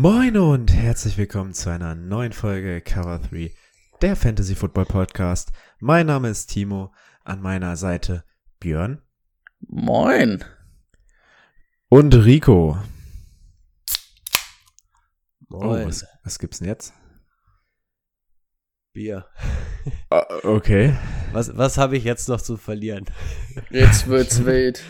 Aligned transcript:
Moin 0.00 0.36
und 0.36 0.72
herzlich 0.72 1.18
willkommen 1.18 1.54
zu 1.54 1.70
einer 1.70 1.96
neuen 1.96 2.32
Folge 2.32 2.80
Cover 2.80 3.18
3, 3.18 3.52
der 4.00 4.14
Fantasy 4.14 4.54
Football 4.54 4.84
Podcast. 4.84 5.50
Mein 5.80 6.06
Name 6.06 6.28
ist 6.28 6.46
Timo, 6.46 6.94
an 7.24 7.42
meiner 7.42 7.76
Seite 7.76 8.22
Björn 8.60 9.02
Moin. 9.58 10.44
und 11.88 12.14
Rico. 12.14 12.78
Oh, 15.50 15.64
Moin. 15.64 15.88
was, 15.88 16.06
was 16.22 16.38
gibt's 16.38 16.60
denn 16.60 16.68
jetzt? 16.68 16.94
Bier. 18.92 19.26
Ah, 20.10 20.26
okay. 20.44 20.96
Was, 21.32 21.56
was 21.56 21.76
habe 21.76 21.96
ich 21.96 22.04
jetzt 22.04 22.28
noch 22.28 22.40
zu 22.40 22.56
verlieren? 22.56 23.06
Jetzt 23.70 24.06
wird's 24.06 24.44
wild. 24.44 24.80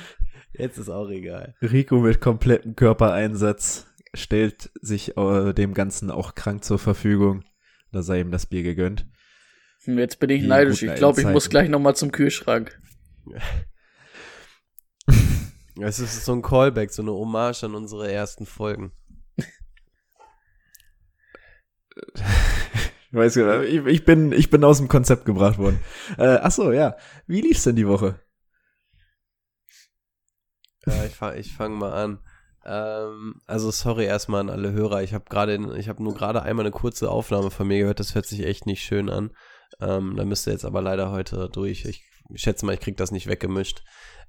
Jetzt 0.53 0.77
ist 0.77 0.91
auch 0.91 1.09
egal. 1.09 1.55
Rico 1.63 1.99
mit 1.99 2.21
komplettem 2.21 2.77
Körpereinsatz 2.77 3.88
stellt 4.15 4.71
sich 4.81 5.17
äh, 5.17 5.53
dem 5.53 5.75
Ganzen 5.75 6.11
auch 6.11 6.35
krank 6.35 6.65
zur 6.65 6.79
Verfügung. 6.79 7.45
Da 7.93 8.03
sei 8.03 8.21
ihm 8.21 8.31
das 8.31 8.47
Bier 8.47 8.63
gegönnt. 8.63 9.07
Jetzt 9.85 10.19
bin 10.19 10.31
ich 10.31 10.43
Die 10.43 10.47
neidisch. 10.47 10.83
Ich 10.83 10.95
glaube, 10.97 11.21
ich 11.21 11.27
muss 11.27 11.49
gleich 11.49 11.69
noch 11.69 11.81
mal 11.81 11.95
zum 11.95 12.13
Kühlschrank. 12.13 12.81
Es 15.81 16.01
ist 16.01 16.25
so 16.25 16.33
ein 16.33 16.43
Callback, 16.43 16.91
so 16.91 17.03
eine 17.03 17.13
Hommage 17.13 17.63
an 17.63 17.77
unsere 17.77 18.11
ersten 18.11 18.47
Folgen. 18.47 18.93
Ich 23.11 23.17
weiß 23.17 23.37
gar 23.37 23.61
nicht, 23.61 23.73
ich, 23.73 23.87
ich, 23.87 24.05
bin, 24.05 24.33
ich 24.33 24.51
bin 24.51 24.63
aus 24.65 24.77
dem 24.79 24.89
Konzept 24.89 25.25
gebracht 25.25 25.57
worden. 25.57 25.81
Äh, 26.19 26.39
ach 26.43 26.51
so, 26.51 26.73
ja. 26.73 26.95
Wie 27.27 27.41
lief's 27.41 27.65
denn 27.65 27.75
die 27.75 27.89
Woche? 27.89 28.21
Ja, 30.85 31.05
ich 31.07 31.15
fange 31.15 31.39
ich 31.39 31.55
fang 31.55 31.73
mal 31.73 31.93
an. 31.93 32.19
Ähm, 32.69 33.41
also 33.47 33.71
sorry 33.71 34.05
erstmal 34.05 34.43
an 34.43 34.51
alle 34.51 34.73
Hörer. 34.73 35.03
Ich 35.03 35.15
habe 35.15 35.25
gerade, 35.29 35.79
ich 35.79 35.89
habe 35.89 36.03
nur 36.03 36.15
gerade 36.15 36.43
einmal 36.43 36.67
eine 36.67 36.71
kurze 36.71 37.11
Aufnahme 37.11 37.51
von 37.51 37.67
mir 37.67 37.79
gehört. 37.79 37.99
Das 37.99 38.15
hört 38.15 38.27
sich 38.27 38.45
echt 38.45 38.67
nicht 38.67 38.83
schön 38.83 39.09
an. 39.09 39.31
Ähm, 39.81 40.17
da 40.17 40.25
müsst 40.25 40.47
ihr 40.47 40.53
jetzt 40.53 40.67
aber 40.67 40.83
leider 40.83 41.11
heute 41.11 41.49
durch. 41.51 41.87
Ich 41.87 42.05
schätze 42.35 42.67
mal, 42.67 42.75
ich 42.75 42.81
krieg 42.81 42.99
das 42.99 43.11
nicht 43.11 43.27
weggemischt. 43.27 43.83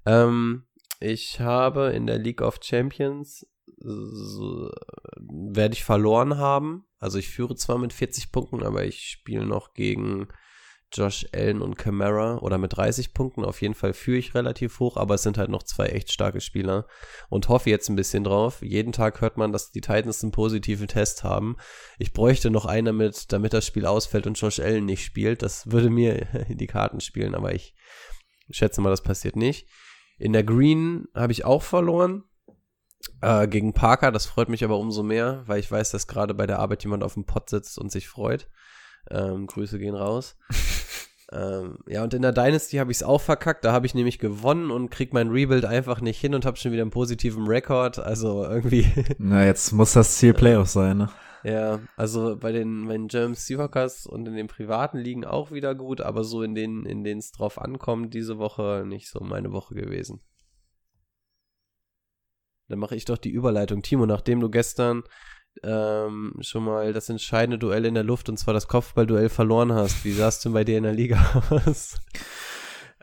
Ähm, 0.05 0.67
ich 1.01 1.41
habe 1.41 1.91
in 1.91 2.07
der 2.07 2.17
League 2.17 2.41
of 2.41 2.59
Champions 2.61 3.45
so, 3.77 4.71
werde 5.17 5.73
ich 5.73 5.83
verloren 5.83 6.37
haben. 6.37 6.85
Also 6.97 7.17
ich 7.17 7.29
führe 7.29 7.55
zwar 7.55 7.77
mit 7.77 7.93
40 7.93 8.31
Punkten, 8.31 8.63
aber 8.63 8.85
ich 8.85 9.01
spiele 9.01 9.45
noch 9.45 9.73
gegen 9.73 10.29
Josh 10.91 11.27
Allen 11.33 11.61
und 11.61 11.77
Camara 11.77 12.37
oder 12.39 12.57
mit 12.57 12.75
30 12.75 13.13
Punkten. 13.13 13.45
Auf 13.45 13.61
jeden 13.61 13.75
Fall 13.75 13.93
führe 13.93 14.17
ich 14.17 14.33
relativ 14.33 14.79
hoch, 14.79 14.97
aber 14.97 15.15
es 15.15 15.23
sind 15.23 15.37
halt 15.37 15.49
noch 15.49 15.63
zwei 15.63 15.87
echt 15.87 16.11
starke 16.11 16.41
Spieler 16.41 16.87
und 17.29 17.47
hoffe 17.49 17.69
jetzt 17.69 17.89
ein 17.89 17.95
bisschen 17.95 18.23
drauf. 18.23 18.61
Jeden 18.61 18.91
Tag 18.91 19.21
hört 19.21 19.37
man, 19.37 19.51
dass 19.51 19.71
die 19.71 19.81
Titans 19.81 20.23
einen 20.23 20.31
positiven 20.31 20.87
Test 20.87 21.23
haben. 21.23 21.57
Ich 21.99 22.13
bräuchte 22.13 22.49
noch 22.49 22.65
einen, 22.65 22.85
damit, 22.85 23.31
damit 23.31 23.53
das 23.53 23.65
Spiel 23.65 23.85
ausfällt 23.85 24.25
und 24.25 24.39
Josh 24.39 24.59
Allen 24.59 24.85
nicht 24.85 25.03
spielt. 25.03 25.41
Das 25.43 25.71
würde 25.71 25.89
mir 25.89 26.27
in 26.49 26.57
die 26.57 26.67
Karten 26.67 27.01
spielen, 27.01 27.35
aber 27.35 27.53
ich 27.53 27.75
schätze 28.49 28.81
mal, 28.81 28.89
das 28.89 29.03
passiert 29.03 29.35
nicht. 29.35 29.67
In 30.17 30.33
der 30.33 30.43
Green 30.43 31.07
habe 31.13 31.31
ich 31.31 31.45
auch 31.45 31.63
verloren. 31.63 32.23
Äh, 33.21 33.47
gegen 33.47 33.73
Parker, 33.73 34.11
das 34.11 34.25
freut 34.25 34.49
mich 34.49 34.63
aber 34.63 34.77
umso 34.77 35.03
mehr, 35.03 35.43
weil 35.45 35.59
ich 35.59 35.71
weiß, 35.71 35.91
dass 35.91 36.07
gerade 36.07 36.33
bei 36.33 36.45
der 36.45 36.59
Arbeit 36.59 36.83
jemand 36.83 37.03
auf 37.03 37.13
dem 37.13 37.25
Pott 37.25 37.49
sitzt 37.49 37.77
und 37.77 37.91
sich 37.91 38.09
freut. 38.09 38.49
Ähm, 39.09 39.47
Grüße 39.47 39.79
gehen 39.79 39.95
raus. 39.95 40.37
ähm, 41.31 41.77
ja, 41.87 42.03
und 42.03 42.13
in 42.13 42.23
der 42.23 42.31
Dynasty 42.31 42.77
habe 42.77 42.91
ich 42.91 42.97
es 42.97 43.03
auch 43.03 43.21
verkackt. 43.21 43.63
Da 43.63 43.71
habe 43.71 43.85
ich 43.85 43.93
nämlich 43.93 44.17
gewonnen 44.17 44.71
und 44.71 44.89
krieg 44.89 45.13
mein 45.13 45.29
Rebuild 45.29 45.65
einfach 45.65 46.01
nicht 46.01 46.19
hin 46.19 46.33
und 46.33 46.45
habe 46.45 46.57
schon 46.57 46.71
wieder 46.71 46.81
einen 46.81 46.91
positiven 46.91 47.45
Rekord. 47.45 47.99
Also 47.99 48.43
irgendwie, 48.43 48.87
Na, 49.19 49.45
jetzt 49.45 49.71
muss 49.71 49.93
das 49.93 50.17
Ziel 50.17 50.33
Playoff 50.33 50.69
sein, 50.69 50.97
ne? 50.97 51.09
ja, 51.43 51.79
also 51.95 52.35
bei 52.35 52.51
den, 52.51 52.87
bei 52.87 52.93
den 52.93 53.07
German 53.07 53.35
Seahawkers 53.35 54.07
und 54.07 54.27
in 54.27 54.35
den 54.35 54.47
privaten 54.47 54.97
Ligen 54.97 55.23
auch 55.23 55.51
wieder 55.51 55.75
gut, 55.75 56.01
aber 56.01 56.23
so 56.23 56.41
in 56.41 56.55
denen, 56.55 56.85
in 56.85 57.03
denen 57.03 57.19
es 57.19 57.31
drauf 57.31 57.61
ankommt, 57.61 58.13
diese 58.13 58.39
Woche 58.39 58.83
nicht 58.85 59.09
so 59.09 59.19
meine 59.19 59.51
Woche 59.51 59.75
gewesen. 59.75 60.21
Dann 62.67 62.79
mache 62.79 62.95
ich 62.95 63.05
doch 63.05 63.17
die 63.17 63.31
Überleitung. 63.31 63.81
Timo, 63.81 64.05
nachdem 64.05 64.39
du 64.39 64.49
gestern 64.49 65.03
ähm, 65.63 66.33
schon 66.41 66.63
mal 66.63 66.93
das 66.93 67.09
entscheidende 67.09 67.57
Duell 67.57 67.85
in 67.85 67.93
der 67.95 68.03
Luft 68.03 68.29
und 68.29 68.37
zwar 68.37 68.53
das 68.53 68.67
Kopfballduell 68.67 69.29
verloren 69.29 69.73
hast, 69.73 70.03
wie 70.05 70.11
sah 70.11 70.27
es 70.29 70.39
denn 70.39 70.53
bei 70.53 70.63
dir 70.63 70.77
in 70.77 70.83
der 70.83 70.93
Liga 70.93 71.43
aus? 71.49 71.95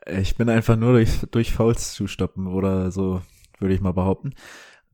Ich 0.06 0.37
bin 0.37 0.49
einfach 0.49 0.77
nur 0.77 0.93
durch, 0.93 1.11
durch 1.31 1.53
Fouls 1.53 1.93
zu 1.94 2.06
stoppen 2.06 2.47
oder 2.47 2.91
so, 2.91 3.22
würde 3.59 3.75
ich 3.75 3.81
mal 3.81 3.93
behaupten. 3.93 4.34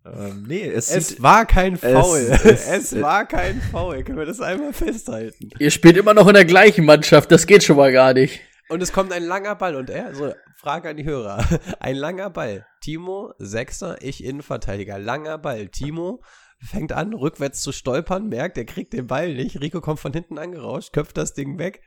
Ähm, 0.04 0.46
nee, 0.48 0.66
es, 0.66 0.90
Es 0.90 1.08
sieht, 1.08 1.22
war 1.22 1.46
kein 1.46 1.76
Foul. 1.76 2.18
es- 2.30 2.44
Es, 2.44 2.92
es- 2.92 3.00
war 3.02 3.26
kein 3.26 3.60
Foul. 3.60 4.02
Können 4.02 4.18
wir 4.18 4.26
das 4.26 4.40
einmal 4.40 4.72
festhalten? 4.72 5.50
Ihr 5.58 5.70
spielt 5.70 5.96
immer 5.96 6.14
noch 6.14 6.26
in 6.26 6.34
der 6.34 6.44
gleichen 6.44 6.84
Mannschaft. 6.84 7.30
Das 7.30 7.46
geht 7.46 7.62
schon 7.62 7.76
mal 7.76 7.92
gar 7.92 8.12
nicht. 8.14 8.40
Und 8.68 8.82
es 8.82 8.92
kommt 8.92 9.12
ein 9.12 9.22
langer 9.22 9.54
Ball 9.54 9.76
und 9.76 9.90
er, 9.90 10.06
also 10.06 10.32
Frage 10.56 10.88
an 10.88 10.96
die 10.96 11.04
Hörer, 11.04 11.44
ein 11.80 11.94
langer 11.94 12.30
Ball. 12.30 12.66
Timo, 12.80 13.32
Sechser, 13.38 13.98
ich 14.00 14.24
Innenverteidiger. 14.24 14.98
Langer 14.98 15.36
Ball. 15.38 15.68
Timo 15.68 16.22
fängt 16.64 16.92
an, 16.92 17.12
rückwärts 17.12 17.60
zu 17.60 17.72
stolpern, 17.72 18.28
merkt, 18.28 18.56
er 18.58 18.64
kriegt 18.64 18.92
den 18.92 19.06
Ball 19.06 19.34
nicht. 19.34 19.60
Rico 19.60 19.80
kommt 19.80 20.00
von 20.00 20.12
hinten 20.12 20.38
angerauscht, 20.38 20.92
köpft 20.92 21.16
das 21.16 21.34
Ding 21.34 21.58
weg. 21.58 21.82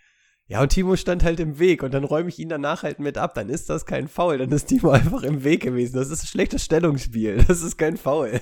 Ja, 0.47 0.61
und 0.61 0.69
Timo 0.69 0.95
stand 0.95 1.23
halt 1.23 1.39
im 1.39 1.57
Weg 1.57 1.81
und 1.81 1.93
dann 1.93 2.03
räume 2.03 2.29
ich 2.29 2.37
ihn 2.37 2.49
danach 2.49 2.83
halt 2.83 2.99
mit 2.99 3.17
ab. 3.17 3.33
Dann 3.33 3.49
ist 3.49 3.69
das 3.69 3.87
kein 3.87 4.07
Foul, 4.07 4.37
dann 4.37 4.51
ist 4.51 4.67
Timo 4.67 4.89
einfach 4.91 5.23
im 5.23 5.43
Weg 5.43 5.63
gewesen. 5.63 5.95
Das 5.95 6.09
ist 6.09 6.23
ein 6.23 6.27
schlechtes 6.27 6.63
Stellungsspiel. 6.63 7.43
Das 7.47 7.61
ist 7.61 7.77
kein 7.77 7.97
Foul. 7.97 8.39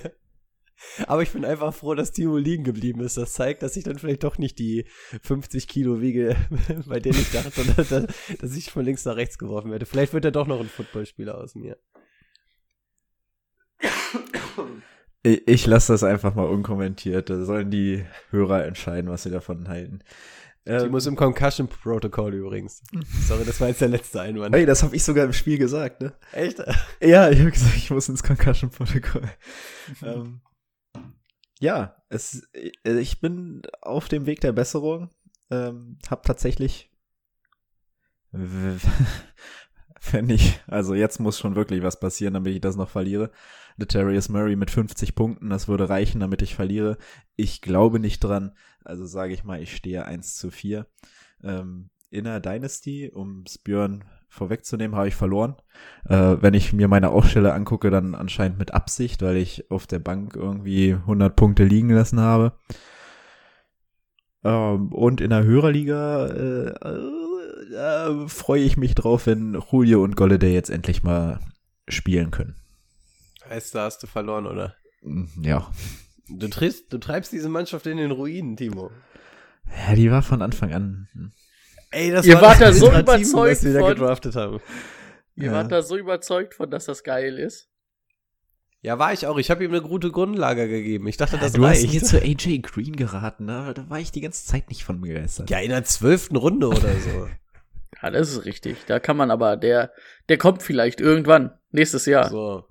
Aber 1.06 1.22
ich 1.22 1.30
bin 1.30 1.44
einfach 1.44 1.72
froh, 1.72 1.94
dass 1.94 2.12
Timo 2.12 2.36
liegen 2.36 2.64
geblieben 2.64 3.00
ist. 3.00 3.16
Das 3.16 3.32
zeigt, 3.32 3.62
dass 3.62 3.76
ich 3.76 3.84
dann 3.84 3.98
vielleicht 3.98 4.24
doch 4.24 4.36
nicht 4.36 4.58
die 4.58 4.86
50 5.22 5.66
Kilo 5.66 6.02
wiege, 6.02 6.36
bei 6.86 7.00
denen 7.00 7.18
ich 7.18 7.32
dachte, 7.32 7.64
dass, 7.76 7.88
dass, 7.88 8.06
dass 8.38 8.56
ich 8.56 8.70
von 8.70 8.84
links 8.84 9.04
nach 9.06 9.16
rechts 9.16 9.38
geworfen 9.38 9.70
werde. 9.70 9.86
Vielleicht 9.86 10.12
wird 10.12 10.26
er 10.26 10.30
doch 10.30 10.46
noch 10.46 10.60
ein 10.60 10.68
Footballspieler 10.68 11.38
aus 11.38 11.54
mir. 11.54 11.78
Ich, 15.24 15.66
lasse 15.66 15.92
das 15.92 16.04
einfach 16.04 16.34
mal 16.34 16.46
unkommentiert. 16.46 17.30
Da 17.30 17.44
sollen 17.44 17.70
die 17.70 18.04
Hörer 18.30 18.64
entscheiden, 18.66 19.10
was 19.10 19.22
sie 19.22 19.30
davon 19.30 19.68
halten. 19.68 20.00
Ähm, 20.66 20.94
ist 20.94 21.06
im 21.06 21.16
Concussion 21.16 21.68
Protocol 21.68 22.34
übrigens. 22.34 22.82
Sorry, 23.26 23.44
das 23.44 23.60
war 23.60 23.68
jetzt 23.68 23.80
der 23.80 23.88
letzte 23.88 24.20
Einwand. 24.20 24.54
hey, 24.54 24.64
das 24.64 24.82
habe 24.82 24.96
ich 24.96 25.02
sogar 25.02 25.24
im 25.24 25.32
Spiel 25.32 25.58
gesagt, 25.58 26.00
ne? 26.00 26.14
Echt? 26.32 26.58
Ja, 27.00 27.28
ich 27.30 27.40
habe 27.40 27.50
gesagt, 27.50 27.76
ich 27.76 27.90
muss 27.90 28.08
ins 28.08 28.22
Concussion-Protokoll. 28.22 29.30
ähm, 30.02 30.40
ja, 31.58 31.96
es, 32.08 32.48
äh, 32.54 32.98
ich 32.98 33.20
bin 33.20 33.62
auf 33.82 34.08
dem 34.08 34.26
Weg 34.26 34.40
der 34.40 34.52
Besserung. 34.52 35.10
Ähm, 35.50 35.98
hab 36.08 36.22
tatsächlich, 36.24 36.90
wenn 38.32 40.30
ich, 40.30 40.60
also 40.66 40.94
jetzt 40.94 41.20
muss 41.20 41.38
schon 41.38 41.56
wirklich 41.56 41.82
was 41.82 42.00
passieren, 42.00 42.34
damit 42.34 42.54
ich 42.54 42.60
das 42.60 42.76
noch 42.76 42.88
verliere. 42.88 43.30
Letarius 43.76 44.28
Murray 44.28 44.56
mit 44.56 44.70
50 44.70 45.14
Punkten, 45.14 45.50
das 45.50 45.68
würde 45.68 45.88
reichen, 45.88 46.20
damit 46.20 46.42
ich 46.42 46.54
verliere. 46.54 46.96
Ich 47.36 47.60
glaube 47.60 47.98
nicht 47.98 48.20
dran, 48.20 48.52
also 48.84 49.06
sage 49.06 49.34
ich 49.34 49.44
mal, 49.44 49.60
ich 49.60 49.74
stehe 49.74 50.04
1 50.04 50.36
zu 50.36 50.50
4. 50.50 50.86
Ähm, 51.42 51.90
in 52.10 52.24
Dynasty, 52.24 53.10
um 53.12 53.44
Björn 53.64 54.04
vorwegzunehmen, 54.28 54.96
habe 54.96 55.08
ich 55.08 55.16
verloren. 55.16 55.56
Äh, 56.08 56.36
wenn 56.40 56.54
ich 56.54 56.72
mir 56.72 56.88
meine 56.88 57.10
Aufstelle 57.10 57.52
angucke, 57.52 57.90
dann 57.90 58.14
anscheinend 58.14 58.58
mit 58.58 58.72
Absicht, 58.72 59.22
weil 59.22 59.36
ich 59.36 59.70
auf 59.70 59.86
der 59.86 59.98
Bank 59.98 60.36
irgendwie 60.36 60.92
100 60.92 61.34
Punkte 61.34 61.64
liegen 61.64 61.90
lassen 61.90 62.20
habe. 62.20 62.52
Ähm, 64.44 64.92
und 64.92 65.20
in 65.20 65.30
der 65.30 65.44
Hörerliga 65.44 66.26
äh, 66.26 66.68
äh, 67.74 68.28
freue 68.28 68.62
ich 68.62 68.76
mich 68.76 68.94
drauf, 68.94 69.26
wenn 69.26 69.60
Julio 69.70 70.02
und 70.02 70.16
Golladay 70.16 70.52
jetzt 70.52 70.70
endlich 70.70 71.02
mal 71.02 71.40
spielen 71.88 72.30
können. 72.30 72.56
Heißt, 73.48 73.74
da 73.74 73.84
hast 73.84 74.02
du 74.02 74.06
verloren, 74.06 74.46
oder? 74.46 74.74
Mm, 75.02 75.24
Ja. 75.42 75.70
Du, 76.28 76.48
triffst, 76.48 76.90
du 76.92 76.98
treibst 76.98 77.32
diese 77.32 77.48
Mannschaft 77.50 77.86
in 77.86 77.98
den 77.98 78.10
Ruinen, 78.10 78.56
Timo. 78.56 78.90
Ja, 79.88 79.94
die 79.94 80.10
war 80.10 80.22
von 80.22 80.40
Anfang 80.42 80.72
an. 80.72 81.08
hm. 81.12 81.32
Ey, 81.90 82.10
das 82.10 82.26
Ihr 82.26 82.34
war 82.36 82.42
wart 82.42 82.60
das 82.60 82.78
da 82.80 82.86
so 82.86 82.86
überzeugt 82.90 83.50
was 83.50 83.64
wir 83.64 83.72
da 83.74 83.80
von- 83.80 83.88
gedraftet 83.94 84.34
haben. 84.36 84.60
Ihr 85.36 85.46
Ja. 85.46 85.52
wart 85.52 85.70
da 85.70 85.82
so 85.82 85.96
überzeugt 85.96 86.54
von, 86.54 86.70
dass 86.70 86.86
das 86.86 87.04
geil 87.04 87.38
ist. 87.38 87.68
Ja, 88.80 88.98
war 88.98 89.12
ich 89.12 89.26
auch. 89.26 89.38
Ich 89.38 89.50
habe 89.50 89.64
ihm 89.64 89.70
eine 89.70 89.80
gute 89.82 90.10
Grundlage 90.10 90.68
gegeben. 90.68 91.06
Ich 91.08 91.16
dachte, 91.16 91.38
das 91.38 91.52
du 91.52 91.62
reicht. 91.62 91.86
hast 91.86 91.92
mir 91.94 92.02
zu 92.02 92.18
AJ 92.20 92.58
Green 92.62 92.96
geraten, 92.96 93.44
ne? 93.46 93.72
Da 93.74 93.88
war 93.88 93.98
ich 94.00 94.10
die 94.12 94.20
ganze 94.20 94.44
Zeit 94.46 94.68
nicht 94.68 94.84
von 94.84 95.00
begeistert. 95.00 95.48
ja, 95.50 95.58
in 95.60 95.70
der 95.70 95.84
zwölften 95.84 96.36
Runde 96.36 96.68
oder 96.68 96.94
so. 96.98 97.28
Ja, 98.02 98.10
das 98.10 98.32
ist 98.32 98.44
richtig. 98.44 98.76
Da 98.86 98.98
kann 99.00 99.16
man 99.16 99.30
aber, 99.30 99.56
der, 99.56 99.90
der 100.28 100.36
kommt 100.36 100.62
vielleicht 100.62 101.00
irgendwann. 101.00 101.52
Nächstes 101.70 102.04
Jahr. 102.04 102.28
So. 102.28 102.64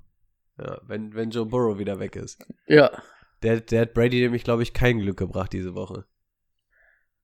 Ja, 0.57 0.79
wenn, 0.87 1.13
wenn 1.15 1.31
Joe 1.31 1.45
Burrow 1.45 1.79
wieder 1.79 1.99
weg 1.99 2.15
ist. 2.15 2.45
Ja. 2.67 2.91
Der, 3.41 3.59
der 3.59 3.81
hat 3.81 3.93
Brady 3.93 4.21
nämlich, 4.21 4.43
glaube 4.43 4.63
ich, 4.63 4.73
kein 4.73 4.99
Glück 4.99 5.17
gebracht 5.17 5.51
diese 5.53 5.73
Woche. 5.75 6.05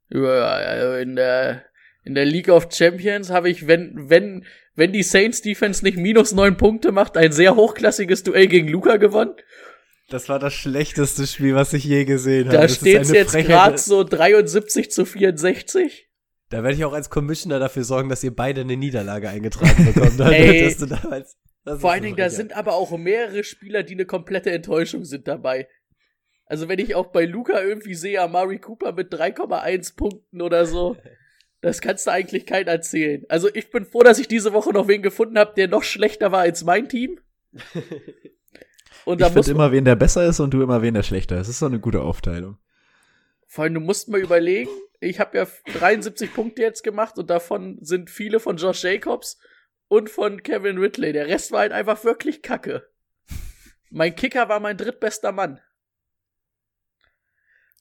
Ja, 0.09 0.47
also 0.47 0.97
in 0.97 1.15
der, 1.15 1.63
in 2.03 2.15
der 2.15 2.25
League 2.25 2.49
of 2.49 2.67
Champions 2.71 3.29
habe 3.29 3.49
ich, 3.49 3.67
wenn, 3.67 4.09
wenn, 4.09 4.45
wenn 4.75 4.91
die 4.91 5.03
Saints 5.03 5.41
Defense 5.41 5.83
nicht 5.83 5.97
minus 5.97 6.33
neun 6.33 6.57
Punkte 6.57 6.91
macht, 6.91 7.15
ein 7.15 7.31
sehr 7.31 7.55
hochklassiges 7.55 8.23
Duell 8.23 8.47
gegen 8.47 8.67
Luca 8.67 8.97
gewonnen. 8.97 9.35
Das 10.09 10.27
war 10.27 10.39
das 10.39 10.53
schlechteste 10.53 11.27
Spiel, 11.27 11.53
was 11.53 11.71
ich 11.73 11.83
je 11.83 12.03
gesehen 12.05 12.47
habe. 12.47 12.57
Da 12.57 12.67
steht 12.67 13.01
es 13.01 13.11
jetzt 13.11 13.33
gerade 13.33 13.77
so 13.77 14.03
73 14.03 14.89
zu 14.89 15.05
64. 15.05 16.09
Da 16.49 16.63
werde 16.63 16.75
ich 16.75 16.83
auch 16.83 16.93
als 16.93 17.11
Commissioner 17.11 17.59
dafür 17.59 17.83
sorgen, 17.83 18.09
dass 18.09 18.23
ihr 18.23 18.35
beide 18.35 18.61
eine 18.61 18.75
Niederlage 18.75 19.29
eingetragen 19.29 19.85
bekommt. 19.85 20.19
Ey. 20.31 20.75
Vor 21.77 21.91
allen 21.91 22.03
Dingen, 22.03 22.17
da 22.17 22.29
sind 22.29 22.53
aber 22.53 22.73
auch 22.73 22.97
mehrere 22.97 23.43
Spieler, 23.43 23.83
die 23.83 23.93
eine 23.93 24.05
komplette 24.05 24.51
Enttäuschung 24.51 25.05
sind 25.05 25.27
dabei. 25.27 25.67
Also 26.45 26.67
wenn 26.67 26.79
ich 26.79 26.95
auch 26.95 27.07
bei 27.07 27.25
Luca 27.25 27.61
irgendwie 27.61 27.93
sehe, 27.93 28.21
Amari 28.21 28.57
Cooper 28.57 28.93
mit 28.93 29.13
3,1 29.13 29.95
Punkten 29.95 30.41
oder 30.41 30.65
so, 30.65 30.97
das 31.61 31.81
kannst 31.81 32.07
du 32.07 32.11
eigentlich 32.11 32.45
keinen 32.45 32.67
erzählen. 32.67 33.23
Also 33.29 33.49
ich 33.53 33.69
bin 33.69 33.85
froh, 33.85 34.01
dass 34.01 34.19
ich 34.19 34.27
diese 34.27 34.53
Woche 34.53 34.71
noch 34.71 34.87
wen 34.87 35.01
gefunden 35.01 35.37
habe, 35.37 35.53
der 35.55 35.67
noch 35.67 35.83
schlechter 35.83 36.31
war 36.31 36.41
als 36.41 36.63
mein 36.63 36.89
Team. 36.89 37.19
Und 39.05 39.21
ich 39.21 39.27
finde 39.27 39.51
immer, 39.51 39.71
wen 39.71 39.85
der 39.85 39.95
besser 39.95 40.25
ist 40.25 40.39
und 40.39 40.53
du 40.53 40.61
immer, 40.61 40.81
wen 40.81 40.93
der 40.93 41.03
schlechter 41.03 41.35
ist. 41.35 41.47
Das 41.47 41.55
ist 41.55 41.61
doch 41.61 41.67
eine 41.67 41.79
gute 41.79 42.01
Aufteilung. 42.01 42.57
vor 43.47 43.63
allem, 43.63 43.73
du 43.75 43.79
musst 43.79 44.09
mal 44.09 44.19
überlegen, 44.19 44.69
ich 44.99 45.19
habe 45.19 45.37
ja 45.37 45.47
73 45.79 46.31
Punkte 46.33 46.61
jetzt 46.61 46.83
gemacht 46.83 47.17
und 47.17 47.29
davon 47.29 47.79
sind 47.81 48.09
viele 48.09 48.39
von 48.39 48.57
Josh 48.57 48.83
Jacobs 48.83 49.39
und 49.89 50.09
von 50.09 50.41
Kevin 50.43 50.77
Ridley. 50.77 51.11
Der 51.11 51.27
Rest 51.27 51.51
war 51.51 51.59
halt 51.59 51.73
einfach 51.73 52.05
wirklich 52.05 52.41
kacke. 52.41 52.87
Mein 53.91 54.15
Kicker 54.15 54.47
war 54.47 54.59
mein 54.59 54.77
drittbester 54.77 55.31
Mann. 55.33 55.59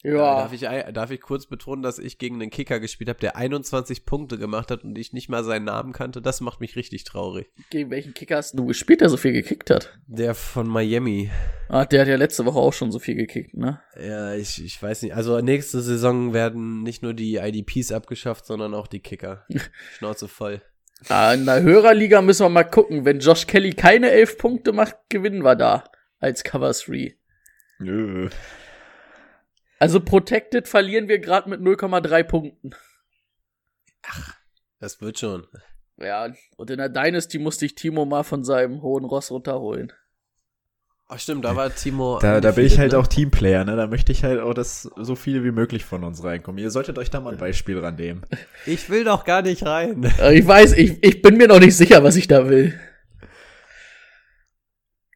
Ja. 0.02 0.12
Ja, 0.12 0.34
Darf, 0.42 0.52
ich, 0.52 0.60
darf 0.60 1.10
ich 1.10 1.20
kurz 1.20 1.46
betonen, 1.46 1.82
dass 1.82 1.98
ich 1.98 2.18
gegen 2.18 2.36
einen 2.36 2.50
Kicker 2.50 2.78
gespielt 2.78 3.08
habe, 3.08 3.18
der 3.18 3.36
21 3.36 4.04
Punkte 4.06 4.38
gemacht 4.38 4.70
hat 4.70 4.84
und 4.84 4.96
ich 4.96 5.12
nicht 5.12 5.28
mal 5.28 5.42
seinen 5.42 5.64
Namen 5.64 5.92
kannte? 5.92 6.22
Das 6.22 6.40
macht 6.40 6.60
mich 6.60 6.76
richtig 6.76 7.02
traurig. 7.02 7.50
gegen 7.70 7.90
welchen 7.90 8.14
Kicker 8.14 8.36
hast 8.36 8.56
du 8.56 8.64
gespielt, 8.64 9.00
der 9.00 9.08
so 9.08 9.16
viel 9.16 9.32
gekickt 9.32 9.70
hat? 9.70 9.98
Der 10.06 10.36
von 10.36 10.68
Miami. 10.68 11.30
Ah, 11.68 11.84
der 11.84 12.02
hat 12.02 12.08
ja 12.08 12.16
letzte 12.16 12.46
Woche 12.46 12.58
auch 12.58 12.72
schon 12.72 12.92
so 12.92 13.00
viel 13.00 13.16
gekickt, 13.16 13.54
ne? 13.56 13.82
Ja, 14.00 14.34
ich, 14.34 14.64
ich 14.64 14.80
weiß 14.80 15.02
nicht. 15.02 15.14
Also 15.14 15.40
nächste 15.40 15.82
Saison 15.82 16.32
werden 16.32 16.84
nicht 16.84 17.02
nur 17.02 17.12
die 17.12 17.36
IDPs 17.36 17.90
abgeschafft, 17.90 18.46
sondern 18.46 18.74
auch 18.74 18.86
die 18.86 19.00
Kicker. 19.00 19.46
Schnauze 19.98 20.28
voll. 20.28 20.62
Ah, 21.08 21.32
in 21.32 21.46
der 21.46 21.62
Hörerliga 21.62 22.20
müssen 22.22 22.44
wir 22.44 22.50
mal 22.50 22.64
gucken. 22.64 23.04
Wenn 23.04 23.20
Josh 23.20 23.46
Kelly 23.46 23.72
keine 23.72 24.10
elf 24.10 24.36
Punkte 24.36 24.72
macht, 24.72 24.96
gewinnen 25.08 25.44
wir 25.44 25.54
da 25.54 25.84
als 26.18 26.42
Cover 26.42 26.72
3. 26.72 27.16
Nö. 27.78 28.28
Also 29.78 30.00
Protected 30.00 30.66
verlieren 30.66 31.08
wir 31.08 31.20
gerade 31.20 31.48
mit 31.48 31.60
0,3 31.60 32.24
Punkten. 32.24 32.70
Das 34.80 35.00
wird 35.00 35.18
schon. 35.18 35.46
Ja, 35.96 36.32
und 36.56 36.70
in 36.70 36.78
der 36.78 36.88
Dynasty 36.88 37.38
musste 37.38 37.66
ich 37.66 37.74
Timo 37.74 38.04
mal 38.04 38.22
von 38.24 38.44
seinem 38.44 38.82
hohen 38.82 39.04
Ross 39.04 39.30
runterholen. 39.30 39.92
Ach 41.10 41.18
stimmt, 41.18 41.46
da 41.46 41.56
war 41.56 41.74
Timo. 41.74 42.18
Da, 42.20 42.38
da 42.38 42.50
bin 42.50 42.66
ich 42.66 42.78
halt 42.78 42.92
undefeated, 42.92 42.94
auch 42.94 43.06
Teamplayer, 43.06 43.64
ne? 43.64 43.76
Da 43.76 43.86
möchte 43.86 44.12
ich 44.12 44.24
halt 44.24 44.40
auch, 44.40 44.52
dass 44.52 44.82
so 44.82 45.14
viele 45.14 45.42
wie 45.42 45.52
möglich 45.52 45.86
von 45.86 46.04
uns 46.04 46.22
reinkommen. 46.22 46.62
Ihr 46.62 46.70
solltet 46.70 46.98
euch 46.98 47.08
da 47.08 47.20
mal 47.20 47.32
ein 47.32 47.38
Beispiel 47.38 47.78
rannehmen. 47.78 48.24
Ne? 48.30 48.38
Ich 48.66 48.90
will 48.90 49.04
doch 49.04 49.24
gar 49.24 49.40
nicht 49.40 49.64
rein. 49.64 50.04
Äh, 50.20 50.38
Ich 50.38 50.46
weiß, 50.46 50.72
ich, 50.74 51.02
ich 51.02 51.22
bin 51.22 51.38
mir 51.38 51.48
noch 51.48 51.60
nicht 51.60 51.76
sicher, 51.76 52.04
was 52.04 52.16
ich 52.16 52.28
da 52.28 52.50
will. 52.50 52.78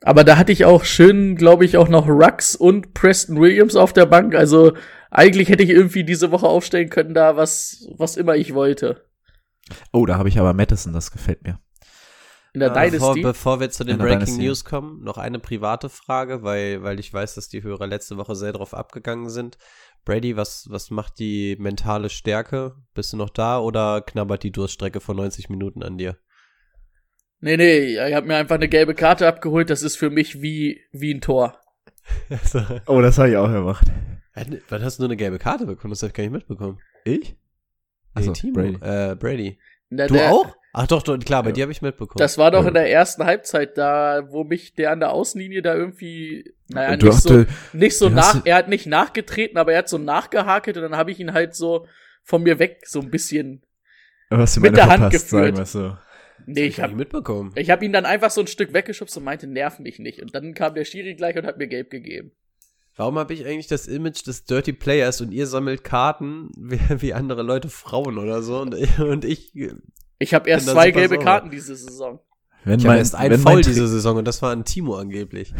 Aber 0.00 0.24
da 0.24 0.38
hatte 0.38 0.50
ich 0.50 0.64
auch 0.64 0.84
schön, 0.84 1.36
glaube 1.36 1.64
ich, 1.66 1.76
auch 1.76 1.88
noch 1.88 2.08
Rux 2.08 2.56
und 2.56 2.94
Preston 2.94 3.38
Williams 3.38 3.76
auf 3.76 3.92
der 3.92 4.06
Bank. 4.06 4.34
Also 4.34 4.72
eigentlich 5.10 5.50
hätte 5.50 5.62
ich 5.62 5.70
irgendwie 5.70 6.04
diese 6.04 6.30
Woche 6.30 6.46
aufstellen 6.46 6.88
können, 6.88 7.12
da 7.12 7.36
was, 7.36 7.86
was 7.98 8.16
immer 8.16 8.34
ich 8.34 8.54
wollte. 8.54 9.04
Oh, 9.92 10.06
da 10.06 10.16
habe 10.16 10.30
ich 10.30 10.38
aber 10.38 10.54
Madison, 10.54 10.94
das 10.94 11.10
gefällt 11.12 11.44
mir. 11.44 11.60
In 12.54 12.60
der 12.60 12.68
bevor, 12.70 12.90
Dynasty. 13.14 13.22
bevor 13.22 13.60
wir 13.60 13.70
zu 13.70 13.82
den 13.84 13.96
Breaking 13.98 14.18
Dynasty. 14.26 14.44
News 14.44 14.64
kommen, 14.64 15.02
noch 15.02 15.16
eine 15.16 15.38
private 15.38 15.88
Frage, 15.88 16.42
weil, 16.42 16.82
weil 16.82 17.00
ich 17.00 17.12
weiß, 17.12 17.34
dass 17.34 17.48
die 17.48 17.62
Hörer 17.62 17.86
letzte 17.86 18.18
Woche 18.18 18.34
sehr 18.36 18.52
drauf 18.52 18.74
abgegangen 18.74 19.30
sind. 19.30 19.56
Brady, 20.04 20.36
was, 20.36 20.66
was 20.68 20.90
macht 20.90 21.18
die 21.18 21.56
mentale 21.58 22.10
Stärke? 22.10 22.74
Bist 22.92 23.12
du 23.12 23.16
noch 23.16 23.30
da 23.30 23.58
oder 23.58 24.02
knabbert 24.02 24.42
die 24.42 24.50
Durststrecke 24.50 25.00
von 25.00 25.16
90 25.16 25.48
Minuten 25.48 25.82
an 25.82 25.96
dir? 25.96 26.18
Nee, 27.40 27.56
nee, 27.56 27.94
ich 28.06 28.14
habe 28.14 28.26
mir 28.26 28.36
einfach 28.36 28.56
eine 28.56 28.68
gelbe 28.68 28.94
Karte 28.94 29.26
abgeholt. 29.26 29.70
Das 29.70 29.82
ist 29.82 29.96
für 29.96 30.10
mich 30.10 30.42
wie, 30.42 30.80
wie 30.92 31.12
ein 31.14 31.20
Tor. 31.20 31.58
Also, 32.28 32.60
Oh, 32.86 33.00
das 33.00 33.16
habe 33.18 33.30
ich 33.30 33.36
auch 33.36 33.46
gemacht. 33.50 33.86
wann 34.68 34.82
hast 34.82 34.98
du 34.98 35.02
nur 35.02 35.08
eine 35.08 35.16
gelbe 35.16 35.38
Karte 35.38 35.66
bekommen? 35.66 35.90
Das 35.92 36.02
habe 36.02 36.08
ich 36.08 36.14
gar 36.14 36.24
nicht 36.24 36.32
mitbekommen. 36.32 36.78
Ich? 37.04 37.30
Nee, 37.30 37.36
Achso, 38.14 38.32
Timo. 38.32 38.54
Brady. 38.54 38.74
Äh, 38.80 39.14
Brady. 39.16 39.58
Der- 39.90 40.08
Du 40.08 40.14
der- 40.14 40.32
auch? 40.32 40.54
Ach 40.74 40.86
doch, 40.86 41.02
doch 41.02 41.18
klar, 41.18 41.42
bei 41.42 41.50
Ja. 41.50 41.52
dir 41.54 41.62
habe 41.62 41.72
ich 41.72 41.82
mitbekommen. 41.82 42.18
Das 42.18 42.38
war 42.38 42.50
doch 42.50 42.62
Ja. 42.62 42.68
in 42.68 42.74
der 42.74 42.90
ersten 42.90 43.24
Halbzeit 43.24 43.76
da, 43.76 44.26
wo 44.30 44.44
mich 44.44 44.74
der 44.74 44.90
an 44.90 45.00
der 45.00 45.10
Außenlinie 45.12 45.60
da 45.60 45.74
irgendwie, 45.74 46.54
naja, 46.68 46.96
Du 46.96 47.06
nicht 47.06 47.14
hast, 47.16 47.22
so, 47.28 47.44
nicht 47.74 47.98
so 47.98 48.08
nach, 48.08 48.44
er 48.46 48.56
hat 48.56 48.68
nicht 48.68 48.86
nachgetreten, 48.86 49.58
aber 49.58 49.72
er 49.72 49.78
hat 49.80 49.88
so 49.90 49.98
nachgehakelt 49.98 50.76
und 50.78 50.82
dann 50.82 50.96
habe 50.96 51.10
ich 51.10 51.20
ihn 51.20 51.34
halt 51.34 51.54
so 51.54 51.86
von 52.24 52.42
mir 52.42 52.58
weg 52.58 52.82
so 52.86 53.00
ein 53.00 53.10
bisschen, 53.10 53.62
mit 54.30 54.76
der 54.76 54.86
Hand 54.86 55.00
verpasst, 55.02 55.30
geführt. 55.30 55.56
sagen 55.56 55.66
so. 55.66 55.96
nee, 56.46 56.64
ich 56.64 56.78
hab 56.80 56.88
habe 56.88 56.96
mitbekommen. 56.96 57.52
ich 57.56 57.70
hab 57.70 57.82
ihn 57.82 57.92
dann 57.92 58.06
einfach 58.06 58.30
so 58.30 58.40
ein 58.40 58.46
Stück 58.46 58.72
weggeschubst 58.72 59.16
und 59.18 59.24
meinte, 59.24 59.46
nerv 59.46 59.78
mich 59.78 59.98
nicht. 59.98 60.22
Und 60.22 60.34
dann 60.34 60.54
kam 60.54 60.74
der 60.74 60.84
Schiri 60.86 61.14
gleich 61.14 61.36
und 61.36 61.44
hat 61.46 61.58
mir 61.58 61.66
gelb 61.68 61.90
gegeben. 61.90 62.32
Warum 62.96 63.18
habe 63.18 63.34
ich 63.34 63.44
eigentlich 63.46 63.66
das 63.68 63.86
Image 63.88 64.26
des 64.26 64.44
Dirty 64.44 64.72
Players 64.72 65.20
und 65.20 65.32
ihr 65.32 65.46
sammelt 65.46 65.84
Karten 65.84 66.50
wie, 66.56 66.80
wie 67.02 67.12
andere 67.12 67.42
Leute 67.42 67.68
Frauen 67.68 68.16
oder 68.16 68.40
so 68.42 68.58
und, 68.60 68.74
und 69.00 69.24
ich, 69.26 69.52
ich 70.22 70.28
Ich 70.30 70.34
habe 70.34 70.48
erst 70.48 70.68
zwei 70.68 70.90
gelbe 70.90 71.16
sauer. 71.16 71.24
Karten 71.24 71.50
diese 71.50 71.76
Saison. 71.76 72.20
Wenn 72.64 72.78
habe 72.80 72.88
mein, 72.88 72.98
erst 72.98 73.14
einen 73.14 73.32
wenn, 73.32 73.40
Foul 73.40 73.54
mein, 73.54 73.62
diese 73.62 73.88
Saison 73.88 74.16
und 74.18 74.24
das 74.24 74.40
war 74.40 74.52
ein 74.52 74.64
Timo 74.64 74.96
angeblich. 74.96 75.52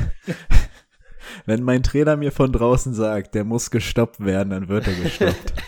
wenn 1.47 1.63
mein 1.63 1.83
Trainer 1.83 2.17
mir 2.17 2.31
von 2.33 2.53
draußen 2.53 2.95
sagt, 2.95 3.35
der 3.35 3.45
muss 3.45 3.71
gestoppt 3.71 4.25
werden, 4.25 4.51
dann 4.51 4.69
wird 4.69 4.87
er 4.87 4.95
gestoppt. 4.95 5.53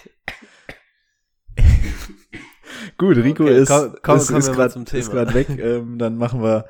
Gut, 2.97 3.17
Rico 3.17 3.43
Okay, 3.43 3.59
ist, 3.59 3.69
komm- 3.69 3.97
komm- 4.03 4.19
ist, 4.19 4.95
ist 4.95 5.11
gerade 5.11 5.35
weg. 5.35 5.49
Ähm, 5.59 5.99
dann 5.99 6.17
machen 6.17 6.43
wir 6.43 6.67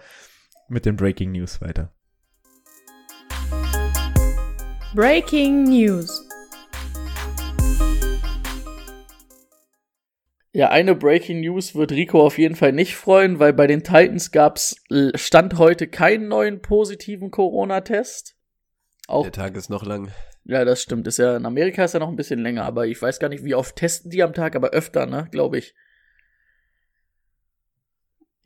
mit 0.68 0.86
den 0.86 0.96
Breaking 0.96 1.32
News 1.32 1.60
weiter. 1.60 1.92
Breaking 4.94 5.64
News. 5.64 6.26
Ja, 10.56 10.68
eine 10.68 10.94
Breaking 10.94 11.40
News 11.40 11.74
wird 11.74 11.90
Rico 11.90 12.24
auf 12.24 12.38
jeden 12.38 12.54
Fall 12.54 12.70
nicht 12.70 12.94
freuen, 12.94 13.40
weil 13.40 13.52
bei 13.52 13.66
den 13.66 13.82
Titans 13.82 14.30
gab's 14.30 14.76
Stand 15.16 15.58
heute 15.58 15.88
keinen 15.88 16.28
neuen 16.28 16.62
positiven 16.62 17.32
Corona-Test. 17.32 18.36
Auch 19.08 19.24
Der 19.24 19.32
Tag 19.32 19.56
ist 19.56 19.68
noch 19.68 19.84
lang. 19.84 20.12
Ja, 20.44 20.64
das 20.64 20.80
stimmt. 20.80 21.08
Ist 21.08 21.18
ja, 21.18 21.36
in 21.36 21.44
Amerika 21.44 21.82
ist 21.82 21.94
ja 21.94 21.98
noch 21.98 22.08
ein 22.08 22.14
bisschen 22.14 22.38
länger, 22.38 22.64
aber 22.64 22.86
ich 22.86 23.02
weiß 23.02 23.18
gar 23.18 23.30
nicht, 23.30 23.42
wie 23.42 23.56
oft 23.56 23.74
testen 23.74 24.12
die 24.12 24.22
am 24.22 24.32
Tag, 24.32 24.54
aber 24.54 24.70
öfter, 24.70 25.06
ne, 25.06 25.26
glaube 25.32 25.58
ich. 25.58 25.74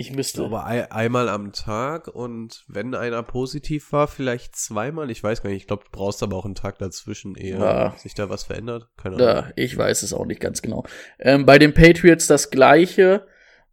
Ich 0.00 0.12
müsste. 0.12 0.38
glaube, 0.43 0.62
ein, 0.62 0.90
einmal 0.93 1.28
am 1.28 1.52
Tag 1.52 2.07
und 2.07 2.64
wenn 2.69 2.95
einer 2.95 3.25
positiv 3.25 3.90
war, 3.93 4.07
vielleicht 4.07 4.55
zweimal. 4.55 5.11
Ich 5.11 5.25
weiß 5.25 5.43
gar 5.43 5.50
nicht. 5.50 5.62
Ich 5.62 5.67
glaube, 5.67 5.83
du 5.85 5.90
brauchst 5.90 6.23
aber 6.23 6.37
auch 6.37 6.45
einen 6.45 6.55
Tag 6.55 6.78
dazwischen, 6.78 7.35
ehe 7.35 7.59
Ja. 7.59 7.95
sich 7.99 8.14
da 8.14 8.31
was 8.31 8.45
verändert. 8.45 8.88
Keine 8.97 9.17
Ahnung. 9.17 9.26
Ja, 9.28 9.50
ich 9.57 9.76
weiß 9.76 10.05
es 10.05 10.12
auch 10.12 10.25
nicht 10.25 10.40
ganz 10.40 10.62
genau. 10.62 10.85
Ähm, 11.19 11.45
bei 11.47 11.59
den 11.59 11.75
Patriots 11.75 12.28
das 12.28 12.50
gleiche. 12.50 13.26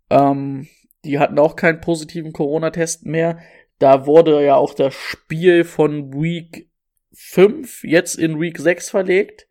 Ähm, 0.09 0.67
die 1.03 1.19
hatten 1.19 1.37
auch 1.37 1.55
keinen 1.55 1.79
positiven 1.79 2.33
Corona-Test 2.33 3.05
mehr. 3.05 3.37
Da 3.77 4.07
wurde 4.07 4.43
ja 4.43 4.55
auch 4.55 4.73
das 4.73 4.95
Spiel 4.95 5.63
von 5.63 6.11
Week 6.11 6.71
5 7.13 7.83
jetzt 7.83 8.15
in 8.15 8.39
Week 8.41 8.57
6 8.57 8.89
verlegt. 8.89 9.47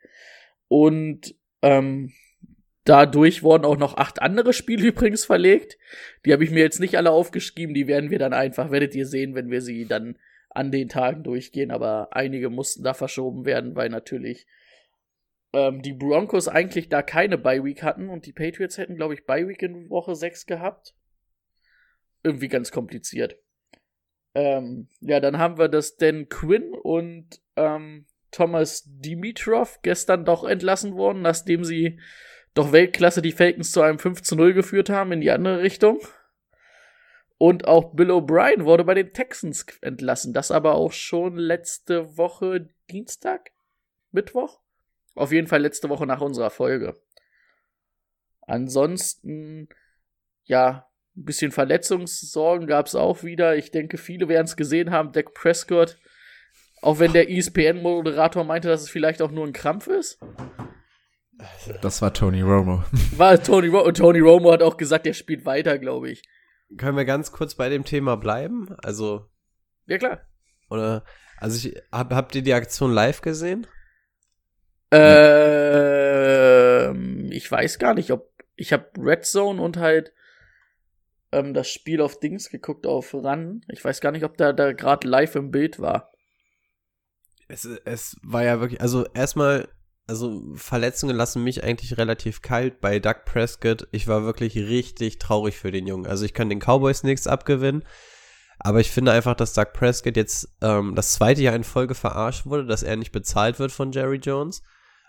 Und 0.66 1.37
ähm, 1.62 2.12
dadurch 2.85 3.43
wurden 3.43 3.64
auch 3.64 3.76
noch 3.76 3.97
acht 3.97 4.23
andere 4.23 4.53
Spiele 4.53 4.87
übrigens 4.88 5.25
verlegt. 5.25 5.79
Die 6.25 6.33
habe 6.33 6.45
ich 6.45 6.50
mir 6.50 6.61
jetzt 6.61 6.81
nicht 6.81 6.97
alle 6.97 7.11
aufgeschrieben. 7.11 7.75
Die 7.75 7.87
werden 7.87 8.11
wir 8.11 8.19
dann 8.19 8.33
einfach, 8.33 8.71
werdet 8.71 8.95
ihr 8.95 9.07
sehen, 9.07 9.35
wenn 9.35 9.50
wir 9.50 9.61
sie 9.61 9.87
dann 9.87 10.19
an 10.50 10.71
den 10.71 10.88
Tagen 10.88 11.23
durchgehen. 11.25 11.71
Aber 11.71 12.09
einige 12.12 12.50
mussten 12.50 12.85
da 12.85 12.95
verschoben 12.95 13.45
werden, 13.45 13.75
weil 13.75 13.88
natürlich 13.88 14.47
ähm, 15.53 15.83
die 15.83 15.93
Broncos 15.93 16.49
eigentlich 16.49 16.88
da 16.88 17.03
keine 17.03 17.38
Bye-Week 17.38 17.83
hatten 17.83 18.09
und 18.09 18.26
die 18.26 18.33
Patriots 18.33 18.79
hätten, 18.79 18.97
glaube 18.97 19.14
ich, 19.14 19.25
Bye-Week 19.25 19.62
in 19.62 19.88
Woche 19.88 20.14
6 20.14 20.47
gehabt. 20.47 20.95
Irgendwie 22.23 22.49
ganz 22.49 22.71
kompliziert. 22.71 23.38
Ähm, 24.35 24.88
ja, 25.00 25.21
dann 25.21 25.38
haben 25.38 25.59
wir 25.59 25.69
das 25.69 25.97
Dan 25.97 26.29
Quinn 26.29 26.75
und 26.75 27.41
ähm, 27.57 28.07
Thomas 28.33 28.83
Dimitrov 28.87 29.81
gestern 29.83 30.25
doch 30.25 30.43
entlassen 30.43 30.97
worden, 30.97 31.23
nachdem 31.23 31.62
sie 31.62 32.00
doch 32.54 32.73
Weltklasse 32.73 33.20
die 33.20 33.32
Falcons 33.32 33.73
zu 33.73 33.82
einem 33.82 33.99
5 33.99 34.23
zu 34.23 34.37
0 34.37 34.54
geführt 34.54 34.88
haben 34.88 35.12
in 35.12 35.20
die 35.20 35.30
andere 35.30 35.62
Richtung. 35.62 36.00
Und 37.37 37.66
auch 37.66 37.94
Bill 37.94 38.11
O'Brien 38.11 38.64
wurde 38.64 38.84
bei 38.84 38.94
den 38.94 39.12
Texans 39.12 39.66
entlassen. 39.80 40.32
Das 40.32 40.50
aber 40.50 40.75
auch 40.76 40.92
schon 40.92 41.37
letzte 41.37 42.16
Woche 42.16 42.68
Dienstag? 42.90 43.50
Mittwoch? 44.12 44.61
Auf 45.14 45.32
jeden 45.32 45.49
Fall 45.49 45.61
letzte 45.61 45.88
Woche 45.88 46.06
nach 46.06 46.20
unserer 46.20 46.50
Folge. 46.50 46.94
Ansonsten, 48.46 49.68
ja, 50.44 50.88
ein 51.16 51.25
bisschen 51.25 51.52
Verletzungssorgen 51.52 52.66
gab 52.66 52.87
es 52.87 52.94
auch 52.94 53.23
wieder. 53.23 53.56
Ich 53.56 53.70
denke, 53.70 53.99
viele 53.99 54.28
werden 54.28 54.46
es 54.46 54.56
gesehen 54.56 54.90
haben. 54.90 55.12
Dak 55.12 55.34
Prescott, 55.34 55.99
auch 56.82 56.99
wenn 56.99 57.12
der 57.12 57.30
ESPN-Moderator 57.30 58.44
meinte, 58.44 58.68
dass 58.68 58.82
es 58.82 58.90
vielleicht 58.90 59.23
auch 59.23 59.30
nur 59.30 59.46
ein 59.46 59.52
Krampf 59.52 59.87
ist. 59.87 60.20
Das 61.83 62.03
war 62.03 62.13
Tony 62.13 62.43
Romo. 62.43 62.85
War 63.17 63.43
Tony 63.43 63.69
Romo. 63.69 63.91
Tony 63.93 64.21
Romo 64.21 64.53
hat 64.53 64.63
auch 64.63 64.77
gesagt, 64.77 65.07
er 65.07 65.15
spielt 65.15 65.47
weiter, 65.47 65.79
glaube 65.79 66.11
ich. 66.11 66.23
Können 66.77 66.97
wir 66.97 67.05
ganz 67.05 67.33
kurz 67.33 67.55
bei 67.55 67.69
dem 67.69 67.85
Thema 67.85 68.17
bleiben? 68.17 68.75
Also. 68.83 69.31
Ja, 69.87 69.99
klar. 69.99 70.21
Oder, 70.71 71.05
also 71.39 71.69
ich, 71.69 71.77
hab, 71.93 72.13
habt 72.13 72.35
ihr 72.35 72.43
die 72.43 72.55
Aktion 72.55 72.93
live 72.93 73.21
gesehen? 73.21 73.67
Ähm, 74.91 75.35
ich 77.33 77.51
weiß 77.51 77.79
gar 77.79 77.95
nicht, 77.95 78.11
ob, 78.11 78.33
ich 78.57 78.73
habe 78.73 78.91
Red 78.99 79.25
Zone 79.25 79.61
und 79.61 79.77
halt 79.77 80.13
ähm, 81.33 81.53
das 81.53 81.69
Spiel 81.69 82.01
auf 82.01 82.21
Dings 82.21 82.49
geguckt, 82.49 82.87
auf 82.87 83.13
Run. 83.13 83.65
Ich 83.69 83.85
weiß 83.85 84.01
gar 84.01 84.13
nicht, 84.13 84.25
ob 84.25 84.37
da, 84.37 84.53
da 84.53 84.73
gerade 84.73 85.09
live 85.09 85.35
im 85.35 85.51
Bild 85.51 85.81
war. 85.81 86.13
Es, 87.49 87.65
es 87.85 88.17
war 88.23 88.45
ja 88.45 88.61
wirklich, 88.61 88.81
also 88.81 89.05
erstmal, 89.13 89.69
also 90.06 90.42
Verletzungen 90.54 91.16
lassen 91.16 91.42
mich 91.42 91.64
eigentlich 91.64 91.96
relativ 91.96 92.42
kalt 92.42 92.80
bei 92.80 92.99
Doug 92.99 93.25
Prescott. 93.25 93.88
Ich 93.90 94.06
war 94.06 94.25
wirklich 94.25 94.56
richtig 94.56 95.18
traurig 95.18 95.56
für 95.56 95.70
den 95.70 95.87
Jungen. 95.87 96.06
Also 96.06 96.25
ich 96.25 96.34
kann 96.34 96.50
den 96.50 96.61
Cowboys 96.61 97.02
nichts 97.02 97.26
abgewinnen. 97.26 97.84
Aber 98.58 98.80
ich 98.80 98.90
finde 98.90 99.12
einfach, 99.12 99.34
dass 99.34 99.54
Doug 99.54 99.73
Prescott 99.73 100.16
jetzt 100.16 100.49
ähm, 100.61 100.94
das 100.94 101.14
zweite 101.14 101.42
Jahr 101.42 101.56
in 101.56 101.64
Folge 101.64 101.94
verarscht 101.94 102.46
wurde, 102.46 102.66
dass 102.66 102.82
er 102.82 102.96
nicht 102.96 103.12
bezahlt 103.12 103.58
wird 103.58 103.73
von 103.73 103.92
Jerry 103.92 104.16
Jones 104.16 104.62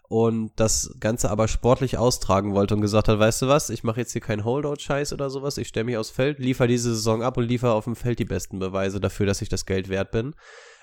und 0.08 0.52
das 0.56 0.96
Ganze 1.00 1.30
aber 1.30 1.48
sportlich 1.48 1.98
austragen 1.98 2.54
wollte 2.54 2.76
und 2.76 2.82
gesagt 2.82 3.08
hat, 3.08 3.20
weißt 3.20 3.44
du 3.44 3.48
was, 3.48 3.70
ich 3.70 3.84
mache 3.84 4.00
jetzt 4.00 4.12
hier 4.12 4.22
keinen 4.22 4.44
Holdout-Scheiß 4.44 5.14
oder 5.14 5.30
sowas, 5.30 5.58
ich 5.58 5.68
stelle 5.68 5.86
mich 5.86 5.98
aufs 5.98 6.12
Feld, 6.12 6.40
liefere 6.40 6.68
diese 6.68 6.94
Saison 6.94 7.24
ab 7.24 7.38
und 7.38 7.48
liefere 7.48 7.74
auf 7.74 7.86
dem 7.86 7.96
Feld 7.96 8.20
die 8.20 8.26
besten 8.26 8.60
Beweise 8.60 9.00
dafür, 9.00 9.26
dass 9.26 9.42
ich 9.42 9.50
das 9.50 9.66
Geld 9.66 9.90
wert 9.90 10.12
bin. 10.12 10.36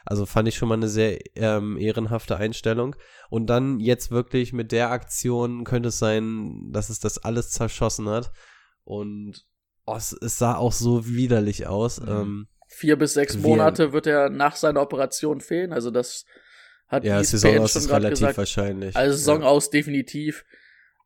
Also 0.04 0.26
fand 0.26 0.48
ich 0.48 0.56
schon 0.56 0.68
mal 0.68 0.74
eine 0.74 0.88
sehr 0.88 1.18
ähm, 1.36 1.76
ehrenhafte 1.78 2.36
Einstellung. 2.36 2.96
Und 3.30 3.46
dann 3.46 3.78
jetzt 3.80 4.10
wirklich 4.10 4.52
mit 4.52 4.72
der 4.72 4.90
Aktion 4.90 5.64
könnte 5.64 5.90
es 5.90 5.98
sein, 5.98 6.68
dass 6.72 6.90
es 6.90 6.98
das 7.00 7.18
alles 7.18 7.50
zerschossen 7.50 8.08
hat. 8.08 8.32
Und 8.84 9.44
oh, 9.86 9.94
es, 9.96 10.12
es 10.12 10.38
sah 10.38 10.56
auch 10.56 10.72
so 10.72 11.06
widerlich 11.06 11.66
aus. 11.66 12.00
Mhm. 12.00 12.08
Ähm, 12.08 12.48
Vier 12.68 12.96
bis 12.96 13.14
sechs 13.14 13.34
Wir- 13.34 13.42
Monate 13.42 13.92
wird 13.92 14.06
er 14.06 14.30
nach 14.30 14.56
seiner 14.56 14.80
Operation 14.80 15.40
fehlen. 15.40 15.72
Also 15.72 15.90
das 15.90 16.24
hat 16.88 17.04
ja, 17.04 17.18
die 17.18 17.24
Saison 17.24 17.58
aus 17.60 17.72
schon 17.72 17.82
ist 17.82 17.90
relativ 17.90 18.18
gesagt. 18.18 18.38
wahrscheinlich. 18.38 18.96
Also 18.96 19.16
Saison 19.16 19.42
ja. 19.42 19.46
aus 19.46 19.70
definitiv. 19.70 20.44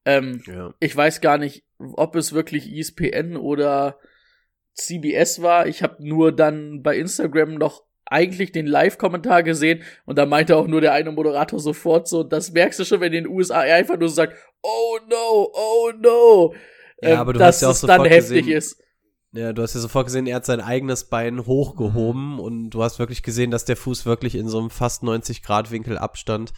Ähm, 0.04 0.42
Ja. 0.46 0.72
ich 0.80 0.96
weiß 0.96 1.20
gar 1.20 1.38
nicht, 1.38 1.64
ob 1.78 2.14
es 2.16 2.32
wirklich 2.32 2.70
ESPN 2.72 3.36
oder 3.36 3.98
CBS 4.74 5.42
war. 5.42 5.66
Ich 5.66 5.82
habe 5.82 6.06
nur 6.06 6.32
dann 6.32 6.82
bei 6.82 6.96
Instagram 6.96 7.54
noch 7.54 7.84
eigentlich 8.06 8.52
den 8.52 8.66
Live-Kommentar 8.66 9.42
gesehen 9.42 9.82
und 10.04 10.16
da 10.18 10.26
meinte 10.26 10.56
auch 10.56 10.66
nur 10.66 10.80
der 10.80 10.92
eine 10.92 11.10
Moderator 11.12 11.58
sofort 11.60 12.08
so, 12.08 12.22
das 12.22 12.52
merkst 12.52 12.78
du 12.80 12.84
schon, 12.84 13.00
wenn 13.00 13.12
in 13.12 13.24
den 13.24 13.32
USA 13.32 13.64
er 13.64 13.76
einfach 13.76 13.98
nur 13.98 14.08
sagt, 14.08 14.34
oh 14.62 14.98
no, 15.10 15.50
oh 15.52 15.90
no, 16.00 16.54
Ja, 17.02 17.10
ähm, 17.10 17.18
aber 17.18 17.32
du 17.32 17.38
dass 17.40 17.56
hast 17.56 17.62
ja 17.62 17.68
auch 17.68 17.72
es 17.72 17.80
dann 17.82 17.90
sofort 17.98 18.10
heftig 18.10 18.38
gesehen- 18.46 18.56
ist. 18.58 18.82
Ja, 19.32 19.52
du 19.52 19.60
hast 19.60 19.74
ja 19.74 19.80
sofort 19.80 20.06
gesehen, 20.06 20.26
er 20.26 20.36
hat 20.36 20.46
sein 20.46 20.60
eigenes 20.62 21.08
Bein 21.10 21.44
hochgehoben 21.44 22.38
und 22.38 22.70
du 22.70 22.82
hast 22.82 22.98
wirklich 22.98 23.22
gesehen, 23.22 23.50
dass 23.50 23.66
der 23.66 23.76
Fuß 23.76 24.06
wirklich 24.06 24.34
in 24.34 24.48
so 24.48 24.58
einem 24.58 24.70
fast 24.70 25.02
90 25.02 25.42
Grad 25.42 25.70
Winkel 25.70 25.98
abstand. 25.98 26.54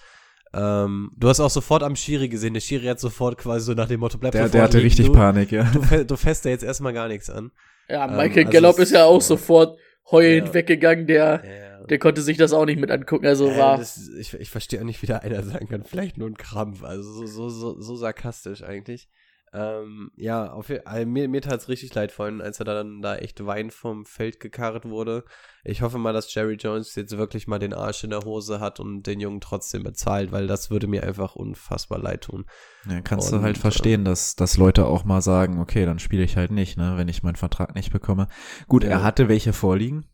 Ähm, 0.55 1.11
du 1.17 1.29
hast 1.29 1.41
auch 1.41 1.51
sofort 1.51 1.83
am 1.83 1.97
Schiri 1.97 2.29
gesehen. 2.29 2.55
Der 2.55 2.61
Schiri 2.61 2.87
hat 2.87 3.01
sofort 3.01 3.37
quasi 3.37 3.67
so 3.67 3.73
nach 3.75 3.89
dem 3.89 3.99
Motto, 4.01 4.17
bleib 4.19 4.33
Der, 4.33 4.43
sofort 4.43 4.55
der 4.55 4.63
hatte 4.63 4.77
liegen, 4.79 4.87
richtig 4.87 5.07
du, 5.07 5.13
Panik, 5.13 5.51
ja. 5.51 5.65
Du, 5.91 6.05
du 6.05 6.17
fässt 6.17 6.45
da 6.45 6.51
jetzt 6.51 6.63
erstmal 6.63 6.93
gar 6.93 7.09
nichts 7.09 7.29
an. 7.31 7.51
Ja, 7.89 8.05
Ähm, 8.07 8.17
Michael 8.17 8.47
also 8.47 8.53
Gallup 8.53 8.79
es- 8.79 8.85
ist 8.85 8.93
ja 8.93 9.05
auch 9.07 9.15
ja. 9.15 9.21
sofort 9.23 9.79
heulend 10.11 10.49
Ja. 10.49 10.55
weggegangen, 10.55 11.07
der, 11.07 11.43
Ja. 11.45 11.85
der 11.87 11.99
konnte 11.99 12.23
sich 12.23 12.37
das 12.37 12.53
auch 12.53 12.65
nicht 12.67 12.81
mit 12.81 12.91
angucken, 12.91 13.27
also 13.27 13.51
Äh, 13.51 13.59
war, 13.59 13.79
das, 13.79 14.09
ich 14.19 14.35
ich 14.35 14.51
verstehe 14.51 14.81
auch 14.81 14.85
nicht, 14.85 15.03
wie 15.03 15.07
da 15.07 15.19
einer 15.19 15.43
sagen 15.43 15.69
kann, 15.69 15.85
vielleicht 15.85 16.19
nur 16.19 16.29
ein 16.29 16.37
Krampf. 16.37 16.83
Also 16.83 17.11
so, 17.13 17.27
so, 17.27 17.49
so, 17.49 17.81
so 17.81 17.97
sarkastisch 17.97 18.63
eigentlich. 18.63 19.09
Ähm, 19.53 20.11
ja, 20.17 20.53
auf, 20.53 20.71
also 20.85 21.07
mir, 21.07 21.29
mir 21.29 21.41
tat 21.41 21.61
es 21.61 21.69
richtig 21.69 21.95
leid, 21.95 22.13
vorhin, 22.13 22.41
als 22.41 22.59
er 22.61 22.65
dann 22.67 23.01
da 23.01 23.17
echt 23.17 23.45
Wein 23.47 23.71
vom 23.71 24.05
Feld 24.05 24.41
gekarrt 24.41 24.85
wurde. 24.85 25.25
Ich 25.65 25.83
hoffe 25.83 25.99
mal, 25.99 26.13
dass 26.13 26.33
Jerry 26.35 26.55
Jones 26.55 26.95
jetzt 26.97 27.17
wirklich 27.17 27.47
mal 27.47 27.59
den 27.59 27.73
Arsch 27.73 28.05
in 28.05 28.11
der 28.11 28.21
Hose 28.25 28.61
hat 28.61 28.79
und 28.81 29.05
den 29.07 29.21
Jungen 29.21 29.41
trotzdem 29.41 29.83
bezahlt, 29.83 30.33
weil 30.33 30.47
das 30.47 30.71
würde 30.71 30.87
mir 30.87 31.03
einfach 31.03 31.35
unfassbar 31.35 31.99
leid 31.99 32.25
tun. 32.25 32.45
Ja, 32.89 33.01
kannst 33.01 33.33
Und, 33.33 33.39
du 33.39 33.45
halt 33.45 33.59
verstehen, 33.59 34.05
dass, 34.05 34.37
dass 34.37 34.57
Leute 34.57 34.87
auch 34.87 35.05
mal 35.05 35.23
sagen, 35.23 35.61
okay, 35.61 35.87
dann 35.87 35.99
spiele 35.99 36.25
ich 36.25 36.37
halt 36.37 36.51
nicht, 36.51 36.77
ne, 36.77 36.95
wenn 36.97 37.09
ich 37.09 37.23
meinen 37.23 37.37
Vertrag 37.37 37.75
nicht 37.75 37.93
bekomme. 37.93 38.29
Gut, 38.67 38.85
Ja. 38.85 38.91
er 38.91 39.03
hatte 39.03 39.29
welche 39.29 39.53
vorliegen. 39.53 40.07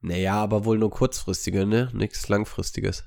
Naja, 0.00 0.34
aber 0.36 0.64
wohl 0.64 0.78
nur 0.78 0.90
kurzfristige, 0.90 1.66
ne? 1.66 1.90
Nichts 1.92 2.26
langfristiges. 2.28 3.04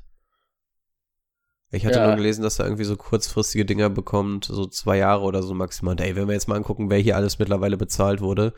Ich 1.76 1.88
hatte 1.88 1.98
Ja. 1.98 2.06
nur 2.08 2.16
gelesen, 2.16 2.44
dass 2.44 2.60
er 2.60 2.66
irgendwie 2.66 2.84
so 2.84 2.96
kurzfristige 2.96 3.66
Dinger 3.66 3.90
bekommt, 3.90 4.46
so 4.46 4.68
zwei 4.68 4.98
Jahre 5.00 5.24
oder 5.24 5.42
so 5.42 5.56
maximal. 5.56 5.96
Ey, 6.00 6.16
wenn 6.16 6.28
wir 6.28 6.34
jetzt 6.36 6.48
mal 6.48 6.56
angucken, 6.56 6.92
wer 6.92 7.00
hier 7.00 7.16
alles 7.16 7.40
mittlerweile 7.40 7.78
bezahlt 7.78 8.22
wurde. 8.22 8.54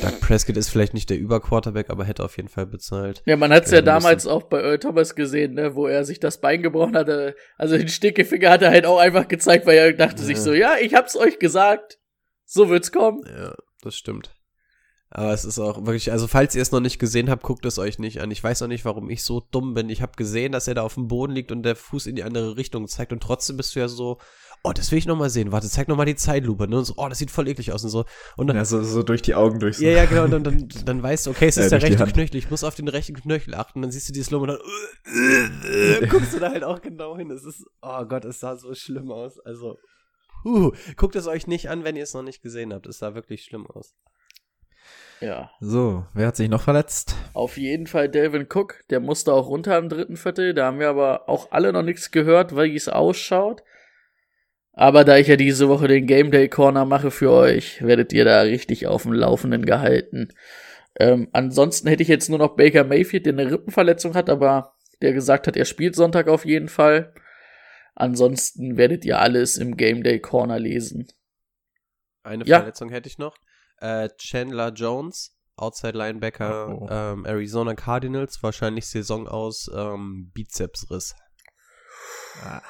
Doug 0.00 0.20
Prescott 0.20 0.56
ist 0.56 0.68
vielleicht 0.68 0.94
nicht 0.94 1.10
der 1.10 1.18
Überquarterback, 1.18 1.90
aber 1.90 2.04
hätte 2.04 2.24
auf 2.24 2.36
jeden 2.36 2.48
Fall 2.48 2.66
bezahlt. 2.66 3.22
Ja, 3.26 3.36
man 3.36 3.52
hat's 3.52 3.72
ja, 3.72 3.78
Ja, 3.78 3.82
damals 3.82 4.28
auch 4.28 4.44
bei 4.44 4.60
Earl 4.62 4.78
Thomas 4.78 5.16
gesehen, 5.16 5.54
ne, 5.54 5.74
wo 5.74 5.88
er 5.88 6.04
sich 6.04 6.20
das 6.20 6.40
Bein 6.40 6.62
gebrochen 6.62 6.96
hatte. 6.96 7.34
Also 7.58 7.76
den 7.76 7.88
Stickefinger 7.88 8.48
hat 8.50 8.62
er 8.62 8.70
halt 8.70 8.86
auch 8.86 8.98
einfach 8.98 9.26
gezeigt, 9.26 9.66
weil 9.66 9.76
er 9.78 9.92
dachte 9.92 10.22
sich 10.22 10.36
Ja. 10.36 10.42
so, 10.42 10.52
ja, 10.52 10.74
ich 10.80 10.94
hab's 10.94 11.16
euch 11.16 11.40
gesagt. 11.40 11.98
So 12.44 12.68
wird's 12.68 12.92
kommen. 12.92 13.22
Ja, 13.26 13.56
das 13.82 13.96
stimmt. 13.96 14.35
Aber 15.08 15.32
es 15.32 15.44
ist 15.44 15.58
auch 15.58 15.86
wirklich, 15.86 16.10
also 16.10 16.26
falls 16.26 16.54
ihr 16.56 16.62
es 16.62 16.72
noch 16.72 16.80
nicht 16.80 16.98
gesehen 16.98 17.30
habt, 17.30 17.42
guckt 17.44 17.64
es 17.64 17.78
euch 17.78 17.98
nicht 17.98 18.20
an. 18.20 18.30
Ich 18.32 18.42
weiß 18.42 18.62
auch 18.62 18.66
nicht, 18.66 18.84
warum 18.84 19.08
ich 19.08 19.22
so 19.22 19.40
dumm 19.52 19.72
bin. 19.72 19.88
Ich 19.88 20.02
habe 20.02 20.12
gesehen, 20.16 20.50
dass 20.52 20.66
er 20.66 20.74
da 20.74 20.82
auf 20.82 20.94
dem 20.94 21.06
Boden 21.06 21.32
liegt 21.32 21.52
und 21.52 21.62
der 21.62 21.76
Fuß 21.76 22.06
in 22.06 22.16
die 22.16 22.24
andere 22.24 22.56
Richtung 22.56 22.88
zeigt 22.88 23.12
und 23.12 23.22
trotzdem 23.22 23.56
bist 23.56 23.76
du 23.76 23.80
ja 23.80 23.86
so, 23.88 24.18
oh, 24.64 24.72
das 24.72 24.90
will 24.90 24.98
ich 24.98 25.06
noch 25.06 25.16
mal 25.16 25.30
sehen. 25.30 25.52
Warte, 25.52 25.68
zeig 25.68 25.86
noch 25.86 25.96
mal 25.96 26.06
die 26.06 26.16
Zeitlupe, 26.16 26.66
ne? 26.66 26.78
Und 26.78 26.84
so, 26.86 26.94
oh, 26.96 27.08
das 27.08 27.18
sieht 27.18 27.30
voll 27.30 27.46
eklig 27.46 27.72
aus 27.72 27.84
und 27.84 27.90
so. 27.90 28.04
Und 28.36 28.48
dann, 28.48 28.56
Ja, 28.56 28.64
so, 28.64 28.82
so 28.82 29.04
durch 29.04 29.22
die 29.22 29.36
Augen 29.36 29.60
durch. 29.60 29.78
ja, 29.78 29.90
ja, 29.90 30.04
genau, 30.06 30.24
und 30.24 30.32
dann, 30.32 30.42
dann, 30.42 30.68
dann 30.84 31.02
weißt 31.04 31.26
du, 31.26 31.30
okay, 31.30 31.46
es 31.46 31.56
Ja, 31.56 31.62
ist 31.62 31.70
der 31.70 31.78
durch 31.78 31.92
die 31.92 32.02
rechte. 32.02 32.12
Knöchel, 32.12 32.36
ich 32.36 32.50
muss 32.50 32.64
auf 32.64 32.74
den 32.74 32.88
rechten 32.88 33.14
Knöchel 33.14 33.54
achten, 33.54 33.82
dann 33.82 33.92
siehst 33.92 34.08
du 34.08 34.12
die 34.12 34.24
Slow 34.24 34.42
und 34.42 34.48
dann 34.48 34.58
äh, 35.06 35.98
äh, 36.04 36.06
guckst 36.08 36.34
du 36.34 36.40
da 36.40 36.50
halt 36.50 36.64
auch 36.64 36.82
genau 36.82 37.16
hin. 37.16 37.30
Es 37.30 37.44
ist, 37.44 37.64
oh 37.80 38.04
Gott, 38.06 38.24
es 38.24 38.40
sah 38.40 38.56
so 38.56 38.74
schlimm 38.74 39.12
aus. 39.12 39.38
Also, 39.38 39.78
puh, 40.42 40.72
guckt 40.96 41.14
es 41.14 41.28
euch 41.28 41.46
nicht 41.46 41.70
an, 41.70 41.84
wenn 41.84 41.94
ihr 41.94 42.02
es 42.02 42.12
noch 42.14 42.24
nicht 42.24 42.42
gesehen 42.42 42.74
habt. 42.74 42.88
Es 42.88 42.98
sah 42.98 43.14
wirklich 43.14 43.44
schlimm 43.44 43.68
aus. 43.68 43.94
Ja. 45.20 45.50
So, 45.60 46.04
wer 46.14 46.26
hat 46.26 46.36
sich 46.36 46.48
noch 46.48 46.62
verletzt? 46.62 47.14
Auf 47.32 47.56
jeden 47.56 47.86
Fall 47.86 48.08
Delvin 48.08 48.46
Cook, 48.52 48.84
der 48.90 49.00
musste 49.00 49.32
auch 49.32 49.48
runter 49.48 49.78
im 49.78 49.88
dritten 49.88 50.16
Viertel. 50.16 50.52
Da 50.54 50.66
haben 50.66 50.78
wir 50.78 50.88
aber 50.88 51.28
auch 51.28 51.52
alle 51.52 51.72
noch 51.72 51.82
nichts 51.82 52.10
gehört, 52.10 52.54
wie 52.56 52.76
es 52.76 52.88
ausschaut. 52.88 53.62
Aber 54.72 55.04
da 55.04 55.16
ich 55.16 55.26
ja 55.26 55.36
diese 55.36 55.70
Woche 55.70 55.88
den 55.88 56.06
Game 56.06 56.30
Day 56.30 56.48
Corner 56.48 56.84
mache 56.84 57.10
für 57.10 57.30
euch, 57.30 57.82
werdet 57.82 58.12
ihr 58.12 58.26
da 58.26 58.42
richtig 58.42 58.86
auf 58.86 59.04
dem 59.04 59.12
Laufenden 59.12 59.64
gehalten. 59.64 60.28
Ähm, 60.98 61.28
ansonsten 61.32 61.88
hätte 61.88 62.02
ich 62.02 62.08
jetzt 62.10 62.28
nur 62.28 62.38
noch 62.38 62.56
Baker 62.56 62.84
Mayfield, 62.84 63.24
der 63.24 63.32
eine 63.32 63.50
Rippenverletzung 63.50 64.14
hat, 64.14 64.28
aber 64.28 64.74
der 65.00 65.14
gesagt 65.14 65.46
hat, 65.46 65.56
er 65.56 65.64
spielt 65.64 65.94
Sonntag 65.94 66.28
auf 66.28 66.44
jeden 66.44 66.68
Fall. 66.68 67.14
Ansonsten 67.94 68.76
werdet 68.76 69.06
ihr 69.06 69.18
alles 69.18 69.56
im 69.56 69.78
Game 69.78 70.02
Day 70.02 70.20
Corner 70.20 70.58
lesen. 70.58 71.06
Eine 72.22 72.44
Ja. 72.44 72.58
Verletzung 72.58 72.90
hätte 72.90 73.08
ich 73.08 73.16
noch. 73.16 73.34
Äh, 73.78 74.08
Chandler 74.16 74.72
Jones, 74.72 75.36
Outside 75.56 75.96
Linebacker, 75.96 76.68
Oh. 76.68 76.88
Ähm, 76.90 77.24
Arizona 77.24 77.74
Cardinals, 77.74 78.42
wahrscheinlich 78.42 78.86
Saison 78.86 79.26
aus 79.26 79.70
ähm, 79.74 80.30
Bizepsriss. 80.32 81.14
Ah. 82.42 82.62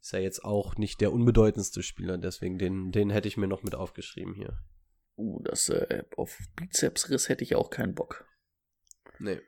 Ist 0.00 0.12
ja 0.12 0.18
jetzt 0.18 0.44
auch 0.44 0.76
nicht 0.76 1.00
der 1.00 1.12
unbedeutendste 1.12 1.84
Spieler, 1.84 2.18
deswegen 2.18 2.58
den, 2.58 2.90
den 2.90 3.10
hätte 3.10 3.28
ich 3.28 3.36
mir 3.36 3.46
noch 3.46 3.62
mit 3.62 3.76
aufgeschrieben 3.76 4.34
hier. 4.34 4.58
Uh, 5.16 5.40
das 5.44 5.68
äh, 5.68 6.02
auf 6.16 6.36
Bizepsriss 6.56 7.28
hätte 7.28 7.44
ich 7.44 7.54
auch 7.54 7.70
keinen 7.70 7.94
Bock. 7.94 8.24
Nee. 9.20 9.40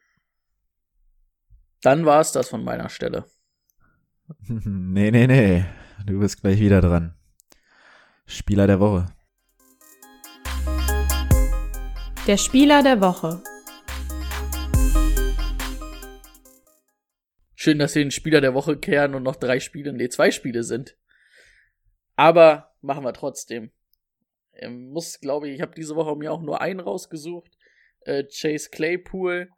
Dann 1.80 2.06
war 2.06 2.20
es 2.20 2.30
das 2.30 2.48
von 2.48 2.62
meiner 2.62 2.88
Stelle. 2.88 3.26
nee, 4.38 5.10
nee, 5.10 5.26
nee. 5.26 5.64
Du 6.06 6.20
bist 6.20 6.40
gleich 6.40 6.60
wieder 6.60 6.80
dran. 6.80 7.16
Spieler 8.26 8.66
der 8.68 8.78
Woche. 8.78 9.06
Der 12.26 12.38
Spieler 12.38 12.82
der 12.82 13.02
Woche. 13.02 13.42
Schön, 17.54 17.78
dass 17.78 17.94
wir 17.94 18.02
den 18.02 18.10
Spieler 18.10 18.40
der 18.40 18.54
Woche 18.54 18.78
kehren 18.78 19.14
und 19.14 19.22
noch 19.22 19.36
drei 19.36 19.60
Spiele, 19.60 19.92
nee, 19.92 20.08
zwei 20.08 20.30
Spiele 20.30 20.62
sind. 20.62 20.96
Aber 22.16 22.72
machen 22.80 23.04
wir 23.04 23.12
trotzdem. 23.12 23.72
Ich 24.54 24.70
muss, 24.70 25.20
glaube 25.20 25.48
ich, 25.48 25.56
ich 25.56 25.60
habe 25.60 25.74
diese 25.74 25.96
Woche 25.96 26.16
mir 26.16 26.32
auch 26.32 26.40
nur 26.40 26.62
einen 26.62 26.80
rausgesucht. 26.80 27.58
Äh, 28.06 28.24
Chase 28.24 28.70
Claypool. 28.70 29.50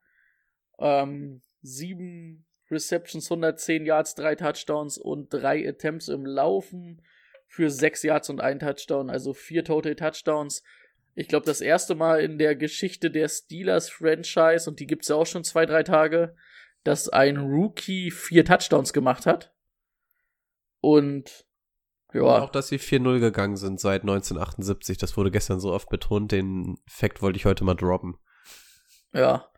Ähm, 0.81 1.43
sieben 1.63 2.47
Receptions, 2.69 3.31
110 3.31 3.87
Yards, 3.87 4.17
drei 4.17 4.35
Touchdowns 4.35 4.99
und 4.99 5.33
drei 5.33 5.69
Attempts 5.69 6.09
im 6.09 6.27
Laufen 6.27 7.01
für 7.47 7.71
sechs 7.71 8.03
Yards 8.03 8.29
und 8.29 8.41
ein 8.41 8.59
Touchdown, 8.59 9.09
also 9.09 9.35
vier 9.35 9.65
Total 9.65 9.95
Touchdowns 9.95 10.65
ich 11.19 11.29
glaube, 11.29 11.47
das 11.47 11.63
erste 11.63 11.95
Mal 11.95 12.21
in 12.21 12.39
der 12.39 12.55
Geschichte 12.55 13.11
der 13.11 13.29
Steelers-Franchise, 13.29 14.69
und 14.69 14.81
die 14.81 14.87
gibt's 14.87 15.09
ja 15.09 15.17
auch 15.17 15.27
schon 15.27 15.45
zwei, 15.45 15.65
drei 15.65 15.83
Tage, 15.83 16.37
dass 16.85 17.09
ein 17.09 17.39
Rookie 17.39 18.11
vier 18.11 18.45
Touchdowns 18.45 18.93
gemacht 18.93 19.25
hat. 19.25 19.55
Und 20.81 21.47
ja. 22.13 22.21
Auch, 22.21 22.51
dass 22.51 22.69
sie 22.69 22.79
4-0 22.79 23.19
gegangen 23.19 23.57
sind 23.57 23.81
seit 23.81 24.03
1978. 24.03 24.99
Das 24.99 25.17
wurde 25.17 25.31
gestern 25.31 25.59
so 25.59 25.73
oft 25.73 25.89
betont. 25.89 26.33
Den 26.33 26.79
Fakt 26.87 27.23
wollte 27.23 27.39
ich 27.39 27.47
heute 27.47 27.65
mal 27.65 27.75
droppen. 27.75 28.19
Ja. 29.13 29.51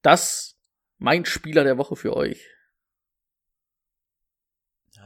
Das 0.00 0.58
mein 0.98 1.24
Spieler 1.24 1.64
der 1.64 1.76
Woche 1.76 1.96
für 1.96 2.16
euch. 2.16 2.48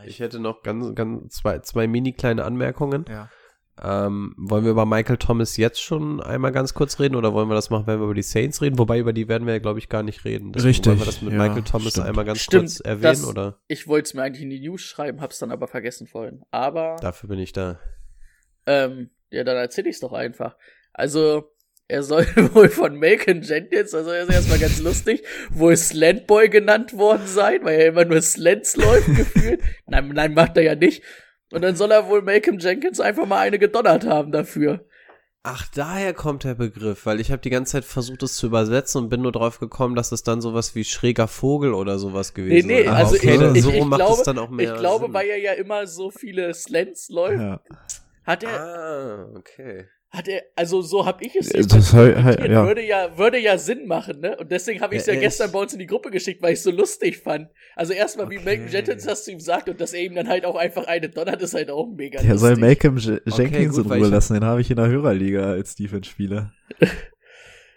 Ich 0.04 0.20
hätte 0.20 0.38
noch 0.38 0.62
ganz, 0.62 0.94
ganz 0.94 1.34
zwei, 1.34 1.58
zwei 1.60 1.88
mini 1.88 2.12
kleine 2.12 2.44
Anmerkungen. 2.44 3.04
Ja. 3.08 3.30
Ähm, 3.82 4.34
wollen 4.36 4.64
wir 4.64 4.70
über 4.72 4.86
Michael 4.86 5.16
Thomas 5.18 5.56
jetzt 5.56 5.80
schon 5.82 6.20
einmal 6.20 6.52
ganz 6.52 6.74
kurz 6.74 6.98
reden 6.98 7.14
oder 7.16 7.32
wollen 7.32 7.48
wir 7.48 7.54
das 7.54 7.70
machen, 7.70 7.86
wenn 7.86 7.98
wir 8.00 8.04
über 8.04 8.14
die 8.14 8.22
Saints 8.22 8.60
reden? 8.62 8.78
Wobei 8.78 8.98
über 8.98 9.12
die 9.12 9.28
werden 9.28 9.46
wir 9.46 9.54
ja, 9.54 9.60
glaube 9.60 9.78
ich, 9.78 9.88
gar 9.88 10.02
nicht 10.02 10.24
reden. 10.24 10.52
Deswegen 10.52 10.68
Richtig, 10.68 10.86
Wollen 10.86 10.98
wir 11.00 11.06
das 11.06 11.22
mit 11.22 11.32
ja, 11.32 11.38
Michael 11.38 11.62
Thomas 11.62 11.92
stimmt. 11.92 12.06
einmal 12.06 12.24
ganz 12.24 12.40
Stimmt, 12.40 12.62
kurz 12.64 12.80
erwähnen 12.80 13.02
das- 13.02 13.26
oder? 13.26 13.58
Ich 13.68 13.86
wollte 13.86 14.06
es 14.06 14.14
mir 14.14 14.22
eigentlich 14.22 14.42
in 14.42 14.50
die 14.50 14.60
News 14.60 14.80
schreiben, 14.82 15.20
hab's 15.20 15.38
dann 15.38 15.52
aber 15.52 15.68
vergessen 15.68 16.06
vorhin. 16.06 16.42
Aber 16.50 16.96
Dafür 17.00 17.28
bin 17.28 17.38
ich 17.38 17.52
da. 17.52 17.78
Ähm, 18.66 19.10
ja, 19.30 19.44
dann 19.44 19.56
erzähle 19.56 19.90
ich's 19.90 20.00
doch 20.00 20.12
einfach. 20.12 20.56
Also, 20.92 21.50
er 21.86 22.02
soll 22.02 22.26
wohl 22.54 22.68
von 22.68 22.98
Macon 22.98 23.42
Jenkins, 23.42 23.94
also 23.94 24.10
er 24.10 24.24
ist 24.24 24.30
erstmal 24.32 24.58
ganz 24.58 24.78
lustig, 24.80 25.24
wohl 25.50 25.76
Slantboy 25.76 26.48
genannt 26.48 26.92
worden 26.96 27.26
sein, 27.26 27.60
weil 27.64 27.80
er 27.80 27.86
immer 27.88 28.04
nur 28.04 28.20
Slants 28.20 28.76
läuft 28.76 29.06
gefühlt. 29.16 29.62
Nein, 29.86 30.08
nein, 30.08 30.34
macht 30.34 30.56
er 30.56 30.62
ja 30.64 30.74
nicht. 30.74 31.02
Und 31.52 31.62
dann 31.62 31.76
soll 31.76 31.90
er 31.90 32.08
wohl 32.08 32.22
Macon 32.22 32.58
Jenkins 32.58 33.00
einfach 33.00 33.26
mal 33.26 33.38
eine 33.38 33.58
gedonnert 33.58 34.06
haben 34.06 34.32
dafür. 34.32 34.84
Ach, 35.44 35.66
daher 35.74 36.12
kommt 36.12 36.44
der 36.44 36.54
Begriff, 36.54 37.06
weil 37.06 37.20
ich 37.20 37.30
habe 37.30 37.40
die 37.40 37.48
ganze 37.48 37.72
Zeit 37.72 37.84
versucht, 37.84 38.22
es 38.22 38.36
zu 38.36 38.46
übersetzen 38.48 39.02
und 39.02 39.08
bin 39.08 39.22
nur 39.22 39.32
drauf 39.32 39.60
gekommen, 39.60 39.94
dass 39.94 40.12
es 40.12 40.22
dann 40.22 40.40
sowas 40.42 40.74
wie 40.74 40.84
schräger 40.84 41.26
Vogel 41.28 41.72
oder 41.72 41.98
sowas 41.98 42.32
Nee, 42.36 42.42
gewesen 42.42 42.66
nee, 42.66 42.80
ist. 42.82 42.88
also 42.88 43.14
okay, 43.14 43.34
ich, 43.34 43.40
dann 43.40 43.54
ich, 43.54 43.62
so 43.62 43.70
ich, 43.70 43.84
macht 43.84 44.00
glaube, 44.00 44.14
es 44.14 44.22
dann 44.24 44.38
auch 44.38 44.50
mehr 44.50 44.74
ich 44.74 44.78
glaube, 44.78 45.06
Sinn. 45.06 45.14
weil 45.14 45.28
er 45.28 45.38
ja 45.38 45.52
immer 45.52 45.86
so 45.86 46.10
viele 46.10 46.52
Slants 46.52 47.08
läuft, 47.08 47.40
ja. 47.40 47.60
hat 48.24 48.42
er, 48.42 48.60
Ah, 48.60 49.28
okay. 49.36 49.86
Hat 50.10 50.26
er, 50.26 50.42
also 50.56 50.80
so 50.80 51.04
habe 51.04 51.22
ich 51.24 51.36
es 51.36 51.48
Das 51.50 51.92
halt- 51.92 52.16
interpretiert. 52.16 52.50
ja. 52.50 52.66
würde 52.66 52.82
ja 52.86 53.18
würde 53.18 53.38
ja 53.38 53.58
Sinn 53.58 53.86
machen, 53.86 54.20
ne? 54.20 54.36
Und 54.38 54.50
deswegen 54.50 54.80
habe 54.80 54.94
ich 54.94 55.02
es 55.02 55.06
Ja, 55.06 55.12
ja, 55.14 55.20
gestern 55.20 55.52
bei 55.52 55.60
uns 55.60 55.74
in 55.74 55.78
die 55.78 55.86
Gruppe 55.86 56.10
geschickt, 56.10 56.40
weil 56.42 56.52
ich 56.54 56.58
es 56.60 56.64
so 56.64 56.70
lustig 56.70 57.18
fand. 57.18 57.48
Also 57.76 57.92
erstmal 57.92 58.30
wie 58.30 58.36
Okay. 58.38 58.44
Malcolm 58.44 58.68
Jenkins 58.68 59.04
das 59.04 59.24
zu 59.24 59.32
ihm 59.32 59.40
sagt 59.40 59.68
und 59.68 59.80
dass 59.80 59.92
er 59.92 60.00
ihm 60.02 60.14
dann 60.14 60.28
halt 60.28 60.44
auch 60.46 60.56
einfach 60.56 60.86
eine 60.86 61.10
donnert, 61.10 61.42
ist 61.42 61.52
halt 61.54 61.70
auch 61.70 61.86
mega 61.94 62.22
Der 62.22 62.38
soll 62.38 62.50
lustig. 62.58 62.64
Malcolm 62.66 62.96
Je 62.96 63.20
Jenkins 63.36 63.76
gut, 63.76 63.84
in 63.84 63.92
Ruhe 63.92 64.06
ich- 64.06 64.10
lassen, 64.10 64.34
den 64.34 64.44
habe 64.44 64.60
ich 64.62 64.70
in 64.70 64.76
der 64.76 64.88
Hörerliga 64.88 65.50
als 65.50 65.74
Defense-Spieler. 65.74 66.52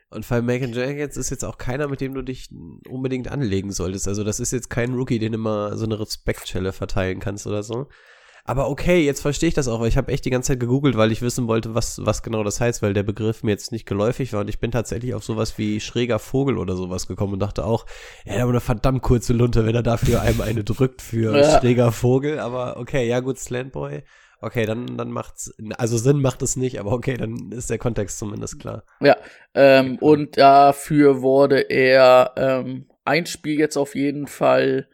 Und 0.10 0.30
weil 0.30 0.42
Macon 0.42 0.74
Jenkins 0.74 1.16
ist 1.16 1.30
jetzt 1.30 1.46
auch 1.46 1.58
keiner, 1.58 1.88
mit 1.88 2.02
dem 2.02 2.14
du 2.14 2.22
dich 2.22 2.50
unbedingt 2.90 3.30
anlegen 3.32 3.72
solltest. 3.72 4.10
Also 4.10 4.26
das 4.26 4.42
ist 4.42 4.52
jetzt 4.52 4.70
kein 4.70 4.94
Rookie, 4.94 5.20
den 5.20 5.32
du 5.32 5.38
immer 5.38 5.78
so 5.78 5.86
eine 5.86 5.98
Respektschelle 6.00 6.74
verteilen 6.74 7.20
kannst 7.20 7.48
oder 7.48 7.64
so. 7.64 7.88
Aber 8.46 8.70
okay, 8.70 9.06
jetzt 9.06 9.22
verstehe 9.22 9.50
ich 9.50 9.54
das 9.54 9.68
auch, 9.68 9.80
weil 9.80 9.88
ich 9.88 9.98
habe 9.98 10.12
echt 10.12 10.26
die 10.26 10.30
ganze 10.30 10.54
Zeit 10.54 10.60
gegoogelt, 10.60 10.98
weil 10.98 11.12
ich 11.12 11.22
wissen 11.22 11.48
wollte, 11.48 11.76
was, 11.76 12.04
was 12.06 12.24
genau 12.24 12.44
das 12.44 12.60
heißt, 12.60 12.82
weil 12.82 12.94
der 12.94 13.04
Begriff 13.04 13.44
mir 13.44 13.52
jetzt 13.52 13.72
nicht 13.72 13.86
geläufig 13.86 14.34
war 14.34 14.42
und 14.42 14.50
ich 14.50 14.60
bin 14.60 14.72
tatsächlich 14.72 15.14
auf 15.14 15.24
sowas 15.24 15.58
wie 15.58 15.80
schräger 15.80 16.20
Vogel 16.20 16.58
oder 16.58 16.76
sowas 16.76 17.08
gekommen 17.08 17.34
und 17.34 17.40
dachte 17.40 17.66
auch, 17.66 17.86
er 18.26 18.36
hat 18.36 18.42
aber 18.42 18.52
eine 18.52 18.60
verdammt 18.62 19.02
kurze 19.02 19.34
Lunte, 19.34 19.66
wenn 19.66 19.76
er 19.76 19.84
dafür 19.84 20.22
einem 20.22 20.42
eine 20.42 20.64
drückt 20.64 21.02
für 21.02 21.38
Ja. 21.42 21.60
schräger 21.60 21.92
Vogel, 21.92 22.40
aber 22.40 22.78
okay, 22.78 23.08
ja 23.08 23.20
gut, 23.20 23.40
Slantboy. 23.40 24.04
Okay, 24.44 24.66
dann, 24.66 24.98
dann 24.98 25.12
macht's, 25.12 25.54
also 25.78 25.98
Sinn 25.98 26.20
macht 26.20 26.42
es 26.42 26.56
nicht, 26.56 26.80
aber 26.80 26.94
okay, 26.94 27.16
dann 27.16 27.52
ist 27.52 27.70
der 27.70 27.78
Kontext 27.78 28.18
zumindest 28.18 28.60
klar. 28.60 28.84
Ja, 29.00 29.16
ähm, 29.54 29.98
und 30.00 30.38
dafür 30.38 31.22
wurde 31.22 31.60
er 31.70 32.34
ähm, 32.38 32.88
ein 33.06 33.28
Spiel 33.28 33.60
jetzt 33.60 33.78
auf 33.78 33.94
jeden 33.94 34.26
Fall 34.26 34.88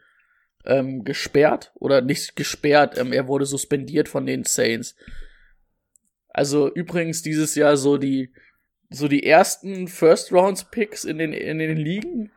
ähm, 0.64 1.04
gesperrt 1.04 1.72
oder 1.76 2.00
nicht 2.00 2.36
gesperrt, 2.36 2.98
ähm, 2.98 3.12
er 3.12 3.28
wurde 3.28 3.46
suspendiert 3.46 4.08
von 4.08 4.26
den 4.26 4.44
Saints. 4.44 4.94
Also 6.28 6.72
übrigens 6.72 7.22
dieses 7.22 7.54
Jahr 7.54 7.76
so 7.76 7.96
die 7.96 8.32
so 8.90 9.06
die 9.08 9.24
ersten 9.24 9.88
First 9.88 10.32
Rounds 10.32 10.64
Picks 10.70 11.04
in 11.04 11.18
den 11.18 11.32
in 11.32 11.58
den 11.58 11.76
Ligen 11.76 12.30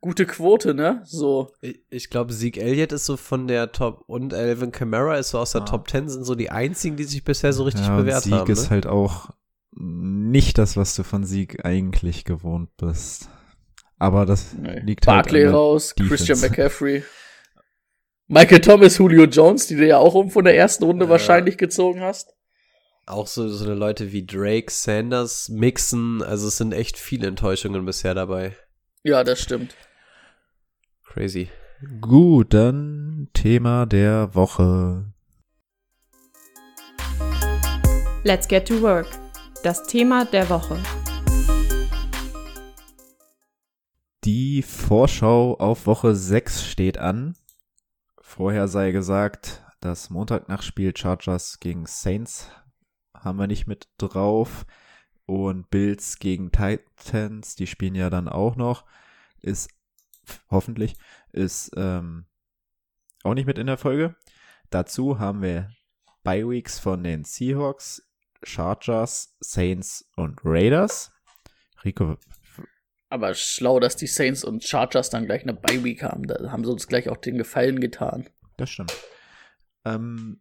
gute 0.00 0.26
Quote, 0.26 0.74
ne? 0.74 1.02
So 1.04 1.52
Ich, 1.60 1.80
ich 1.90 2.10
glaube, 2.10 2.32
Zeke 2.32 2.60
Elliott 2.60 2.92
ist 2.92 3.04
so 3.06 3.16
von 3.16 3.48
der 3.48 3.72
Top 3.72 4.04
und 4.06 4.32
Alvin 4.34 4.70
Kamara 4.72 5.16
ist 5.16 5.30
so 5.30 5.38
aus 5.38 5.52
der 5.52 5.62
Ah. 5.62 5.64
Top 5.64 5.88
10 5.88 6.08
sind 6.08 6.24
so 6.24 6.34
die 6.34 6.50
einzigen, 6.50 6.96
die 6.96 7.04
sich 7.04 7.24
bisher 7.24 7.52
so 7.52 7.64
richtig 7.64 7.86
ja, 7.86 7.96
bewährt 7.96 8.22
Sieg 8.24 8.32
haben. 8.34 8.50
ist 8.52 8.64
Ne? 8.64 8.70
halt 8.70 8.86
auch 8.86 9.30
nicht 9.72 10.58
das, 10.58 10.76
was 10.76 10.94
du 10.94 11.02
von 11.02 11.24
Sieg 11.24 11.64
eigentlich 11.64 12.24
gewohnt 12.24 12.70
bist. 12.76 13.28
Aber 13.98 14.26
das 14.26 14.54
nee. 14.54 14.80
liegt 14.80 15.06
halt 15.06 15.26
an 15.28 15.34
der 15.34 15.50
raus, 15.52 15.94
Defense. 15.94 16.26
Christian 16.26 16.40
McCaffrey. 16.40 17.02
Michael 18.30 18.60
Thomas, 18.60 18.98
Julio 18.98 19.24
Jones, 19.24 19.68
die 19.68 19.76
du 19.76 19.86
ja 19.86 19.96
auch 19.96 20.12
um 20.14 20.30
von 20.30 20.44
der 20.44 20.54
ersten 20.54 20.84
Runde 20.84 21.06
Ja. 21.06 21.10
wahrscheinlich 21.10 21.56
gezogen 21.56 22.00
hast. 22.02 22.34
Auch 23.06 23.26
so, 23.26 23.48
so 23.48 23.64
eine 23.64 23.74
Leute 23.74 24.12
wie 24.12 24.26
Drake, 24.26 24.70
Sanders, 24.70 25.48
Mixon, 25.48 26.22
also 26.22 26.48
es 26.48 26.58
sind 26.58 26.74
echt 26.74 26.98
viele 26.98 27.26
Enttäuschungen 27.26 27.86
bisher 27.86 28.12
dabei. 28.14 28.54
Ja, 29.02 29.24
das 29.24 29.40
stimmt. 29.40 29.74
Crazy. 31.06 31.48
Gut, 32.02 32.52
dann 32.52 33.28
Thema 33.32 33.86
der 33.86 34.34
Woche. 34.34 35.06
Let's 38.24 38.46
get 38.46 38.68
to 38.68 38.82
work. 38.82 39.06
Das 39.62 39.84
Thema 39.86 40.26
der 40.26 40.50
Woche. 40.50 40.78
Die 44.24 44.60
Vorschau 44.60 45.54
auf 45.58 45.86
Woche 45.86 46.14
6 46.14 46.66
steht 46.66 46.98
an. 46.98 47.34
Vorher 48.38 48.68
sei 48.68 48.92
gesagt, 48.92 49.64
das 49.80 50.10
Montagnachtspiel 50.10 50.96
Chargers 50.96 51.58
gegen 51.58 51.86
Saints 51.86 52.48
haben 53.12 53.36
wir 53.36 53.48
nicht 53.48 53.66
mit 53.66 53.88
drauf. 53.98 54.64
Und 55.26 55.70
Bills 55.70 56.20
gegen 56.20 56.52
Titans, 56.52 57.56
die 57.56 57.66
spielen 57.66 57.96
ja 57.96 58.10
dann 58.10 58.28
auch 58.28 58.54
noch. 58.54 58.84
Ist 59.40 59.70
hoffentlich, 60.52 60.94
ist 61.32 61.72
ähm, 61.76 62.26
auch 63.24 63.34
nicht 63.34 63.46
mit 63.46 63.58
in 63.58 63.66
der 63.66 63.76
Folge. 63.76 64.14
Dazu 64.70 65.18
haben 65.18 65.42
wir 65.42 65.72
Bye 66.22 66.48
Weeks 66.48 66.78
von 66.78 67.02
den 67.02 67.24
Seahawks, 67.24 68.08
Chargers, 68.44 69.36
Saints 69.40 70.08
und 70.14 70.38
Raiders. 70.44 71.10
Rico, 71.84 72.16
Aber 73.10 73.34
schlau, 73.34 73.80
dass 73.80 73.96
die 73.96 74.06
Saints 74.06 74.44
und 74.44 74.64
Chargers 74.64 75.10
dann 75.10 75.24
gleich 75.24 75.42
eine 75.42 75.54
Bye-Week 75.54 76.02
haben. 76.02 76.26
Da 76.26 76.50
haben 76.50 76.64
sie 76.64 76.70
uns 76.70 76.88
gleich 76.88 77.08
auch 77.08 77.16
den 77.16 77.38
Gefallen 77.38 77.80
getan. 77.80 78.28
Das 78.56 78.70
stimmt. 78.70 78.94
Ähm, 79.84 80.40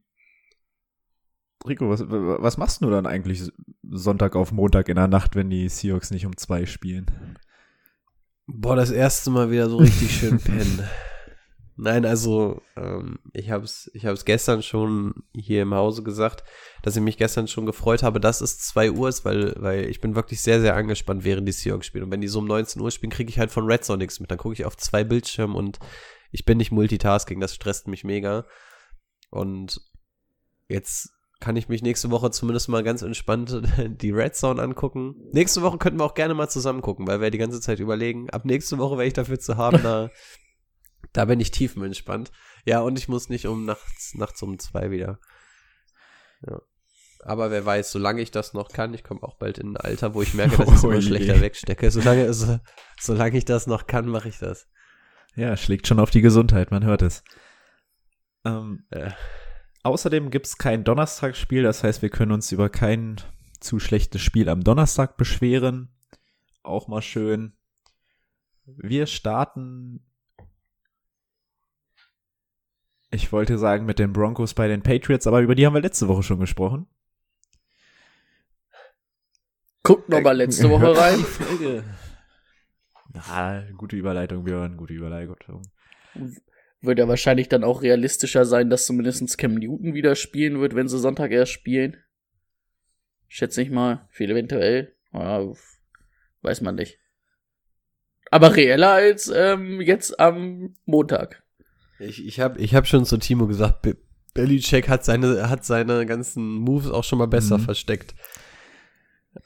Rico, 1.66 1.90
was, 1.90 2.04
was 2.08 2.58
machst 2.58 2.82
du 2.82 2.90
dann 2.90 3.06
eigentlich 3.06 3.52
Sonntag 3.90 4.36
auf 4.36 4.52
Montag 4.52 4.90
in 4.90 4.96
der 4.96 5.08
Nacht, 5.08 5.36
wenn 5.36 5.50
die 5.50 5.70
Seahawks 5.70 6.12
nicht 6.12 6.26
um 6.26 6.36
zwei 6.36 6.66
spielen? 6.66 7.38
Boah, 8.48 8.76
das 8.76 8.92
erste 8.92 9.30
Mal 9.30 9.52
wieder 9.52 9.70
so 9.70 9.78
richtig 9.78 10.12
schön 10.12 10.40
pennen. 10.44 10.84
Nein, 11.80 12.06
also 12.06 12.64
ähm, 12.76 13.20
ich 13.34 13.52
habe 13.52 13.64
es 13.64 13.92
ich 13.94 14.08
hab's 14.08 14.26
gestern 14.26 14.64
schon 14.64 15.14
hier 15.36 15.62
im 15.62 15.76
Hause 15.76 16.02
gesagt, 16.02 16.44
dass 16.82 16.96
ich 16.96 17.04
mich 17.04 17.18
gestern 17.18 17.48
schon 17.48 17.68
gefreut 17.68 18.02
habe, 18.02 18.20
dass 18.20 18.42
es 18.42 18.58
2 18.60 18.92
Uhr 18.92 19.08
ist, 19.08 19.26
weil, 19.26 19.54
weil 19.58 19.88
ich 19.88 20.02
bin 20.02 20.16
wirklich 20.16 20.42
sehr, 20.42 20.60
sehr 20.60 20.76
angespannt, 20.76 21.24
während 21.24 21.48
die 21.48 21.52
Seahawks 21.52 21.86
spielen. 21.86 22.06
Und 22.06 22.12
wenn 22.12 22.22
die 22.22 22.28
so 22.28 22.40
um 22.40 22.48
19 22.48 22.82
Uhr 22.82 22.90
spielen, 22.90 23.12
kriege 23.12 23.30
ich 23.30 23.38
halt 23.38 23.52
von 23.52 23.66
Red 23.66 23.86
Zone 23.86 24.00
nichts 24.00 24.20
mit. 24.20 24.32
Dann 24.32 24.40
gucke 24.40 24.54
ich 24.54 24.66
auf 24.66 24.76
zwei 24.76 25.04
Bildschirme 25.04 25.56
und 25.56 25.78
ich 26.32 26.46
bin 26.46 26.58
nicht 26.58 26.72
Multitasking, 26.72 27.40
das 27.40 27.54
stresst 27.54 27.88
mich 27.88 28.04
mega. 28.04 28.48
Und 29.30 29.80
jetzt 30.68 31.12
kann 31.40 31.56
ich 31.56 31.70
mich 31.70 31.84
nächste 31.84 32.10
Woche 32.10 32.32
zumindest 32.32 32.70
mal 32.70 32.84
ganz 32.84 33.04
entspannt 33.04 33.62
die 34.02 34.12
Red 34.12 34.36
Zone 34.36 34.60
angucken. 34.60 35.14
Nächste 35.32 35.62
Woche 35.62 35.78
könnten 35.78 36.00
wir 36.00 36.06
auch 36.06 36.16
gerne 36.16 36.34
mal 36.34 36.50
zusammen 36.50 36.82
gucken, 36.82 37.06
weil 37.06 37.22
wir 37.22 37.30
die 37.30 37.38
ganze 37.38 37.62
Zeit 37.62 37.80
überlegen, 37.80 38.32
ab 38.32 38.46
nächste 38.46 38.80
Woche 38.80 38.98
wäre 38.98 39.08
ich 39.08 39.14
dafür 39.14 39.40
zu 39.40 39.58
haben, 39.58 39.84
da, 39.84 40.10
da 41.18 41.26
bin 41.26 41.40
ich 41.40 41.50
tiefenentspannt. 41.50 42.32
Ja, 42.64 42.82
und 42.82 43.00
ich 43.00 43.08
muss 43.08 43.28
nicht 43.28 43.48
um 43.48 43.66
nachts, 43.66 44.14
nachts 44.14 44.42
um 44.44 44.60
zwei 44.60 44.92
wieder. 44.92 45.20
Ja. 46.48 46.62
Aber 47.24 47.50
wer 47.50 47.66
weiß, 47.66 47.92
solange 47.92 48.22
ich 48.22 48.30
das 48.30 48.54
noch 48.54 48.70
kann, 48.70 48.94
ich 48.94 49.04
komme 49.04 49.24
auch 49.24 49.38
bald 49.40 49.58
in 49.58 49.72
ein 49.74 49.78
Alter, 49.78 50.14
wo 50.14 50.22
ich 50.22 50.36
merke, 50.36 50.58
dass 50.58 50.68
ich 50.68 50.76
es 50.76 50.84
Oh 50.84 50.92
immer 50.92 51.00
je. 51.00 51.08
schlechter 51.08 51.42
wegstecke. 51.42 51.90
Solange, 51.90 52.22
es, 52.26 52.48
solange 53.00 53.36
ich 53.36 53.46
das 53.46 53.66
noch 53.66 53.88
kann, 53.88 54.08
mache 54.08 54.30
ich 54.30 54.38
das. 54.38 54.68
Ja, 55.36 55.58
schlägt 55.58 55.88
schon 55.88 56.00
auf 56.00 56.12
die 56.12 56.22
Gesundheit, 56.22 56.70
man 56.70 56.86
hört 56.86 57.02
es. 57.02 57.24
Ähm, 58.46 58.86
Ja. 58.94 59.16
Außerdem 59.82 60.30
gibt 60.30 60.46
es 60.46 60.58
kein 60.60 60.84
Donnerstagsspiel, 60.84 61.64
das 61.64 61.84
heißt, 61.84 62.02
wir 62.04 62.10
können 62.10 62.32
uns 62.34 62.52
über 62.52 62.70
kein 62.70 63.16
zu 63.60 63.80
schlechtes 63.80 64.22
Spiel 64.22 64.50
am 64.50 64.64
Donnerstag 64.64 65.18
beschweren. 65.18 65.96
Auch 66.62 66.88
mal 66.88 67.02
schön. 67.02 67.58
Wir 68.66 69.08
starten. 69.08 70.04
Ich 73.10 73.32
wollte 73.32 73.58
sagen 73.58 73.86
mit 73.86 74.00
den 74.00 74.12
Broncos 74.12 74.54
bei 74.54 74.68
den 74.68 74.84
Patriots, 74.84 75.28
aber 75.28 75.42
über 75.42 75.56
die 75.56 75.66
haben 75.66 75.74
wir 75.74 75.82
letzte 75.82 76.08
Woche 76.08 76.24
schon 76.24 76.40
gesprochen. 76.40 76.88
Guckt 79.84 80.10
noch 80.10 80.22
mal 80.22 80.36
letzte 80.36 80.70
Woche 80.70 80.98
rein. 80.98 81.26
Na, 83.14 83.64
gute 83.78 83.96
Überleitung, 83.96 84.44
Björn, 84.44 84.76
gute 84.76 84.94
Überleitung. 84.94 85.62
Wird 86.82 87.00
ja 87.00 87.08
wahrscheinlich 87.08 87.48
dann 87.48 87.64
auch 87.64 87.82
realistischer 87.82 88.44
sein, 88.44 88.70
dass 88.70 88.86
zumindest 88.86 89.38
Cam 89.38 89.56
Newton 89.56 89.94
wieder 89.94 90.16
spielen 90.16 90.60
wird, 90.60 90.76
wenn 90.76 90.90
sie 90.90 91.00
Sonntag 91.00 91.32
erst 91.32 91.54
spielen. 91.54 91.98
Schätze 93.30 93.62
ich 93.62 93.70
mal. 93.70 94.08
Viel 94.12 94.32
eventuell. 94.32 94.96
Ja, 95.14 95.46
weiß 96.42 96.62
man 96.62 96.76
nicht. 96.76 97.00
Aber 98.30 98.56
reeller 98.56 98.92
als 98.92 99.32
ähm, 99.34 99.80
jetzt 99.80 100.20
am 100.20 100.76
Montag. 100.86 101.44
Ich, 102.00 102.26
ich 102.26 102.40
habe 102.40 102.60
ich 102.60 102.76
hab 102.76 102.88
schon 102.88 103.06
zu 103.06 103.18
Timo 103.18 103.48
gesagt, 103.48 103.82
Be- 103.82 103.98
Belichick 104.34 104.88
hat 104.88 105.04
seine, 105.04 105.50
hat 105.50 105.66
seine 105.66 106.06
ganzen 106.06 106.44
Moves 106.56 106.92
auch 106.92 107.04
schon 107.04 107.18
mal 107.20 107.28
besser 107.28 107.58
Mhm. 107.58 107.64
versteckt. 107.64 108.14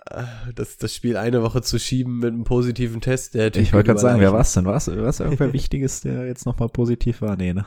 Äh, 0.09 0.23
Das, 0.55 0.77
das 0.77 0.93
Spiel 0.95 1.17
eine 1.17 1.41
Woche 1.43 1.61
zu 1.61 1.79
schieben 1.79 2.19
mit 2.19 2.33
einem 2.33 2.43
positiven 2.43 2.99
Test, 3.01 3.33
der 3.35 3.51
Typ 3.51 3.63
Ich 3.63 3.73
wollte 3.73 3.87
gerade 3.87 3.99
sagen, 3.99 4.19
wer 4.19 4.29
über 4.29 4.37
war's 4.39 4.53
denn? 4.53 4.65
War's, 4.65 4.87
war's 4.87 5.19
irgendwer 5.19 5.53
Wichtiges, 5.53 6.01
der 6.01 6.25
jetzt 6.27 6.45
nochmal 6.45 6.69
positiv 6.69 7.21
war? 7.21 7.35
Nee, 7.37 7.53
ne? 7.53 7.65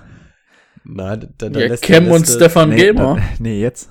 Na, 0.85 1.16
dann, 1.16 1.35
dann 1.38 1.55
Ja, 1.55 1.68
lässt 1.68 1.83
Cam 1.85 2.09
und 2.09 2.20
letzte- 2.20 2.35
Stefan 2.37 2.68
nee, 2.70 2.77
Gilmore. 2.77 3.16
dann- 3.20 3.29
nee, 3.38 3.61
jetzt. 3.61 3.90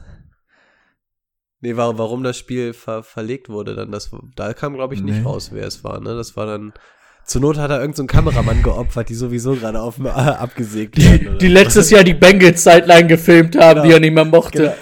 Nee, 1.62 1.75
warum, 1.77 1.97
warum 1.97 2.23
das 2.23 2.38
Spiel 2.38 2.73
ver, 2.73 3.03
verlegt 3.03 3.49
wurde, 3.49 3.73
dann 3.73 3.89
das, 3.91 4.12
da 4.36 4.53
kam, 4.53 4.73
glaube 4.73 4.93
ich, 4.93 5.01
nicht 5.01 5.19
Nee. 5.19 5.23
raus, 5.23 5.49
wer 5.53 5.65
es 5.65 5.84
war, 5.84 5.99
ne? 6.01 6.13
Das 6.15 6.36
war 6.36 6.45
dann, 6.45 6.73
zur 7.25 7.41
Not 7.41 7.57
hat 7.57 7.71
er 7.71 7.79
irgendeinen 7.79 7.95
so 7.95 8.01
einen 8.03 8.07
Kameramann 8.25 8.63
geopfert, 8.63 9.09
die 9.09 9.13
sowieso 9.15 9.55
gerade 9.55 9.81
auf 9.81 9.95
dem, 9.95 10.05
äh, 10.07 10.09
abgesägt 10.09 10.97
werden. 10.97 11.19
Die, 11.19 11.27
oder 11.29 11.38
die 11.38 11.47
letztes 11.47 11.89
Jahr 11.89 12.03
die 12.03 12.13
Bengals 12.13 12.63
Sideline 12.63 13.07
gefilmt 13.07 13.55
haben, 13.55 13.75
Genau. 13.81 13.83
die 13.88 13.93
er 13.93 13.99
nicht 13.99 14.13
mehr 14.13 14.25
mochte. 14.25 14.57
Genau. 14.63 14.73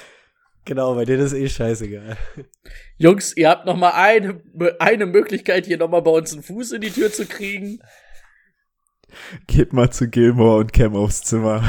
Genau, 0.63 0.93
bei 0.95 1.05
denen 1.05 1.23
ist 1.25 1.33
eh 1.33 1.49
scheißegal. 1.49 2.17
Jungs, 2.97 3.35
ihr 3.35 3.49
habt 3.49 3.65
noch 3.65 3.75
mal 3.75 3.91
eine, 3.93 4.41
eine 4.79 5.07
Möglichkeit, 5.07 5.65
hier 5.65 5.77
noch 5.77 5.89
mal 5.89 6.01
bei 6.01 6.11
uns 6.11 6.33
einen 6.33 6.43
Fuß 6.43 6.73
in 6.73 6.81
die 6.81 6.91
Tür 6.91 7.11
zu 7.11 7.25
kriegen. 7.25 7.79
Geht 9.47 9.73
mal 9.73 9.89
zu 9.89 10.07
Gilmore 10.07 10.59
und 10.59 10.71
Cam 10.71 10.95
aufs 10.95 11.23
Zimmer. 11.23 11.63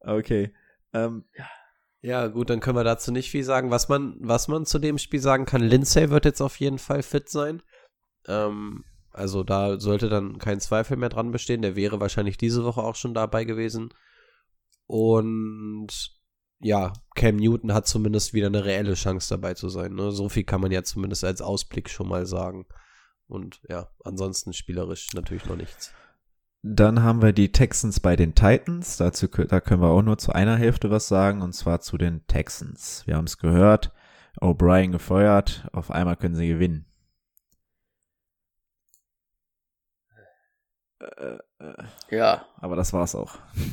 Okay. 0.00 0.52
Ähm, 0.94 1.24
Ja, 2.00 2.28
gut, 2.28 2.48
dann 2.48 2.60
können 2.60 2.76
wir 2.76 2.84
dazu 2.84 3.12
nicht 3.12 3.30
viel 3.30 3.44
sagen. 3.44 3.70
Was 3.70 3.88
man, 3.88 4.16
was 4.20 4.48
man 4.48 4.64
zu 4.64 4.78
dem 4.78 4.98
Spiel 4.98 5.20
sagen 5.20 5.44
kann, 5.44 5.60
Lindsay 5.60 6.10
wird 6.10 6.24
jetzt 6.24 6.40
auf 6.40 6.56
jeden 6.56 6.78
Fall 6.78 7.02
fit 7.02 7.28
sein. 7.28 7.60
Ähm, 8.28 8.84
also 9.12 9.42
da 9.42 9.80
sollte 9.80 10.08
dann 10.08 10.38
kein 10.38 10.60
Zweifel 10.60 10.96
mehr 10.96 11.08
dran 11.08 11.32
bestehen. 11.32 11.62
Der 11.62 11.74
wäre 11.74 12.00
wahrscheinlich 12.00 12.36
diese 12.36 12.64
Woche 12.64 12.82
auch 12.82 12.94
schon 12.94 13.14
dabei 13.14 13.44
gewesen. 13.44 13.92
Und 14.86 16.18
ja, 16.60 16.92
Cam 17.14 17.36
Newton 17.36 17.72
hat 17.72 17.86
zumindest 17.86 18.34
wieder 18.34 18.46
eine 18.48 18.64
reelle 18.64 18.94
Chance 18.94 19.28
dabei 19.30 19.54
zu 19.54 19.68
sein. 19.68 19.94
Ne? 19.94 20.12
So 20.12 20.28
viel 20.28 20.44
kann 20.44 20.60
man 20.60 20.70
ja 20.70 20.82
zumindest 20.82 21.24
als 21.24 21.40
Ausblick 21.40 21.88
schon 21.90 22.08
mal 22.08 22.26
sagen. 22.26 22.66
Und 23.26 23.60
ja, 23.68 23.88
ansonsten 24.04 24.52
spielerisch 24.52 25.08
natürlich 25.14 25.44
noch 25.46 25.56
nichts. 25.56 25.92
Dann 26.62 27.02
haben 27.02 27.22
wir 27.22 27.32
die 27.32 27.52
Texans 27.52 28.00
bei 28.00 28.16
den 28.16 28.34
Titans. 28.34 28.96
Dazu, 28.96 29.28
da 29.28 29.60
können 29.60 29.82
wir 29.82 29.90
auch 29.90 30.02
nur 30.02 30.18
zu 30.18 30.32
einer 30.32 30.56
Hälfte 30.56 30.90
was 30.90 31.06
sagen, 31.06 31.42
und 31.42 31.52
zwar 31.52 31.80
zu 31.80 31.98
den 31.98 32.26
Texans. 32.26 33.06
Wir 33.06 33.16
haben 33.16 33.26
es 33.26 33.38
gehört. 33.38 33.92
O'Brien 34.40 34.90
gefeuert. 34.90 35.68
Auf 35.72 35.90
einmal 35.90 36.16
können 36.16 36.34
sie 36.34 36.48
gewinnen. 36.48 36.86
Äh, 41.00 41.38
äh, 41.60 41.84
Ja, 42.10 42.46
aber 42.56 42.76
das 42.76 42.92
war's 42.92 43.14
auch. 43.14 43.38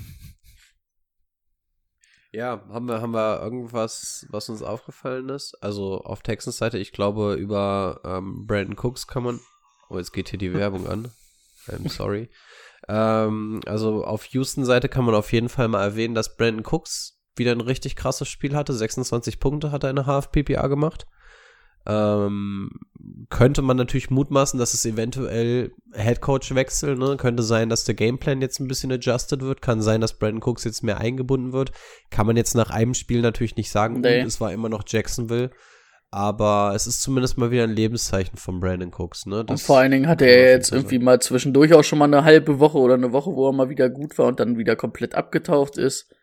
Ja, 2.32 2.62
haben 2.70 2.88
wir, 2.90 3.00
haben 3.02 3.14
wir 3.14 3.42
irgendwas, 3.42 4.26
was 4.30 4.50
uns 4.50 4.62
aufgefallen 4.62 5.30
ist? 5.30 5.56
Also 5.64 6.02
auf 6.02 6.22
Texans 6.22 6.58
Seite, 6.58 6.78
ich 6.78 6.92
glaube, 6.92 7.36
über 7.36 8.02
ähm, 8.04 8.46
Brandon 8.46 8.76
Cooks 8.78 9.08
kann 9.08 9.24
man. 9.24 9.40
Oh, 9.90 9.98
jetzt 9.98 10.12
geht 10.12 10.28
hier 10.30 10.40
die 10.40 10.54
Werbung 10.54 10.86
an. 10.86 11.12
I'm 11.68 11.88
sorry. 11.90 12.30
ähm, 12.90 13.62
also 13.66 14.04
auf 14.04 14.26
Houston 14.26 14.66
Seite 14.66 14.90
kann 14.90 15.06
man 15.06 15.16
auf 15.16 15.32
jeden 15.32 15.48
Fall 15.48 15.70
mal 15.70 15.82
erwähnen, 15.82 16.14
dass 16.14 16.36
Brandon 16.36 16.66
Cooks 16.66 17.18
wieder 17.38 17.54
ein 17.54 17.62
richtig 17.62 17.96
krasses 17.96 18.28
Spiel 18.28 18.54
hatte. 18.54 18.74
26 18.74 19.40
Punkte 19.40 19.72
hat 19.72 19.86
er 19.86 19.90
in 19.92 19.96
der 19.96 20.06
Half-PPA 20.06 20.68
gemacht. 20.68 21.08
Ähm, 21.88 22.72
könnte 23.30 23.62
man 23.62 23.78
natürlich 23.78 24.10
mutmaßen, 24.10 24.60
dass 24.60 24.74
es 24.74 24.86
eventuell 24.86 25.72
Headcoach-Wechsel, 25.94 26.96
ne? 26.98 27.18
Könnte 27.18 27.44
sein, 27.44 27.70
dass 27.70 27.84
der 27.84 27.96
Gameplan 27.96 28.42
jetzt 28.42 28.60
ein 28.60 28.68
bisschen 28.68 28.92
adjusted 28.92 29.42
wird. 29.42 29.62
Kann 29.62 29.82
sein, 29.82 30.02
dass 30.02 30.18
Brandon 30.18 30.42
Cooks 30.44 30.64
jetzt 30.64 30.84
mehr 30.84 31.00
eingebunden 31.00 31.54
wird. 31.54 31.72
Kann 32.10 32.26
man 32.26 32.38
jetzt 32.38 32.56
nach 32.56 32.70
einem 32.72 32.94
Spiel 32.94 33.22
natürlich 33.22 33.56
nicht 33.56 33.70
sagen, 33.70 34.02
Nee. 34.02 34.22
und 34.22 34.28
es 34.28 34.42
war 34.42 34.52
immer 34.52 34.70
noch 34.70 34.84
Jacksonville. 34.88 35.52
Aber 36.12 36.72
es 36.76 36.88
ist 36.88 37.02
zumindest 37.02 37.38
mal 37.38 37.52
wieder 37.52 37.64
ein 37.64 37.72
Lebenszeichen 37.76 38.38
von 38.38 38.60
Brandon 38.60 38.92
Cooks, 38.98 39.26
ne? 39.26 39.42
und 39.42 39.50
Das 39.50 39.64
vor 39.64 39.80
allen 39.80 39.92
Dingen 39.92 40.08
hatte 40.08 40.26
er 40.26 40.52
jetzt 40.52 40.72
irgendwie 40.72 41.00
mal 41.00 41.20
zwischendurch 41.20 41.74
auch 41.74 41.84
schon 41.84 42.00
mal 42.00 42.06
eine 42.06 42.24
halbe 42.24 42.60
Woche 42.60 42.78
oder 42.78 42.94
eine 42.94 43.12
Woche, 43.12 43.32
wo 43.36 43.50
er 43.50 43.54
mal 43.54 43.70
wieder 43.70 43.90
gut 43.90 44.18
war 44.18 44.28
und 44.28 44.40
dann 44.40 44.58
wieder 44.58 44.76
komplett 44.76 45.14
abgetaucht 45.14 45.78
ist. 45.78 46.14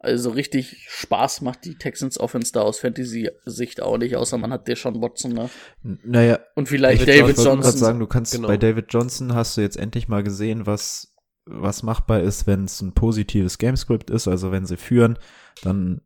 Also 0.00 0.30
richtig 0.30 0.86
Spaß 0.88 1.40
macht 1.40 1.64
die 1.64 1.76
Texans 1.76 2.20
Offense 2.20 2.52
da 2.52 2.60
aus 2.60 2.78
Fantasy-Sicht 2.78 3.82
auch 3.82 3.98
nicht, 3.98 4.14
außer 4.14 4.38
man 4.38 4.52
hat 4.52 4.68
Deshaun 4.68 5.02
Watson 5.02 5.32
ne? 5.32 5.50
N- 5.84 5.98
Naja, 6.04 6.38
und 6.54 6.68
vielleicht 6.68 7.02
David 7.02 7.08
David 7.20 7.30
ich 7.32 7.36
wollte 7.38 7.42
gerade 7.50 7.56
Johnson. 7.62 7.78
sagen, 7.80 7.98
du 7.98 8.06
kannst 8.06 8.32
Genau. 8.32 8.46
bei 8.46 8.56
David 8.56 8.86
Johnson 8.90 9.34
hast 9.34 9.56
du 9.56 9.60
jetzt 9.60 9.76
endlich 9.76 10.06
mal 10.08 10.22
gesehen, 10.22 10.66
was 10.66 11.14
was 11.50 11.82
machbar 11.82 12.20
ist, 12.20 12.46
wenn 12.46 12.64
es 12.64 12.80
ein 12.82 12.92
positives 12.92 13.56
Gamescript 13.58 14.10
ist, 14.10 14.28
also 14.28 14.52
wenn 14.52 14.66
sie 14.66 14.76
führen, 14.76 15.18
dann 15.62 16.02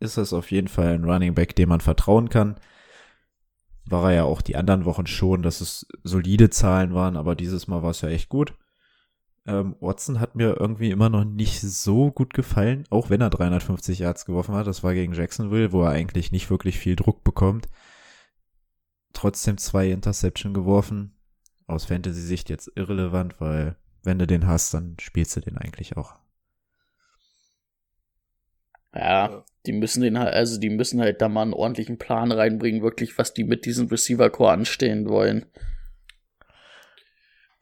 ist 0.00 0.16
es 0.18 0.32
auf 0.32 0.50
jeden 0.52 0.68
Fall 0.68 0.94
ein 0.94 1.04
Running 1.04 1.34
Back, 1.34 1.56
dem 1.56 1.68
man 1.68 1.80
vertrauen 1.80 2.28
kann. 2.30 2.60
War 3.86 4.10
er 4.10 4.16
ja 4.16 4.24
auch 4.24 4.40
die 4.40 4.56
anderen 4.56 4.84
Wochen 4.86 5.06
schon, 5.06 5.42
dass 5.42 5.60
es 5.60 5.86
solide 6.04 6.48
Zahlen 6.48 6.94
waren, 6.94 7.16
aber 7.16 7.34
dieses 7.34 7.66
Mal 7.66 7.82
war 7.82 7.90
es 7.90 8.00
ja 8.00 8.08
echt 8.08 8.28
gut. 8.28 8.54
Ähm, 9.46 9.76
Watson 9.80 10.20
hat 10.20 10.36
mir 10.36 10.56
irgendwie 10.58 10.90
immer 10.90 11.10
noch 11.10 11.24
nicht 11.24 11.60
so 11.60 12.10
gut 12.10 12.32
gefallen, 12.32 12.84
auch 12.90 13.10
wenn 13.10 13.20
er 13.20 13.30
350 13.30 13.98
Yards 13.98 14.24
geworfen 14.24 14.54
hat. 14.54 14.66
Das 14.66 14.82
war 14.82 14.94
gegen 14.94 15.12
Jacksonville, 15.12 15.72
wo 15.72 15.82
er 15.82 15.90
eigentlich 15.90 16.32
nicht 16.32 16.50
wirklich 16.50 16.78
viel 16.78 16.96
Druck 16.96 17.24
bekommt. 17.24 17.68
Trotzdem 19.12 19.58
zwei 19.58 19.90
Interception 19.90 20.54
geworfen. 20.54 21.12
Aus 21.66 21.84
Fantasy-Sicht 21.84 22.48
jetzt 22.50 22.72
irrelevant, 22.74 23.40
weil 23.40 23.76
wenn 24.02 24.18
du 24.18 24.26
den 24.26 24.46
hast, 24.46 24.72
dann 24.74 24.96
spielst 25.00 25.36
du 25.36 25.40
den 25.40 25.58
eigentlich 25.58 25.96
auch. 25.96 26.14
Ja, 28.94 29.44
die 29.66 29.72
müssen 29.72 30.02
den 30.02 30.18
halt, 30.18 30.34
also 30.34 30.60
die 30.60 30.70
müssen 30.70 31.00
halt 31.00 31.20
da 31.20 31.28
mal 31.28 31.42
einen 31.42 31.54
ordentlichen 31.54 31.98
Plan 31.98 32.30
reinbringen, 32.30 32.82
wirklich, 32.82 33.18
was 33.18 33.34
die 33.34 33.44
mit 33.44 33.64
diesem 33.64 33.88
Receiver-Core 33.88 34.52
anstehen 34.52 35.08
wollen. 35.08 35.46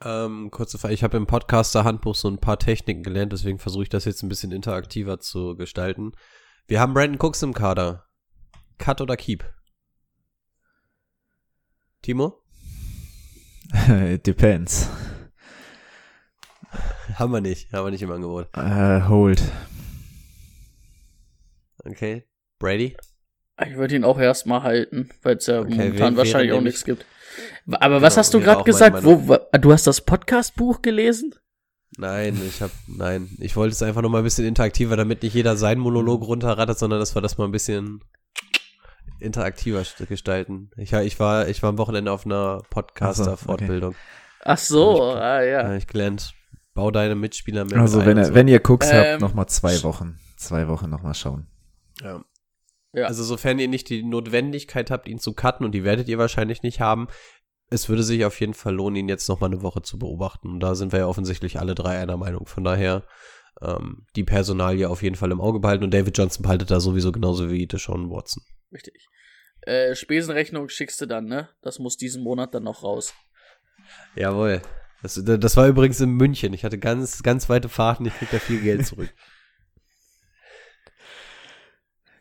Ähm, 0.04 0.50
kurze 0.50 0.78
Frage, 0.78 0.94
ich 0.94 1.04
habe 1.04 1.16
im 1.16 1.26
Podcaster-Handbuch 1.26 2.14
so 2.14 2.28
ein 2.28 2.38
paar 2.38 2.58
Techniken 2.58 3.02
gelernt, 3.02 3.32
deswegen 3.32 3.58
versuche 3.58 3.84
ich 3.84 3.88
das 3.88 4.04
jetzt 4.04 4.22
ein 4.22 4.28
bisschen 4.28 4.50
interaktiver 4.50 5.20
zu 5.20 5.56
gestalten. 5.56 6.12
Wir 6.66 6.80
haben 6.80 6.94
Brandon 6.94 7.20
Cooks 7.20 7.42
im 7.42 7.54
Kader. 7.54 8.06
Cut 8.78 9.00
oder 9.00 9.16
Keep? 9.16 9.44
Timo? 12.02 12.42
It 13.88 14.26
depends. 14.26 14.90
Haben 17.14 17.32
wir 17.32 17.40
nicht, 17.40 17.72
haben 17.72 17.86
wir 17.86 17.90
nicht 17.90 18.02
im 18.02 18.10
Angebot. 18.10 18.48
Äh, 18.56 19.02
hold. 19.02 19.42
Okay. 21.84 22.24
Brady? 22.58 22.96
Ich 23.64 23.76
würde 23.76 23.94
ihn 23.94 24.04
auch 24.04 24.18
erstmal 24.18 24.62
halten, 24.62 25.10
weil 25.22 25.36
es 25.36 25.46
ja 25.46 25.60
Okay, 25.60 25.74
momentan 25.74 26.16
wahrscheinlich 26.16 26.52
auch 26.52 26.60
nichts 26.60 26.84
gibt. 26.84 27.04
Aber 27.70 28.02
was 28.02 28.14
Genau, 28.14 28.18
hast 28.20 28.34
du 28.34 28.40
gerade 28.40 28.56
meine 28.56 28.64
gesagt? 28.64 29.04
Wo, 29.04 29.38
du 29.58 29.72
hast 29.72 29.86
das 29.86 30.00
Podcast-Buch 30.00 30.82
gelesen? 30.82 31.34
Nein, 31.98 32.40
ich 32.48 32.62
habe 32.62 32.72
nein, 32.86 33.28
ich 33.38 33.54
wollte 33.54 33.72
es 33.74 33.82
einfach 33.82 34.00
noch 34.00 34.08
mal 34.08 34.18
ein 34.18 34.24
bisschen 34.24 34.46
interaktiver, 34.46 34.96
damit 34.96 35.22
nicht 35.22 35.34
jeder 35.34 35.56
seinen 35.56 35.80
Monolog 35.80 36.22
runterrattert, 36.22 36.78
sondern 36.78 36.98
dass 37.00 37.14
wir 37.14 37.20
das 37.20 37.36
mal 37.36 37.44
ein 37.44 37.52
bisschen 37.52 38.00
interaktiver 39.20 39.80
st- 39.82 40.06
gestalten. 40.06 40.70
Ich, 40.76 40.92
ich 40.92 41.20
war 41.20 41.48
ich 41.48 41.62
war 41.62 41.68
am 41.70 41.78
Wochenende 41.78 42.10
auf 42.10 42.24
einer 42.24 42.62
Podcaster 42.70 43.36
Fortbildung. 43.36 43.94
Ach 44.44 44.58
so, 44.58 45.02
Hab 45.10 45.16
ich- 45.16 45.22
ah 45.22 45.42
ja. 45.42 45.64
habe 45.64 45.76
ich 45.76 45.86
gelernt, 45.86 46.32
bau 46.74 46.90
deine 46.90 47.14
Mitspieler 47.14 47.64
mehr 47.66 47.78
Also 47.80 47.98
mit 47.98 48.06
wenn, 48.06 48.18
und 48.18 48.34
wenn 48.34 48.48
ihr 48.48 48.60
Cooks 48.68 48.90
Ähm, 48.90 48.96
habt, 49.12 49.20
noch 49.20 49.34
mal 49.34 49.46
zwei 49.46 49.82
Wochen. 49.82 50.18
Zwei 50.36 50.66
Wochen 50.68 50.88
noch 50.90 51.02
mal 51.02 51.14
schauen. 51.14 51.46
so. 52.00 52.04
ja. 52.06 52.24
Ja. 52.94 53.06
Also 53.06 53.24
sofern 53.24 53.58
ihr 53.58 53.68
nicht 53.68 53.88
die 53.88 54.02
Notwendigkeit 54.02 54.90
habt, 54.90 55.08
ihn 55.08 55.18
zu 55.18 55.32
cutten 55.32 55.64
und 55.64 55.72
die 55.72 55.82
werdet 55.82 56.08
ihr 56.08 56.18
wahrscheinlich 56.18 56.62
nicht 56.62 56.80
haben, 56.80 57.08
es 57.72 57.88
würde 57.88 58.02
sich 58.02 58.24
auf 58.24 58.38
jeden 58.40 58.54
Fall 58.54 58.74
lohnen, 58.74 58.96
ihn 58.96 59.08
jetzt 59.08 59.28
noch 59.28 59.40
mal 59.40 59.46
eine 59.46 59.62
Woche 59.62 59.82
zu 59.82 59.98
beobachten. 59.98 60.48
Und 60.48 60.60
da 60.60 60.74
sind 60.74 60.92
wir 60.92 61.00
ja 61.00 61.06
offensichtlich 61.06 61.58
alle 61.58 61.74
drei 61.74 61.98
einer 61.98 62.16
Meinung. 62.16 62.46
Von 62.46 62.64
daher 62.64 63.04
ähm, 63.60 64.06
die 64.16 64.24
Personalie 64.24 64.88
auf 64.88 65.02
jeden 65.02 65.16
Fall 65.16 65.30
im 65.30 65.40
Auge 65.40 65.60
behalten. 65.60 65.84
Und 65.84 65.94
David 65.94 66.16
Johnson 66.16 66.42
behaltet 66.42 66.70
da 66.70 66.80
sowieso 66.80 67.12
genauso 67.12 67.50
wie 67.50 67.66
Deshaun 67.66 68.10
Watson. 68.10 68.42
Richtig. 68.72 69.06
Äh, 69.62 69.94
Spesenrechnung 69.94 70.68
schickst 70.68 71.00
du 71.00 71.06
dann, 71.06 71.26
ne? 71.26 71.48
Das 71.62 71.78
muss 71.78 71.96
diesen 71.96 72.22
Monat 72.22 72.54
dann 72.54 72.64
noch 72.64 72.82
raus. 72.82 73.14
Jawohl. 74.16 74.62
Das, 75.02 75.20
das 75.24 75.56
war 75.56 75.66
übrigens 75.66 76.00
in 76.00 76.10
München. 76.10 76.52
Ich 76.52 76.64
hatte 76.64 76.78
ganz, 76.78 77.22
ganz 77.22 77.48
weite 77.48 77.68
Fahrten. 77.68 78.06
Ich 78.06 78.14
krieg 78.14 78.30
da 78.30 78.38
viel 78.38 78.60
Geld 78.60 78.86
zurück. 78.86 79.12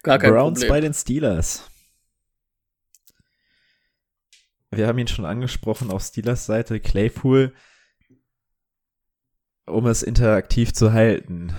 Gar 0.03 0.17
kein 0.17 0.31
Browns 0.31 0.59
Problem. 0.59 0.69
bei 0.69 0.81
den 0.81 0.93
Steelers. 0.93 1.70
Wir 4.71 4.87
haben 4.87 4.97
ihn 4.97 5.07
schon 5.07 5.25
angesprochen 5.25 5.91
auf 5.91 6.01
Steelers 6.01 6.45
Seite. 6.45 6.79
Claypool, 6.79 7.53
um 9.65 9.85
es 9.85 10.01
interaktiv 10.01 10.73
zu 10.73 10.93
halten. 10.93 11.53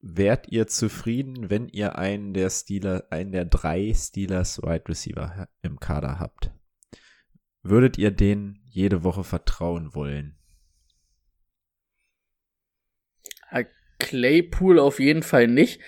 Wärt 0.00 0.48
ihr 0.48 0.66
zufrieden, 0.66 1.50
wenn 1.50 1.68
ihr 1.68 1.98
einen 1.98 2.34
der 2.34 2.50
Steeler, 2.50 3.06
einen 3.10 3.32
der 3.32 3.46
drei 3.46 3.92
Steelers 3.94 4.62
Wide 4.62 4.88
Receiver 4.88 5.48
im 5.62 5.80
Kader 5.80 6.18
habt? 6.18 6.52
Würdet 7.62 7.98
ihr 7.98 8.10
denen 8.10 8.62
jede 8.66 9.02
Woche 9.02 9.24
vertrauen 9.24 9.94
wollen? 9.94 10.38
Claypool 13.98 14.78
auf 14.78 15.00
jeden 15.00 15.22
Fall 15.22 15.48
nicht. 15.48 15.80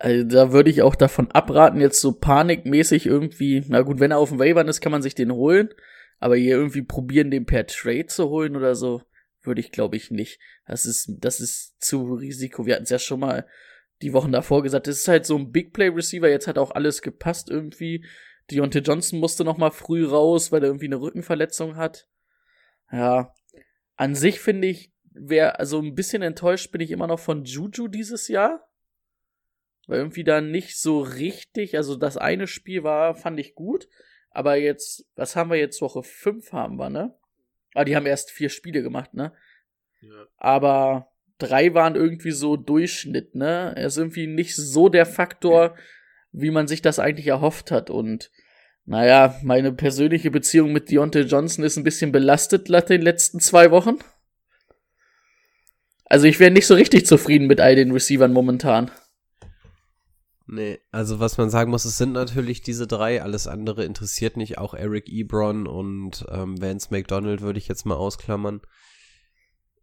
Also 0.00 0.24
da 0.24 0.50
würde 0.50 0.70
ich 0.70 0.80
auch 0.80 0.94
davon 0.94 1.30
abraten, 1.30 1.78
jetzt 1.78 2.00
so 2.00 2.12
panikmäßig 2.12 3.04
irgendwie, 3.04 3.62
na 3.68 3.82
gut, 3.82 4.00
wenn 4.00 4.12
er 4.12 4.16
auf 4.16 4.30
dem 4.30 4.38
Waivern 4.38 4.66
ist, 4.66 4.80
kann 4.80 4.92
man 4.92 5.02
sich 5.02 5.14
den 5.14 5.30
holen, 5.30 5.68
aber 6.18 6.36
hier 6.36 6.56
irgendwie 6.56 6.80
probieren, 6.80 7.30
den 7.30 7.44
per 7.44 7.66
Trade 7.66 8.06
zu 8.06 8.30
holen 8.30 8.56
oder 8.56 8.74
so, 8.74 9.02
würde 9.42 9.60
ich 9.60 9.72
glaube 9.72 9.96
ich 9.96 10.10
nicht. 10.10 10.40
Das 10.66 10.86
ist, 10.86 11.12
das 11.18 11.38
ist 11.38 11.82
zu 11.82 12.14
Risiko. 12.14 12.64
Wir 12.64 12.76
hatten 12.76 12.84
es 12.84 12.90
ja 12.90 12.98
schon 12.98 13.20
mal 13.20 13.46
die 14.00 14.14
Wochen 14.14 14.32
davor 14.32 14.62
gesagt, 14.62 14.86
das 14.86 14.96
ist 14.96 15.08
halt 15.08 15.26
so 15.26 15.36
ein 15.36 15.52
Big 15.52 15.74
Play 15.74 15.88
Receiver, 15.88 16.30
jetzt 16.30 16.46
hat 16.46 16.56
auch 16.56 16.70
alles 16.70 17.02
gepasst 17.02 17.50
irgendwie. 17.50 18.06
Deontay 18.50 18.78
Johnson 18.78 19.20
musste 19.20 19.44
noch 19.44 19.58
mal 19.58 19.70
früh 19.70 20.06
raus, 20.06 20.50
weil 20.50 20.62
er 20.62 20.70
irgendwie 20.70 20.86
eine 20.86 21.00
Rückenverletzung 21.00 21.76
hat. 21.76 22.08
Ja, 22.90 23.34
an 23.96 24.14
sich 24.14 24.40
finde 24.40 24.68
ich, 24.68 24.94
wer, 25.12 25.60
also 25.60 25.78
ein 25.78 25.94
bisschen 25.94 26.22
enttäuscht 26.22 26.72
bin 26.72 26.80
ich 26.80 26.90
immer 26.90 27.06
noch 27.06 27.18
von 27.18 27.44
Juju 27.44 27.86
dieses 27.86 28.28
Jahr. 28.28 28.66
Weil 29.90 29.98
irgendwie 29.98 30.22
da 30.22 30.40
nicht 30.40 30.78
so 30.78 31.00
richtig, 31.00 31.76
also 31.76 31.96
das 31.96 32.16
eine 32.16 32.46
Spiel 32.46 32.84
war, 32.84 33.16
fand 33.16 33.40
ich 33.40 33.56
gut, 33.56 33.88
aber 34.30 34.54
jetzt, 34.54 35.04
was 35.16 35.34
haben 35.34 35.50
wir 35.50 35.56
jetzt, 35.56 35.82
Woche 35.82 36.04
5 36.04 36.52
haben 36.52 36.76
wir, 36.76 36.90
ne? 36.90 37.12
Ah, 37.74 37.82
die 37.82 37.96
haben 37.96 38.06
erst 38.06 38.30
vier 38.30 38.50
Spiele 38.50 38.84
gemacht, 38.84 39.14
ne? 39.14 39.32
Ja. 40.00 40.26
Aber 40.36 41.10
drei 41.38 41.74
waren 41.74 41.96
irgendwie 41.96 42.30
so 42.30 42.56
Durchschnitt, 42.56 43.34
ne? 43.34 43.72
Er 43.74 43.86
ist 43.86 43.96
irgendwie 43.96 44.28
nicht 44.28 44.54
so 44.54 44.88
der 44.88 45.06
Faktor, 45.06 45.74
wie 46.30 46.52
man 46.52 46.68
sich 46.68 46.82
das 46.82 47.00
eigentlich 47.00 47.26
erhofft 47.26 47.72
hat 47.72 47.90
und 47.90 48.30
naja, 48.86 49.40
meine 49.42 49.72
persönliche 49.72 50.30
Beziehung 50.30 50.70
mit 50.70 50.88
Deontay 50.88 51.22
Johnson 51.22 51.64
ist 51.64 51.76
ein 51.76 51.84
bisschen 51.84 52.12
belastet 52.12 52.68
nach 52.68 52.82
den 52.82 53.02
letzten 53.02 53.40
zwei 53.40 53.72
Wochen. 53.72 53.98
Also 56.04 56.28
ich 56.28 56.38
wäre 56.38 56.52
nicht 56.52 56.68
so 56.68 56.74
richtig 56.74 57.06
zufrieden 57.06 57.48
mit 57.48 57.60
all 57.60 57.74
den 57.74 57.90
Receivern 57.90 58.32
momentan. 58.32 58.92
Nee, 60.52 60.80
also 60.90 61.20
was 61.20 61.38
man 61.38 61.48
sagen 61.48 61.70
muss, 61.70 61.84
es 61.84 61.96
sind 61.96 62.10
natürlich 62.10 62.60
diese 62.60 62.88
drei, 62.88 63.22
alles 63.22 63.46
andere 63.46 63.84
interessiert 63.84 64.36
nicht, 64.36 64.58
auch 64.58 64.74
Eric 64.74 65.08
Ebron 65.08 65.68
und 65.68 66.26
ähm, 66.28 66.60
Vance 66.60 66.88
McDonald 66.90 67.40
würde 67.40 67.60
ich 67.60 67.68
jetzt 67.68 67.86
mal 67.86 67.94
ausklammern. 67.94 68.60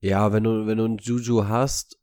Ja, 0.01 0.33
wenn 0.33 0.43
du, 0.43 0.67
wenn 0.67 0.77
du 0.77 0.83
einen 0.83 0.97
Juju 0.97 1.47
hast, 1.47 1.97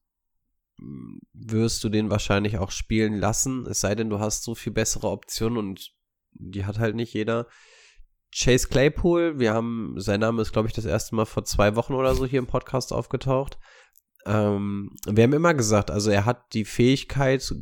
wirst 1.35 1.85
du 1.85 1.91
den 1.91 2.09
wahrscheinlich 2.09 2.57
auch 2.57 2.71
spielen 2.71 3.19
lassen, 3.19 3.67
es 3.67 3.81
sei 3.81 3.95
denn, 3.95 4.09
du 4.09 4.19
hast 4.19 4.45
so 4.45 4.55
viel 4.55 4.73
bessere 4.73 5.09
Optionen 5.09 5.59
und 5.59 5.93
die 6.33 6.65
hat 6.65 6.79
halt 6.79 6.97
nicht 6.97 7.13
jeder. 7.13 7.47
Chase 8.35 8.69
Claypool, 8.69 9.39
wir 9.39 9.53
haben, 9.53 9.93
sein 9.99 10.21
Name 10.21 10.41
ist, 10.41 10.53
glaube 10.53 10.69
ich, 10.69 10.75
das 10.75 10.87
erste 10.87 11.15
Mal 11.15 11.27
vor 11.27 11.45
zwei 11.45 11.77
Wochen 11.77 11.93
oder 11.93 12.15
so 12.15 12.25
hier 12.25 12.39
im 12.39 12.47
Podcast 12.47 12.95
aufgetaucht. 12.95 13.59
Ähm, 14.25 14.97
wir 15.07 15.25
haben 15.25 15.35
immer 15.35 15.53
gesagt, 15.53 15.91
also 15.91 16.11
er 16.11 16.25
hat 16.25 16.55
die 16.55 16.65
Fähigkeit, 16.65 17.55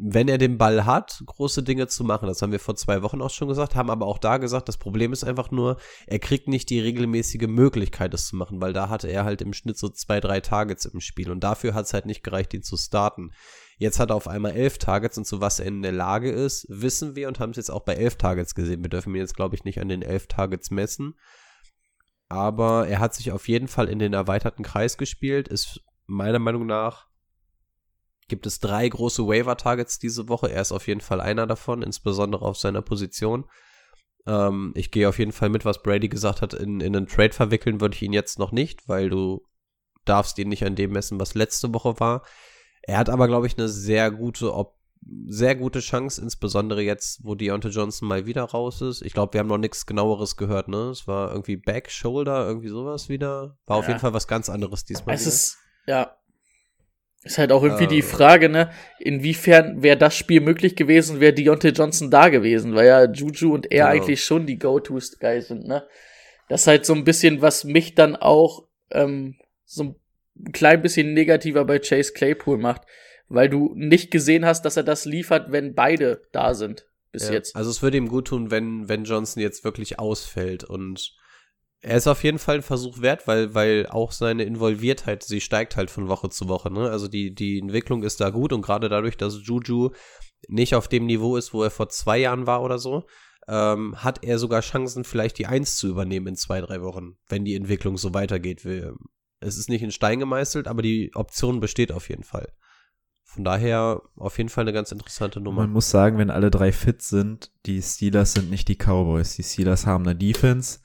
wenn 0.00 0.28
er 0.28 0.38
den 0.38 0.58
Ball 0.58 0.86
hat, 0.86 1.22
große 1.26 1.64
Dinge 1.64 1.88
zu 1.88 2.04
machen. 2.04 2.28
Das 2.28 2.40
haben 2.40 2.52
wir 2.52 2.60
vor 2.60 2.76
zwei 2.76 3.02
Wochen 3.02 3.20
auch 3.20 3.30
schon 3.30 3.48
gesagt, 3.48 3.74
haben 3.74 3.90
aber 3.90 4.06
auch 4.06 4.18
da 4.18 4.36
gesagt, 4.36 4.68
das 4.68 4.76
Problem 4.76 5.12
ist 5.12 5.24
einfach 5.24 5.50
nur, 5.50 5.76
er 6.06 6.20
kriegt 6.20 6.46
nicht 6.46 6.70
die 6.70 6.78
regelmäßige 6.78 7.48
Möglichkeit, 7.48 8.14
das 8.14 8.28
zu 8.28 8.36
machen, 8.36 8.60
weil 8.60 8.72
da 8.72 8.88
hatte 8.88 9.08
er 9.08 9.24
halt 9.24 9.42
im 9.42 9.52
Schnitt 9.52 9.76
so 9.76 9.88
zwei, 9.88 10.20
drei 10.20 10.40
Targets 10.40 10.84
im 10.84 11.00
Spiel 11.00 11.32
und 11.32 11.42
dafür 11.42 11.74
hat 11.74 11.86
es 11.86 11.94
halt 11.94 12.06
nicht 12.06 12.22
gereicht, 12.22 12.54
ihn 12.54 12.62
zu 12.62 12.76
starten. 12.76 13.32
Jetzt 13.76 13.98
hat 13.98 14.10
er 14.10 14.16
auf 14.16 14.28
einmal 14.28 14.52
elf 14.52 14.78
Targets 14.78 15.18
und 15.18 15.24
zu 15.24 15.40
was 15.40 15.58
er 15.58 15.66
in 15.66 15.82
der 15.82 15.92
Lage 15.92 16.30
ist, 16.30 16.66
wissen 16.68 17.16
wir 17.16 17.26
und 17.26 17.40
haben 17.40 17.50
es 17.50 17.56
jetzt 17.56 17.70
auch 17.70 17.84
bei 17.84 17.94
elf 17.94 18.16
Targets 18.16 18.54
gesehen. 18.54 18.82
Wir 18.82 18.90
dürfen 18.90 19.14
ihn 19.14 19.20
jetzt, 19.20 19.36
glaube 19.36 19.56
ich, 19.56 19.64
nicht 19.64 19.80
an 19.80 19.88
den 19.88 20.02
elf 20.02 20.28
Targets 20.28 20.70
messen. 20.70 21.14
Aber 22.28 22.86
er 22.86 23.00
hat 23.00 23.14
sich 23.14 23.32
auf 23.32 23.48
jeden 23.48 23.68
Fall 23.68 23.88
in 23.88 23.98
den 23.98 24.12
erweiterten 24.12 24.62
Kreis 24.62 24.98
gespielt, 24.98 25.48
ist 25.48 25.80
meiner 26.06 26.38
Meinung 26.38 26.66
nach 26.66 27.07
gibt 28.28 28.46
es 28.46 28.60
drei 28.60 28.88
große 28.88 29.26
Waiver-Targets 29.26 29.98
diese 29.98 30.28
Woche. 30.28 30.50
Er 30.50 30.62
ist 30.62 30.72
auf 30.72 30.86
jeden 30.86 31.00
Fall 31.00 31.20
einer 31.20 31.46
davon, 31.46 31.82
insbesondere 31.82 32.44
auf 32.44 32.56
seiner 32.58 32.82
Position. 32.82 33.44
Ähm, 34.26 34.72
ich 34.76 34.90
gehe 34.90 35.08
auf 35.08 35.18
jeden 35.18 35.32
Fall 35.32 35.48
mit, 35.48 35.64
was 35.64 35.82
Brady 35.82 36.08
gesagt 36.08 36.42
hat, 36.42 36.54
in, 36.54 36.80
in 36.80 36.94
einen 36.94 37.06
Trade 37.06 37.32
verwickeln 37.32 37.80
würde 37.80 37.94
ich 37.94 38.02
ihn 38.02 38.12
jetzt 38.12 38.38
noch 38.38 38.52
nicht, 38.52 38.88
weil 38.88 39.08
du 39.10 39.44
darfst 40.04 40.38
ihn 40.38 40.48
nicht 40.48 40.64
an 40.64 40.76
dem 40.76 40.92
messen, 40.92 41.18
was 41.20 41.34
letzte 41.34 41.72
Woche 41.74 41.98
war. 42.00 42.22
Er 42.82 42.98
hat 42.98 43.08
aber, 43.10 43.26
glaube 43.28 43.46
ich, 43.46 43.58
eine 43.58 43.68
sehr 43.68 44.10
gute, 44.10 44.54
ob, 44.54 44.76
sehr 45.26 45.54
gute 45.54 45.80
Chance, 45.80 46.20
insbesondere 46.20 46.82
jetzt, 46.82 47.20
wo 47.24 47.34
Deontay 47.34 47.68
Johnson 47.68 48.08
mal 48.08 48.26
wieder 48.26 48.42
raus 48.44 48.80
ist. 48.82 49.02
Ich 49.02 49.12
glaube, 49.12 49.32
wir 49.34 49.40
haben 49.40 49.46
noch 49.48 49.58
nichts 49.58 49.86
genaueres 49.86 50.36
gehört, 50.36 50.68
ne? 50.68 50.88
Es 50.90 51.06
war 51.06 51.30
irgendwie 51.30 51.56
Back, 51.56 51.90
Shoulder, 51.90 52.46
irgendwie 52.46 52.68
sowas 52.68 53.08
wieder. 53.08 53.56
War 53.66 53.76
auf 53.76 53.84
Ja. 53.84 53.90
jeden 53.90 54.00
Fall 54.00 54.12
was 54.14 54.26
ganz 54.26 54.48
anderes 54.48 54.84
diesmal. 54.84 55.14
Es 55.14 55.22
wieder. 55.22 55.28
ist, 55.32 55.56
ja. 55.86 56.17
Ist 57.24 57.36
halt 57.38 57.50
auch 57.52 57.62
irgendwie 57.64 57.84
Äh. 57.84 57.88
die 57.88 58.02
Frage, 58.02 58.48
ne, 58.48 58.70
inwiefern 59.00 59.82
wäre 59.82 59.96
das 59.96 60.14
Spiel 60.16 60.40
möglich 60.40 60.76
gewesen, 60.76 61.20
wäre 61.20 61.32
Deontay 61.32 61.70
Johnson 61.70 62.10
da 62.10 62.28
gewesen, 62.28 62.74
weil 62.74 62.86
ja 62.86 63.04
Juju 63.10 63.52
und 63.52 63.70
er 63.72 63.88
Genau. 63.90 64.02
eigentlich 64.04 64.22
schon 64.24 64.46
die 64.46 64.58
Go-To-Guys 64.58 65.48
sind, 65.48 65.66
ne? 65.66 65.86
Das 66.48 66.62
ist 66.62 66.66
halt 66.68 66.86
so 66.86 66.94
ein 66.94 67.04
bisschen, 67.04 67.42
was 67.42 67.64
mich 67.64 67.94
dann 67.94 68.16
auch 68.16 68.64
ähm, 68.90 69.36
so 69.66 69.82
ein 70.36 70.52
klein 70.52 70.80
bisschen 70.80 71.12
negativer 71.12 71.64
bei 71.64 71.78
Chase 71.78 72.12
Claypool 72.14 72.56
macht, 72.56 72.82
weil 73.28 73.50
du 73.50 73.72
nicht 73.74 74.10
gesehen 74.10 74.46
hast, 74.46 74.64
dass 74.64 74.76
er 74.78 74.84
das 74.84 75.04
liefert, 75.04 75.52
wenn 75.52 75.74
beide 75.74 76.22
da 76.32 76.54
sind 76.54 76.86
bis 77.12 77.26
Ja, 77.28 77.34
jetzt. 77.34 77.54
Also 77.56 77.68
es 77.70 77.82
würde 77.82 77.98
ihm 77.98 78.08
gut 78.08 78.28
tun, 78.28 78.50
wenn, 78.50 78.88
wenn 78.88 79.04
Johnson 79.04 79.42
jetzt 79.42 79.64
wirklich 79.64 79.98
ausfällt 79.98 80.64
und 80.64 81.14
er 81.80 81.96
ist 81.96 82.08
auf 82.08 82.24
jeden 82.24 82.38
Fall 82.38 82.56
ein 82.56 82.62
Versuch 82.62 83.00
wert, 83.00 83.26
weil, 83.26 83.54
weil 83.54 83.86
auch 83.86 84.12
seine 84.12 84.44
Involviertheit, 84.44 85.22
sie 85.22 85.40
steigt 85.40 85.76
halt 85.76 85.90
von 85.90 86.08
Woche 86.08 86.28
zu 86.28 86.48
Woche, 86.48 86.72
ne? 86.72 86.90
Also 86.90 87.08
die, 87.08 87.34
die 87.34 87.58
Entwicklung 87.58 88.02
ist 88.02 88.20
da 88.20 88.30
gut 88.30 88.52
und 88.52 88.62
gerade 88.62 88.88
dadurch, 88.88 89.16
dass 89.16 89.40
Juju 89.42 89.90
nicht 90.48 90.74
auf 90.74 90.88
dem 90.88 91.06
Niveau 91.06 91.36
ist, 91.36 91.52
wo 91.52 91.62
er 91.62 91.70
vor 91.70 91.88
zwei 91.88 92.18
Jahren 92.18 92.46
war 92.46 92.62
oder 92.62 92.78
so, 92.78 93.06
ähm, 93.46 93.96
hat 93.96 94.24
er 94.24 94.38
sogar 94.38 94.60
Chancen, 94.60 95.04
vielleicht 95.04 95.38
die 95.38 95.46
Eins 95.46 95.76
zu 95.76 95.88
übernehmen 95.88 96.28
in 96.28 96.36
zwei, 96.36 96.60
drei 96.60 96.82
Wochen, 96.82 97.16
wenn 97.28 97.44
die 97.44 97.54
Entwicklung 97.54 97.96
so 97.96 98.12
weitergeht. 98.12 98.64
Es 99.40 99.56
ist 99.56 99.68
nicht 99.68 99.82
in 99.82 99.92
Stein 99.92 100.18
gemeißelt, 100.18 100.66
aber 100.66 100.82
die 100.82 101.12
Option 101.14 101.60
besteht 101.60 101.92
auf 101.92 102.08
jeden 102.08 102.24
Fall. 102.24 102.52
Von 103.22 103.44
daher 103.44 104.02
auf 104.16 104.38
jeden 104.38 104.48
Fall 104.48 104.62
eine 104.62 104.72
ganz 104.72 104.90
interessante 104.90 105.40
Nummer. 105.40 105.62
Man 105.62 105.72
muss 105.72 105.90
sagen, 105.90 106.18
wenn 106.18 106.30
alle 106.30 106.50
drei 106.50 106.72
fit 106.72 107.02
sind, 107.02 107.52
die 107.66 107.80
Steelers 107.82 108.32
sind 108.32 108.50
nicht 108.50 108.68
die 108.68 108.76
Cowboys. 108.76 109.36
Die 109.36 109.42
Steelers 109.42 109.86
haben 109.86 110.04
eine 110.04 110.16
Defense, 110.16 110.80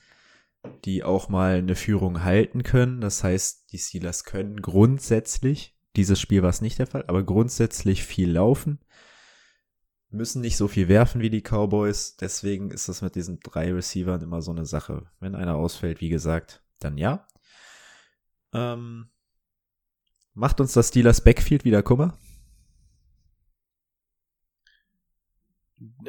die 0.86 1.04
auch 1.04 1.30
mal 1.30 1.56
eine 1.56 1.76
Führung 1.76 2.23
halten 2.23 2.63
können. 2.63 3.02
Das 3.02 3.23
heißt, 3.23 3.71
die 3.71 3.78
Steelers 3.78 4.23
können 4.23 4.62
grundsätzlich, 4.62 5.78
dieses 5.95 6.19
Spiel 6.19 6.41
war 6.41 6.49
es 6.49 6.62
nicht 6.62 6.80
der 6.80 6.88
Fall, 6.88 7.06
aber 7.08 7.23
grundsätzlich 7.23 8.04
viel 8.04 8.32
laufen, 8.32 8.80
müssen 10.10 10.41
nicht 10.41 10.58
so 10.58 10.67
viel 10.67 10.88
werfen 10.88 11.21
wie 11.21 11.30
die 11.30 11.41
Cowboys. 11.41 12.15
Deswegen 12.17 12.71
ist 12.71 12.88
das 12.88 13.02
mit 13.02 13.15
diesen 13.15 13.39
drei 13.39 13.73
Receivern 13.73 14.21
immer 14.21 14.41
so 14.41 14.52
eine 14.52 14.65
Sache. 14.65 15.10
Wenn 15.19 15.36
einer 15.36 15.56
ausfällt, 15.56 16.02
wie 16.02 16.10
gesagt, 16.10 16.63
dann 16.80 16.97
ja. 16.97 17.28
Ähm, 18.54 19.10
macht 20.34 20.62
uns 20.62 20.73
das 20.73 20.89
Steelers 20.89 21.23
Backfield 21.23 21.65
wieder 21.65 21.82
Kummer? 21.82 22.17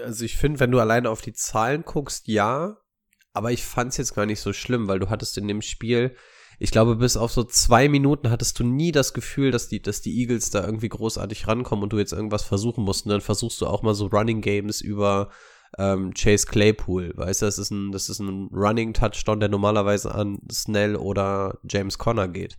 Also 0.02 0.24
ich 0.24 0.36
finde, 0.36 0.60
wenn 0.60 0.70
du 0.70 0.78
alleine 0.78 1.10
auf 1.10 1.22
die 1.22 1.32
Zahlen 1.32 1.82
guckst, 1.82 2.28
ja. 2.28 2.76
Aber 3.34 3.52
ich 3.52 3.64
fand 3.64 3.90
es 3.90 3.98
jetzt 3.98 4.14
gar 4.14 4.26
nicht 4.26 4.40
so 4.40 4.52
schlimm, 4.52 4.88
weil 4.88 5.00
du 5.00 5.10
hattest 5.10 5.36
in 5.36 5.48
dem 5.48 5.60
Spiel, 5.60 6.16
ich 6.58 6.70
glaube, 6.70 6.96
bis 6.96 7.16
auf 7.16 7.32
so 7.32 7.42
zwei 7.42 7.88
Minuten 7.88 8.30
hattest 8.30 8.58
du 8.58 8.64
nie 8.64 8.92
das 8.92 9.12
Gefühl, 9.12 9.50
dass 9.50 9.68
die, 9.68 9.82
dass 9.82 10.00
die 10.00 10.16
Eagles 10.20 10.50
da 10.50 10.64
irgendwie 10.64 10.88
großartig 10.88 11.46
rankommen 11.48 11.82
und 11.82 11.92
du 11.92 11.98
jetzt 11.98 12.12
irgendwas 12.12 12.44
versuchen 12.44 12.84
musst. 12.84 13.04
Und 13.04 13.10
dann 13.10 13.20
versuchst 13.20 13.60
du 13.60 13.66
auch 13.66 13.82
mal 13.82 13.94
so 13.94 14.06
Running 14.06 14.40
Games 14.40 14.80
über 14.80 15.30
ähm, 15.78 16.14
Chase 16.14 16.46
Claypool. 16.46 17.12
Weißt 17.16 17.42
du, 17.42 17.46
das 17.46 17.58
ist 17.58 17.70
ein, 17.70 17.90
das 17.90 18.08
ist 18.08 18.20
ein 18.20 18.48
Running 18.52 18.94
Touchdown, 18.94 19.40
der 19.40 19.48
normalerweise 19.48 20.14
an 20.14 20.38
Snell 20.50 20.94
oder 20.94 21.58
James 21.68 21.98
Conner 21.98 22.28
geht. 22.28 22.56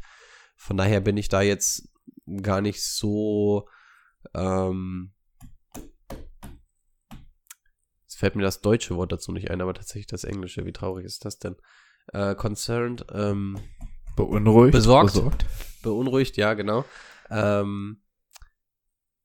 Von 0.57 0.75
daher 0.75 0.99
bin 0.99 1.15
ich 1.15 1.29
da 1.29 1.41
jetzt 1.41 1.87
gar 2.41 2.59
nicht 2.59 2.83
so, 2.83 3.67
ähm, 4.33 5.11
Jetzt 8.15 8.21
fällt 8.21 8.37
mir 8.37 8.43
das 8.43 8.61
deutsche 8.61 8.95
Wort 8.95 9.11
dazu 9.11 9.33
nicht 9.33 9.51
ein, 9.51 9.59
aber 9.59 9.73
tatsächlich 9.73 10.07
das 10.07 10.23
englische. 10.23 10.65
Wie 10.65 10.71
traurig 10.71 11.03
ist 11.03 11.25
das 11.25 11.37
denn? 11.37 11.57
Äh, 12.13 12.33
concerned, 12.35 13.05
ähm, 13.11 13.59
Beunruhigt. 14.15 14.71
Besorgt. 14.71 15.15
Besorgt. 15.15 15.45
beunruhigt, 15.83 16.37
ja, 16.37 16.53
genau. 16.53 16.85
Ähm, 17.29 17.97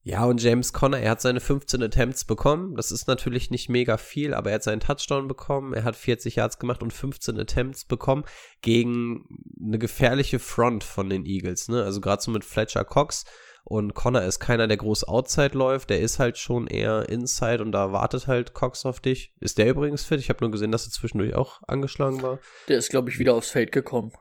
ja, 0.03 0.25
und 0.25 0.43
James 0.43 0.73
Conner, 0.73 0.99
er 0.99 1.13
hat 1.13 1.21
seine 1.21 1.39
15 1.39 1.85
Attempts 1.85 2.25
bekommen. 2.25 2.75
Das 2.75 2.91
ist 2.91 3.07
natürlich 3.07 3.53
nicht 3.53 3.69
mega 3.69 3.97
viel, 3.97 4.35
aber 4.35 4.51
er 4.51 4.57
hat 4.57 4.65
seinen 4.65 4.81
Touchdown 4.81 5.29
bekommen. 5.29 5.73
Er 5.73 5.85
hat 5.85 5.95
40 5.95 6.35
Yards 6.35 6.59
gemacht 6.59 6.83
und 6.83 6.93
15 6.93 7.39
Attempts 7.39 7.85
bekommen 7.85 8.25
gegen 8.61 9.25
eine 9.65 9.79
gefährliche 9.79 10.41
Front 10.41 10.83
von 10.83 11.09
den 11.09 11.27
Eagles. 11.27 11.69
Ne? 11.69 11.85
Also 11.85 12.01
gerade 12.01 12.23
so 12.23 12.33
mit 12.33 12.45
Fletcher 12.45 12.85
Cox 12.85 13.25
und 13.65 13.95
Connor 13.95 14.23
ist 14.23 14.41
keiner, 14.41 14.67
der 14.67 14.77
groß 14.77 15.05
Outside 15.05 15.57
läuft. 15.57 15.91
Der 15.91 16.01
ist 16.01 16.19
halt 16.19 16.39
schon 16.39 16.67
eher 16.67 17.09
Inside 17.09 17.63
und 17.63 17.73
da 17.73 17.93
wartet 17.93 18.27
halt 18.27 18.55
Cox 18.55 18.85
auf 18.87 19.01
dich. 19.01 19.35
Ist 19.41 19.59
der 19.59 19.69
übrigens 19.69 20.05
fit? 20.05 20.21
Ich 20.21 20.29
habe 20.29 20.43
nur 20.43 20.51
gesehen, 20.51 20.73
dass 20.73 20.87
er 20.87 20.93
zwischendurch 20.93 21.35
auch 21.35 21.61
angeschlagen 21.67 22.23
war. 22.23 22.39
Der 22.69 22.79
ist, 22.79 22.91
glaube 22.91 23.11
ich, 23.11 23.19
wieder 23.19 23.35
aufs 23.35 23.51
Feld 23.51 23.73
gekommen. 23.73 24.13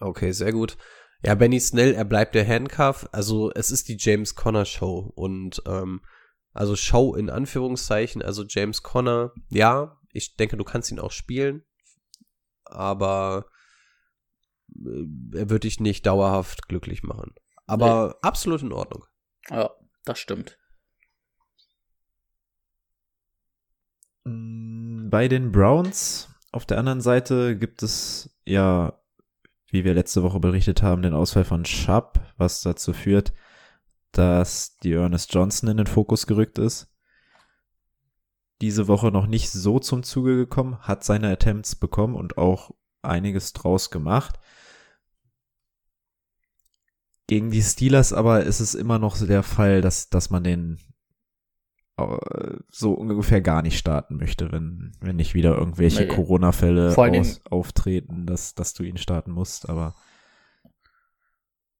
Okay, 0.00 0.32
sehr 0.32 0.52
gut. 0.52 0.76
Ja, 1.24 1.34
Benny 1.34 1.58
Snell, 1.60 1.94
er 1.94 2.04
bleibt 2.04 2.34
der 2.34 2.46
Handcuff. 2.46 3.08
Also 3.12 3.50
es 3.54 3.70
ist 3.70 3.88
die 3.88 3.96
James 3.98 4.34
Conner 4.34 4.64
Show 4.64 5.12
und 5.14 5.62
ähm, 5.66 6.00
also 6.52 6.76
Show 6.76 7.14
in 7.14 7.30
Anführungszeichen. 7.30 8.22
Also 8.22 8.44
James 8.48 8.82
Conner, 8.82 9.32
ja, 9.50 9.98
ich 10.12 10.36
denke, 10.36 10.56
du 10.56 10.64
kannst 10.64 10.90
ihn 10.90 11.00
auch 11.00 11.10
spielen, 11.10 11.64
aber 12.64 13.46
äh, 14.74 15.38
er 15.38 15.50
wird 15.50 15.64
dich 15.64 15.80
nicht 15.80 16.06
dauerhaft 16.06 16.68
glücklich 16.68 17.02
machen. 17.02 17.34
Aber 17.66 18.08
nee. 18.08 18.14
absolut 18.22 18.62
in 18.62 18.72
Ordnung. 18.72 19.04
Ja, 19.50 19.70
das 20.04 20.18
stimmt. 20.18 20.58
Mm, 24.24 25.08
bei 25.08 25.28
den 25.28 25.52
Browns 25.52 26.28
auf 26.52 26.66
der 26.66 26.78
anderen 26.78 27.00
Seite 27.00 27.56
gibt 27.56 27.82
es 27.82 28.30
ja, 28.44 28.98
wie 29.68 29.84
wir 29.84 29.94
letzte 29.94 30.22
Woche 30.22 30.40
berichtet 30.40 30.82
haben, 30.82 31.02
den 31.02 31.14
Ausfall 31.14 31.44
von 31.44 31.64
Schapp, 31.64 32.20
was 32.36 32.60
dazu 32.62 32.92
führt, 32.92 33.32
dass 34.12 34.78
die 34.78 34.92
Ernest 34.92 35.34
Johnson 35.34 35.68
in 35.68 35.76
den 35.76 35.86
Fokus 35.86 36.26
gerückt 36.26 36.58
ist. 36.58 36.88
Diese 38.62 38.88
Woche 38.88 39.08
noch 39.08 39.26
nicht 39.26 39.50
so 39.50 39.78
zum 39.78 40.02
Zuge 40.02 40.36
gekommen, 40.36 40.78
hat 40.80 41.04
seine 41.04 41.30
Attempts 41.30 41.74
bekommen 41.74 42.14
und 42.14 42.38
auch 42.38 42.70
einiges 43.02 43.52
draus 43.52 43.90
gemacht. 43.90 44.38
Gegen 47.26 47.50
die 47.50 47.62
Steelers 47.62 48.12
aber 48.12 48.44
ist 48.44 48.60
es 48.60 48.74
immer 48.74 48.98
noch 48.98 49.16
so 49.16 49.26
der 49.26 49.42
Fall, 49.42 49.80
dass, 49.80 50.08
dass 50.10 50.30
man 50.30 50.44
den 50.44 50.78
äh, 51.96 52.16
so 52.70 52.92
ungefähr 52.92 53.40
gar 53.40 53.62
nicht 53.62 53.78
starten 53.78 54.16
möchte, 54.16 54.52
wenn, 54.52 54.92
wenn 55.00 55.16
nicht 55.16 55.34
wieder 55.34 55.56
irgendwelche 55.56 56.02
nee. 56.02 56.08
Corona-Fälle 56.08 56.94
auftreten, 57.50 58.26
dass, 58.26 58.54
dass 58.54 58.74
du 58.74 58.84
ihn 58.84 58.96
starten 58.96 59.32
musst, 59.32 59.68
aber 59.68 59.94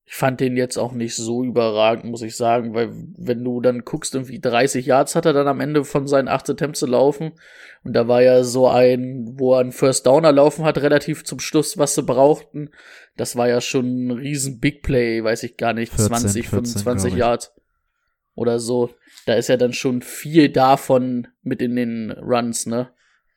ich 0.08 0.14
fand 0.14 0.38
den 0.38 0.56
jetzt 0.56 0.78
auch 0.78 0.92
nicht 0.92 1.16
so 1.16 1.42
überragend, 1.42 2.04
muss 2.04 2.22
ich 2.22 2.36
sagen, 2.36 2.74
weil 2.74 2.90
wenn 3.18 3.42
du 3.42 3.60
dann 3.60 3.84
guckst, 3.84 4.14
irgendwie 4.14 4.38
30 4.38 4.86
Yards 4.86 5.16
hat 5.16 5.26
er 5.26 5.32
dann 5.32 5.48
am 5.48 5.60
Ende 5.60 5.84
von 5.84 6.06
seinen 6.06 6.28
8 6.28 6.50
Attempts 6.50 6.78
zu 6.78 6.86
laufen. 6.86 7.32
Und 7.82 7.92
da 7.92 8.06
war 8.06 8.22
ja 8.22 8.44
so 8.44 8.68
ein, 8.68 9.34
wo 9.36 9.54
er 9.54 9.60
einen 9.60 9.72
First 9.72 10.06
Downer 10.06 10.30
laufen 10.30 10.64
hat, 10.64 10.78
relativ 10.78 11.24
zum 11.24 11.40
Schluss, 11.40 11.76
was 11.76 11.96
sie 11.96 12.04
brauchten. 12.04 12.70
Das 13.16 13.34
war 13.34 13.48
ja 13.48 13.60
schon 13.60 14.06
ein 14.06 14.10
riesen 14.12 14.60
Big 14.60 14.84
Play, 14.84 15.24
weiß 15.24 15.42
ich 15.42 15.56
gar 15.56 15.72
nicht, 15.72 15.92
14, 15.92 16.06
20, 16.06 16.48
25 16.48 17.14
Yards 17.16 17.52
oder 18.36 18.60
so. 18.60 18.90
Da 19.26 19.34
ist 19.34 19.48
ja 19.48 19.56
dann 19.56 19.72
schon 19.72 20.02
viel 20.02 20.50
davon 20.50 21.26
mit 21.42 21.60
in 21.60 21.74
den 21.74 22.12
Runs, 22.12 22.66
ne? 22.66 22.90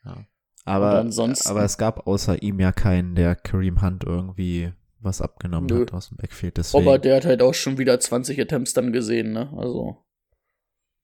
Ja. 0.04 0.24
Aber, 0.64 1.04
aber 1.44 1.64
es 1.64 1.78
gab 1.78 2.06
außer 2.06 2.42
ihm 2.42 2.60
ja 2.60 2.70
keinen, 2.70 3.16
der 3.16 3.34
Kareem 3.34 3.82
Hunt 3.82 4.04
irgendwie 4.04 4.72
was 5.00 5.20
abgenommen 5.20 5.66
Nö. 5.66 5.82
hat 5.82 5.92
aus 5.92 6.08
dem 6.08 6.18
Backfield. 6.18 6.56
Deswegen. 6.56 6.86
Aber 6.86 6.98
der 6.98 7.16
hat 7.16 7.24
halt 7.24 7.42
auch 7.42 7.54
schon 7.54 7.78
wieder 7.78 7.98
20 7.98 8.40
Attempts 8.40 8.72
dann 8.72 8.92
gesehen, 8.92 9.32
ne? 9.32 9.52
Also 9.56 9.96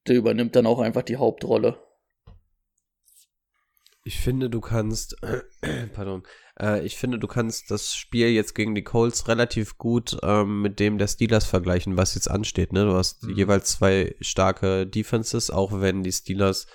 der 0.07 0.15
übernimmt 0.15 0.55
dann 0.55 0.67
auch 0.67 0.79
einfach 0.79 1.03
die 1.03 1.17
Hauptrolle. 1.17 1.77
Ich 4.03 4.19
finde, 4.21 4.49
du 4.49 4.61
kannst, 4.61 5.21
äh, 5.21 5.41
pardon, 5.93 6.23
äh, 6.59 6.85
ich 6.85 6.95
finde, 6.95 7.19
du 7.19 7.27
kannst 7.27 7.69
das 7.71 7.93
Spiel 7.93 8.29
jetzt 8.29 8.55
gegen 8.55 8.73
die 8.73 8.83
Colts 8.83 9.27
relativ 9.27 9.77
gut 9.77 10.17
ähm, 10.23 10.61
mit 10.61 10.79
dem 10.79 10.97
der 10.97 11.07
Steelers 11.07 11.45
vergleichen, 11.45 11.97
was 11.97 12.15
jetzt 12.15 12.31
ansteht. 12.31 12.71
Ne? 12.71 12.85
Du 12.85 12.93
hast 12.93 13.23
mhm. 13.23 13.35
jeweils 13.35 13.71
zwei 13.71 14.15
starke 14.21 14.87
Defenses, 14.87 15.51
auch 15.51 15.81
wenn 15.81 16.03
die 16.03 16.13
Steelers 16.13 16.67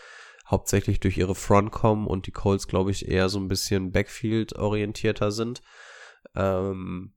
hauptsächlich 0.46 1.00
durch 1.00 1.16
ihre 1.16 1.35
Front 1.35 1.72
kommen 1.72 2.06
und 2.06 2.26
die 2.26 2.32
Colts, 2.32 2.68
glaube 2.68 2.90
ich, 2.90 3.08
eher 3.08 3.30
so 3.30 3.38
ein 3.38 3.48
bisschen 3.48 3.92
Backfield 3.92 4.54
orientierter 4.56 5.30
sind 5.32 5.62
ähm, 6.35 7.14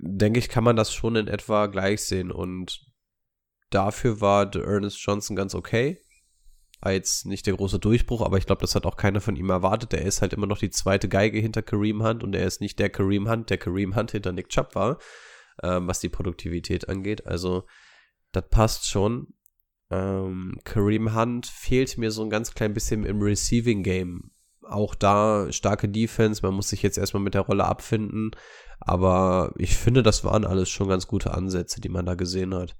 denke 0.00 0.38
ich, 0.38 0.48
kann 0.48 0.64
man 0.64 0.76
das 0.76 0.92
schon 0.92 1.16
in 1.16 1.28
etwa 1.28 1.66
gleich 1.66 2.04
sehen. 2.04 2.30
Und 2.30 2.86
dafür 3.70 4.20
war 4.20 4.54
Ernest 4.54 5.00
Johnson 5.00 5.36
ganz 5.36 5.54
okay. 5.54 5.98
War 6.80 6.92
jetzt 6.92 7.26
nicht 7.26 7.46
der 7.46 7.54
große 7.54 7.78
Durchbruch, 7.78 8.22
aber 8.22 8.38
ich 8.38 8.46
glaube, 8.46 8.60
das 8.60 8.74
hat 8.74 8.86
auch 8.86 8.96
keiner 8.96 9.20
von 9.20 9.36
ihm 9.36 9.50
erwartet. 9.50 9.94
Er 9.94 10.04
ist 10.04 10.20
halt 10.20 10.32
immer 10.32 10.46
noch 10.46 10.58
die 10.58 10.70
zweite 10.70 11.08
Geige 11.08 11.38
hinter 11.38 11.62
Kareem 11.62 12.02
Hunt 12.02 12.22
und 12.22 12.34
er 12.34 12.46
ist 12.46 12.60
nicht 12.60 12.78
der 12.78 12.90
Kareem 12.90 13.28
Hunt, 13.28 13.50
der 13.50 13.58
Kareem 13.58 13.96
Hunt 13.96 14.12
hinter 14.12 14.32
Nick 14.32 14.50
Chubb 14.50 14.74
war, 14.74 14.98
ähm, 15.62 15.88
was 15.88 16.00
die 16.00 16.10
Produktivität 16.10 16.88
angeht. 16.88 17.26
Also, 17.26 17.66
das 18.32 18.48
passt 18.50 18.86
schon. 18.86 19.34
Ähm, 19.90 20.58
Kareem 20.64 21.14
Hunt 21.14 21.46
fehlt 21.46 21.96
mir 21.96 22.10
so 22.10 22.22
ein 22.22 22.30
ganz 22.30 22.52
klein 22.54 22.74
bisschen 22.74 23.04
im 23.04 23.22
Receiving 23.22 23.82
Game 23.82 24.30
auch 24.68 24.94
da 24.94 25.50
starke 25.50 25.88
Defense. 25.88 26.42
Man 26.42 26.54
muss 26.54 26.68
sich 26.68 26.82
jetzt 26.82 26.98
erstmal 26.98 27.22
mit 27.22 27.34
der 27.34 27.42
Rolle 27.42 27.64
abfinden. 27.64 28.30
Aber 28.80 29.52
ich 29.56 29.76
finde, 29.76 30.02
das 30.02 30.24
waren 30.24 30.44
alles 30.44 30.68
schon 30.68 30.88
ganz 30.88 31.06
gute 31.06 31.32
Ansätze, 31.32 31.80
die 31.80 31.88
man 31.88 32.06
da 32.06 32.14
gesehen 32.14 32.54
hat. 32.54 32.76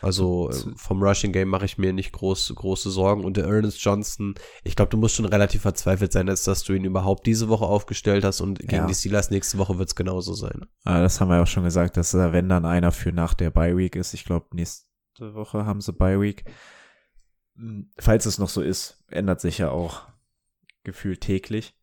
Also 0.00 0.50
äh, 0.50 0.54
vom 0.76 1.02
Rushing 1.02 1.32
Game 1.32 1.48
mache 1.48 1.64
ich 1.64 1.78
mir 1.78 1.92
nicht 1.92 2.12
groß, 2.12 2.52
große 2.54 2.90
Sorgen. 2.90 3.24
Und 3.24 3.36
der 3.36 3.46
Ernest 3.46 3.82
Johnson, 3.82 4.34
ich 4.64 4.76
glaube, 4.76 4.90
du 4.90 4.96
musst 4.96 5.16
schon 5.16 5.24
relativ 5.24 5.62
verzweifelt 5.62 6.12
sein, 6.12 6.28
als 6.28 6.44
dass 6.44 6.62
du 6.62 6.72
ihn 6.72 6.84
überhaupt 6.84 7.26
diese 7.26 7.48
Woche 7.48 7.64
aufgestellt 7.64 8.24
hast. 8.24 8.40
Und 8.40 8.60
gegen 8.60 8.76
ja. 8.76 8.86
die 8.86 8.94
Steelers 8.94 9.30
nächste 9.30 9.58
Woche 9.58 9.78
wird 9.78 9.88
es 9.88 9.94
genauso 9.94 10.34
sein. 10.34 10.66
Ah, 10.84 11.00
das 11.00 11.20
haben 11.20 11.30
wir 11.30 11.42
auch 11.42 11.46
schon 11.46 11.64
gesagt, 11.64 11.96
dass 11.96 12.14
er, 12.14 12.32
wenn 12.32 12.48
dann 12.48 12.64
einer 12.64 12.92
für 12.92 13.12
nach 13.12 13.34
der 13.34 13.50
Bye 13.50 13.76
Week 13.76 13.96
ist. 13.96 14.14
Ich 14.14 14.24
glaube, 14.24 14.46
nächste 14.52 15.34
Woche 15.34 15.66
haben 15.66 15.80
sie 15.80 15.92
Bye 15.92 16.20
Week. 16.20 16.44
Hm, 17.56 17.90
falls 17.98 18.26
es 18.26 18.38
noch 18.38 18.48
so 18.48 18.62
ist, 18.62 19.04
ändert 19.08 19.40
sich 19.40 19.58
ja 19.58 19.70
auch 19.70 20.06
gefühlt 20.84 21.20
täglich. 21.20 21.74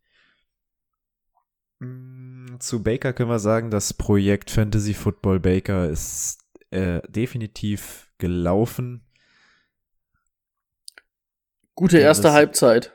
Mm, 1.78 2.58
zu 2.58 2.82
Baker 2.82 3.12
können 3.12 3.30
wir 3.30 3.38
sagen, 3.38 3.70
das 3.70 3.94
Projekt 3.94 4.50
Fantasy 4.50 4.94
Football 4.94 5.40
Baker 5.40 5.88
ist 5.88 6.38
äh, 6.70 7.00
definitiv 7.08 8.10
gelaufen. 8.18 9.06
Gute 11.74 11.98
erste 11.98 12.32
Halbzeit. 12.32 12.92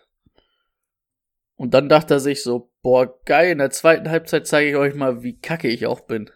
Und 1.56 1.76
dann 1.76 1.90
dachte 1.90 2.16
er 2.16 2.20
sich 2.20 2.42
so, 2.42 2.74
boah, 2.82 3.22
geil, 3.26 3.52
in 3.52 3.60
der 3.60 3.70
zweiten 3.70 4.10
Halbzeit 4.10 4.48
zeige 4.48 4.72
ich 4.72 4.76
euch 4.76 4.96
mal, 4.96 5.22
wie 5.22 5.40
kacke 5.40 5.68
ich 5.68 5.86
auch 5.86 6.02
bin. 6.02 6.32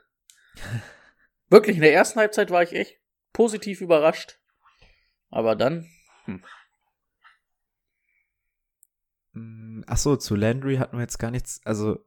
Wirklich, 1.50 1.78
in 1.78 1.82
der 1.82 1.94
ersten 1.94 2.20
Halbzeit 2.20 2.52
war 2.52 2.62
ich 2.62 2.74
echt 2.74 3.00
positiv 3.34 3.82
überrascht. 3.82 4.40
Aber 5.30 5.56
dann, 5.56 5.90
hm. 6.26 6.44
Mm, 9.36 9.82
ach 9.88 9.98
so, 9.98 10.16
zu 10.16 10.36
Landry 10.36 10.78
hatten 10.78 10.98
wir 10.98 11.02
jetzt 11.02 11.20
gar 11.20 11.32
nichts. 11.32 11.62
Also, 11.64 12.00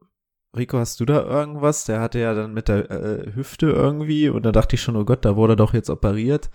Rico, 0.55 0.77
hast 0.77 0.99
du 0.99 1.05
da 1.05 1.23
irgendwas? 1.23 1.85
Der 1.85 2.01
hatte 2.01 2.19
ja 2.19 2.33
dann 2.33 2.53
mit 2.53 2.67
der 2.67 2.89
äh, 2.89 3.33
Hüfte 3.33 3.67
irgendwie 3.67 4.29
und 4.29 4.43
da 4.43 4.51
dachte 4.51 4.75
ich 4.75 4.81
schon, 4.81 4.95
oh 4.95 5.05
Gott, 5.05 5.23
da 5.23 5.35
wurde 5.35 5.53
er 5.53 5.57
doch 5.57 5.73
jetzt 5.73 5.89
operiert. 5.89 6.49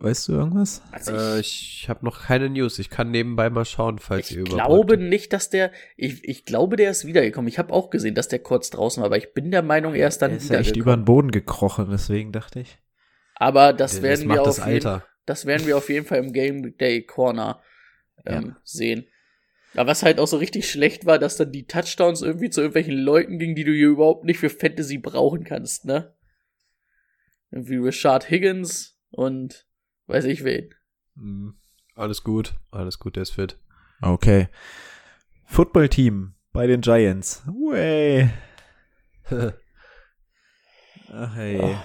Weißt 0.00 0.28
du 0.28 0.32
irgendwas? 0.34 0.80
Also 0.92 1.12
ich, 1.12 1.20
äh, 1.20 1.40
ich 1.40 1.86
habe 1.88 2.04
noch 2.04 2.22
keine 2.22 2.48
News. 2.48 2.78
Ich 2.78 2.88
kann 2.88 3.10
nebenbei 3.10 3.50
mal 3.50 3.64
schauen, 3.64 3.98
falls 3.98 4.30
ihr 4.30 4.42
über. 4.42 4.50
Ich 4.50 4.54
glaube 4.54 4.96
nicht, 4.96 5.32
dass 5.32 5.50
der. 5.50 5.72
Ich, 5.96 6.22
ich 6.22 6.44
glaube, 6.44 6.76
der 6.76 6.92
ist 6.92 7.04
wiedergekommen. 7.04 7.48
Ich 7.48 7.58
habe 7.58 7.72
auch 7.72 7.90
gesehen, 7.90 8.14
dass 8.14 8.28
der 8.28 8.38
kurz 8.38 8.70
draußen 8.70 9.00
war, 9.00 9.06
aber 9.06 9.16
ich 9.16 9.34
bin 9.34 9.50
der 9.50 9.62
Meinung, 9.62 9.94
er 9.94 10.06
ist 10.06 10.22
dann 10.22 10.30
er 10.30 10.36
ist 10.36 10.50
ja 10.50 10.60
echt 10.60 10.76
über 10.76 10.96
den 10.96 11.04
Boden 11.04 11.32
gekrochen, 11.32 11.88
deswegen 11.90 12.30
dachte 12.30 12.60
ich. 12.60 12.78
Aber 13.34 13.72
das 13.72 13.94
das 13.94 14.02
werden 14.02 14.28
wir 14.28 14.42
auf 14.42 14.66
jeden, 14.66 15.02
das 15.26 15.46
werden 15.46 15.66
wir 15.66 15.76
auf 15.76 15.88
jeden 15.88 16.06
Fall 16.06 16.18
im 16.18 16.32
Game 16.32 16.76
Day 16.76 17.02
Corner 17.02 17.60
ähm, 18.24 18.46
ja. 18.50 18.56
sehen. 18.62 19.06
Ja, 19.74 19.86
was 19.86 20.02
halt 20.02 20.18
auch 20.18 20.26
so 20.26 20.38
richtig 20.38 20.70
schlecht 20.70 21.06
war, 21.06 21.18
dass 21.18 21.36
dann 21.36 21.52
die 21.52 21.66
Touchdowns 21.66 22.22
irgendwie 22.22 22.50
zu 22.50 22.60
irgendwelchen 22.60 22.96
Leuten 22.96 23.38
gingen, 23.38 23.54
die 23.54 23.64
du 23.64 23.72
hier 23.72 23.88
überhaupt 23.88 24.24
nicht 24.24 24.38
für 24.38 24.50
Fantasy 24.50 24.98
brauchen 24.98 25.44
kannst, 25.44 25.84
ne? 25.84 26.14
Irgendwie 27.50 27.76
Richard 27.76 28.30
Higgins 28.30 28.98
und 29.10 29.66
weiß 30.06 30.24
ich 30.24 30.44
wen. 30.44 30.74
Mhm. 31.14 31.54
Alles 31.94 32.22
gut, 32.22 32.54
alles 32.70 32.98
gut, 32.98 33.16
der 33.16 33.22
ist 33.22 33.32
fit. 33.32 33.58
Okay. 34.00 34.48
Footballteam 35.44 36.34
bei 36.52 36.66
den 36.66 36.80
Giants. 36.80 37.42
Way. 37.46 38.30
Ach 41.12 41.34
hey. 41.34 41.76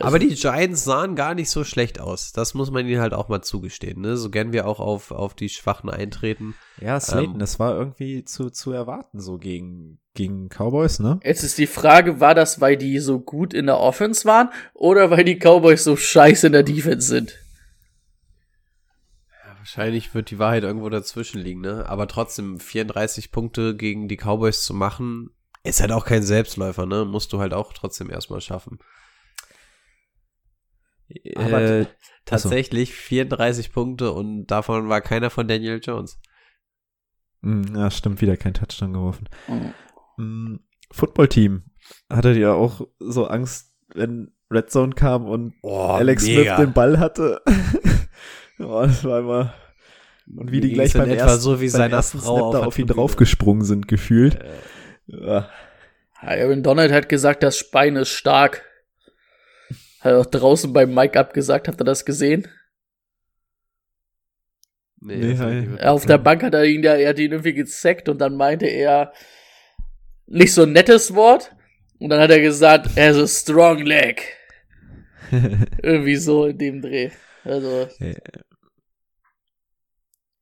Aber 0.00 0.18
die 0.18 0.34
Giants 0.34 0.84
sahen 0.84 1.14
gar 1.14 1.34
nicht 1.34 1.50
so 1.50 1.64
schlecht 1.64 2.00
aus. 2.00 2.32
Das 2.32 2.54
muss 2.54 2.70
man 2.70 2.86
ihnen 2.86 3.00
halt 3.00 3.14
auch 3.14 3.28
mal 3.28 3.42
zugestehen. 3.42 4.00
Ne? 4.00 4.16
So 4.16 4.30
gern 4.30 4.52
wir 4.52 4.66
auch 4.66 4.80
auf, 4.80 5.10
auf 5.10 5.34
die 5.34 5.48
Schwachen 5.48 5.90
eintreten. 5.90 6.54
Ja, 6.80 6.98
Slayton, 6.98 7.34
Ähm, 7.34 7.38
das 7.38 7.58
war 7.58 7.76
irgendwie 7.76 8.24
zu, 8.24 8.50
zu 8.50 8.72
erwarten, 8.72 9.20
so 9.20 9.38
gegen, 9.38 9.98
gegen 10.14 10.48
Cowboys, 10.48 10.98
ne? 10.98 11.20
Jetzt 11.22 11.44
ist 11.44 11.58
die 11.58 11.66
Frage, 11.66 12.20
war 12.20 12.34
das, 12.34 12.60
weil 12.60 12.76
die 12.76 12.98
so 12.98 13.20
gut 13.20 13.54
in 13.54 13.66
der 13.66 13.78
Offense 13.78 14.24
waren 14.24 14.50
oder 14.74 15.10
weil 15.10 15.24
die 15.24 15.38
Cowboys 15.38 15.84
so 15.84 15.96
scheiße 15.96 16.48
in 16.48 16.52
der 16.52 16.62
Defense 16.64 17.06
sind? 17.06 17.38
Wahrscheinlich 19.58 20.14
wird 20.14 20.30
die 20.30 20.38
Wahrheit 20.38 20.62
irgendwo 20.62 20.90
dazwischen 20.90 21.40
liegen, 21.40 21.62
ne? 21.62 21.88
Aber 21.88 22.06
trotzdem, 22.06 22.60
34 22.60 23.32
Punkte 23.32 23.74
gegen 23.74 24.08
die 24.08 24.18
Cowboys 24.18 24.62
zu 24.62 24.74
machen, 24.74 25.30
ist 25.62 25.80
halt 25.80 25.90
auch 25.90 26.04
kein 26.04 26.22
Selbstläufer, 26.22 26.84
ne? 26.84 27.06
Musst 27.06 27.32
du 27.32 27.40
halt 27.40 27.54
auch 27.54 27.72
trotzdem 27.72 28.10
erstmal 28.10 28.42
schaffen. 28.42 28.78
Aber 31.36 31.60
Äh, 31.60 31.86
Tatsächlich 32.24 32.94
34 32.94 33.72
Punkte 33.72 34.12
und 34.12 34.46
davon 34.46 34.88
war 34.88 35.00
keiner 35.02 35.28
von 35.30 35.46
Daniel 35.46 35.80
Jones. 35.82 36.18
mh, 37.42 37.78
ja, 37.78 37.90
stimmt, 37.90 38.20
wieder 38.22 38.36
kein 38.38 38.54
Touchdown 38.54 38.94
geworfen. 38.94 39.28
Mhm. 40.16 40.60
Footballteam. 40.90 41.64
Hattet 42.10 42.36
ihr 42.38 42.54
auch 42.54 42.86
so 42.98 43.26
Angst, 43.26 43.74
wenn 43.94 44.32
Red 44.50 44.70
Zone 44.70 44.94
kam 44.94 45.26
und 45.26 45.54
Oh, 45.62 45.76
Alex 45.88 46.24
Smith 46.24 46.48
den 46.58 46.72
Ball 46.72 46.98
hatte? 46.98 47.42
oh, 48.60 48.82
das 48.82 49.04
war 49.04 49.18
immer. 49.20 49.54
Und 50.34 50.50
wie 50.52 50.60
die 50.62 50.68
Mir 50.68 50.74
gleich 50.74 50.94
beim 50.94 51.10
etwa 51.10 51.24
ersten, 51.24 51.40
so 51.42 51.60
wie 51.60 51.66
beim 51.66 51.70
seiner 51.72 51.96
ersten 51.96 52.20
Frau 52.20 52.36
Snap 52.38 52.52
da 52.52 52.58
der 52.60 52.66
auf 52.68 52.78
ihn 52.78 52.86
draufgesprungen 52.86 53.64
sind, 53.64 53.88
gefühlt. 53.88 54.36
Äh, 54.42 54.52
Ja. 55.06 55.50
Aaron 56.20 56.62
Donald 56.62 56.90
hat 56.92 57.10
gesagt, 57.10 57.42
das 57.42 57.70
Bein 57.70 57.96
ist 57.96 58.08
stark. 58.08 58.62
Hat 60.04 60.12
er 60.12 60.20
auch 60.20 60.26
draußen 60.26 60.70
beim 60.72 60.94
Mike 60.94 61.18
abgesagt, 61.18 61.66
habt 61.66 61.80
ihr 61.80 61.84
das 61.84 62.04
gesehen? 62.04 62.46
nee, 65.00 65.16
Nee, 65.16 65.62
mit- 65.62 65.82
Auf 65.82 66.06
der 66.06 66.18
Bank 66.18 66.42
hat 66.42 66.54
er 66.54 66.64
ihn 66.64 66.82
ja, 66.82 66.94
er 66.94 67.10
hat 67.10 67.18
ihn 67.18 67.32
irgendwie 67.32 67.54
gesackt 67.54 68.08
und 68.08 68.18
dann 68.18 68.36
meinte 68.36 68.66
er 68.66 69.12
nicht 70.26 70.52
so 70.54 70.62
ein 70.62 70.72
nettes 70.72 71.14
Wort. 71.14 71.54
Und 71.98 72.10
dann 72.10 72.20
hat 72.20 72.30
er 72.30 72.40
gesagt, 72.40 72.90
er 72.96 73.10
ist 73.12 73.18
a 73.18 73.26
strong 73.26 73.78
leg. 73.78 74.36
Irgendwie 75.82 76.16
so 76.16 76.46
in 76.46 76.58
dem 76.58 76.82
Dreh. 76.82 77.10
Also, 77.44 77.88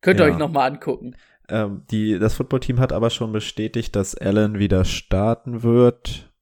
könnt 0.00 0.20
ihr 0.20 0.26
Ja. 0.26 0.32
euch 0.32 0.38
nochmal 0.38 0.70
angucken. 0.72 1.14
ähm, 1.48 1.84
die, 1.90 2.18
das 2.18 2.34
Footballteam 2.34 2.80
hat 2.80 2.92
aber 2.92 3.10
schon 3.10 3.32
bestätigt, 3.32 3.94
dass 3.96 4.14
Allen 4.16 4.58
wieder 4.58 4.84
starten 4.84 5.62
wird. 5.62 6.32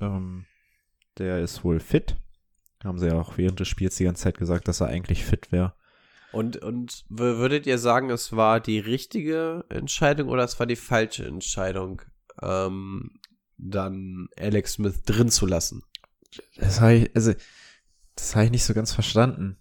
Ähm, 0.00 0.46
der 1.18 1.40
ist 1.40 1.62
wohl 1.64 1.78
fit. 1.80 2.16
Haben 2.84 2.98
sie 2.98 3.08
ja 3.08 3.20
auch 3.20 3.36
während 3.38 3.60
des 3.60 3.68
Spiels 3.68 3.96
die 3.96 4.04
ganze 4.04 4.22
Zeit 4.22 4.38
gesagt, 4.38 4.68
dass 4.68 4.80
er 4.80 4.88
eigentlich 4.88 5.24
fit 5.24 5.50
wäre. 5.50 5.74
Und, 6.30 6.58
und 6.58 7.04
würdet 7.08 7.66
ihr 7.66 7.78
sagen, 7.78 8.10
es 8.10 8.36
war 8.36 8.60
die 8.60 8.78
richtige 8.78 9.64
Entscheidung 9.70 10.28
oder 10.28 10.44
es 10.44 10.58
war 10.58 10.66
die 10.66 10.76
falsche 10.76 11.24
Entscheidung, 11.24 12.02
ähm, 12.42 13.18
dann 13.56 14.28
Alex 14.38 14.74
Smith 14.74 15.02
drin 15.04 15.30
zu 15.30 15.46
lassen? 15.46 15.82
Das 16.56 16.80
habe 16.80 16.94
ich, 16.94 17.16
also, 17.16 17.32
das 18.14 18.36
habe 18.36 18.46
ich 18.46 18.50
nicht 18.50 18.64
so 18.64 18.74
ganz 18.74 18.92
verstanden. 18.92 19.56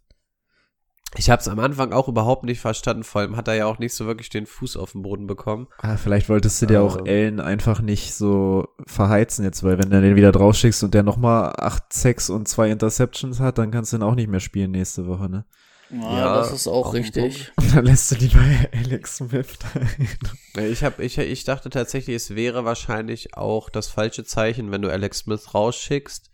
Ich 1.16 1.30
habe 1.30 1.40
es 1.40 1.48
am 1.48 1.60
Anfang 1.60 1.94
auch 1.94 2.10
überhaupt 2.10 2.44
nicht 2.44 2.60
verstanden, 2.60 3.04
vor 3.04 3.22
allem 3.22 3.38
hat 3.38 3.48
er 3.48 3.56
ja 3.56 3.66
auch 3.66 3.80
nicht 3.80 3.94
so 3.94 4.06
wirklich 4.06 4.30
den 4.30 4.46
Fuß 4.46 4.76
auf 4.76 4.92
den 4.92 5.04
Boden 5.04 5.26
bekommen. 5.26 5.68
Ah, 5.78 5.96
vielleicht 5.96 6.28
wolltest 6.28 6.62
du 6.62 6.66
dir 6.66 6.82
auch 6.82 6.98
Ähm. 6.98 7.06
Allen 7.08 7.40
einfach 7.40 7.82
nicht 7.82 8.14
so 8.14 8.68
verheizen 8.86 9.46
jetzt, 9.46 9.64
weil 9.64 9.80
wenn 9.80 9.90
du 9.90 10.02
den 10.02 10.16
wieder 10.16 10.34
draufschickst 10.34 10.84
und 10.84 10.94
der 10.94 11.04
nochmal 11.04 11.54
8 11.58 11.94
Sacks 11.94 12.30
und 12.30 12.48
zwei 12.48 12.70
Interceptions 12.70 13.40
hat, 13.40 13.58
dann 13.58 13.72
kannst 13.72 13.94
du 13.94 13.98
ihn 13.98 14.04
auch 14.04 14.16
nicht 14.16 14.30
mehr 14.30 14.42
spielen 14.42 14.72
nächste 14.72 15.08
Woche, 15.08 15.30
ne? 15.30 15.46
Ja, 15.90 16.18
Ja, 16.18 16.36
das 16.36 16.52
ist 16.52 16.68
auch 16.68 16.94
richtig. 16.94 17.54
Und 17.56 17.74
dann 17.74 17.86
lässt 17.86 18.12
du 18.12 18.16
lieber 18.16 18.42
Alex 18.74 19.18
Smith 19.18 19.58
da 19.60 19.80
rein. 19.80 20.18
Nee, 20.56 20.68
Ich, 20.68 20.84
hab, 20.84 21.00
ich, 21.00 21.18
ich 21.18 21.44
dachte 21.46 21.70
tatsächlich, 21.70 22.18
es 22.18 22.36
wäre 22.36 22.66
wahrscheinlich 22.66 23.36
auch 23.36 23.70
das 23.70 23.88
falsche 23.88 24.26
Zeichen, 24.26 24.72
wenn 24.72 24.82
du 24.82 24.92
Alex 24.92 25.20
Smith 25.20 25.54
rausschickst 25.54 26.30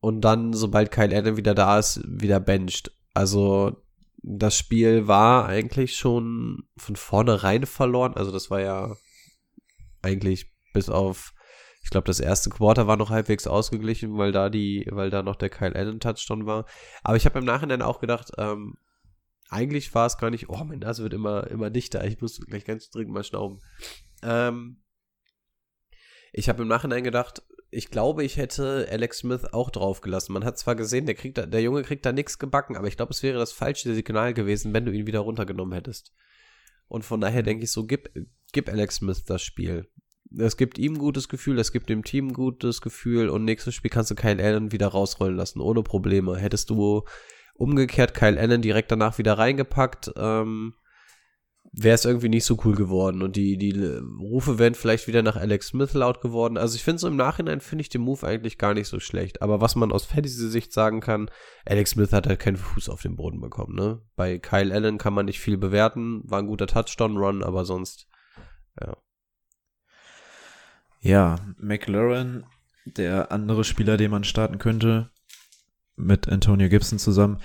und 0.00 0.22
dann, 0.22 0.54
sobald 0.54 0.90
Kyle 0.90 1.14
Allen 1.14 1.36
wieder 1.36 1.54
da 1.54 1.78
ist, 1.78 2.00
wieder 2.06 2.40
bencht. 2.40 2.90
Also 3.14 3.82
das 4.22 4.56
Spiel 4.56 5.06
war 5.06 5.46
eigentlich 5.46 5.96
schon 5.96 6.64
von 6.76 6.96
vornherein 6.96 7.66
verloren. 7.66 8.14
Also 8.14 8.32
das 8.32 8.50
war 8.50 8.60
ja 8.60 8.96
eigentlich 10.02 10.52
bis 10.72 10.88
auf, 10.88 11.32
ich 11.82 11.90
glaube, 11.90 12.06
das 12.06 12.20
erste 12.20 12.50
Quarter 12.50 12.86
war 12.86 12.96
noch 12.96 13.10
halbwegs 13.10 13.46
ausgeglichen, 13.46 14.18
weil 14.18 14.32
da 14.32 14.50
die, 14.50 14.86
weil 14.90 15.10
da 15.10 15.22
noch 15.22 15.36
der 15.36 15.50
Kyle 15.50 15.74
Allen 15.74 16.00
Touchdown 16.00 16.46
war. 16.46 16.66
Aber 17.02 17.16
ich 17.16 17.26
habe 17.26 17.38
im 17.38 17.44
Nachhinein 17.44 17.82
auch 17.82 18.00
gedacht, 18.00 18.32
ähm, 18.38 18.76
eigentlich 19.50 19.94
war 19.94 20.06
es 20.06 20.18
gar 20.18 20.30
nicht, 20.30 20.48
oh, 20.48 20.64
mein 20.64 20.80
Nase 20.80 21.02
wird 21.02 21.14
immer, 21.14 21.46
immer 21.48 21.70
dichter. 21.70 22.04
Ich 22.04 22.20
muss 22.20 22.40
gleich 22.40 22.64
ganz 22.64 22.90
dringend 22.90 23.12
mal 23.12 23.24
schnauben. 23.24 23.60
Ähm, 24.22 24.82
ich 26.32 26.48
habe 26.48 26.62
im 26.62 26.68
Nachhinein 26.68 27.04
gedacht, 27.04 27.42
ich 27.74 27.90
glaube, 27.90 28.24
ich 28.24 28.36
hätte 28.36 28.86
Alex 28.90 29.18
Smith 29.18 29.44
auch 29.52 29.70
draufgelassen. 29.70 30.32
Man 30.32 30.44
hat 30.44 30.58
zwar 30.58 30.76
gesehen, 30.76 31.06
der, 31.06 31.16
kriegt 31.16 31.38
da, 31.38 31.46
der 31.46 31.60
Junge 31.60 31.82
kriegt 31.82 32.06
da 32.06 32.12
nichts 32.12 32.38
gebacken, 32.38 32.76
aber 32.76 32.86
ich 32.86 32.96
glaube, 32.96 33.12
es 33.12 33.22
wäre 33.22 33.38
das 33.38 33.52
falsche 33.52 33.92
Signal 33.94 34.32
gewesen, 34.32 34.72
wenn 34.72 34.84
du 34.84 34.92
ihn 34.92 35.06
wieder 35.06 35.20
runtergenommen 35.20 35.74
hättest. 35.74 36.12
Und 36.86 37.04
von 37.04 37.20
daher 37.20 37.42
denke 37.42 37.64
ich 37.64 37.72
so, 37.72 37.84
gib, 37.84 38.10
gib 38.52 38.68
Alex 38.68 38.96
Smith 38.96 39.24
das 39.24 39.42
Spiel. 39.42 39.88
Es 40.36 40.56
gibt 40.56 40.78
ihm 40.78 40.94
ein 40.94 40.98
gutes 40.98 41.28
Gefühl, 41.28 41.58
es 41.58 41.72
gibt 41.72 41.88
dem 41.88 42.04
Team 42.04 42.28
ein 42.28 42.32
gutes 42.32 42.80
Gefühl 42.80 43.28
und 43.28 43.44
nächstes 43.44 43.74
Spiel 43.74 43.90
kannst 43.90 44.10
du 44.10 44.14
Kyle 44.14 44.42
Allen 44.42 44.72
wieder 44.72 44.88
rausrollen 44.88 45.36
lassen, 45.36 45.60
ohne 45.60 45.82
Probleme. 45.82 46.36
Hättest 46.36 46.70
du 46.70 47.02
umgekehrt 47.54 48.14
Kyle 48.14 48.38
Allen 48.38 48.62
direkt 48.62 48.92
danach 48.92 49.18
wieder 49.18 49.36
reingepackt, 49.38 50.12
ähm, 50.16 50.74
wäre 51.76 51.94
es 51.94 52.04
irgendwie 52.04 52.28
nicht 52.28 52.44
so 52.44 52.58
cool 52.64 52.76
geworden 52.76 53.22
und 53.22 53.36
die, 53.36 53.56
die 53.56 53.72
Rufe 54.20 54.58
wären 54.58 54.74
vielleicht 54.74 55.08
wieder 55.08 55.22
nach 55.22 55.36
Alex 55.36 55.68
Smith 55.68 55.92
laut 55.92 56.20
geworden. 56.20 56.56
Also 56.56 56.76
ich 56.76 56.84
finde 56.84 57.00
so 57.00 57.08
im 57.08 57.16
Nachhinein 57.16 57.60
finde 57.60 57.82
ich 57.82 57.88
den 57.88 58.02
Move 58.02 58.24
eigentlich 58.26 58.58
gar 58.58 58.74
nicht 58.74 58.86
so 58.86 59.00
schlecht. 59.00 59.42
Aber 59.42 59.60
was 59.60 59.74
man 59.74 59.90
aus 59.90 60.04
Fantasy-Sicht 60.04 60.72
sagen 60.72 61.00
kann, 61.00 61.30
Alex 61.64 61.90
Smith 61.90 62.12
hat 62.12 62.26
halt 62.26 62.38
keinen 62.38 62.56
Fuß 62.56 62.88
auf 62.88 63.02
den 63.02 63.16
Boden 63.16 63.40
bekommen, 63.40 63.74
ne? 63.74 64.00
Bei 64.14 64.38
Kyle 64.38 64.72
Allen 64.72 64.98
kann 64.98 65.14
man 65.14 65.26
nicht 65.26 65.40
viel 65.40 65.56
bewerten, 65.56 66.22
war 66.24 66.38
ein 66.38 66.46
guter 66.46 66.68
Touchdown-Run, 66.68 67.42
aber 67.42 67.64
sonst, 67.64 68.06
ja. 68.80 68.96
Ja, 71.00 71.36
McLaren, 71.58 72.46
der 72.84 73.32
andere 73.32 73.64
Spieler, 73.64 73.96
den 73.96 74.12
man 74.12 74.24
starten 74.24 74.58
könnte, 74.58 75.10
mit 75.96 76.28
Antonio 76.28 76.68
Gibson 76.68 76.98
zusammen, 76.98 77.40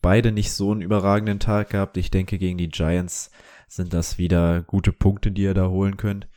beide 0.00 0.32
nicht 0.32 0.52
so 0.52 0.70
einen 0.70 0.82
überragenden 0.82 1.40
Tag 1.40 1.70
gehabt. 1.70 1.96
Ich 1.96 2.10
denke, 2.10 2.38
gegen 2.38 2.58
die 2.58 2.68
Giants 2.68 3.30
sind 3.72 3.94
das 3.94 4.18
wieder 4.18 4.62
gute 4.62 4.92
Punkte, 4.92 5.32
die 5.32 5.42
ihr 5.42 5.54
da 5.54 5.68
holen 5.68 5.96
könnt. 5.96 6.28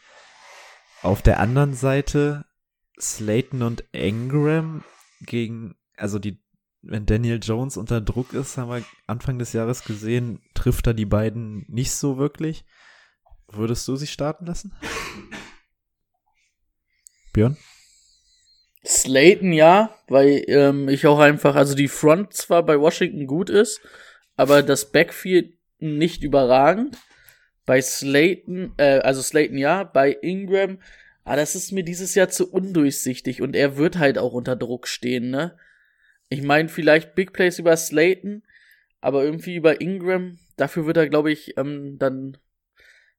Auf 1.01 1.21
der 1.21 1.41
anderen 1.41 1.73
Seite 1.73 2.45
Slayton 2.99 3.61
und 3.61 3.83
Ingram 3.91 4.85
gegen, 5.19 5.75
also 5.97 6.17
die, 6.17 6.41
wenn 6.81 7.05
Daniel 7.05 7.41
Jones 7.43 7.75
unter 7.75 7.99
Druck 7.99 8.31
ist, 8.31 8.57
haben 8.57 8.69
wir 8.69 8.85
Anfang 9.05 9.37
des 9.37 9.51
Jahres 9.51 9.83
gesehen, 9.83 10.39
trifft 10.53 10.87
er 10.87 10.93
die 10.93 11.05
beiden 11.05 11.65
nicht 11.67 11.91
so 11.91 12.17
wirklich. 12.17 12.63
Würdest 13.51 13.85
du 13.89 13.97
sie 13.97 14.07
starten 14.07 14.45
lassen? 14.45 14.73
Björn? 17.33 17.57
Slayton 18.85 19.51
ja, 19.51 19.93
weil 20.07 20.45
ähm, 20.47 20.87
ich 20.87 21.05
auch 21.05 21.19
einfach, 21.19 21.55
also 21.55 21.75
die 21.75 21.89
Front 21.89 22.33
zwar 22.33 22.63
bei 22.63 22.79
Washington 22.79 23.27
gut 23.27 23.49
ist, 23.49 23.81
aber 24.37 24.63
das 24.63 24.91
Backfield 24.91 25.53
nicht 25.79 26.23
überragend. 26.23 26.97
Bei 27.65 27.81
Slayton, 27.81 28.73
äh, 28.77 28.99
also 28.99 29.21
Slayton 29.21 29.57
ja, 29.57 29.83
bei 29.83 30.11
Ingram, 30.21 30.79
ah, 31.23 31.35
das 31.35 31.55
ist 31.55 31.71
mir 31.71 31.83
dieses 31.83 32.15
Jahr 32.15 32.29
zu 32.29 32.51
undurchsichtig 32.51 33.41
und 33.41 33.55
er 33.55 33.77
wird 33.77 33.97
halt 33.97 34.17
auch 34.17 34.33
unter 34.33 34.55
Druck 34.55 34.87
stehen, 34.87 35.29
ne? 35.29 35.57
Ich 36.29 36.41
meine, 36.41 36.69
vielleicht 36.69 37.15
Big 37.15 37.33
Plays 37.33 37.59
über 37.59 37.75
Slayton, 37.77 38.43
aber 39.01 39.23
irgendwie 39.23 39.55
über 39.55 39.81
Ingram, 39.81 40.39
dafür 40.57 40.85
wird 40.85 40.97
er, 40.97 41.09
glaube 41.09 41.31
ich, 41.31 41.57
ähm, 41.57 41.97
dann 41.99 42.37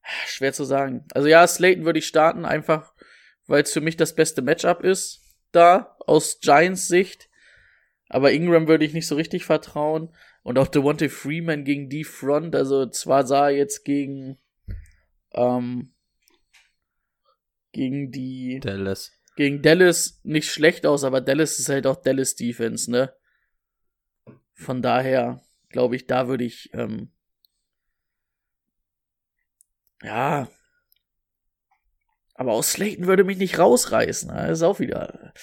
ah, 0.03 0.27
schwer 0.27 0.53
zu 0.53 0.65
sagen. 0.65 1.05
Also 1.13 1.27
ja, 1.27 1.45
Slayton 1.45 1.85
würde 1.85 1.99
ich 1.99 2.07
starten, 2.07 2.45
einfach 2.45 2.93
weil 3.47 3.63
es 3.63 3.73
für 3.73 3.81
mich 3.81 3.97
das 3.97 4.13
beste 4.13 4.41
Matchup 4.41 4.83
ist 4.83 5.21
da 5.51 5.95
aus 6.05 6.39
Giants 6.41 6.87
Sicht. 6.87 7.29
Aber 8.09 8.31
Ingram 8.31 8.67
würde 8.67 8.85
ich 8.85 8.93
nicht 8.93 9.07
so 9.07 9.15
richtig 9.15 9.45
vertrauen. 9.45 10.09
Und 10.47 10.57
auch 10.57 10.67
Devontae 10.69 11.09
Freeman 11.09 11.65
gegen 11.65 11.89
die 11.89 12.05
Front. 12.05 12.55
Also 12.55 12.85
zwar 12.85 13.27
sah 13.27 13.49
er 13.49 13.57
jetzt 13.57 13.83
gegen 13.83 14.37
ähm, 15.33 15.93
gegen 17.73 18.11
die 18.11 18.61
Dallas. 18.61 19.11
gegen 19.35 19.61
Dallas 19.61 20.21
nicht 20.23 20.49
schlecht 20.49 20.85
aus, 20.85 21.03
aber 21.03 21.19
Dallas 21.19 21.59
ist 21.59 21.67
halt 21.67 21.85
auch 21.85 21.97
Dallas 21.97 22.35
Defense, 22.37 22.89
ne? 22.89 23.13
Von 24.53 24.81
daher 24.81 25.41
glaube 25.67 25.97
ich, 25.97 26.07
da 26.07 26.29
würde 26.29 26.45
ich 26.45 26.69
ähm, 26.73 27.11
Ja. 30.01 30.47
Aber 32.35 32.53
aus 32.53 32.71
Slayton 32.71 33.05
würde 33.05 33.25
mich 33.25 33.37
nicht 33.37 33.59
rausreißen. 33.59 34.29
Das 34.29 34.59
ist 34.59 34.63
auch 34.63 34.79
wieder. 34.79 35.33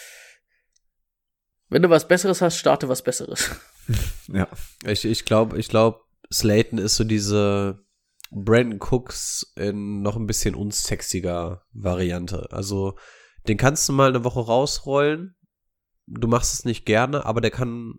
Wenn 1.68 1.82
du 1.82 1.90
was 1.90 2.08
Besseres 2.08 2.40
hast, 2.40 2.56
starte 2.56 2.88
was 2.88 3.02
Besseres. 3.02 3.50
Ja. 4.28 4.48
Ich, 4.86 5.24
glaube, 5.24 5.58
ich 5.58 5.68
glaube, 5.68 6.00
Slayton 6.32 6.78
ist 6.78 6.96
so 6.96 7.04
diese 7.04 7.84
Brandon 8.30 8.80
Cooks 8.80 9.52
in 9.56 10.02
noch 10.02 10.16
ein 10.16 10.26
bisschen 10.26 10.54
unsexiger 10.54 11.62
Variante. 11.72 12.48
Also, 12.50 12.96
den 13.46 13.56
kannst 13.56 13.88
du 13.88 13.92
mal 13.92 14.08
eine 14.08 14.24
Woche 14.24 14.40
rausrollen. 14.40 15.36
Du 16.06 16.28
machst 16.28 16.54
es 16.54 16.64
nicht 16.64 16.84
gerne, 16.86 17.24
aber 17.24 17.40
der 17.40 17.50
kann 17.50 17.98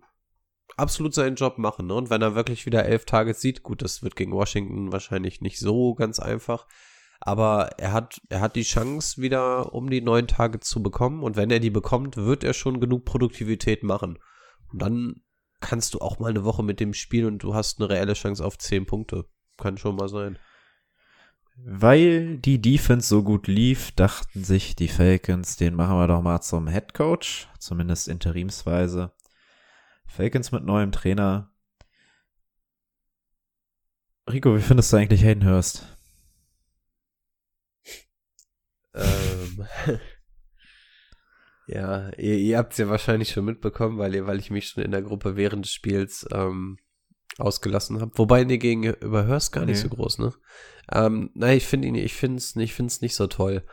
absolut 0.76 1.14
seinen 1.14 1.36
Job 1.36 1.58
machen. 1.58 1.86
Ne? 1.86 1.94
Und 1.94 2.10
wenn 2.10 2.22
er 2.22 2.34
wirklich 2.34 2.66
wieder 2.66 2.84
elf 2.84 3.04
Targets 3.04 3.40
sieht, 3.40 3.62
gut, 3.62 3.82
das 3.82 4.02
wird 4.02 4.16
gegen 4.16 4.32
Washington 4.32 4.92
wahrscheinlich 4.92 5.40
nicht 5.40 5.58
so 5.58 5.94
ganz 5.94 6.18
einfach. 6.18 6.66
Aber 7.20 7.70
er 7.78 7.92
hat, 7.92 8.20
er 8.28 8.40
hat 8.40 8.56
die 8.56 8.62
Chance, 8.62 9.20
wieder 9.22 9.72
um 9.72 9.88
die 9.88 10.02
neun 10.02 10.28
Targets 10.28 10.68
zu 10.68 10.82
bekommen. 10.82 11.22
Und 11.22 11.36
wenn 11.36 11.50
er 11.50 11.60
die 11.60 11.70
bekommt, 11.70 12.16
wird 12.16 12.44
er 12.44 12.52
schon 12.52 12.80
genug 12.80 13.04
Produktivität 13.04 13.82
machen. 13.82 14.18
Und 14.70 14.82
dann 14.82 15.22
kannst 15.60 15.94
du 15.94 16.00
auch 16.00 16.18
mal 16.18 16.30
eine 16.30 16.44
Woche 16.44 16.62
mit 16.62 16.80
dem 16.80 16.94
spielen 16.94 17.26
und 17.26 17.42
du 17.42 17.54
hast 17.54 17.80
eine 17.80 17.88
reelle 17.88 18.14
Chance 18.14 18.44
auf 18.44 18.58
zehn 18.58 18.86
Punkte. 18.86 19.26
Kann 19.56 19.78
schon 19.78 19.96
mal 19.96 20.08
sein. 20.08 20.38
Weil 21.56 22.36
die 22.36 22.60
Defense 22.60 23.08
so 23.08 23.22
gut 23.22 23.46
lief, 23.46 23.92
dachten 23.92 24.44
sich 24.44 24.76
die 24.76 24.88
Falcons, 24.88 25.56
den 25.56 25.74
machen 25.74 25.96
wir 25.96 26.06
doch 26.06 26.20
mal 26.20 26.42
zum 26.42 26.68
Head 26.68 26.92
Coach, 26.92 27.48
zumindest 27.58 28.08
interimsweise. 28.08 29.12
Falcons 30.06 30.52
mit 30.52 30.64
neuem 30.64 30.92
Trainer. 30.92 31.50
Rico, 34.28 34.54
wie 34.54 34.60
findest 34.60 34.92
du 34.92 34.98
eigentlich 34.98 35.22
Hayden 35.22 35.48
Hurst? 35.48 35.96
ähm, 38.96 39.66
ja, 41.66 42.10
ihr, 42.16 42.36
ihr 42.36 42.58
habt 42.58 42.72
es 42.72 42.78
ja 42.78 42.88
wahrscheinlich 42.88 43.30
schon 43.30 43.44
mitbekommen, 43.44 43.98
weil, 43.98 44.14
ihr, 44.14 44.26
weil 44.26 44.38
ich 44.38 44.50
mich 44.50 44.68
schon 44.68 44.84
in 44.84 44.92
der 44.92 45.02
Gruppe 45.02 45.36
während 45.36 45.64
des 45.64 45.72
Spiels 45.72 46.26
ähm, 46.32 46.78
ausgelassen 47.38 48.00
habe. 48.00 48.12
Wobei, 48.14 48.44
nee, 48.44 48.58
gegenüber 48.58 49.26
Hurst 49.26 49.52
gar 49.52 49.66
nicht 49.66 49.82
Nee. 49.82 49.82
so 49.82 49.88
groß, 49.88 50.18
ne? 50.18 50.32
Ähm, 50.92 51.30
nein, 51.34 51.56
ich 51.56 51.66
finde 51.66 51.88
ihn, 51.88 51.94
ich 51.96 52.14
finde 52.14 52.38
es 52.38 52.54
ich 52.56 52.74
find's 52.74 53.00
nicht 53.00 53.14
so 53.14 53.26
toll. 53.26 53.64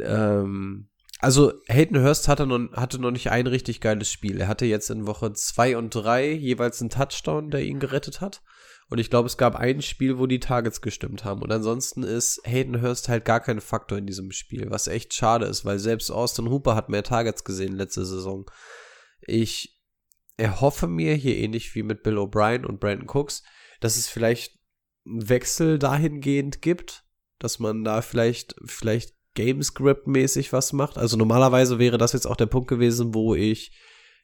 Ähm, 0.00 0.88
also 1.20 1.52
Hayden 1.68 2.02
Hurst 2.02 2.28
hatte 2.28 2.46
noch, 2.46 2.72
hatte 2.72 2.98
noch 3.00 3.12
nicht 3.12 3.30
ein 3.30 3.46
richtig 3.46 3.80
geiles 3.80 4.10
Spiel. 4.10 4.40
Er 4.40 4.48
hatte 4.48 4.66
jetzt 4.66 4.90
in 4.90 5.06
Woche 5.06 5.32
zwei 5.32 5.76
und 5.76 5.90
drei 5.94 6.32
jeweils 6.32 6.80
einen 6.80 6.90
Touchdown, 6.90 7.50
der 7.50 7.62
ihn 7.64 7.78
gerettet 7.78 8.20
hat. 8.20 8.42
Und 8.90 8.98
ich 8.98 9.10
glaube, 9.10 9.26
es 9.26 9.36
gab 9.36 9.56
ein 9.56 9.82
Spiel, 9.82 10.18
wo 10.18 10.26
die 10.26 10.40
Targets 10.40 10.80
gestimmt 10.80 11.24
haben. 11.24 11.42
Und 11.42 11.50
ansonsten 11.50 12.02
ist 12.02 12.40
Hayden 12.44 12.82
Hurst 12.82 13.08
halt 13.08 13.24
gar 13.24 13.40
kein 13.40 13.60
Faktor 13.60 13.98
in 13.98 14.06
diesem 14.06 14.30
Spiel, 14.30 14.70
was 14.70 14.88
echt 14.88 15.14
schade 15.14 15.46
ist, 15.46 15.64
weil 15.64 15.78
selbst 15.78 16.10
Austin 16.10 16.50
Hooper 16.50 16.74
hat 16.74 16.88
mehr 16.88 17.02
Targets 17.02 17.44
gesehen 17.44 17.74
letzte 17.74 18.04
Saison. 18.04 18.50
Ich 19.20 19.80
erhoffe 20.36 20.86
mir 20.86 21.14
hier 21.14 21.36
ähnlich 21.36 21.74
wie 21.74 21.82
mit 21.82 22.02
Bill 22.02 22.18
O'Brien 22.18 22.64
und 22.64 22.80
Brandon 22.80 23.08
Cooks, 23.08 23.42
dass 23.80 23.96
es 23.96 24.08
vielleicht 24.08 24.58
einen 25.06 25.28
Wechsel 25.28 25.78
dahingehend 25.78 26.60
gibt, 26.62 27.04
dass 27.38 27.58
man 27.58 27.84
da 27.84 28.02
vielleicht, 28.02 28.54
vielleicht 28.64 29.14
Gamescript-mäßig 29.36 30.52
was 30.52 30.72
macht. 30.72 30.98
Also 30.98 31.16
normalerweise 31.16 31.78
wäre 31.78 31.98
das 31.98 32.12
jetzt 32.12 32.26
auch 32.26 32.36
der 32.36 32.46
Punkt 32.46 32.68
gewesen, 32.68 33.14
wo 33.14 33.34
ich 33.34 33.72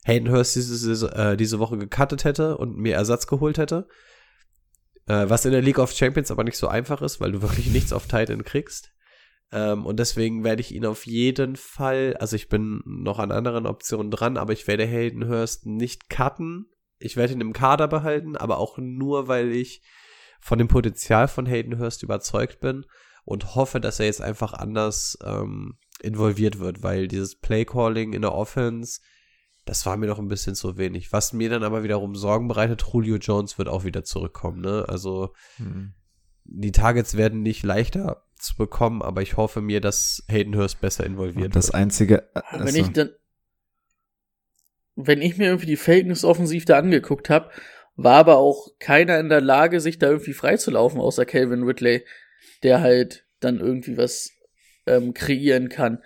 Hayden 0.04 0.30
Hurst 0.30 0.56
diese, 0.56 1.12
äh, 1.14 1.36
diese 1.36 1.58
Woche 1.58 1.78
gecuttet 1.78 2.24
hätte 2.24 2.56
und 2.56 2.76
mir 2.76 2.94
Ersatz 2.94 3.26
geholt 3.26 3.58
hätte. 3.58 3.88
Äh, 5.10 5.28
was 5.28 5.44
in 5.44 5.50
der 5.50 5.60
League 5.60 5.80
of 5.80 5.90
Champions 5.90 6.30
aber 6.30 6.44
nicht 6.44 6.56
so 6.56 6.68
einfach 6.68 7.02
ist, 7.02 7.20
weil 7.20 7.32
du 7.32 7.42
wirklich 7.42 7.66
nichts 7.66 7.92
auf 7.92 8.06
Titan 8.06 8.44
kriegst. 8.44 8.92
Ähm, 9.50 9.84
und 9.84 9.98
deswegen 9.98 10.44
werde 10.44 10.60
ich 10.60 10.72
ihn 10.72 10.86
auf 10.86 11.04
jeden 11.04 11.56
Fall, 11.56 12.16
also 12.20 12.36
ich 12.36 12.48
bin 12.48 12.80
noch 12.84 13.18
an 13.18 13.32
anderen 13.32 13.66
Optionen 13.66 14.12
dran, 14.12 14.36
aber 14.36 14.52
ich 14.52 14.68
werde 14.68 14.86
Hayden 14.86 15.28
Hurst 15.28 15.66
nicht 15.66 16.08
cutten. 16.10 16.66
Ich 17.00 17.16
werde 17.16 17.32
ihn 17.32 17.40
im 17.40 17.52
Kader 17.52 17.88
behalten, 17.88 18.36
aber 18.36 18.58
auch 18.58 18.78
nur, 18.78 19.26
weil 19.26 19.50
ich 19.50 19.82
von 20.40 20.58
dem 20.58 20.68
Potenzial 20.68 21.26
von 21.26 21.44
Hayden 21.44 21.80
Hurst 21.80 22.04
überzeugt 22.04 22.60
bin 22.60 22.86
und 23.24 23.56
hoffe, 23.56 23.80
dass 23.80 23.98
er 23.98 24.06
jetzt 24.06 24.22
einfach 24.22 24.52
anders 24.52 25.18
ähm, 25.24 25.76
involviert 26.00 26.60
wird, 26.60 26.84
weil 26.84 27.08
dieses 27.08 27.36
Playcalling 27.36 28.12
in 28.12 28.22
der 28.22 28.32
Offense, 28.32 29.00
das 29.70 29.86
war 29.86 29.96
mir 29.96 30.06
noch 30.06 30.18
ein 30.18 30.26
bisschen 30.26 30.56
zu 30.56 30.78
wenig. 30.78 31.12
Was 31.12 31.32
mir 31.32 31.48
dann 31.48 31.62
aber 31.62 31.84
wiederum 31.84 32.16
Sorgen 32.16 32.48
bereitet, 32.48 32.84
Julio 32.92 33.18
Jones 33.18 33.56
wird 33.56 33.68
auch 33.68 33.84
wieder 33.84 34.02
zurückkommen, 34.02 34.60
ne? 34.60 34.84
Also 34.88 35.32
Hm. 35.58 35.94
die 36.42 36.72
Targets 36.72 37.16
werden 37.16 37.42
nicht 37.42 37.62
leichter 37.62 38.24
zu 38.34 38.56
bekommen, 38.56 39.00
aber 39.00 39.22
ich 39.22 39.36
hoffe 39.36 39.60
mir, 39.60 39.80
dass 39.80 40.24
Hayden 40.28 40.56
Hurst 40.56 40.80
besser 40.80 41.04
involviert 41.06 41.46
Und 41.46 41.54
das 41.56 41.66
wird. 41.68 41.76
einzige, 41.76 42.28
äh, 42.34 42.40
Wenn 42.50 42.62
also, 42.62 42.80
ich 42.80 42.88
dann, 42.88 43.10
wenn 44.96 45.22
ich 45.22 45.36
mir 45.36 45.46
irgendwie 45.46 45.66
die 45.66 45.76
Falcons 45.76 46.24
offensiv 46.24 46.64
da 46.64 46.76
angeguckt 46.76 47.30
habe, 47.30 47.50
war 47.94 48.16
aber 48.16 48.38
auch 48.38 48.70
keiner 48.80 49.20
in 49.20 49.28
der 49.28 49.40
Lage, 49.40 49.80
sich 49.80 50.00
da 50.00 50.08
irgendwie 50.08 50.32
freizulaufen, 50.32 51.00
außer 51.00 51.26
Calvin 51.26 51.62
Ridley, 51.62 52.04
der 52.64 52.80
halt 52.80 53.24
dann 53.38 53.60
irgendwie 53.60 53.96
was 53.96 54.32
ähm, 54.86 55.14
kreieren 55.14 55.68
kann. 55.68 56.02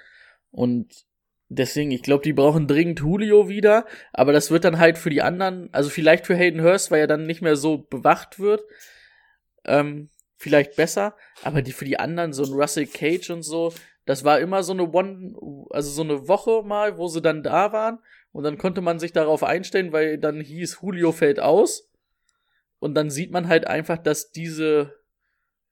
Und 0.51 1.07
deswegen, 1.49 1.91
ich 1.91 2.03
glaube, 2.03 2.23
die 2.23 2.33
brauchen 2.33 2.67
dringend 2.67 3.01
Julio 3.01 3.49
wieder, 3.49 3.87
aber 4.13 4.33
das 4.33 4.51
wird 4.51 4.65
dann 4.65 4.79
halt 4.79 4.99
für 4.99 5.11
die 5.11 5.23
anderen, 5.23 5.69
also 5.73 5.91
vielleicht 5.91 6.27
für 6.27 6.37
Hayden 6.37 6.63
Hurst, 6.63 6.91
weil 6.91 7.01
er 7.01 7.07
dann 7.07 7.27
nicht 7.27 7.43
mehr 7.43 7.57
so 7.57 7.79
bewacht 7.79 8.39
wird, 8.39 8.63
ähm, 9.65 10.09
vielleicht 10.37 10.77
besser, 10.77 11.17
aber 11.43 11.63
die 11.63 11.73
für 11.73 11.85
die 11.85 11.99
anderen, 11.99 12.33
so 12.33 12.45
ein 12.45 12.53
Russell 12.53 12.87
Cage 12.87 13.31
und 13.31 13.43
so, 13.43 13.73
das 14.07 14.25
war 14.25 14.41
immer 14.41 14.63
so 14.63 14.73
eine 14.73 14.93
One, 14.93 15.35
also 15.71 15.91
so 15.91 16.03
eine 16.03 16.29
Woche 16.29 16.63
mal, 16.63 16.99
wo 16.99 17.09
sie 17.09 17.23
dann 17.23 17.43
da 17.43 17.73
waren 17.73 17.99
und 18.33 18.45
dann 18.45 18.59
konnte 18.59 18.81
man 18.81 18.99
sich 18.99 19.13
darauf 19.13 19.43
einstellen, 19.43 19.93
weil 19.93 20.19
dann 20.19 20.41
hieß 20.41 20.79
Julio 20.83 21.13
fällt 21.13 21.41
aus 21.41 21.91
und 22.79 22.95
dann 22.95 23.11
sieht 23.11 23.31
man 23.31 23.49
halt 23.49 23.67
einfach, 23.67 23.97
dass 23.97 24.31
diese 24.31 24.95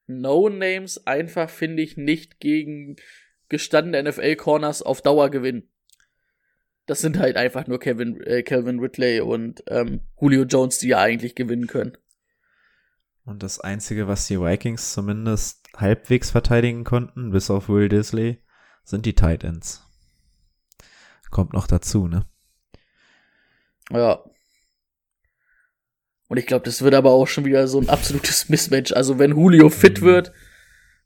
No-Names 0.07 1.07
einfach, 1.07 1.51
finde 1.51 1.83
ich, 1.83 1.97
nicht 1.97 2.41
gegen 2.41 2.97
gestandene 3.53 4.11
NFL-Corners 4.11 4.82
auf 4.82 5.00
Dauer 5.03 5.30
gewinnen. 5.30 5.68
Das 6.86 7.00
sind 7.00 7.18
halt 7.20 7.36
einfach 7.36 7.68
nur 7.68 7.78
Kevin, 7.78 8.20
äh, 8.22 8.42
Calvin 8.42 8.80
Ridley 8.80 9.20
und 9.20 9.62
ähm, 9.68 10.00
Julio 10.20 10.42
Jones, 10.42 10.78
die 10.78 10.88
ja 10.88 10.98
eigentlich 10.98 11.36
gewinnen 11.36 11.68
können. 11.68 11.96
und 13.24 13.44
das 13.44 13.61
einzige, 13.61 14.09
was 14.09 14.26
die 14.26 14.40
Vikings 14.40 14.92
zumindest 14.92 15.68
halbwegs 15.76 16.32
verteidigen 16.32 16.82
konnten, 16.82 17.30
bis 17.30 17.50
auf 17.50 17.68
Will 17.68 17.88
Disley, 17.88 18.42
sind 18.82 19.07
die 19.07 19.14
Tight 19.14 19.44
Ends. 19.44 19.84
Kommt 21.30 21.53
noch 21.53 21.68
dazu, 21.68 22.09
ne? 22.09 22.26
Ja. 23.92 24.24
Und 26.28 26.38
ich 26.38 26.46
glaube, 26.46 26.64
das 26.64 26.82
wird 26.82 26.94
aber 26.94 27.11
auch 27.12 27.28
schon 27.28 27.44
wieder 27.44 27.68
so 27.68 27.78
ein 27.80 27.88
absolutes 27.88 28.48
Mismatch. 28.48 28.92
Also 28.92 29.18
wenn 29.18 29.30
Julio 29.32 29.68
fit 29.70 30.00
Mhm. 30.00 30.05
wird, 30.05 30.32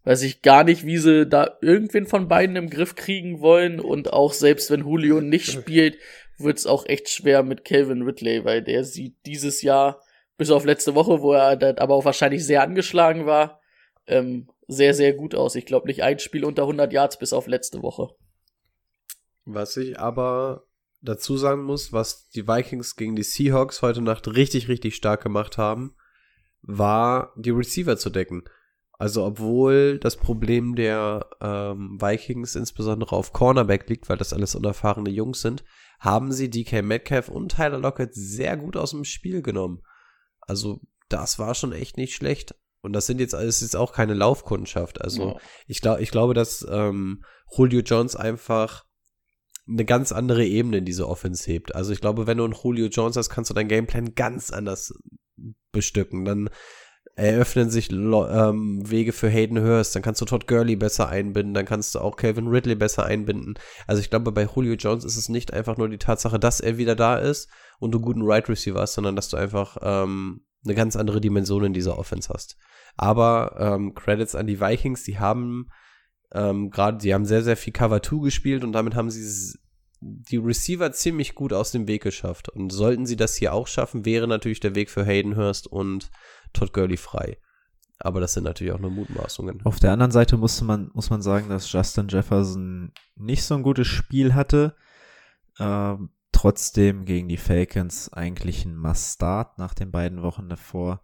weiß 0.07 0.23
ich 0.23 0.41
gar 0.41 0.63
nicht, 0.63 0.87
wie 0.87 0.99
sie 0.99 1.27
da 1.27 1.59
irgendwen 1.61 2.07
von 2.07 2.29
beiden 2.29 2.55
im 2.55 2.71
Griff 2.71 2.95
kriegen 2.95 3.41
wollen. 3.41 3.81
Und 3.81 4.13
auch 4.13 4.33
selbst 4.33 4.71
wenn 4.71 4.83
Julio 4.83 5.21
nicht 5.21 5.51
spielt, 5.53 5.99
wird 6.39 6.59
es 6.59 6.67
auch 6.67 6.87
echt 6.87 7.09
schwer 7.09 7.43
mit 7.43 7.65
Calvin 7.65 8.03
Ridley, 8.03 8.45
weil 8.45 8.63
der 8.63 8.85
sieht 8.85 9.17
dieses 9.27 9.63
Jahr, 9.63 10.01
bis 10.39 10.51
auf 10.51 10.65
letzte 10.65 10.95
Woche, 10.95 11.23
wo 11.23 11.33
er 11.33 11.57
dann 11.57 11.79
aber 11.79 11.95
auch 11.95 12.05
wahrscheinlich 12.05 12.45
sehr 12.45 12.63
angeschlagen 12.63 13.27
war, 13.27 13.61
ähm, 14.07 14.49
sehr, 14.69 14.95
sehr 14.95 15.13
gut 15.13 15.35
aus. 15.35 15.57
Ich 15.57 15.67
glaube 15.67 15.89
nicht 15.89 16.03
ein 16.05 16.21
Spiel 16.21 16.45
unter 16.45 16.63
100 16.63 16.93
Yards 16.93 17.19
bis 17.19 17.33
auf 17.33 17.49
letzte 17.49 17.83
Woche. 17.83 18.15
Was 19.45 19.77
ich 19.77 19.99
aber 19.99 20.67
dazu 21.01 21.37
sagen 21.37 21.63
muss, 21.63 21.93
was 21.93 22.29
die 22.29 22.47
Vikings 22.47 22.95
gegen 22.95 23.17
die 23.17 23.23
Seahawks 23.25 23.83
heute 23.83 24.03
Nacht 24.03 24.29
richtig, 24.29 24.69
richtig 24.69 24.95
stark 24.95 25.23
gemacht 25.23 25.59
haben, 25.59 25.97
war 26.63 27.33
die 27.37 27.51
Receiver 27.51 27.97
zu 27.97 28.11
decken. 28.11 28.45
Also 28.99 29.25
obwohl 29.25 29.99
das 29.99 30.17
Problem 30.17 30.75
der 30.75 31.27
ähm, 31.41 31.99
Vikings 32.01 32.55
insbesondere 32.55 33.15
auf 33.15 33.33
Cornerback 33.33 33.89
liegt, 33.89 34.09
weil 34.09 34.17
das 34.17 34.33
alles 34.33 34.55
unerfahrene 34.55 35.11
Jungs 35.11 35.41
sind, 35.43 35.65
haben 36.01 36.33
sie 36.33 36.51
DK 36.51 36.83
Metcalf 36.83 37.29
und 37.29 37.55
Tyler 37.57 37.79
Lockett 37.79 38.15
sehr 38.15 38.57
gut 38.57 38.77
aus 38.77 38.91
dem 38.91 39.05
Spiel 39.05 39.43
genommen. 39.43 39.83
Also 40.41 40.81
das 41.09 41.39
war 41.39 41.55
schon 41.55 41.73
echt 41.73 41.97
nicht 41.97 42.15
schlecht. 42.15 42.55
Und 42.83 42.93
das 42.93 43.07
sind 43.07 43.21
jetzt 43.21 43.35
alles 43.35 43.61
jetzt 43.63 43.77
auch 43.77 43.93
keine 43.93 44.15
Laufkundschaft. 44.15 45.01
Also 45.01 45.31
Ja. 45.31 45.37
ich 45.67 45.81
glaube, 45.81 46.03
ich 46.03 46.11
glaube, 46.11 46.35
dass 46.35 46.65
ähm, 46.71 47.25
Julio 47.57 47.81
Jones 47.81 48.17
einfach 48.17 48.85
eine 49.69 49.85
ganz 49.85 50.13
andere 50.13 50.45
Ebene 50.45 50.79
in 50.79 50.85
diese 50.85 51.09
Offense 51.09 51.51
hebt. 51.51 51.75
Also 51.75 51.93
ich 51.93 52.01
glaube, 52.01 52.27
wenn 52.27 52.39
du 52.39 52.45
einen 52.45 52.55
Julio 52.55 52.87
Jones 52.87 53.17
hast, 53.17 53.31
kannst 53.31 53.51
du 53.51 53.55
dein 53.55 53.69
Gameplan 53.69 54.15
ganz 54.15 54.53
anders 54.53 54.95
bestücken. 55.73 56.25
Dann 56.25 56.49
eröffnen 57.17 57.71
sich 57.71 57.91
ähm, 57.91 58.83
Wege 58.85 59.13
für 59.13 59.29
Hayden 59.29 59.61
Hurst, 59.63 59.97
dann 59.97 60.03
kannst 60.03 60.21
du 60.21 60.27
Todd 60.27 60.47
Gurley 60.47 60.77
besser 60.77 61.09
einbinden, 61.09 61.55
dann 61.55 61.65
kannst 61.65 61.95
du 61.95 61.99
auch 61.99 62.17
Calvin 62.17 62.47
Ridley 62.47 62.75
besser 62.75 63.07
einbinden. 63.07 63.55
Also 63.87 64.01
ich 64.01 64.11
glaube, 64.11 64.31
bei 64.33 64.45
Julio 64.45 64.75
Jones 64.75 65.05
ist 65.05 65.17
es 65.17 65.31
nicht 65.31 65.53
einfach 65.53 65.79
nur 65.79 65.89
die 65.89 65.97
Tatsache, 65.97 66.39
dass 66.39 66.61
er 66.61 66.77
wieder 66.77 66.95
da 66.95 67.17
ist 67.17 67.49
und 67.79 67.93
du 67.93 68.01
guten 68.01 68.23
Right 68.23 68.49
Receiver 68.51 68.81
hast, 68.81 68.95
sondern 68.95 69.17
dass 69.17 69.31
du 69.31 69.39
einfach 69.39 69.79
ähm, 69.81 70.43
eine 70.65 70.75
ganz 70.75 70.95
andere 70.95 71.23
Dimension 71.23 71.65
in 71.65 71.73
dieser 71.73 71.99
Offense 71.99 72.29
hast. 72.33 72.59
Aber 72.99 73.57
ähm, 73.59 73.95
Credits 73.95 74.35
an 74.35 74.47
die 74.47 74.61
Vikings, 74.61 75.03
die 75.05 75.19
haben 75.19 75.71
ähm, 76.35 76.71
gerade, 76.71 76.99
die 76.99 77.15
haben 77.15 77.25
sehr, 77.25 77.43
sehr 77.43 77.57
viel 77.57 77.73
Cover 77.73 78.03
2 78.03 78.25
gespielt 78.25 78.63
und 78.63 78.73
damit 78.73 78.95
haben 78.95 79.11
sie 79.11 79.59
die 80.01 80.37
Receiver 80.37 80.93
ziemlich 80.93 81.35
gut 81.35 81.55
aus 81.55 81.73
dem 81.73 81.89
Weg 81.89 82.03
geschafft. 82.03 82.51
Und 82.51 82.71
sollten 82.71 83.07
sie 83.07 83.17
das 83.17 83.37
hier 83.37 83.55
auch 83.55 83.67
schaffen, 83.67 84.05
wäre 84.05 84.29
natürlich 84.29 84.61
der 84.61 84.75
Weg 84.75 84.91
für 84.91 85.05
Hayden 85.05 85.37
Hurst 85.37 85.67
und 85.67 86.11
Todd 86.57 86.73
Gurley 86.73 86.97
frei. 86.97 87.39
Aber 87.99 88.21
das 88.21 88.35
sind 88.35 88.45
natürlich 88.45 88.73
auch 88.73 88.79
nur 88.79 88.91
Mutmaßungen. 88.91 89.65
Auf 89.65 89.81
der 89.81 89.93
anderen 89.93 90.13
Seite 90.13 90.37
musste 90.37 90.65
man, 90.65 90.91
muss 90.93 91.09
man 91.11 91.23
sagen, 91.23 91.49
dass 91.49 91.71
Justin 91.73 92.09
Jefferson 92.09 92.93
nicht 93.15 93.45
so 93.45 93.55
ein 93.55 93.63
gutes 93.63 93.87
Spiel 93.87 94.35
hatte. 94.35 94.77
Ähm, 95.59 96.11
trotzdem 96.33 97.07
gegen 97.07 97.29
die 97.29 97.39
Falcons 97.39 98.13
eigentlich 98.13 98.65
ein 98.67 98.77
Must-Start 98.77 99.59
nach 99.59 99.73
den 99.73 99.91
beiden 99.91 100.23
Wochen 100.23 100.51
davor. 100.51 101.01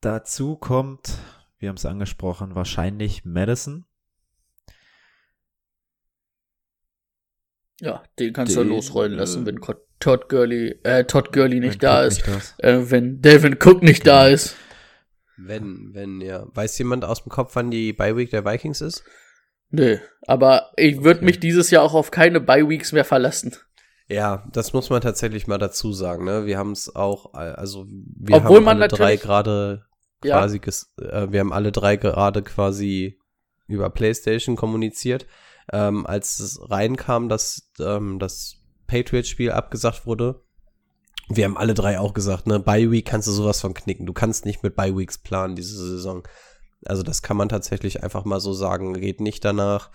Dazu 0.00 0.56
kommt, 0.56 1.18
wir 1.58 1.68
haben 1.68 1.76
es 1.76 1.86
angesprochen, 1.86 2.54
wahrscheinlich 2.54 3.24
Madison. 3.24 3.84
Ja, 7.80 8.02
den 8.18 8.32
kannst 8.32 8.56
Den, 8.56 8.68
du 8.68 8.74
losrollen 8.74 9.12
lassen, 9.14 9.42
äh, 9.42 9.46
wenn 9.46 9.60
Todd 10.00 10.28
Gurley, 10.28 10.78
äh, 10.84 11.04
Todd 11.04 11.32
Gurley 11.32 11.60
nicht 11.60 11.82
da 11.82 12.00
Cook 12.02 12.08
ist. 12.08 12.26
nicht 12.28 12.54
da. 12.58 12.68
Äh, 12.68 12.90
wenn 12.90 13.20
Devin 13.20 13.56
Cook 13.62 13.82
nicht 13.82 14.06
da 14.06 14.24
Genau. 14.24 14.34
ist. 14.34 14.56
Wenn, 15.36 15.90
wenn, 15.94 16.20
ja. 16.20 16.46
Weiß 16.54 16.78
jemand 16.78 17.04
aus 17.04 17.22
dem 17.24 17.30
Kopf, 17.30 17.56
wann 17.56 17.70
die 17.70 17.92
Bye 17.92 18.16
Week 18.16 18.30
der 18.30 18.44
Vikings 18.44 18.80
ist? 18.80 19.02
Nö, 19.70 19.98
aber 20.26 20.70
ich 20.76 20.98
würde 21.02 21.18
Okay. 21.18 21.24
mich 21.24 21.40
dieses 21.40 21.70
Jahr 21.70 21.82
auch 21.82 21.94
auf 21.94 22.10
keine 22.12 22.40
Bye 22.40 22.68
Weeks 22.68 22.92
mehr 22.92 23.04
verlassen. 23.04 23.56
Ja, 24.06 24.46
das 24.52 24.72
muss 24.72 24.90
man 24.90 25.00
tatsächlich 25.00 25.46
mal 25.48 25.58
dazu 25.58 25.92
sagen, 25.92 26.24
ne? 26.26 26.46
Wir 26.46 26.58
haben 26.58 26.72
es 26.72 26.94
auch, 26.94 27.34
äh, 27.34 27.38
also 27.38 27.86
wir 27.88 28.36
Obwohl 28.36 28.58
haben 28.58 28.64
man 28.64 28.76
alle 28.76 28.88
drei 28.88 29.16
gerade 29.16 29.86
Ja. 30.22 30.38
quasi, 30.38 30.58
ges- 30.58 30.86
äh, 31.02 31.32
wir 31.32 31.40
haben 31.40 31.52
alle 31.52 31.72
drei 31.72 31.96
gerade 31.96 32.42
quasi 32.42 33.18
über 33.66 33.88
PlayStation 33.90 34.54
kommuniziert, 34.56 35.26
ähm, 35.72 36.06
als 36.06 36.38
es 36.38 36.58
reinkam, 36.70 37.28
dass 37.28 37.70
ähm, 37.80 38.18
das 38.18 38.56
Patriots-Spiel 38.86 39.50
abgesagt 39.50 40.06
wurde. 40.06 40.42
Wir 41.28 41.46
haben 41.46 41.56
alle 41.56 41.74
drei 41.74 41.98
auch 41.98 42.12
gesagt, 42.12 42.46
ne, 42.46 42.60
Bye 42.60 42.90
Week 42.90 43.06
kannst 43.06 43.28
du 43.28 43.32
sowas 43.32 43.60
von 43.60 43.72
knicken. 43.72 44.06
Du 44.06 44.12
kannst 44.12 44.44
nicht 44.44 44.62
mit 44.62 44.76
Bye 44.76 44.96
Weeks 44.96 45.18
planen 45.18 45.56
diese 45.56 45.76
Saison. 45.76 46.22
Also 46.84 47.02
das 47.02 47.22
kann 47.22 47.36
man 47.36 47.48
tatsächlich 47.48 48.02
einfach 48.02 48.24
mal 48.24 48.40
so 48.40 48.52
sagen. 48.52 48.92
Geht 48.94 49.20
nicht 49.20 49.44
danach, 49.44 49.90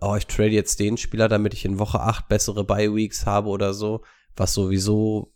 oh, 0.00 0.16
ich 0.16 0.26
trade 0.26 0.50
jetzt 0.50 0.80
den 0.80 0.96
Spieler, 0.96 1.28
damit 1.28 1.54
ich 1.54 1.64
in 1.64 1.78
Woche 1.78 2.00
8 2.00 2.28
bessere 2.28 2.64
Bye 2.64 2.94
Weeks 2.94 3.26
habe 3.26 3.48
oder 3.48 3.74
so, 3.74 4.02
was 4.36 4.54
sowieso 4.54 5.32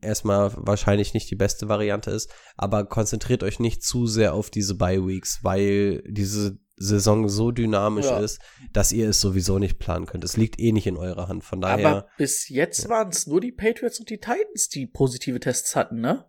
erstmal 0.00 0.52
wahrscheinlich 0.56 1.14
nicht 1.14 1.30
die 1.30 1.36
beste 1.36 1.68
Variante 1.68 2.10
ist, 2.10 2.30
aber 2.56 2.84
konzentriert 2.84 3.42
euch 3.42 3.60
nicht 3.60 3.84
zu 3.84 4.06
sehr 4.06 4.34
auf 4.34 4.50
diese 4.50 4.74
Bye 4.74 5.06
Weeks, 5.06 5.40
weil 5.42 6.02
diese 6.06 6.58
Saison 6.82 7.28
so 7.28 7.50
dynamisch 7.50 8.06
Ja. 8.06 8.20
ist, 8.20 8.40
dass 8.72 8.90
ihr 8.90 9.10
es 9.10 9.20
sowieso 9.20 9.58
nicht 9.58 9.78
planen 9.78 10.06
könnt. 10.06 10.24
Es 10.24 10.38
liegt 10.38 10.58
eh 10.58 10.72
nicht 10.72 10.86
in 10.86 10.96
eurer 10.96 11.28
Hand. 11.28 11.44
Von 11.44 11.60
daher 11.60 11.86
Aber 11.86 12.08
bis 12.16 12.48
jetzt 12.48 12.88
waren 12.88 13.08
es 13.10 13.26
nur 13.26 13.40
die 13.40 13.52
Patriots 13.52 14.00
und 14.00 14.08
die 14.08 14.16
Titans, 14.18 14.70
die 14.70 14.86
positive 14.86 15.38
Tests 15.40 15.76
hatten, 15.76 16.00
ne? 16.00 16.24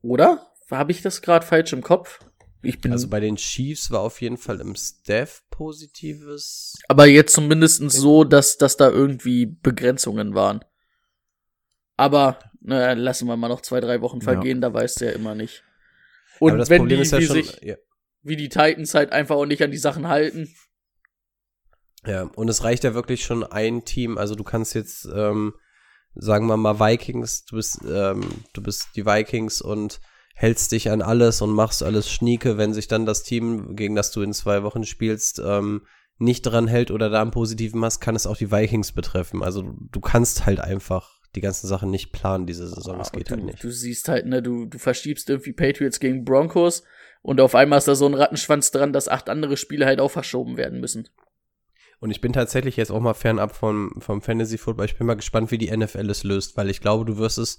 Oder? 0.00 0.46
Habe 0.70 0.92
ich 0.92 1.02
das 1.02 1.20
gerade 1.20 1.44
falsch 1.46 1.74
im 1.74 1.82
Kopf? 1.82 2.20
Ich 2.62 2.80
bin 2.80 2.90
Also 2.92 3.08
bei 3.08 3.20
den 3.20 3.36
Chiefs 3.36 3.90
war 3.90 4.00
auf 4.00 4.20
jeden 4.22 4.38
Fall 4.38 4.60
im 4.60 4.74
Staff 4.76 5.42
positives. 5.50 6.74
aber 6.88 7.06
jetzt 7.06 7.34
zumindest 7.34 7.82
so, 7.90 8.24
dass, 8.24 8.56
dass 8.56 8.76
da 8.78 8.88
irgendwie 8.88 9.44
Begrenzungen 9.46 10.34
waren. 10.34 10.64
Aber, 11.96 12.38
naja, 12.60 12.94
lassen 12.94 13.26
wir 13.28 13.36
mal 13.36 13.48
noch 13.48 13.60
zwei, 13.60 13.80
drei 13.80 14.00
Wochen 14.00 14.22
vergehen, 14.22 14.60
da 14.62 14.72
weißt 14.72 15.00
du 15.00 15.04
ja 15.04 15.10
immer 15.12 15.34
nicht. 15.34 15.62
Und 16.40 16.52
Aber 16.52 16.58
das 16.60 16.70
wenn 16.70 16.78
Problem 16.78 16.98
die, 16.98 17.02
ist 17.02 17.12
ja 17.12 17.20
schon, 17.20 17.34
sich, 17.36 17.60
ja, 17.62 17.76
wie 18.22 18.36
die 18.36 18.48
Titans 18.48 18.94
halt 18.94 19.12
einfach 19.12 19.36
auch 19.36 19.46
nicht 19.46 19.62
an 19.62 19.70
die 19.70 19.78
Sachen 19.78 20.08
halten. 20.08 20.54
ja, 22.06 22.22
und 22.22 22.48
es 22.48 22.64
reicht 22.64 22.84
ja 22.84 22.94
wirklich 22.94 23.24
schon 23.24 23.44
ein 23.44 23.84
Team. 23.84 24.18
Also 24.18 24.34
du 24.34 24.44
kannst 24.44 24.74
jetzt, 24.74 25.08
ähm, 25.14 25.54
sagen 26.14 26.46
wir 26.46 26.56
mal 26.56 26.80
Vikings, 26.80 27.44
du 27.44 27.56
bist, 27.56 27.80
ähm, 27.88 28.22
du 28.52 28.62
bist 28.62 28.88
die 28.96 29.06
Vikings 29.06 29.60
und 29.60 30.00
hältst 30.34 30.72
dich 30.72 30.90
an 30.90 31.02
alles 31.02 31.42
und 31.42 31.50
machst 31.50 31.82
alles 31.82 32.10
schnieke, 32.10 32.58
wenn 32.58 32.74
sich 32.74 32.88
dann 32.88 33.06
das 33.06 33.22
Team, 33.22 33.76
gegen 33.76 33.94
das 33.94 34.10
du 34.10 34.22
in 34.22 34.32
zwei 34.32 34.62
Wochen 34.62 34.84
spielst, 34.84 35.40
ähm, 35.44 35.82
nicht 36.18 36.42
dran 36.42 36.68
hält 36.68 36.90
oder 36.90 37.10
da 37.10 37.20
einen 37.20 37.30
positiven 37.30 37.84
hast, 37.84 38.00
kann 38.00 38.16
es 38.16 38.26
auch 38.26 38.36
die 38.36 38.52
Vikings 38.52 38.92
betreffen. 38.92 39.42
Also 39.42 39.62
du, 39.62 39.76
du 39.90 40.00
kannst 40.00 40.46
halt 40.46 40.60
einfach 40.60 41.10
die 41.34 41.40
ganzen 41.40 41.66
Sachen 41.66 41.90
nicht 41.90 42.12
planen 42.12 42.46
diese 42.46 42.68
Saison. 42.68 42.98
Das 42.98 43.08
Aber 43.08 43.18
geht 43.18 43.30
du, 43.30 43.34
halt 43.34 43.44
nicht. 43.44 43.64
Du 43.64 43.70
siehst 43.70 44.08
halt, 44.08 44.26
ne, 44.26 44.42
du, 44.42 44.66
du 44.66 44.78
verschiebst 44.78 45.30
irgendwie 45.30 45.52
Patriots 45.52 45.98
gegen 45.98 46.24
Broncos 46.24 46.82
und 47.22 47.40
auf 47.40 47.54
einmal 47.54 47.78
ist 47.78 47.88
da 47.88 47.94
so 47.94 48.06
ein 48.06 48.14
Rattenschwanz 48.14 48.70
dran, 48.70 48.92
dass 48.92 49.08
acht 49.08 49.28
andere 49.28 49.56
Spiele 49.56 49.86
halt 49.86 50.00
auch 50.00 50.10
verschoben 50.10 50.56
werden 50.56 50.80
müssen. 50.80 51.08
Und 52.00 52.10
ich 52.10 52.20
bin 52.20 52.32
tatsächlich 52.32 52.76
jetzt 52.76 52.90
auch 52.90 53.00
mal 53.00 53.14
fernab 53.14 53.54
vom, 53.54 53.92
vom 54.00 54.22
Fantasy 54.22 54.58
Football. 54.58 54.86
Ich 54.86 54.98
bin 54.98 55.06
mal 55.06 55.14
gespannt, 55.14 55.52
wie 55.52 55.58
die 55.58 55.74
NFL 55.74 56.10
es 56.10 56.24
löst, 56.24 56.56
weil 56.56 56.68
ich 56.68 56.80
glaube, 56.80 57.04
du 57.04 57.16
wirst 57.16 57.38
es 57.38 57.58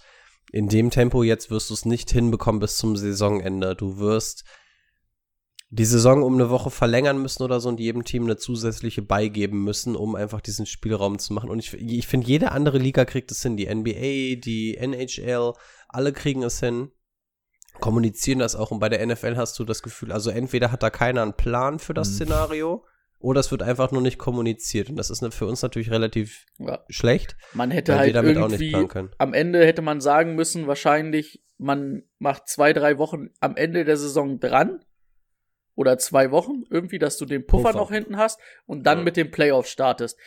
in 0.51 0.68
dem 0.68 0.89
Tempo 0.89 1.24
jetzt 1.24 1.49
wirst 1.49 1.70
du 1.70 1.74
es 1.74 1.86
nicht 1.86 2.11
hinbekommen 2.11 2.59
bis 2.59 2.76
zum 2.76 2.97
Saisonende. 2.97 3.74
Du 3.76 3.99
wirst 3.99 4.43
die 5.70 5.86
Saison 5.86 6.22
um 6.24 6.34
eine 6.36 6.49
Woche 6.49 6.70
verlängern 6.70 7.22
müssen 7.22 7.41
oder 7.41 7.59
so 7.59 7.70
und 7.70 7.80
jedem 7.80 8.03
Team 8.03 8.26
eine 8.26 8.36
zusätzliche 8.36 9.01
beigeben 9.01 9.64
müssen, 9.64 9.95
um 9.95 10.16
einfach 10.16 10.41
diesen 10.41 10.66
Spielraum 10.66 11.18
zu 11.18 11.34
machen. 11.34 11.49
Und 11.49 11.59
ich, 11.59 11.74
ich 11.74 12.05
finde, 12.05 12.28
jede 12.28 12.51
andere 12.51 12.78
Liga 12.78 13.05
kriegt 13.05 13.32
es 13.32 13.41
hin. 13.41 13.57
Die 13.57 13.74
NBA, 13.74 14.41
die 14.41 14.78
NHL, 14.78 15.53
alle 15.88 16.11
kriegen 16.11 16.43
es 16.43 16.59
hin. 16.59 16.91
Kommunizieren 17.80 18.39
das 18.39 18.55
auch. 18.55 18.71
Und 18.71 18.80
bei 18.80 18.89
der 18.89 19.05
NFL 19.05 19.36
hast 19.36 19.57
du 19.59 19.63
das 19.65 19.82
Gefühl, 19.84 20.11
also 20.11 20.30
entweder 20.30 20.71
hat 20.71 20.84
da 20.84 20.89
keiner 20.89 21.21
einen 21.21 21.34
Plan 21.34 21.80
für 21.80 21.93
das 21.93 22.09
Mhm. 22.11 22.13
Szenario 22.15 22.86
oder 23.19 23.39
es 23.39 23.51
wird 23.51 23.63
einfach 23.63 23.91
nur 23.91 24.01
nicht 24.01 24.17
kommuniziert. 24.17 24.89
Und 24.89 24.95
das 24.97 25.09
ist 25.09 25.21
ne- 25.21 25.32
für 25.32 25.45
uns 25.45 25.61
natürlich 25.61 25.91
relativ 25.91 26.45
Ja. 26.59 26.84
schlecht, 26.89 27.36
Man 27.53 27.71
hätte 27.71 27.95
halt 27.97 28.07
wir 28.07 28.13
damit 28.13 28.38
auch 28.38 28.43
nicht 28.47 28.53
irgendwie 28.61 28.69
planen 28.71 28.88
können. 28.88 29.11
am 29.17 29.34
Ende 29.34 29.65
hätte 29.65 29.82
man 29.82 30.01
sagen 30.01 30.36
müssen, 30.36 30.67
wahrscheinlich, 30.67 31.43
man 31.57 32.03
macht 32.19 32.47
zwei, 32.47 32.74
drei 32.74 32.97
Wochen 32.97 33.30
am 33.39 33.55
Ende 33.55 33.86
der 33.86 33.97
Saison 33.97 34.39
dran. 34.39 34.84
Oder 35.76 35.97
zwei 35.97 36.30
Wochen, 36.30 36.63
irgendwie, 36.69 36.99
dass 36.99 37.17
du 37.17 37.26
den 37.26 37.47
Puffer, 37.47 37.69
Puffer. 37.69 37.78
noch 37.80 37.91
hinten 37.91 38.17
hast 38.17 38.39
und 38.67 38.84
dann 38.86 38.99
Ja. 38.99 39.03
mit 39.05 39.17
dem 39.17 39.32
Playoff 39.32 39.65
startest. 39.67 40.19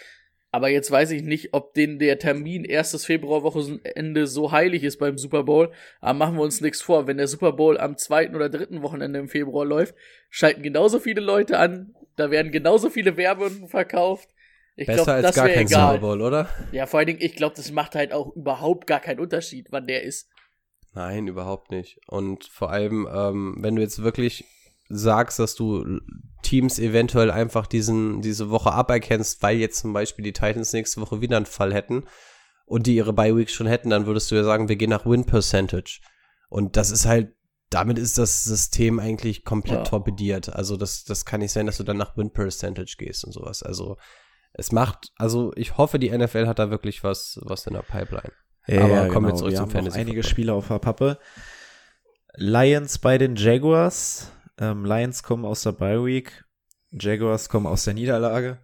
Aber 0.56 0.70
jetzt 0.70 0.90
weiß 0.90 1.10
ich 1.10 1.22
nicht, 1.22 1.52
ob 1.52 1.74
den 1.74 1.98
der 1.98 2.18
Termin 2.18 2.64
erstes 2.64 3.04
Februarwochenende 3.04 4.26
so 4.26 4.52
heilig 4.52 4.84
ist 4.84 4.98
beim 4.98 5.18
Super 5.18 5.44
Bowl. 5.44 5.70
Aber 6.00 6.14
machen 6.14 6.36
wir 6.36 6.42
uns 6.44 6.62
nichts 6.62 6.80
vor. 6.80 7.06
Wenn 7.06 7.18
der 7.18 7.28
Super 7.28 7.52
Bowl 7.52 7.76
am 7.76 7.98
zweiten 7.98 8.34
oder 8.34 8.48
dritten 8.48 8.80
Wochenende 8.80 9.18
im 9.18 9.28
Februar 9.28 9.66
läuft, 9.66 9.94
schalten 10.30 10.62
genauso 10.62 10.98
viele 10.98 11.20
Leute 11.20 11.58
an. 11.58 11.94
Da 12.16 12.30
werden 12.30 12.52
genauso 12.52 12.88
viele 12.88 13.18
Werbungen 13.18 13.68
verkauft. 13.68 14.30
Ich 14.76 14.86
Besser 14.86 15.04
glaube, 15.04 15.12
als 15.12 15.26
das 15.26 15.36
gar 15.36 15.44
wäre 15.44 15.56
kein 15.56 15.66
egal. 15.66 15.94
Super 15.96 16.00
Bowl, 16.06 16.22
oder? 16.22 16.48
Ja, 16.72 16.86
vor 16.86 17.00
allen 17.00 17.08
Dingen, 17.08 17.20
ich 17.20 17.36
glaube, 17.36 17.54
das 17.54 17.70
macht 17.70 17.94
halt 17.94 18.14
auch 18.14 18.34
überhaupt 18.34 18.86
gar 18.86 19.00
keinen 19.00 19.20
Unterschied, 19.20 19.66
wann 19.72 19.86
der 19.86 20.04
ist. 20.04 20.30
Nein, 20.94 21.28
überhaupt 21.28 21.70
nicht. 21.70 22.00
Und 22.06 22.44
vor 22.46 22.70
allem, 22.70 23.06
ähm, 23.14 23.56
wenn 23.58 23.76
du 23.76 23.82
jetzt 23.82 24.02
wirklich 24.02 24.46
sagst, 24.88 25.38
dass 25.38 25.54
du 25.54 26.00
Teams 26.42 26.78
eventuell 26.78 27.30
einfach 27.30 27.66
diesen, 27.66 28.20
diese 28.22 28.50
Woche 28.50 28.72
aberkennst, 28.72 29.42
weil 29.42 29.56
jetzt 29.58 29.80
zum 29.80 29.92
Beispiel 29.92 30.24
die 30.24 30.32
Titans 30.32 30.72
nächste 30.72 31.00
Woche 31.00 31.20
wieder 31.20 31.36
einen 31.36 31.46
Fall 31.46 31.74
hätten 31.74 32.04
und 32.66 32.86
die 32.86 32.96
ihre 32.96 33.12
Bye 33.12 33.36
Week 33.36 33.50
schon 33.50 33.66
hätten, 33.66 33.90
dann 33.90 34.06
würdest 34.06 34.30
du 34.30 34.34
ja 34.36 34.44
sagen, 34.44 34.68
wir 34.68 34.76
gehen 34.76 34.90
nach 34.90 35.06
Win 35.06 35.24
Percentage. 35.24 36.00
Und 36.48 36.76
das 36.76 36.90
ist 36.90 37.06
halt, 37.06 37.34
damit 37.70 37.98
ist 37.98 38.16
das 38.18 38.44
System 38.44 39.00
eigentlich 39.00 39.44
komplett 39.44 39.78
Ja. 39.78 39.84
torpediert. 39.84 40.54
Also 40.54 40.76
das, 40.76 41.04
das 41.04 41.24
kann 41.24 41.40
nicht 41.40 41.52
sein, 41.52 41.66
dass 41.66 41.78
du 41.78 41.82
dann 41.82 41.96
nach 41.96 42.16
Win 42.16 42.30
Percentage 42.32 42.94
gehst 42.96 43.24
und 43.24 43.32
sowas. 43.32 43.62
Also 43.64 43.96
es 44.52 44.70
macht, 44.70 45.10
also 45.16 45.52
ich 45.56 45.76
hoffe, 45.76 45.98
die 45.98 46.16
NFL 46.16 46.46
hat 46.46 46.60
da 46.60 46.70
wirklich 46.70 47.02
was, 47.02 47.40
was 47.42 47.66
in 47.66 47.74
der 47.74 47.82
Pipeline. 47.82 48.32
Aber 48.68 49.08
kommen 49.08 49.28
wir 49.28 49.34
zurück 49.34 49.50
wir 49.52 49.56
zum 49.58 49.62
haben 49.64 49.68
noch 49.68 49.72
Fantasy 49.72 49.98
einige 49.98 50.22
Football. 50.22 50.30
Spiele 50.30 50.52
auf 50.54 50.68
der 50.68 50.78
Pappe. 50.78 51.18
Lions 52.36 52.98
bei 52.98 53.18
den 53.18 53.36
Jaguars. 53.36 54.30
Ähm, 54.58 54.84
Lions 54.84 55.22
kommen 55.22 55.44
aus 55.44 55.62
der 55.62 55.72
Bye 55.72 56.04
Week. 56.04 56.44
Jaguars 56.92 57.48
kommen 57.48 57.66
aus 57.66 57.84
der 57.84 57.94
Niederlage. 57.94 58.58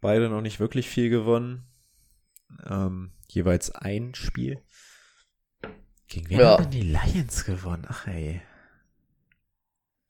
Beide 0.00 0.28
noch 0.28 0.42
nicht 0.42 0.60
wirklich 0.60 0.88
viel 0.88 1.10
gewonnen. 1.10 1.66
Ähm, 2.68 3.12
jeweils 3.28 3.70
ein 3.74 4.14
Spiel. 4.14 4.62
Gegen 6.06 6.30
wen 6.30 6.38
Ja. 6.40 6.52
haben 6.52 6.70
denn 6.70 6.70
die 6.70 6.82
Lions 6.82 7.44
gewonnen? 7.44 7.84
Ach 7.88 8.06
ey. 8.06 8.40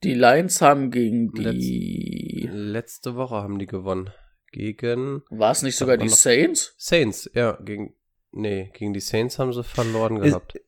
Die 0.03 0.13
Lions 0.13 0.61
haben 0.61 0.91
gegen 0.91 1.31
Letz- 1.33 1.51
die. 1.59 2.49
Letzte 2.51 3.15
Woche 3.15 3.35
haben 3.35 3.59
die 3.59 3.65
gewonnen. 3.65 4.11
Gegen 4.51 5.23
War 5.29 5.51
es 5.51 5.61
nicht 5.61 5.75
sogar 5.75 5.97
die 5.97 6.09
Saints? 6.09 6.73
Saints, 6.77 7.29
ja, 7.33 7.53
gegen. 7.61 7.93
Nee, 8.31 8.71
gegen 8.73 8.93
die 8.93 8.99
Saints 8.99 9.37
haben 9.39 9.53
sie 9.53 9.63
verloren 9.63 10.17
Ist- 10.17 10.23
gehabt. 10.29 10.59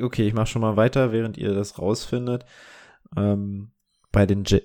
Okay, 0.00 0.26
ich 0.28 0.34
mach 0.34 0.46
schon 0.46 0.62
mal 0.62 0.76
weiter, 0.76 1.10
während 1.12 1.36
ihr 1.38 1.54
das 1.54 1.78
rausfindet. 1.78 2.44
Ähm, 3.16 3.72
bei 4.16 4.24
den 4.24 4.44
J 4.44 4.62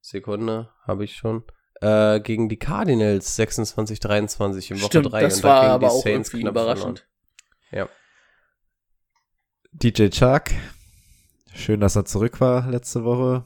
Sekunde, 0.00 0.70
habe 0.84 1.04
ich 1.04 1.14
schon. 1.14 1.44
Äh, 1.80 2.18
gegen 2.18 2.48
die 2.48 2.56
Cardinals 2.56 3.38
26-23 3.38 4.72
in 4.72 4.80
Woche 4.80 4.86
Stimmt, 4.88 5.12
3. 5.12 5.20
das 5.20 5.36
und 5.36 5.44
da 5.44 5.48
war 5.48 5.60
gegen 5.60 5.70
aber 5.72 5.86
die 5.86 5.92
auch 5.92 6.02
Saints 6.02 6.28
irgendwie 6.30 6.40
knapp 6.40 6.50
überraschend. 6.50 7.06
verloren. 7.70 7.88
Ja. 7.90 9.70
DJ 9.70 10.08
Chark. 10.08 10.50
Schön, 11.54 11.78
dass 11.78 11.94
er 11.94 12.06
zurück 12.06 12.40
war 12.40 12.68
letzte 12.68 13.04
Woche. 13.04 13.44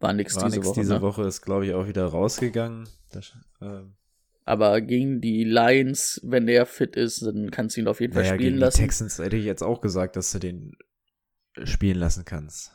War 0.00 0.12
nix 0.14 0.34
War 0.34 0.46
diese 0.46 0.56
nix 0.56 0.66
Woche. 0.66 0.80
diese 0.80 0.94
ne? 0.94 1.00
Woche 1.02 1.22
ist, 1.22 1.42
glaube 1.42 1.64
ich, 1.66 1.74
auch 1.74 1.86
wieder 1.86 2.06
rausgegangen. 2.06 2.88
Das, 3.12 3.36
ähm, 3.60 3.94
Aber 4.44 4.80
gegen 4.80 5.20
die 5.20 5.44
Lions, 5.44 6.20
wenn 6.24 6.48
der 6.48 6.66
fit 6.66 6.96
ist, 6.96 7.22
dann 7.22 7.52
kannst 7.52 7.76
du 7.76 7.82
ihn 7.82 7.86
auf 7.86 8.00
jeden 8.00 8.14
Fall 8.14 8.22
naja, 8.24 8.34
spielen 8.34 8.54
gegen 8.54 8.58
lassen. 8.60 8.78
die 8.78 8.82
Texans 8.82 9.18
hätte 9.20 9.36
ich 9.36 9.44
jetzt 9.44 9.62
auch 9.62 9.80
gesagt, 9.80 10.16
dass 10.16 10.32
du 10.32 10.40
den 10.40 10.76
spielen 11.62 11.98
lassen 11.98 12.24
kannst. 12.24 12.72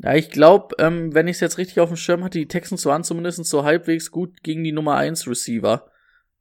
Ja, 0.00 0.14
ich 0.14 0.30
glaube, 0.30 0.76
ähm, 0.78 1.12
wenn 1.14 1.26
ich 1.26 1.36
es 1.36 1.40
jetzt 1.40 1.58
richtig 1.58 1.80
auf 1.80 1.88
dem 1.88 1.96
Schirm 1.96 2.22
hatte, 2.22 2.38
die 2.38 2.46
Texans 2.48 2.86
waren 2.86 3.02
zumindest 3.04 3.44
so 3.46 3.64
halbwegs 3.64 4.10
gut 4.10 4.42
gegen 4.42 4.62
die 4.62 4.72
Nummer 4.72 4.96
1 4.96 5.26
Receiver. 5.26 5.90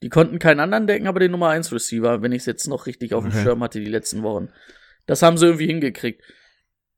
Die 0.04 0.10
konnten 0.10 0.38
keinen 0.38 0.60
anderen 0.60 0.86
decken, 0.86 1.08
aber 1.08 1.20
den 1.20 1.32
Nummer 1.32 1.50
1 1.50 1.72
Receiver, 1.72 2.22
wenn 2.22 2.32
ich 2.32 2.42
es 2.42 2.46
jetzt 2.46 2.68
noch 2.68 2.86
richtig 2.86 3.16
auf 3.16 3.24
dem 3.24 3.32
Okay. 3.32 3.42
Schirm 3.44 3.64
hatte, 3.64 3.80
die 3.80 3.86
letzten 3.90 4.22
Wochen. 4.22 4.50
Das 5.08 5.24
haben 5.24 5.38
sie 5.38 5.46
irgendwie 5.48 5.66
hingekriegt. 5.66 6.22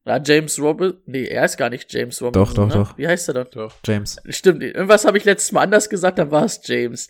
Ja, 0.05 0.19
James 0.21 0.59
Robinson, 0.59 0.99
nee, 1.05 1.25
er 1.25 1.45
ist 1.45 1.55
gar 1.57 1.69
nicht 1.69 1.93
James 1.93 2.21
Robinson. 2.21 2.43
Doch, 2.45 2.53
doch, 2.53 2.67
ne? 2.67 2.73
doch. 2.73 2.97
Wie 2.97 3.07
heißt 3.07 3.29
er 3.29 3.33
dann? 3.35 3.47
Doch. 3.51 3.75
James. 3.85 4.17
Stimmt, 4.27 4.61
irgendwas 4.63 5.05
habe 5.05 5.17
ich 5.17 5.23
letztes 5.23 5.51
Mal 5.53 5.61
anders 5.61 5.89
gesagt, 5.89 6.19
dann 6.19 6.31
war 6.31 6.43
es 6.43 6.59
James. 6.65 7.09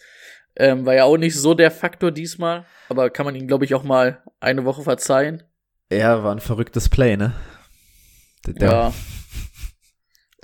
Ähm, 0.56 0.86
war 0.86 0.94
ja 0.96 1.06
auch 1.06 1.18
nicht 1.18 1.36
so 1.36 1.54
der 1.56 1.72
Faktor 1.72 2.12
diesmal, 2.12 2.66
aber 2.90 3.10
kann 3.10 3.26
man 3.26 3.36
ihm, 3.36 3.48
glaube 3.48 3.66
ich, 3.66 3.74
auch 3.74 3.84
mal 3.84 4.22
eine 4.40 4.66
Woche 4.66 4.84
verzeihen. 4.84 5.42
Er 5.90 6.24
war 6.24 6.34
ein 6.36 6.40
verrücktes 6.40 6.90
Play, 6.90 7.18
ne? 7.18 7.34
Der- 8.46 8.70
Ja. 8.70 8.94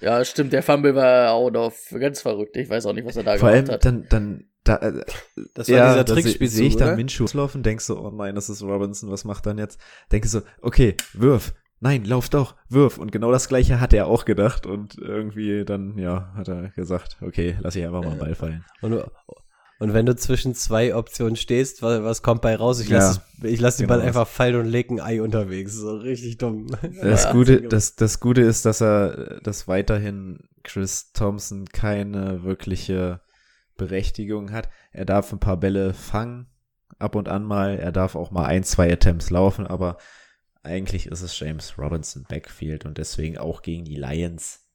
Ja, 0.02 0.24
stimmt, 0.26 0.54
der 0.54 0.64
Fumble 0.64 0.96
war 0.96 1.32
auch 1.32 1.50
noch 1.50 1.72
ganz 1.92 2.22
verrückt. 2.22 2.58
Ich 2.58 2.70
weiß 2.70 2.86
auch 2.86 2.94
nicht, 2.94 3.06
was 3.06 3.16
er 3.16 3.24
da 3.24 3.38
Vor 3.38 3.50
allem 3.50 3.66
gemacht 3.66 3.86
hat. 3.86 3.86
dann, 3.86 4.06
dann, 4.10 4.44
da, 4.64 4.76
äh, 4.78 5.04
Das 5.54 5.70
war 5.70 5.78
ja, 5.78 5.88
dieser 5.94 6.04
da 6.04 6.14
Trickspielzug, 6.14 6.58
sehe 6.58 6.68
ich 6.68 6.76
dann 6.76 6.90
oder? 6.90 6.98
Minshew 6.98 7.26
laufen, 7.34 7.64
denkst 7.64 7.86
so, 7.86 8.00
oh 8.00 8.12
nein, 8.12 8.36
das 8.36 8.50
ist 8.50 8.62
Robinson, 8.64 9.10
was 9.12 9.24
macht 9.24 9.46
dann 9.46 9.58
jetzt? 9.58 9.80
Denke 10.12 10.28
so, 10.28 10.42
okay, 10.62 10.96
wirf. 11.14 11.54
Nein, 11.80 12.04
lauf 12.06 12.30
doch, 12.30 12.56
wirf. 12.70 12.98
Und 12.98 13.12
genau 13.12 13.32
das 13.32 13.48
gleiche 13.48 13.80
hat 13.80 13.94
er 13.94 14.08
auch 14.08 14.26
gedacht 14.26 14.66
und 14.66 14.98
irgendwie 14.98 15.66
dann, 15.66 15.98
ja, 15.98 16.34
hat 16.36 16.48
er 16.48 16.70
gesagt, 16.70 17.18
okay, 17.22 17.58
lass 17.62 17.76
ich 17.76 17.86
einfach 17.86 18.02
mal 18.02 18.12
einen 18.12 18.20
Ball 18.20 18.36
fallen. 18.36 18.66
Und, 18.82 19.04
und 19.78 19.94
wenn 19.94 20.06
du 20.06 20.16
zwischen 20.16 20.56
zwei 20.56 20.96
Optionen 20.96 21.36
stehst, 21.36 21.82
was, 21.82 22.02
was 22.02 22.22
kommt 22.22 22.42
bei 22.42 22.56
raus? 22.56 22.80
Ich 22.80 22.88
Ja, 22.88 23.00
lasse 23.00 23.22
ich 23.44 23.60
lass 23.60 23.78
den 23.78 23.88
genau 23.88 24.00
Ball 24.00 24.08
einfach 24.08 24.28
fallen 24.28 24.56
und 24.56 24.66
leg 24.66 24.90
ein 24.90 25.02
Ei 25.02 25.22
unterwegs. 25.22 25.74
So 25.74 25.98
richtig 25.98 26.38
dumm. 26.38 26.68
Das 27.02 27.26
Ja. 27.26 27.32
Gute, 27.34 27.62
das, 27.62 27.96
das 27.96 28.20
Gute 28.20 28.42
ist, 28.42 28.66
dass 28.66 28.82
er, 28.82 29.42
dass 29.42 29.68
weiterhin 29.68 30.40
Chris 30.64 31.12
Thompson 31.12 31.66
keine 31.66 32.44
wirkliche 32.44 33.22
Berechtigung 33.76 34.52
hat. 34.52 34.70
Er 34.92 35.06
darf 35.06 35.34
ein 35.34 35.40
paar 35.40 35.58
Bälle 35.58 35.94
fangen, 35.94 36.48
ab 36.98 37.16
und 37.16 37.28
an 37.28 37.44
mal. 37.44 37.78
Er 37.78 37.92
darf 37.92 38.16
auch 38.16 38.32
mal 38.32 38.46
ein, 38.46 38.64
zwei 38.64 38.92
Attempts 38.92 39.30
laufen, 39.30 39.68
aber 39.68 39.98
eigentlich 40.64 41.08
ist 41.08 41.22
es 41.22 41.38
James 41.38 41.78
Robinson 41.78 42.26
Backfield 42.28 42.86
und 42.86 42.98
deswegen 42.98 43.38
auch 43.38 43.62
gegen 43.62 43.84
die 43.84 43.98
Lions 43.98 44.66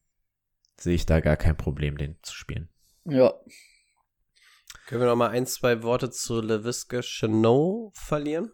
sehe 0.79 0.95
ich 0.95 1.07
da 1.07 1.21
gar 1.21 1.37
kein 1.37 1.57
Problem, 1.57 1.97
den 1.97 2.17
zu 2.23 2.35
spielen. 2.35 2.69
Ja. 3.05 3.35
Können 4.91 5.03
wir 5.03 5.07
noch 5.07 5.15
mal 5.15 5.31
ein, 5.31 5.47
zwei 5.47 5.85
Worte 5.85 6.11
zu 6.11 6.41
LaVisca 6.41 7.01
Chanot 7.01 7.97
verlieren? 7.97 8.51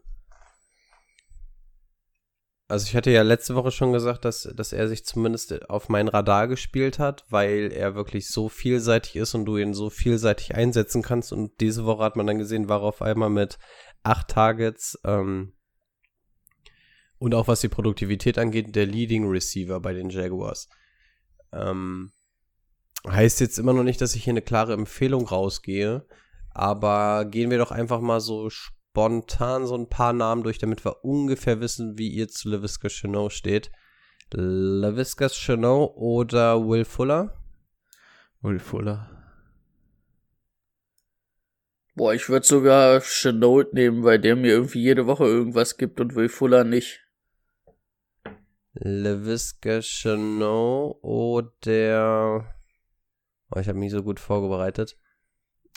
Also 2.69 2.85
ich 2.85 2.95
hatte 2.95 3.11
ja 3.11 3.23
letzte 3.23 3.55
Woche 3.55 3.71
schon 3.71 3.95
gesagt, 3.95 4.27
dass, 4.27 4.43
dass 4.55 4.75
er 4.75 4.87
sich 4.87 5.07
zumindest 5.07 5.71
auf 5.71 5.89
mein 5.89 6.09
Radar 6.09 6.47
gespielt 6.47 6.99
hat, 6.99 7.25
weil 7.31 7.73
er 7.73 7.95
wirklich 7.95 8.29
so 8.29 8.51
vielseitig 8.51 9.17
ist 9.17 9.35
und 9.35 9.47
du 9.47 9.57
ihn 9.57 9.73
so 9.73 9.89
vielseitig 9.89 10.55
einsetzen 10.55 11.01
kannst. 11.01 11.33
Und 11.33 11.59
diese 11.63 11.87
Woche 11.87 12.05
hat 12.05 12.17
man 12.17 12.27
dann 12.27 12.37
gesehen, 12.37 12.69
war 12.69 12.83
auf 12.83 13.01
einmal 13.01 13.31
mit 13.31 13.59
acht 14.03 14.29
Targets 14.29 15.01
ähm, 15.05 15.55
und 17.17 17.35
auch 17.35 17.49
was 17.49 17.63
die 17.63 17.71
Produktivität 17.71 18.37
angeht, 18.37 18.77
der 18.77 18.85
Leading 18.85 19.27
Receiver 19.27 19.81
bei 19.81 19.95
den 19.95 20.11
Jaguars. 20.11 20.69
Ähm, 21.51 22.13
heißt 23.09 23.41
jetzt 23.41 23.59
immer 23.59 23.73
noch 23.73 23.85
nicht, 23.85 24.03
dass 24.03 24.15
ich 24.15 24.25
hier 24.25 24.35
eine 24.35 24.43
klare 24.43 24.75
Empfehlung 24.75 25.27
rausgehe, 25.27 26.07
aber 26.59 27.25
gehen 27.27 27.51
wir 27.51 27.59
doch 27.59 27.71
einfach 27.71 28.01
mal 28.01 28.21
so 28.21 28.49
spontan 28.51 29.67
so 29.67 29.75
ein 29.75 29.89
paar 29.89 30.13
Namen 30.13 30.43
durch, 30.43 30.59
damit 30.59 30.85
wir 30.85 31.05
ungefähr 31.05 31.61
wissen, 31.61 31.99
wie 31.99 32.09
ihr 32.09 32.29
zu 32.29 32.49
LaVisca 32.49 32.89
Chanot 32.89 33.33
steht. 33.33 33.71
LaVisca 34.33 35.29
Chanot 35.29 35.93
oder 35.97 36.67
Will 36.67 36.85
Fuller? 36.85 37.37
Will 38.41 38.59
Fuller. 38.59 39.11
Boah, 41.95 42.13
ich 42.13 42.29
würde 42.29 42.47
sogar 42.47 43.01
Chenault 43.01 43.73
nehmen, 43.73 44.05
weil 44.05 44.19
der 44.19 44.37
mir 44.37 44.53
irgendwie 44.53 44.83
jede 44.83 45.07
Woche 45.07 45.25
irgendwas 45.25 45.79
gibt 45.79 45.99
und 46.01 46.15
Will 46.15 46.29
Fuller 46.29 46.65
nicht. 46.65 47.01
LaVisca 48.75 49.81
Chanot 49.81 50.99
oder 51.03 52.45
oh, 53.51 53.59
ich 53.59 53.69
habe 53.69 53.79
mich 53.79 53.93
so 53.93 54.03
gut 54.03 54.21
vorbereitet. 54.21 54.99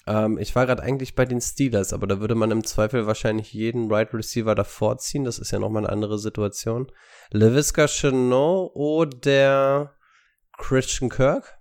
Ähm, 0.10 0.40
ich 0.40 0.56
war 0.56 0.66
gerade 0.66 0.82
eigentlich 0.82 1.14
bei 1.14 1.26
den 1.26 1.40
Steelers, 1.40 1.94
aber 1.94 2.08
da 2.08 2.20
würde 2.20 2.34
man 2.34 2.50
im 2.50 2.64
Zweifel 2.64 3.06
wahrscheinlich 3.06 3.54
jeden 3.54 3.94
Right 3.94 4.12
Receiver 4.12 4.56
davor 4.56 4.98
ziehen. 4.98 5.24
Das 5.24 5.38
ist 5.38 5.52
ja 5.52 5.60
nochmal 5.60 5.84
eine 5.86 5.94
andere 5.94 6.18
Situation. 6.18 6.92
LaVisca 7.30 7.88
Chanot 7.88 8.72
oder 8.74 9.96
Christian 10.58 11.12
Kirk? 11.12 11.60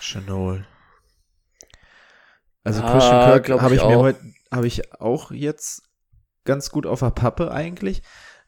Chanol. 0.00 0.66
Also 2.64 2.82
Ah, 2.82 2.92
Christian 2.92 3.44
Kirk 3.44 3.62
habe 3.62 3.74
ich 3.76 3.80
ich, 3.80 3.86
mir 3.86 3.96
auch. 3.98 4.02
heute, 4.02 4.20
habe 4.52 4.66
ich 4.66 5.00
auch 5.00 5.30
jetzt 5.30 5.82
ganz 6.44 6.70
gut 6.70 6.86
auf 6.86 7.00
der 7.00 7.10
Pappe 7.10 7.52
eigentlich, 7.52 8.02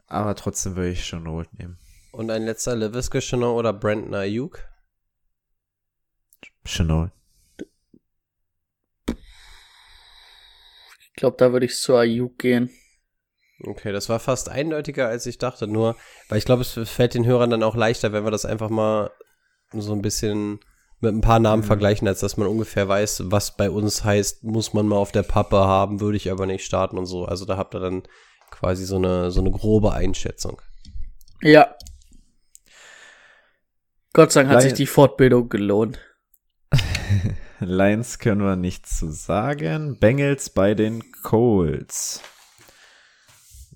aber 0.09 0.35
trotzdem 0.35 0.75
würde 0.75 0.91
ich 0.91 1.05
Chanol 1.07 1.47
nehmen. 1.53 1.79
Und 2.11 2.29
ein 2.31 2.43
letzter 2.43 2.75
LaVisca 2.75 3.21
Chanot 3.21 3.57
oder 3.57 3.73
Brandon 3.73 4.15
Ayuk? 4.15 4.72
Chanol. 6.65 7.11
Ich 11.01 11.13
glaube, 11.17 11.37
da 11.39 11.53
würde 11.53 11.67
ich 11.67 11.77
zu 11.79 11.95
Ayuk 11.97 12.39
gehen. 12.39 12.71
Okay, 13.65 13.93
das 13.93 14.09
war 14.09 14.19
fast 14.19 14.49
eindeutiger, 14.49 15.09
als 15.09 15.27
ich 15.27 15.39
dachte. 15.39 15.67
Nur, 15.69 15.97
weil 16.29 16.39
ich 16.39 16.45
glaube, 16.45 16.63
es 16.63 16.73
fällt 16.89 17.15
den 17.15 17.27
Hörern 17.27 17.51
dann 17.51 17.63
auch 17.63 17.77
leichter, 17.77 18.13
wenn 18.13 18.25
wir 18.25 18.31
das 18.31 18.45
einfach 18.45 18.71
mal 18.71 19.11
so 19.73 19.93
ein 19.93 20.03
bisschen 20.03 20.59
mit 21.01 21.13
ein 21.15 21.21
paar 21.21 21.39
Namen 21.39 21.63
Mhm. 21.63 21.67
vergleichen, 21.67 22.09
als 22.09 22.21
dass 22.21 22.37
man 22.37 22.49
ungefähr 22.49 22.89
weiß, 22.89 23.25
was 23.27 23.57
bei 23.57 23.71
uns 23.71 24.05
heißt, 24.05 24.45
muss 24.45 24.73
man 24.73 24.87
mal 24.87 24.97
auf 24.97 25.13
der 25.13 25.23
Pappe 25.23 25.57
haben, 25.59 26.01
würde 26.01 26.17
ich 26.17 26.31
aber 26.31 26.47
nicht 26.47 26.65
starten 26.65 26.99
und 26.99 27.07
so. 27.07 27.25
Also 27.25 27.45
da 27.45 27.57
habt 27.57 27.75
ihr 27.75 27.81
dann 27.81 28.03
quasi 28.51 28.85
so 28.85 28.97
eine, 28.97 29.31
so 29.31 29.41
eine 29.41 29.51
grobe 29.51 29.93
Einschätzung. 29.93 30.61
Ja. 31.41 31.75
Gott 34.13 34.33
sei 34.33 34.41
Dank 34.43 34.51
hat 34.51 34.57
Weil- 34.57 34.63
sich 34.65 34.75
die 34.75 34.87
Fortbildung 34.87 35.49
gelohnt. 35.49 35.99
Lions 37.61 38.19
können 38.19 38.43
wir 38.43 38.57
nichts 38.57 38.99
zu 38.99 39.11
sagen. 39.11 39.99
Bengals 39.99 40.51
bei 40.51 40.75
den 40.75 41.13
Colts. 41.23 42.21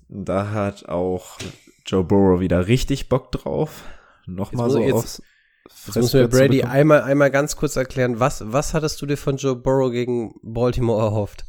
Da 0.09 0.51
hat 0.51 0.87
auch 0.87 1.37
Joe 1.85 2.03
Burrow 2.03 2.39
wieder 2.39 2.67
richtig 2.67 3.09
Bock 3.09 3.31
drauf. 3.31 3.83
Nochmal 4.25 4.67
Jetzt 4.67 4.73
so 4.73 4.79
muss- 4.79 4.87
jetzt- 4.87 4.95
aufs 4.95 5.21
Jetzt 5.87 5.95
muss 5.97 6.13
mir 6.13 6.21
Fressbrett 6.21 6.31
zu 6.31 6.37
Brady 6.37 6.63
einmal, 6.63 7.01
einmal 7.01 7.29
ganz 7.29 7.55
kurz 7.57 7.75
erklären, 7.75 8.19
was, 8.21 8.41
was 8.45 8.73
hattest 8.73 9.01
du 9.01 9.05
dir 9.05 9.17
von 9.17 9.35
Joe 9.37 9.55
Burrow 9.55 9.91
gegen 9.91 10.33
Baltimore 10.41 11.01
erhofft? 11.03 11.45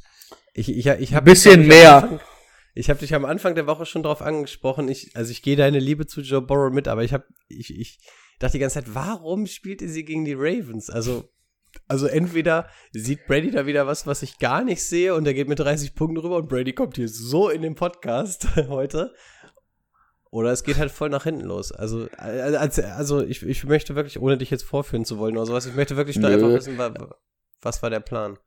Ich, 0.54 0.68
ich, 0.76 0.86
ich 0.86 1.14
hab 1.14 1.22
Ein 1.22 1.24
bisschen 1.24 1.60
dich, 1.60 1.68
mehr. 1.68 1.96
am 1.98 2.02
Anfang- 2.04 2.20
Ich 2.74 2.90
habe 2.90 2.98
dich 3.00 3.14
am 3.14 3.24
Anfang 3.24 3.54
der 3.54 3.66
Woche 3.68 3.86
schon 3.86 4.02
drauf 4.02 4.20
angesprochen. 4.22 4.88
Ich, 4.88 5.12
also 5.14 5.30
ich 5.30 5.42
gehe 5.42 5.54
deine 5.56 5.78
Liebe 5.78 6.06
zu 6.06 6.20
Joe 6.20 6.42
Burrow 6.42 6.72
mit, 6.72 6.88
aber 6.88 7.04
ich 7.04 7.12
habe, 7.12 7.24
ich, 7.48 7.76
ich 7.78 8.00
dachte 8.40 8.52
die 8.52 8.58
ganze 8.58 8.74
Zeit, 8.82 8.92
warum 8.94 9.46
spielt 9.46 9.82
ihr 9.82 9.88
sie 9.88 10.04
gegen 10.04 10.24
die 10.24 10.34
Ravens? 10.36 10.90
Also, 10.90 11.28
also 11.86 12.06
entweder 12.06 12.68
sieht 12.92 13.26
Brady 13.26 13.50
da 13.50 13.66
wieder 13.66 13.86
was, 13.86 14.06
was 14.06 14.22
ich 14.22 14.38
gar 14.38 14.64
nicht 14.64 14.82
sehe, 14.82 15.14
und 15.14 15.26
er 15.26 15.34
geht 15.34 15.48
mit 15.48 15.58
30 15.58 15.94
Punkten 15.94 16.18
rüber 16.18 16.36
und 16.36 16.48
Brady 16.48 16.72
kommt 16.72 16.96
hier 16.96 17.08
so 17.08 17.48
in 17.48 17.62
den 17.62 17.74
Podcast 17.74 18.48
heute. 18.68 19.14
Oder 20.30 20.52
es 20.52 20.62
geht 20.62 20.76
halt 20.76 20.90
voll 20.90 21.08
nach 21.08 21.24
hinten 21.24 21.44
los. 21.46 21.72
Also, 21.72 22.06
also, 22.18 22.82
also 22.82 23.22
ich, 23.24 23.42
ich 23.44 23.64
möchte 23.64 23.94
wirklich, 23.94 24.20
ohne 24.20 24.36
dich 24.36 24.50
jetzt 24.50 24.64
vorführen 24.64 25.06
zu 25.06 25.18
wollen 25.18 25.36
oder 25.36 25.46
sowas, 25.46 25.64
ich 25.64 25.74
möchte 25.74 25.96
wirklich 25.96 26.18
nur 26.18 26.28
einfach 26.30 26.50
wissen, 26.50 26.76
wa- 26.76 27.16
was 27.62 27.82
war 27.82 27.88
der 27.88 28.00
Plan? 28.00 28.38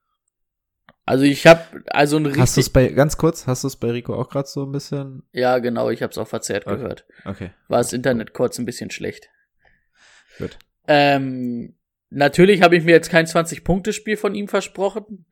Also 1.05 1.23
ich 1.23 1.47
habe 1.47 1.61
also 1.87 2.17
ein 2.17 2.25
Hast 2.27 2.35
du 2.35 2.41
es 2.41 2.57
richtig 2.67 2.73
bei, 2.73 2.87
ganz 2.89 3.17
kurz, 3.17 3.47
hast 3.47 3.63
du 3.63 3.67
es 3.67 3.75
bei 3.77 3.89
Rico 3.89 4.13
auch 4.13 4.29
gerade 4.29 4.47
so 4.47 4.63
ein 4.63 4.71
bisschen? 4.71 5.23
Ja, 5.31 5.57
genau, 5.57 5.89
ich 5.89 6.03
habe 6.03 6.11
es 6.11 6.17
auch 6.19 6.27
verzerrt 6.27 6.67
Okay. 6.67 6.75
gehört. 6.77 7.05
Okay, 7.25 7.49
War 7.67 7.79
das 7.79 7.93
Internet 7.93 8.33
kurz 8.33 8.59
ein 8.59 8.65
bisschen 8.65 8.91
schlecht. 8.91 9.29
gut. 10.37 10.59
Ähm, 10.87 11.75
natürlich 12.11 12.61
habe 12.61 12.77
ich 12.77 12.83
mir 12.83 12.91
jetzt 12.91 13.09
kein 13.09 13.25
20-Punkte-Spiel 13.25 14.17
von 14.17 14.35
ihm 14.35 14.47
versprochen, 14.47 15.25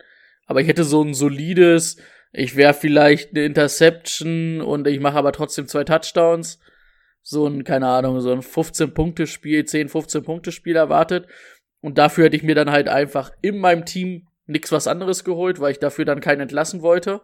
aber 0.48 0.62
ich 0.62 0.68
hätte 0.68 0.84
so 0.84 1.04
ein 1.04 1.14
solides, 1.14 1.98
ich 2.32 2.56
wäre 2.56 2.74
vielleicht 2.74 3.32
eine 3.32 3.46
Interception 3.46 4.62
und 4.62 4.88
ich 4.88 5.00
mache 5.00 5.18
aber 5.18 5.32
trotzdem 5.32 5.68
zwei 5.68 5.84
Touchdowns. 5.84 6.60
So 7.22 7.48
ein, 7.48 7.64
keine 7.64 7.88
Ahnung, 7.88 8.22
so 8.22 8.32
ein 8.32 8.42
15-Punkte-Spiel, 8.42 9.66
10, 9.66 9.90
15-Punkte-Spiel 9.90 10.76
erwartet. 10.76 11.28
Und 11.82 11.98
dafür 11.98 12.26
hätte 12.26 12.36
ich 12.36 12.44
mir 12.44 12.56
dann 12.56 12.72
halt 12.72 12.88
einfach 12.88 13.32
in 13.42 13.58
meinem 13.60 13.86
Team 13.86 14.28
nix 14.46 14.72
was 14.72 14.88
anderes 14.88 15.24
geholt, 15.24 15.60
weil 15.60 15.72
ich 15.72 15.80
dafür 15.80 16.06
dann 16.06 16.22
keinen 16.22 16.42
entlassen 16.42 16.82
wollte. 16.82 17.22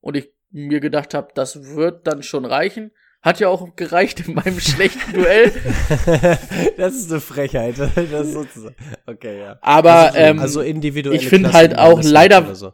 Und 0.00 0.16
ich 0.16 0.32
mir 0.50 0.80
gedacht 0.80 1.14
habe, 1.14 1.28
das 1.34 1.74
wird 1.74 2.06
dann 2.06 2.22
schon 2.22 2.44
reichen. 2.44 2.92
Hat 3.22 3.38
ja 3.38 3.48
auch 3.48 3.76
gereicht 3.76 4.26
in 4.26 4.34
meinem 4.34 4.58
schlechten 4.60 5.12
Duell. 5.12 5.52
das 6.78 6.94
ist 6.94 7.10
eine 7.10 7.20
Frechheit. 7.20 7.78
Das 7.78 7.96
ist 7.96 8.32
sozusagen. 8.32 8.74
Okay, 9.06 9.40
ja. 9.40 9.58
Aber 9.60 9.92
also, 9.92 10.18
ähm, 10.18 10.38
also 10.38 10.60
individuell. 10.62 11.16
ich 11.16 11.28
finde 11.28 11.52
halt 11.52 11.76
auch 11.76 12.02
leider. 12.02 12.54
So. 12.54 12.72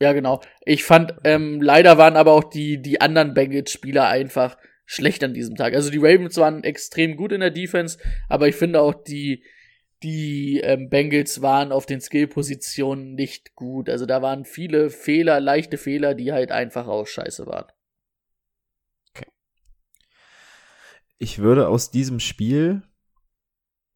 Ja, 0.00 0.12
genau. 0.12 0.42
Ich 0.66 0.84
fand, 0.84 1.14
ähm, 1.24 1.62
leider 1.62 1.96
waren 1.96 2.16
aber 2.16 2.32
auch 2.32 2.44
die, 2.44 2.82
die 2.82 3.00
anderen 3.00 3.32
Bengals-Spieler 3.32 4.06
einfach 4.06 4.58
schlecht 4.84 5.24
an 5.24 5.32
diesem 5.32 5.56
Tag. 5.56 5.74
Also 5.74 5.90
die 5.90 5.98
Ravens 5.98 6.36
waren 6.36 6.62
extrem 6.62 7.16
gut 7.16 7.32
in 7.32 7.40
der 7.40 7.50
Defense, 7.50 7.98
aber 8.28 8.48
ich 8.48 8.54
finde 8.54 8.80
auch 8.80 8.94
die, 8.94 9.44
die 10.02 10.60
ähm, 10.62 10.88
Bengals 10.90 11.40
waren 11.40 11.72
auf 11.72 11.86
den 11.86 12.00
Skill-Positionen 12.00 13.14
nicht 13.14 13.54
gut. 13.54 13.88
Also 13.88 14.04
da 14.06 14.20
waren 14.20 14.44
viele 14.44 14.90
Fehler, 14.90 15.40
leichte 15.40 15.78
Fehler, 15.78 16.14
die 16.14 16.32
halt 16.32 16.52
einfach 16.52 16.86
auch 16.86 17.06
scheiße 17.06 17.46
waren. 17.46 17.66
Ich 21.18 21.38
würde 21.38 21.68
aus 21.68 21.90
diesem 21.90 22.20
Spiel 22.20 22.82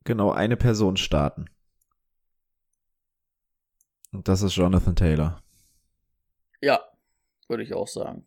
genau 0.04 0.32
eine 0.32 0.56
Person 0.56 0.96
starten. 0.96 1.46
Und 4.12 4.28
das 4.28 4.42
ist 4.42 4.56
Jonathan 4.56 4.96
Taylor. 4.96 5.42
Ja, 6.60 6.80
würde 7.48 7.62
ich 7.62 7.74
auch 7.74 7.88
sagen. 7.88 8.26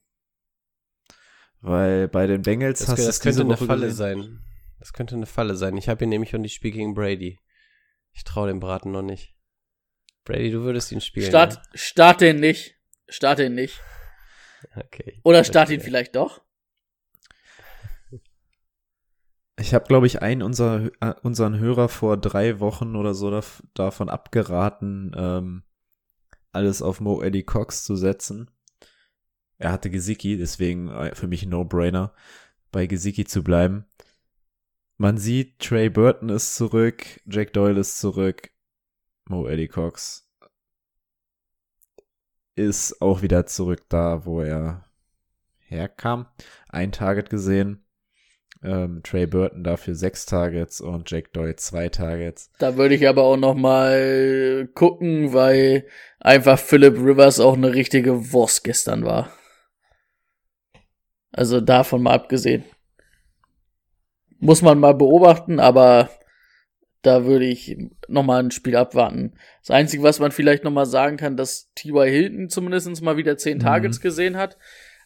Weil 1.61 2.07
bei 2.07 2.27
den 2.27 2.41
Bengals 2.41 2.79
das, 2.79 2.89
hast 2.89 3.07
das 3.07 3.19
könnte 3.19 3.41
eine 3.41 3.53
Woche 3.55 3.65
Falle 3.65 3.87
gesehen? 3.87 4.21
sein. 4.21 4.45
Das 4.79 4.93
könnte 4.93 5.15
eine 5.15 5.25
Falle 5.25 5.55
sein. 5.55 5.77
Ich 5.77 5.89
habe 5.89 6.03
ihn 6.03 6.09
nämlich 6.09 6.35
und 6.35 6.43
ich 6.43 6.53
spiele 6.53 6.73
gegen 6.73 6.93
Brady. 6.93 7.39
Ich 8.13 8.23
traue 8.23 8.47
dem 8.47 8.59
Braten 8.59 8.91
noch 8.91 9.01
nicht. 9.01 9.35
Brady, 10.23 10.51
du 10.51 10.61
würdest 10.61 10.91
ihn 10.91 11.01
spielen. 11.01 11.27
Start, 11.27 11.55
ja? 11.55 11.61
start 11.73 12.21
den 12.21 12.39
nicht. 12.39 12.75
Start 13.07 13.39
den 13.39 13.55
nicht. 13.55 13.81
Okay. 14.75 15.21
Oder 15.23 15.43
start 15.43 15.69
ihn 15.69 15.79
vielleicht 15.79 16.15
doch. 16.15 16.41
Ich 19.57 19.73
habe, 19.73 19.85
glaube 19.85 20.07
ich, 20.07 20.21
einen 20.21 20.41
unserer 20.41 20.91
äh, 20.99 21.13
unseren 21.21 21.57
Hörer 21.57 21.87
vor 21.87 22.17
drei 22.17 22.59
Wochen 22.59 22.95
oder 22.95 23.13
so 23.13 23.31
da, 23.31 23.41
davon 23.73 24.09
abgeraten, 24.09 25.13
ähm, 25.15 25.63
alles 26.51 26.81
auf 26.81 26.99
Mo 26.99 27.21
Eddie 27.21 27.43
Cox 27.43 27.83
zu 27.83 27.95
setzen. 27.95 28.51
Er 29.57 29.71
hatte 29.71 29.89
Gesicki, 29.89 30.37
deswegen 30.37 30.89
äh, 30.89 31.15
für 31.15 31.27
mich 31.27 31.43
ein 31.43 31.49
No-Brainer, 31.49 32.13
bei 32.71 32.87
Gesicki 32.87 33.25
zu 33.25 33.43
bleiben. 33.43 33.85
Man 34.97 35.17
sieht, 35.17 35.59
Trey 35.59 35.89
Burton 35.89 36.29
ist 36.29 36.55
zurück, 36.55 37.21
Jack 37.25 37.53
Doyle 37.53 37.79
ist 37.79 37.99
zurück, 37.99 38.51
Mo 39.25 39.47
Eddie 39.47 39.67
Cox 39.69 40.25
ist 42.55 43.01
auch 43.01 43.21
wieder 43.21 43.45
zurück 43.45 43.83
da, 43.89 44.25
wo 44.25 44.41
er 44.41 44.85
herkam. 45.59 46.27
Ein 46.69 46.91
Target 46.91 47.29
gesehen. 47.29 47.84
Ähm, 48.65 49.01
Trey 49.03 49.27
Burton 49.27 49.63
dafür 49.63 49.95
sechs 49.95 50.25
Targets 50.25 50.81
und 50.81 51.09
Jack 51.09 51.33
Doyle 51.33 51.55
zwei 51.55 51.89
Targets. 51.89 52.51
Da 52.59 52.77
würde 52.77 52.95
ich 52.95 53.07
aber 53.07 53.23
auch 53.23 53.37
noch 53.37 53.55
mal 53.55 54.67
gucken, 54.73 55.33
weil 55.33 55.85
einfach 56.19 56.57
Philip 56.57 56.95
Rivers 56.95 57.39
auch 57.39 57.55
eine 57.55 57.73
richtige 57.73 58.33
Wurst 58.33 58.63
gestern 58.63 59.05
war. 59.05 59.31
Also 61.31 61.61
davon 61.61 62.03
mal 62.03 62.13
abgesehen. 62.13 62.63
Muss 64.39 64.61
man 64.61 64.79
mal 64.79 64.93
beobachten, 64.93 65.59
aber 65.59 66.09
da 67.05 67.25
würde 67.25 67.45
ich 67.45 67.77
noch 68.07 68.23
mal 68.23 68.41
ein 68.41 68.51
Spiel 68.51 68.75
abwarten. 68.75 69.33
Das 69.61 69.69
Einzige, 69.69 70.01
was 70.01 70.19
man 70.19 70.31
vielleicht 70.31 70.63
noch 70.63 70.71
mal 70.71 70.85
sagen 70.85 71.17
kann, 71.17 71.37
dass 71.37 71.71
T.Y. 71.75 72.09
Hilton 72.09 72.49
zumindest 72.49 73.01
mal 73.01 73.17
wieder 73.17 73.37
zehn 73.37 73.57
mhm. 73.57 73.61
Targets 73.61 74.01
gesehen 74.01 74.37
hat. 74.37 74.57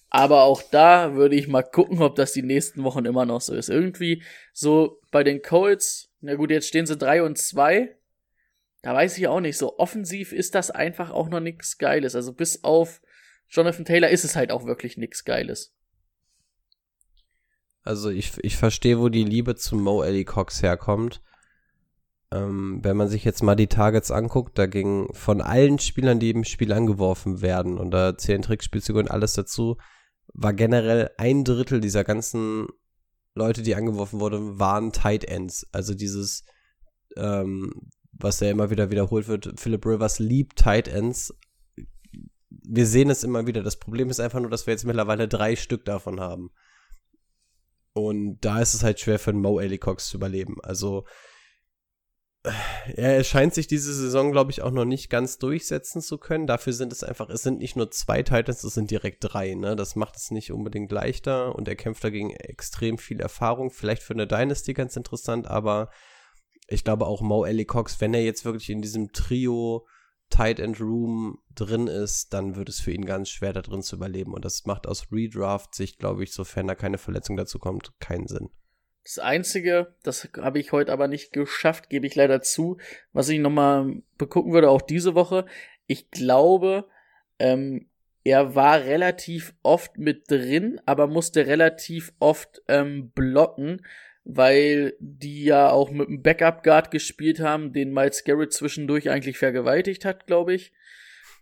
Aber 0.09 0.43
auch 0.43 0.63
da 0.63 1.13
würde 1.13 1.35
ich 1.35 1.47
mal 1.47 1.61
gucken, 1.61 2.01
ob 2.01 2.15
das 2.15 2.33
die 2.33 2.41
nächsten 2.41 2.83
Wochen 2.83 3.05
immer 3.05 3.25
noch 3.25 3.41
so 3.41 3.53
ist. 3.53 3.69
Irgendwie 3.69 4.23
so 4.53 4.99
bei 5.11 5.23
den 5.23 5.41
Colts, 5.41 6.11
na 6.21 6.35
gut, 6.35 6.49
jetzt 6.49 6.67
stehen 6.67 6.87
sie 6.87 6.97
drei 6.97 7.21
und 7.21 7.37
zwei. 7.37 7.95
Da 8.81 8.93
weiß 8.93 9.17
ich 9.17 9.27
auch 9.27 9.39
nicht, 9.39 9.57
so 9.57 9.77
offensiv 9.77 10.31
ist 10.31 10.55
das 10.55 10.71
einfach 10.71 11.11
auch 11.11 11.29
noch 11.29 11.41
nichts 11.41 11.77
Geiles. 11.77 12.15
Also 12.15 12.33
bis 12.33 12.63
auf 12.63 13.01
Jonathan 13.49 13.85
Taylor 13.85 14.09
ist 14.09 14.23
es 14.23 14.35
halt 14.35 14.51
auch 14.51 14.65
wirklich 14.65 14.97
nichts 14.97 15.25
Geiles. 15.25 15.75
Also 17.83 18.09
ich, 18.09 18.33
ich 18.43 18.57
verstehe, 18.57 18.99
wo 18.99 19.09
die 19.09 19.23
Liebe 19.23 19.55
zu 19.55 19.75
Mo 19.75 20.03
Ellie 20.03 20.25
Cox 20.25 20.61
herkommt. 20.63 21.21
Ähm, 22.31 22.79
wenn 22.83 22.97
man 22.97 23.09
sich 23.09 23.23
jetzt 23.25 23.41
mal 23.41 23.55
die 23.55 23.67
Targets 23.67 24.11
anguckt, 24.11 24.57
da 24.57 24.67
ging 24.67 25.11
von 25.13 25.41
allen 25.41 25.79
Spielern, 25.79 26.19
die 26.19 26.29
im 26.29 26.43
Spiel 26.43 26.71
angeworfen 26.71 27.41
werden, 27.41 27.79
und 27.79 27.91
da 27.91 28.17
zählen 28.17 28.43
Trickspielzüge 28.43 28.99
und 28.99 29.09
alles 29.09 29.33
dazu, 29.33 29.77
war 30.33 30.53
generell 30.53 31.11
ein 31.17 31.43
Drittel 31.43 31.81
dieser 31.81 32.03
ganzen 32.03 32.67
Leute, 33.35 33.61
die 33.61 33.75
angeworfen 33.75 34.19
wurden, 34.19 34.59
waren 34.59 34.91
Tight 34.91 35.25
Ends. 35.25 35.67
Also 35.71 35.93
dieses, 35.93 36.43
ähm, 37.15 37.89
was 38.11 38.39
ja 38.39 38.49
immer 38.49 38.69
wieder 38.69 38.91
wiederholt 38.91 39.27
wird, 39.27 39.59
Philip 39.59 39.85
Rivers 39.85 40.19
liebt 40.19 40.57
Tight 40.57 40.87
Ends. 40.87 41.33
Wir 42.49 42.85
sehen 42.85 43.09
es 43.09 43.23
immer 43.23 43.47
wieder. 43.47 43.63
Das 43.63 43.77
Problem 43.77 44.09
ist 44.09 44.19
einfach 44.19 44.39
nur, 44.39 44.49
dass 44.49 44.67
wir 44.67 44.73
jetzt 44.73 44.85
mittlerweile 44.85 45.27
drei 45.27 45.55
Stück 45.55 45.85
davon 45.85 46.19
haben. 46.19 46.51
Und 47.93 48.39
da 48.41 48.61
ist 48.61 48.73
es 48.73 48.83
halt 48.83 48.99
schwer 48.99 49.19
für 49.19 49.31
einen 49.31 49.41
Mo 49.41 49.61
Cox 49.79 50.09
zu 50.09 50.17
überleben. 50.17 50.57
Also 50.61 51.05
er 52.95 53.23
scheint 53.25 53.53
sich 53.53 53.67
diese 53.67 53.93
Saison, 53.93 54.31
glaube 54.31 54.51
ich, 54.51 54.61
auch 54.61 54.71
noch 54.71 54.85
nicht 54.85 55.09
ganz 55.09 55.37
durchsetzen 55.39 56.01
zu 56.01 56.17
können. 56.17 56.47
Dafür 56.47 56.71
sind 56.71 56.93
es 56.93 57.03
einfach, 57.03 57.29
es 57.29 57.43
sind 57.43 57.59
nicht 57.59 57.75
nur 57.75 57.91
zwei 57.91 58.23
Titans, 58.23 58.63
es 58.63 58.73
sind 58.73 58.91
direkt 58.91 59.17
drei. 59.21 59.55
Ne? 59.55 59.75
Das 59.75 59.95
macht 59.95 60.15
es 60.15 60.31
nicht 60.31 60.51
unbedingt 60.51 60.91
leichter 60.91 61.55
und 61.55 61.67
er 61.67 61.75
kämpft 61.75 62.03
dagegen 62.03 62.31
extrem 62.31 62.97
viel 62.97 63.19
Erfahrung. 63.19 63.71
Vielleicht 63.71 64.03
für 64.03 64.13
eine 64.13 64.27
Dynasty 64.27 64.73
ganz 64.73 64.95
interessant, 64.95 65.47
aber 65.47 65.89
ich 66.67 66.83
glaube 66.83 67.07
auch 67.07 67.21
Mo 67.21 67.43
Ellie 67.43 67.65
Cox, 67.65 67.99
wenn 67.99 68.13
er 68.13 68.23
jetzt 68.23 68.45
wirklich 68.45 68.69
in 68.69 68.81
diesem 68.81 69.11
Trio 69.11 69.85
Tight 70.29 70.59
End 70.59 70.79
Room 70.79 71.39
drin 71.55 71.87
ist, 71.87 72.33
dann 72.33 72.55
wird 72.55 72.69
es 72.69 72.79
für 72.79 72.91
ihn 72.91 73.05
ganz 73.05 73.29
schwer, 73.29 73.51
da 73.51 73.61
drin 73.61 73.81
zu 73.81 73.95
überleben. 73.95 74.33
Und 74.33 74.45
das 74.45 74.65
macht 74.65 74.87
aus 74.87 75.11
Redraft-Sicht, 75.11 75.97
glaube 75.99 76.23
ich, 76.23 76.31
sofern 76.31 76.67
da 76.67 76.75
keine 76.75 76.99
Verletzung 76.99 77.35
dazu 77.35 77.59
kommt, 77.59 77.99
keinen 77.99 78.27
Sinn. 78.27 78.49
Das 79.09 79.17
Einzige, 79.17 79.95
das 80.03 80.29
habe 80.37 80.59
ich 80.59 80.71
heute 80.71 80.93
aber 80.93 81.07
nicht 81.07 81.33
geschafft, 81.33 81.89
gebe 81.89 82.05
ich 82.05 82.13
leider 82.13 82.43
zu, 82.43 82.77
was 83.11 83.27
ich 83.29 83.39
nochmal 83.39 84.03
begucken 84.19 84.53
würde, 84.53 84.69
auch 84.69 84.83
diese 84.83 85.15
Woche. 85.15 85.47
Ich 85.87 86.11
glaube, 86.11 86.87
ähm, 87.39 87.89
er 88.23 88.53
war 88.53 88.81
relativ 88.81 89.55
oft 89.63 89.97
mit 89.97 90.29
drin, 90.29 90.79
aber 90.85 91.07
musste 91.07 91.47
relativ 91.47 92.13
oft 92.19 92.61
ähm, 92.67 93.09
blocken, 93.09 93.83
weil 94.25 94.93
die 94.99 95.45
ja 95.45 95.71
auch 95.71 95.89
mit 95.89 96.07
einem 96.07 96.21
Backup-Guard 96.21 96.91
gespielt 96.91 97.39
haben, 97.39 97.73
den 97.73 97.91
Miles 97.91 98.23
Garrett 98.25 98.53
zwischendurch 98.53 99.09
eigentlich 99.09 99.39
vergewaltigt 99.39 100.05
hat, 100.05 100.27
glaube 100.27 100.53
ich. 100.53 100.71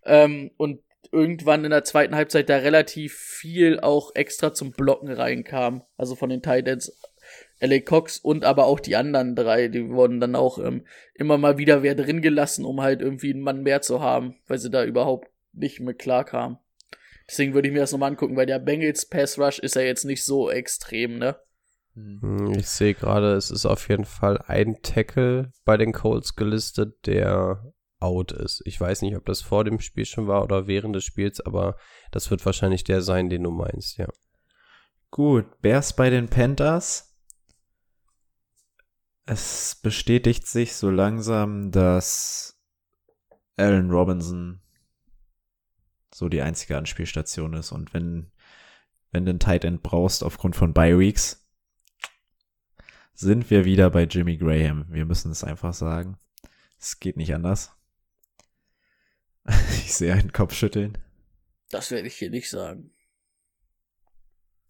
Ähm, 0.05 0.51
und 0.55 0.79
irgendwann 1.11 1.65
in 1.65 1.71
der 1.71 1.83
zweiten 1.83 2.15
Halbzeit 2.15 2.47
da 2.47 2.55
relativ 2.55 3.17
viel 3.17 3.81
auch 3.81 4.15
extra 4.15 4.53
zum 4.53 4.71
Blocken 4.71 5.11
reinkam. 5.11 5.83
Also 5.97 6.15
von 6.15 6.29
den 6.29 6.41
Titans 6.41 6.97
LA 7.59 7.79
Cox 7.79 8.19
und 8.19 8.45
aber 8.45 8.65
auch 8.65 8.79
die 8.79 8.95
anderen 8.95 9.35
drei, 9.35 9.67
die 9.67 9.89
wurden 9.89 10.19
dann 10.19 10.35
auch 10.35 10.59
ähm, 10.59 10.85
immer 11.15 11.37
mal 11.37 11.57
wieder 11.57 11.83
wer 11.83 11.95
drin 11.95 12.21
gelassen, 12.21 12.65
um 12.65 12.81
halt 12.81 13.01
irgendwie 13.01 13.31
einen 13.31 13.41
Mann 13.41 13.63
mehr 13.63 13.81
zu 13.81 14.01
haben, 14.01 14.35
weil 14.47 14.59
sie 14.59 14.69
da 14.69 14.83
überhaupt 14.83 15.29
nicht 15.53 15.79
mehr 15.79 15.93
klar 15.93 16.23
kamen. 16.23 16.57
Deswegen 17.27 17.53
würde 17.53 17.67
ich 17.67 17.73
mir 17.73 17.81
das 17.81 17.91
nochmal 17.91 18.11
angucken, 18.11 18.37
weil 18.37 18.45
der 18.45 18.59
Bengals 18.59 19.07
Pass 19.07 19.37
Rush 19.37 19.59
ist 19.59 19.75
ja 19.75 19.81
jetzt 19.81 20.05
nicht 20.05 20.23
so 20.23 20.49
extrem, 20.49 21.17
ne? 21.17 21.35
Hm, 21.93 22.53
ich 22.57 22.67
sehe 22.67 22.93
gerade, 22.93 23.33
es 23.33 23.51
ist 23.51 23.65
auf 23.65 23.89
jeden 23.89 24.05
Fall 24.05 24.39
ein 24.47 24.81
Tackle 24.81 25.51
bei 25.65 25.77
den 25.77 25.93
Colts 25.93 26.35
gelistet, 26.35 27.05
der 27.05 27.73
out 27.99 28.31
ist. 28.31 28.61
Ich 28.65 28.79
weiß 28.79 29.01
nicht, 29.01 29.15
ob 29.15 29.25
das 29.25 29.41
vor 29.41 29.63
dem 29.63 29.79
Spiel 29.79 30.05
schon 30.05 30.27
war 30.27 30.43
oder 30.43 30.67
während 30.67 30.95
des 30.95 31.03
Spiels, 31.03 31.41
aber 31.41 31.75
das 32.11 32.29
wird 32.29 32.45
wahrscheinlich 32.45 32.83
der 32.83 33.01
sein, 33.01 33.29
den 33.29 33.43
du 33.43 33.51
meinst, 33.51 33.97
ja. 33.97 34.07
Gut, 35.09 35.45
Bears 35.61 35.95
bei 35.95 36.09
den 36.09 36.27
Panthers 36.27 37.06
es 39.27 39.75
bestätigt 39.75 40.47
sich 40.47 40.75
so 40.75 40.89
langsam, 40.89 41.69
dass 41.69 42.57
Allen 43.57 43.91
Robinson 43.91 44.61
so 46.13 46.29
die 46.29 46.41
einzige 46.41 46.77
Anspielstation 46.77 47.53
ist. 47.53 47.71
Und 47.71 47.93
wenn, 47.93 48.31
wenn 49.11 49.25
du 49.25 49.31
einen 49.31 49.39
Tight 49.39 49.65
End 49.65 49.83
brauchst 49.83 50.23
aufgrund 50.23 50.55
von 50.55 50.73
Bye 50.73 50.97
Weeks, 50.97 51.45
sind 53.13 53.49
wir 53.49 53.65
wieder 53.65 53.89
bei 53.89 54.03
Jimmy 54.03 54.37
Graham. 54.37 54.85
Wir 54.89 55.05
müssen 55.05 55.31
es 55.31 55.43
einfach 55.43 55.73
sagen. 55.73 56.17
Es 56.79 56.99
geht 56.99 57.17
nicht 57.17 57.33
anders. 57.35 57.71
ich 59.71 59.93
sehe 59.93 60.13
einen 60.13 60.31
Kopf 60.31 60.53
schütteln. 60.53 60.97
Das 61.69 61.91
werde 61.91 62.07
ich 62.07 62.15
hier 62.15 62.29
nicht 62.29 62.49
sagen. 62.49 62.91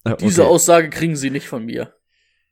Okay. 0.03 0.25
Diese 0.25 0.47
Aussage 0.47 0.89
kriegen 0.89 1.15
sie 1.15 1.29
nicht 1.29 1.47
von 1.47 1.63
mir. 1.65 1.96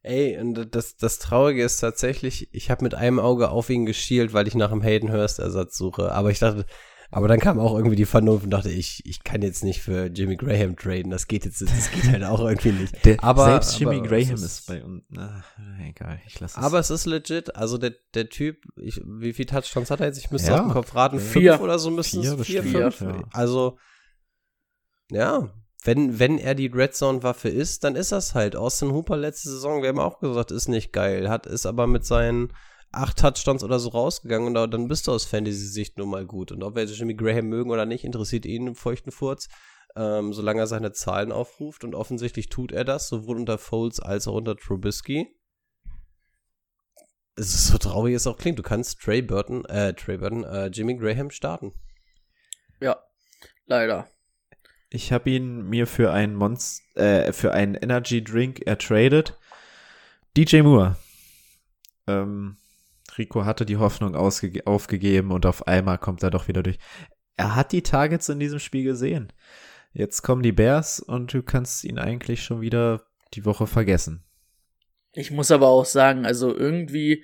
Ey, 0.05 0.37
und 0.39 0.75
das, 0.75 0.97
das 0.97 1.17
Traurige 1.19 1.63
ist 1.63 1.77
tatsächlich, 1.77 2.47
ich 2.53 2.69
habe 2.69 2.83
mit 2.83 2.93
einem 2.93 3.19
Auge 3.19 3.49
auf 3.49 3.69
ihn 3.69 3.85
geschielt, 3.85 4.33
weil 4.33 4.47
ich 4.47 4.53
nach 4.55 4.71
einem 4.71 4.83
Hayden 4.83 5.11
Hurst 5.11 5.39
Ersatz 5.39 5.75
suche. 5.77 6.11
Aber 6.11 6.29
ich 6.29 6.37
dachte, 6.39 6.65
aber 7.11 7.27
dann 7.27 7.39
kam 7.39 7.59
auch 7.59 7.75
irgendwie 7.75 7.95
die 7.95 8.05
Vernunft 8.05 8.43
und 8.45 8.51
dachte, 8.51 8.69
ich, 8.69 9.01
ich 9.05 9.23
kann 9.23 9.41
jetzt 9.41 9.63
nicht 9.63 9.81
für 9.81 10.05
Jimmy 10.07 10.35
Graham 10.35 10.75
traden. 10.75 11.11
Das 11.11 11.27
geht 11.27 11.45
jetzt, 11.45 11.61
das 11.61 11.89
geht 11.91 12.07
halt 12.11 12.23
auch 12.23 12.39
irgendwie 12.41 12.71
nicht. 12.73 12.93
Der, 13.05 13.23
aber 13.23 13.45
selbst 13.45 13.79
Jimmy 13.79 13.97
aber 13.97 14.07
Graham 14.07 14.33
es 14.35 14.41
ist, 14.43 14.67
bei 14.67 14.83
uns. 14.83 15.03
Na, 15.09 15.43
egal, 15.87 16.19
ich 16.27 16.39
lasse 16.39 16.59
es. 16.59 16.63
Aber 16.63 16.77
es 16.79 16.89
ist 16.89 17.05
legit. 17.05 17.55
Also 17.55 17.77
der, 17.77 17.93
der 18.13 18.29
Typ, 18.29 18.57
ich, 18.75 19.01
wie 19.05 19.33
viel 19.33 19.45
Touchdowns 19.45 19.89
hat 19.91 20.01
er 20.01 20.07
jetzt? 20.07 20.17
Ich 20.19 20.29
müsste 20.29 20.51
Ja. 20.51 20.57
auf 20.59 20.65
den 20.67 20.71
Kopf 20.73 20.93
raten. 20.93 21.19
Vier. 21.19 21.53
Fünf 21.53 21.63
oder 21.63 21.79
so 21.79 21.89
müssten 21.89 22.21
Vier 22.21 22.33
es 22.39 22.45
vier, 22.45 22.61
bestimmt, 22.61 22.93
fünf. 22.93 23.17
ja. 23.21 23.23
Also 23.31 23.77
ja, 25.11 25.49
wenn, 25.85 26.19
wenn 26.19 26.37
er 26.37 26.55
die 26.55 26.67
Red 26.67 26.95
Zone 26.95 27.23
Waffe 27.23 27.49
ist, 27.49 27.83
dann 27.83 27.95
ist 27.95 28.11
das 28.11 28.33
halt. 28.33 28.55
Austin 28.55 28.91
Hooper 28.91 29.17
letzte 29.17 29.49
Saison, 29.49 29.81
wir 29.81 29.89
haben 29.89 29.99
auch 29.99 30.19
gesagt, 30.19 30.51
ist 30.51 30.67
nicht 30.67 30.91
geil. 30.91 31.29
Hat, 31.29 31.45
ist 31.45 31.65
aber 31.65 31.87
mit 31.87 32.05
seinen 32.05 32.51
acht 32.91 33.17
Touchdowns 33.19 33.63
oder 33.63 33.79
so 33.79 33.89
rausgegangen 33.89 34.47
und 34.47 34.53
da- 34.53 34.67
dann 34.67 34.87
bist 34.87 35.07
du 35.07 35.11
aus 35.11 35.25
Fantasy-Sicht 35.25 35.97
nun 35.97 36.09
mal 36.09 36.25
gut. 36.25 36.51
Und 36.51 36.63
ob 36.63 36.75
wir 36.75 36.83
Jimmy 36.85 37.13
Graham 37.13 37.47
mögen 37.47 37.71
oder 37.71 37.85
nicht, 37.85 38.03
interessiert 38.03 38.45
ihn 38.45 38.67
im 38.67 38.75
feuchten 38.75 39.11
Furz. 39.11 39.47
Ähm, 39.97 40.33
solange 40.33 40.59
er 40.59 40.67
seine 40.67 40.91
Zahlen 40.91 41.31
aufruft 41.31 41.85
und 41.85 41.95
offensichtlich 41.95 42.49
tut 42.49 42.73
er 42.73 42.83
das, 42.83 43.07
sowohl 43.07 43.37
unter 43.37 43.57
Foles 43.57 44.01
als 44.01 44.27
auch 44.27 44.33
unter 44.33 44.57
Trubisky. 44.57 45.27
Es 47.37 47.53
ist 47.53 47.67
so 47.67 47.77
traurig, 47.77 48.13
es 48.13 48.27
auch 48.27 48.37
klingt. 48.37 48.59
Du 48.59 48.63
kannst 48.63 48.99
Trey 48.99 49.21
Burton, 49.21 49.63
äh, 49.65 49.93
Trey 49.93 50.17
Burton, 50.17 50.43
äh, 50.43 50.67
Jimmy 50.67 50.95
Graham 50.95 51.29
starten. 51.29 51.73
Ja, 52.81 53.01
leider. 53.67 54.09
Ich 54.89 55.11
habe 55.11 55.29
ihn 55.29 55.67
mir 55.67 55.87
für 55.87 56.11
einen 56.11 56.35
Monst 56.35 56.83
äh, 56.95 57.33
für 57.33 57.53
einen 57.53 57.75
Energy 57.75 58.23
Drink 58.23 58.61
ertradet. 58.65 59.37
DJ 60.37 60.61
Moore. 60.61 60.95
Ähm, 62.07 62.57
Rico 63.17 63.45
hatte 63.45 63.65
die 63.65 63.77
Hoffnung 63.77 64.15
aufgegeben 64.15 65.31
und 65.31 65.45
auf 65.45 65.67
einmal 65.67 65.97
kommt 65.97 66.23
er 66.23 66.31
doch 66.31 66.47
wieder 66.47 66.63
durch. 66.63 66.77
Er 67.37 67.55
hat 67.55 67.71
die 67.71 67.83
Targets 67.83 68.29
in 68.29 68.39
diesem 68.39 68.59
Spiel 68.59 68.83
gesehen. 68.83 69.31
Jetzt 69.93 70.21
kommen 70.21 70.43
die 70.43 70.51
Bears 70.51 70.99
und 70.99 71.33
du 71.33 71.41
kannst 71.41 71.83
ihn 71.85 71.97
eigentlich 71.97 72.43
schon 72.43 72.61
wieder 72.61 73.05
die 73.33 73.45
Woche 73.45 73.67
vergessen. 73.67 74.23
Ich 75.13 75.31
muss 75.31 75.51
aber 75.51 75.67
auch 75.67 75.85
sagen, 75.85 76.25
also 76.25 76.53
irgendwie, 76.53 77.23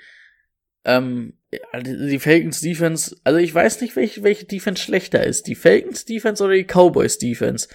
ähm, 0.85 1.33
ja, 1.51 1.79
die 1.81 2.19
Falcons 2.19 2.61
Defense, 2.61 3.15
also 3.23 3.39
ich 3.39 3.53
weiß 3.53 3.81
nicht, 3.81 3.95
welche, 3.95 4.23
welche 4.23 4.45
Defense 4.45 4.81
schlechter 4.81 5.23
ist. 5.23 5.47
Die 5.47 5.55
Falcons 5.55 6.05
Defense 6.05 6.43
oder 6.43 6.53
die 6.53 6.65
Cowboys 6.65 7.17
Defense. 7.17 7.67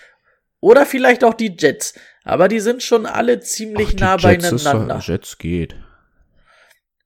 Oder 0.60 0.86
vielleicht 0.86 1.22
auch 1.22 1.34
die 1.34 1.54
Jets. 1.56 1.94
Aber 2.24 2.48
die 2.48 2.60
sind 2.60 2.82
schon 2.82 3.06
alle 3.06 3.40
ziemlich 3.40 3.90
Ach, 3.96 4.00
nah 4.00 4.16
Jets 4.16 4.50
ist 4.50 4.64
beieinander. 4.64 4.94
Doch, 4.96 5.06
Jets 5.06 5.38
geht. 5.38 5.76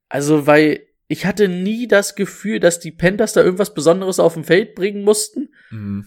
Also, 0.09 0.47
weil 0.47 0.87
ich 1.09 1.27
hatte 1.27 1.49
nie 1.49 1.89
das 1.89 2.15
Gefühl, 2.15 2.61
dass 2.61 2.79
die 2.79 2.93
Panthers 2.93 3.33
da 3.33 3.43
irgendwas 3.43 3.75
Besonderes 3.75 4.21
auf 4.21 4.35
dem 4.35 4.45
Feld 4.45 4.75
bringen 4.77 5.03
mussten, 5.03 5.53
Mhm. 5.71 6.07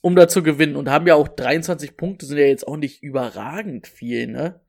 um 0.00 0.14
da 0.14 0.28
zu 0.28 0.42
gewinnen. 0.44 0.76
Und 0.76 0.88
haben 0.88 1.06
ja 1.08 1.16
auch 1.16 1.26
23 1.28 1.96
Punkte, 1.96 2.26
sind 2.26 2.38
ja 2.38 2.44
jetzt 2.46 2.66
auch 2.66 2.76
nicht 2.76 3.02
überragend 3.02 3.88
viel, 3.88 4.28
ne? 4.28 4.60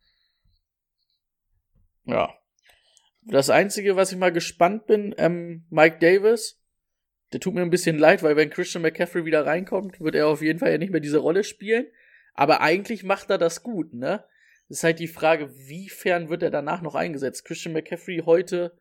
Ja. 2.05 2.33
Das 3.29 3.49
Einzige, 3.49 3.95
was 3.95 4.11
ich 4.11 4.17
mal 4.17 4.31
gespannt 4.31 4.87
bin, 4.87 5.13
ähm, 5.17 5.65
Mike 5.69 5.97
Davis, 5.99 6.59
der 7.33 7.39
tut 7.39 7.53
mir 7.55 7.61
ein 7.61 7.69
bisschen 7.69 7.97
leid, 7.97 8.23
weil 8.23 8.35
wenn 8.37 8.49
Christian 8.49 8.81
McCaffrey 8.81 9.25
wieder 9.25 9.45
reinkommt, 9.45 9.99
wird 9.99 10.15
er 10.15 10.27
auf 10.27 10.41
jeden 10.41 10.59
Fall 10.59 10.71
ja 10.71 10.77
nicht 10.77 10.91
mehr 10.91 11.01
diese 11.01 11.17
Rolle 11.17 11.43
spielen. 11.43 11.85
Aber 12.33 12.61
eigentlich 12.61 13.03
macht 13.03 13.29
er 13.29 13.37
das 13.37 13.63
gut, 13.63 13.93
ne? 13.93 14.23
Das 14.69 14.79
ist 14.79 14.83
halt 14.83 14.99
die 14.99 15.07
Frage, 15.07 15.49
wiefern 15.67 16.29
wird 16.29 16.43
er 16.43 16.51
danach 16.51 16.81
noch 16.81 16.95
eingesetzt? 16.95 17.45
Christian 17.45 17.73
McCaffrey 17.73 18.23
heute 18.25 18.77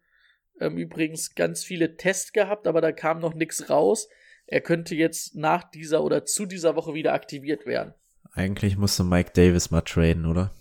ähm, 0.60 0.76
übrigens 0.78 1.34
ganz 1.34 1.64
viele 1.64 1.96
Tests 1.96 2.32
gehabt, 2.32 2.66
aber 2.66 2.80
da 2.80 2.92
kam 2.92 3.20
noch 3.20 3.34
nichts 3.34 3.68
raus. 3.70 4.08
Er 4.46 4.60
könnte 4.60 4.94
jetzt 4.94 5.34
nach 5.34 5.68
dieser 5.68 6.04
oder 6.04 6.24
zu 6.24 6.46
dieser 6.46 6.76
Woche 6.76 6.94
wieder 6.94 7.14
aktiviert 7.14 7.66
werden. 7.66 7.94
Eigentlich 8.32 8.76
musste 8.76 9.02
Mike 9.04 9.30
Davis 9.34 9.70
mal 9.70 9.80
traden, 9.80 10.26
oder? 10.26 10.52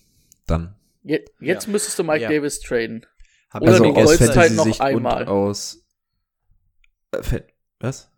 Dann. 0.48 0.76
Je 1.04 1.24
jetzt 1.40 1.66
Ja. 1.66 1.72
müsstest 1.72 2.00
du 2.00 2.04
Mike 2.04 2.24
Ja. 2.24 2.30
Davis 2.30 2.60
traden. 2.62 3.06
Oder 3.62 3.74
ich 3.76 3.82
die 3.82 3.90
auch 3.90 3.98
aus 3.98 4.16
Fantasy- 4.18 4.26
noch 4.26 4.34
Fantasy-Sicht 4.34 4.82
einmal. 4.82 5.24
Und 5.24 5.28
aus. 5.30 5.86
Äh, 7.12 7.42
was? 7.80 8.12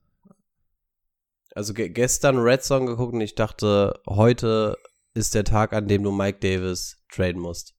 Also 1.56 1.74
ge 1.74 1.90
gestern 1.90 2.38
Red 2.38 2.64
Song 2.64 2.86
geguckt 2.86 3.14
und 3.14 3.22
ich 3.22 3.36
dachte, 3.36 4.00
heute 4.08 4.78
ist 5.14 5.34
der 5.34 5.44
Tag, 5.44 5.74
an 5.74 5.88
dem 5.88 6.04
du 6.04 6.12
Mike 6.12 6.40
Davis 6.40 7.04
traden 7.12 7.42
musst. 7.42 7.76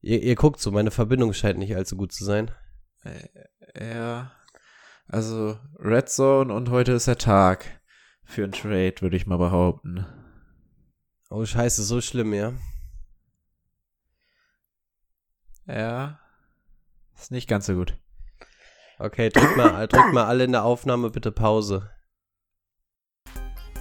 Ihr, 0.00 0.22
ihr 0.22 0.34
guckt 0.34 0.60
so, 0.60 0.70
meine 0.70 0.90
Verbindung 0.90 1.32
scheint 1.34 1.58
nicht 1.58 1.76
allzu 1.76 1.96
gut 1.96 2.12
zu 2.12 2.24
sein. 2.24 2.50
Ja. 3.78 4.32
Also 5.06 5.58
Red 5.78 6.08
Zone 6.08 6.52
und 6.52 6.70
heute 6.70 6.92
ist 6.92 7.06
der 7.06 7.18
Tag 7.18 7.80
für 8.24 8.44
einen 8.44 8.52
Trade, 8.52 8.94
würde 9.00 9.16
ich 9.16 9.26
mal 9.26 9.38
behaupten. 9.38 10.06
Oh 11.30 11.44
scheiße, 11.44 11.82
so 11.82 12.00
schlimm, 12.00 12.32
ja. 12.32 12.52
Ja. 15.68 16.18
Ist 17.14 17.30
nicht 17.30 17.48
ganz 17.48 17.66
so 17.66 17.74
gut. 17.74 17.94
Okay, 18.98 19.28
drückt 19.34 19.56
mal, 19.56 19.86
drückt 19.86 20.14
mal 20.14 20.24
alle 20.24 20.44
in 20.44 20.52
der 20.52 20.64
Aufnahme 20.64 21.10
bitte 21.10 21.30
Pause. 21.30 21.90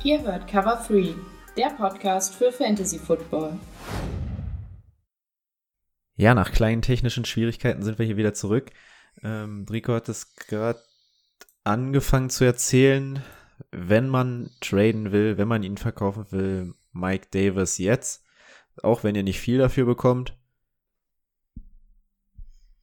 Ihr 0.03 0.21
hört 0.21 0.47
Cover 0.47 0.83
3, 0.85 1.15
der 1.55 1.69
Podcast 1.69 2.35
für 2.35 2.51
Fantasy 2.51 2.99
Football. 2.99 3.57
Ja, 6.15 6.33
nach 6.33 6.51
kleinen 6.51 6.81
technischen 6.81 7.25
Schwierigkeiten 7.25 7.83
sind 7.83 7.99
wir 7.99 8.05
hier 8.05 8.17
wieder 8.17 8.33
zurück. 8.33 8.71
Ähm, 9.23 9.65
Rico 9.69 9.93
hat 9.93 10.09
es 10.09 10.35
gerade 10.35 10.81
angefangen 11.63 12.29
zu 12.29 12.43
erzählen, 12.43 13.23
wenn 13.71 14.09
man 14.09 14.49
traden 14.61 15.11
will, 15.11 15.38
wenn 15.38 15.47
man 15.47 15.63
ihn 15.63 15.77
verkaufen 15.77 16.25
will, 16.31 16.73
Mike 16.91 17.27
Davis 17.31 17.77
jetzt, 17.77 18.25
auch 18.83 19.03
wenn 19.03 19.15
ihr 19.15 19.23
nicht 19.23 19.39
viel 19.39 19.57
dafür 19.57 19.85
bekommt. 19.85 20.38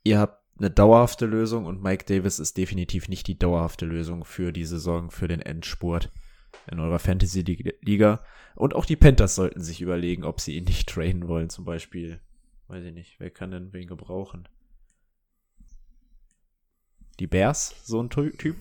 Ihr 0.05 0.19
habt 0.19 0.43
eine 0.59 0.71
dauerhafte 0.71 1.27
Lösung 1.27 1.65
und 1.65 1.83
Mike 1.83 2.05
Davis 2.05 2.39
ist 2.39 2.57
definitiv 2.57 3.09
nicht 3.09 3.27
die 3.27 3.39
dauerhafte 3.39 3.87
Lösung 3.87 4.25
für 4.25 4.53
die 4.53 4.65
Saison, 4.65 5.11
für 5.11 5.27
den 5.27 5.41
Endspurt 5.41 6.13
in 6.71 6.79
eurer 6.79 6.99
Fantasy-Liga. 7.01 8.25
Und 8.55 8.75
auch 8.75 8.85
die 8.85 8.97
Panthers 8.97 9.35
sollten 9.35 9.61
sich 9.61 9.81
überlegen, 9.81 10.25
ob 10.25 10.41
sie 10.41 10.57
ihn 10.57 10.65
nicht 10.65 10.89
traden 10.89 11.27
wollen, 11.27 11.51
zum 11.51 11.65
Beispiel. 11.65 12.21
Weiß 12.69 12.85
ich 12.85 12.95
nicht, 12.95 13.19
wer 13.19 13.31
kann 13.31 13.51
denn 13.51 13.73
wen 13.73 13.89
gebrauchen? 13.89 14.49
Die 17.19 17.27
Bears, 17.27 17.75
so 17.85 18.01
ein 18.01 18.11
Ty- 18.11 18.37
Typ? 18.37 18.57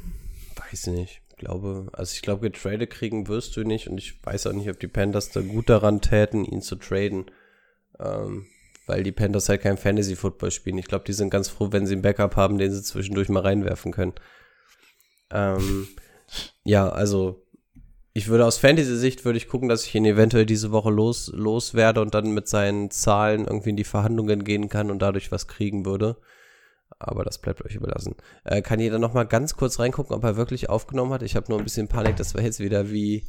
Weiß 0.55 0.87
nicht. 0.87 1.21
Ich 1.29 1.37
glaube, 1.37 1.89
also 1.93 2.13
ich 2.13 2.21
glaube, 2.21 2.49
getradet 2.49 2.89
kriegen 2.89 3.27
wirst 3.27 3.55
du 3.57 3.63
nicht 3.63 3.87
und 3.87 3.97
ich 3.97 4.23
weiß 4.23 4.47
auch 4.47 4.53
nicht, 4.53 4.69
ob 4.69 4.79
die 4.79 4.87
Panthers 4.87 5.29
da 5.31 5.41
gut 5.41 5.69
daran 5.69 5.99
täten, 6.01 6.45
ihn 6.45 6.61
zu 6.61 6.75
traden. 6.75 7.25
Ähm, 7.99 8.45
weil 8.85 9.03
die 9.03 9.11
Panthers 9.11 9.49
halt 9.49 9.61
kein 9.61 9.77
Fantasy-Football 9.77 10.51
spielen. 10.51 10.77
Ich 10.77 10.87
glaube, 10.87 11.05
die 11.05 11.13
sind 11.13 11.29
ganz 11.29 11.49
froh, 11.49 11.69
wenn 11.71 11.85
sie 11.85 11.93
einen 11.93 12.01
Backup 12.01 12.35
haben, 12.35 12.57
den 12.57 12.71
sie 12.71 12.81
zwischendurch 12.83 13.29
mal 13.29 13.41
reinwerfen 13.41 13.91
können. 13.91 14.13
Ähm, 15.31 15.87
ja, 16.63 16.89
also 16.89 17.45
ich 18.13 18.27
würde 18.27 18.45
aus 18.45 18.57
Fantasy-Sicht 18.59 19.25
würde 19.25 19.37
ich 19.37 19.47
gucken, 19.47 19.69
dass 19.69 19.85
ich 19.85 19.95
ihn 19.95 20.05
eventuell 20.05 20.45
diese 20.45 20.71
Woche 20.71 20.91
los, 20.91 21.31
loswerde 21.33 22.01
und 22.01 22.13
dann 22.13 22.31
mit 22.31 22.47
seinen 22.47 22.91
Zahlen 22.91 23.45
irgendwie 23.45 23.71
in 23.71 23.75
die 23.77 23.83
Verhandlungen 23.83 24.43
gehen 24.43 24.69
kann 24.69 24.91
und 24.91 25.01
dadurch 25.01 25.31
was 25.31 25.47
kriegen 25.47 25.85
würde. 25.85 26.17
Aber 26.99 27.23
das 27.23 27.39
bleibt 27.39 27.65
euch 27.65 27.75
überlassen. 27.75 28.15
Äh, 28.43 28.61
kann 28.61 28.79
jeder 28.79 28.99
noch 28.99 29.13
mal 29.13 29.23
ganz 29.23 29.55
kurz 29.55 29.79
reingucken, 29.79 30.15
ob 30.15 30.23
er 30.23 30.37
wirklich 30.37 30.69
aufgenommen 30.69 31.11
hat? 31.11 31.23
Ich 31.23 31.35
habe 31.35 31.47
nur 31.49 31.57
ein 31.57 31.63
bisschen 31.63 31.87
Panik, 31.87 32.15
dass 32.17 32.35
wir 32.35 32.43
jetzt 32.43 32.59
wieder 32.59 32.91
wie 32.91 33.25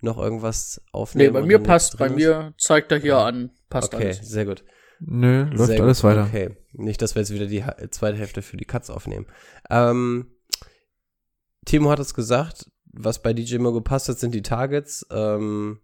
noch 0.00 0.18
irgendwas 0.18 0.80
Nee, 0.82 0.90
aufnehmen. 0.92 1.32
bei 1.34 1.40
und 1.42 1.46
mir 1.46 1.58
passt, 1.60 1.96
bei 1.96 2.06
ist. 2.08 2.16
mir 2.16 2.52
zeigt 2.58 2.90
er 2.92 2.98
hier 2.98 3.18
an, 3.18 3.50
passt 3.70 3.94
Okay, 3.94 4.06
alles. 4.06 4.28
sehr 4.28 4.44
gut. 4.44 4.64
Nö, 5.00 5.44
läuft 5.50 5.72
Sehr 5.72 5.82
alles 5.82 6.02
gut. 6.02 6.10
weiter. 6.10 6.26
Okay, 6.26 6.56
nicht, 6.72 7.02
dass 7.02 7.14
wir 7.14 7.22
jetzt 7.22 7.32
wieder 7.32 7.46
die 7.46 7.64
zweite 7.90 8.18
Hälfte 8.18 8.42
für 8.42 8.56
die 8.56 8.64
Cuts 8.64 8.90
aufnehmen. 8.90 9.26
Ähm, 9.70 10.30
Timo 11.64 11.90
hat 11.90 11.98
es 11.98 12.14
gesagt, 12.14 12.70
was 12.92 13.22
bei 13.22 13.32
DJ 13.32 13.58
Mo 13.58 13.72
gepasst 13.72 14.08
hat, 14.08 14.18
sind 14.18 14.34
die 14.34 14.42
Targets. 14.42 15.06
Ähm, 15.10 15.80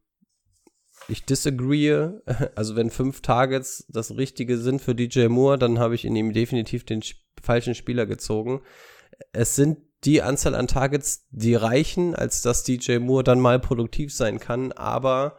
ich 1.09 1.25
disagree. 1.25 2.11
Also 2.55 2.77
wenn 2.77 2.91
fünf 2.91 3.23
Targets 3.23 3.87
das 3.89 4.17
Richtige 4.17 4.59
sind 4.59 4.81
für 4.83 4.95
DJ 4.95 5.29
Moore, 5.29 5.59
dann 5.59 5.79
habe 5.79 5.95
ich 5.95 6.05
in 6.05 6.17
ihm 6.17 6.33
definitiv 6.33 6.85
den 6.85 7.03
falschen 7.41 7.75
Spieler 7.75 8.07
gezogen. 8.07 8.61
Es 9.33 9.57
sind 9.57 9.79
die 10.05 10.23
Anzahl 10.23 10.55
an 10.55 10.67
Targets, 10.67 11.27
die 11.31 11.55
reichen, 11.55 12.15
als 12.15 12.43
dass 12.43 12.65
DJ 12.65 12.99
Moore 12.99 13.25
dann 13.25 13.41
mal 13.41 13.59
produktiv 13.59 14.15
sein 14.15 14.41
kann, 14.41 14.73
aber 14.73 15.37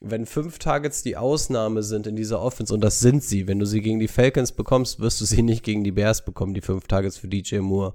wenn 0.00 0.26
fünf 0.26 0.58
Targets 0.58 1.02
die 1.02 1.16
Ausnahme 1.16 1.82
sind 1.82 2.06
in 2.06 2.16
dieser 2.16 2.40
Offense, 2.40 2.72
und 2.72 2.80
das 2.80 3.00
sind 3.00 3.22
sie, 3.22 3.46
wenn 3.46 3.58
du 3.58 3.66
sie 3.66 3.80
gegen 3.80 4.00
die 4.00 4.08
Falcons 4.08 4.52
bekommst, 4.52 5.00
wirst 5.00 5.20
du 5.20 5.24
sie 5.24 5.42
nicht 5.42 5.62
gegen 5.64 5.84
die 5.84 5.92
Bears 5.92 6.24
bekommen, 6.24 6.54
die 6.54 6.60
fünf 6.60 6.86
Targets 6.86 7.18
für 7.18 7.28
DJ 7.28 7.58
Moore. 7.58 7.94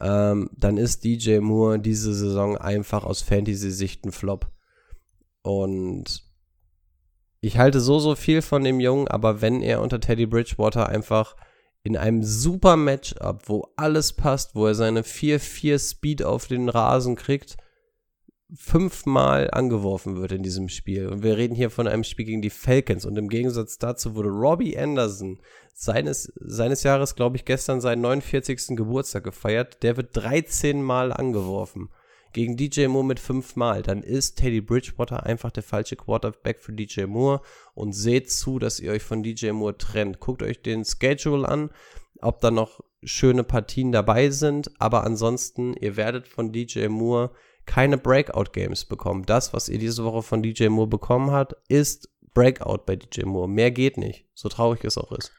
Ähm, 0.00 0.50
dann 0.56 0.76
ist 0.76 1.04
DJ 1.04 1.38
Moore 1.38 1.78
diese 1.78 2.12
Saison 2.14 2.56
einfach 2.56 3.04
aus 3.04 3.22
Fantasy-Sicht 3.22 4.04
ein 4.04 4.12
Flop. 4.12 4.50
Und 5.42 6.22
ich 7.40 7.58
halte 7.58 7.80
so, 7.80 7.98
so 7.98 8.14
viel 8.14 8.42
von 8.42 8.62
dem 8.62 8.78
Jungen, 8.78 9.08
aber 9.08 9.40
wenn 9.40 9.62
er 9.62 9.80
unter 9.80 10.00
Teddy 10.00 10.26
Bridgewater 10.26 10.88
einfach 10.88 11.36
in 11.82 11.96
einem 11.96 12.22
super 12.22 12.76
Matchup, 12.76 13.48
wo 13.48 13.66
alles 13.76 14.12
passt, 14.12 14.54
wo 14.54 14.66
er 14.66 14.74
seine 14.74 15.02
4-4 15.02 15.78
Speed 15.90 16.22
auf 16.22 16.46
den 16.46 16.68
Rasen 16.68 17.16
kriegt, 17.16 17.56
fünfmal 18.54 19.50
angeworfen 19.50 20.16
wird 20.16 20.32
in 20.32 20.42
diesem 20.42 20.68
Spiel. 20.68 21.08
Und 21.08 21.22
wir 21.22 21.36
reden 21.36 21.54
hier 21.54 21.70
von 21.70 21.88
einem 21.88 22.04
Spiel 22.04 22.26
gegen 22.26 22.42
die 22.42 22.50
Falcons. 22.50 23.06
Und 23.06 23.16
im 23.16 23.28
Gegensatz 23.28 23.78
dazu 23.78 24.14
wurde 24.14 24.28
Robbie 24.28 24.76
Anderson 24.76 25.40
seines, 25.72 26.32
seines 26.36 26.82
Jahres, 26.82 27.14
glaube 27.14 27.36
ich, 27.36 27.44
gestern 27.44 27.80
seinen 27.80 28.02
49. 28.02 28.76
Geburtstag 28.76 29.24
gefeiert. 29.24 29.82
Der 29.82 29.96
wird 29.96 30.10
13 30.16 30.82
Mal 30.82 31.12
angeworfen. 31.12 31.88
Gegen 32.34 32.56
DJ 32.56 32.86
Moore 32.86 33.04
mit 33.04 33.20
fünfmal. 33.20 33.82
Dann 33.82 34.02
ist 34.02 34.36
Teddy 34.36 34.60
Bridgewater 34.60 35.24
einfach 35.24 35.50
der 35.50 35.62
falsche 35.62 35.96
Quarterback 35.96 36.60
für 36.60 36.72
DJ 36.72 37.04
Moore. 37.04 37.40
Und 37.74 37.94
seht 37.94 38.30
zu, 38.30 38.58
dass 38.58 38.80
ihr 38.80 38.92
euch 38.92 39.02
von 39.02 39.22
DJ 39.22 39.52
Moore 39.52 39.78
trennt. 39.78 40.20
Guckt 40.20 40.42
euch 40.42 40.60
den 40.60 40.84
Schedule 40.84 41.48
an, 41.48 41.70
ob 42.20 42.40
da 42.40 42.50
noch 42.50 42.80
schöne 43.02 43.44
Partien 43.44 43.92
dabei 43.92 44.28
sind. 44.28 44.70
Aber 44.78 45.04
ansonsten, 45.04 45.74
ihr 45.74 45.96
werdet 45.96 46.28
von 46.28 46.52
DJ 46.52 46.88
Moore 46.88 47.30
keine 47.66 47.98
Breakout-Games 47.98 48.84
bekommen. 48.86 49.24
Das, 49.26 49.52
was 49.52 49.68
ihr 49.68 49.78
diese 49.78 50.04
Woche 50.04 50.22
von 50.22 50.42
DJ 50.42 50.68
Moore 50.68 50.88
bekommen 50.88 51.30
habt, 51.30 51.54
ist 51.68 52.08
Breakout 52.34 52.84
bei 52.86 52.96
DJ 52.96 53.24
Moore. 53.24 53.48
Mehr 53.48 53.70
geht 53.70 53.96
nicht, 53.96 54.26
so 54.34 54.48
traurig 54.48 54.84
es 54.84 54.98
auch 54.98 55.12
ist. 55.12 55.32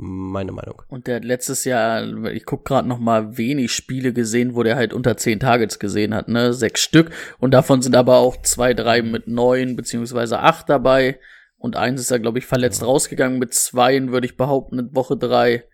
Meine 0.00 0.52
Meinung. 0.52 0.80
Und 0.86 1.08
der 1.08 1.16
hat 1.16 1.24
letztes 1.24 1.64
Jahr, 1.64 2.04
ich 2.26 2.46
guck 2.46 2.64
gerade 2.64 2.86
noch 2.86 3.00
mal 3.00 3.36
wenig 3.36 3.72
Spiele 3.72 4.12
gesehen, 4.12 4.54
wo 4.54 4.62
der 4.62 4.76
halt 4.76 4.92
unter 4.92 5.16
zehn 5.16 5.40
Targets 5.40 5.80
gesehen 5.80 6.14
hat, 6.14 6.28
ne? 6.28 6.52
Sechs 6.52 6.82
Stück. 6.82 7.10
Und 7.40 7.50
davon 7.50 7.82
sind 7.82 7.96
aber 7.96 8.18
auch 8.18 8.40
zwei, 8.42 8.74
drei 8.74 9.02
mit 9.02 9.26
neun 9.26 9.74
beziehungsweise 9.74 10.38
acht 10.38 10.68
dabei. 10.68 11.18
Und 11.56 11.74
eins 11.74 12.00
ist 12.00 12.12
er, 12.12 12.20
glaube 12.20 12.38
ich, 12.38 12.46
verletzt 12.46 12.82
ja. 12.82 12.86
rausgegangen. 12.86 13.40
Mit 13.40 13.54
zweien 13.54 14.12
würde 14.12 14.26
ich 14.26 14.36
behaupten, 14.36 14.78
in 14.78 14.94
Woche 14.94 15.16
drei. 15.16 15.64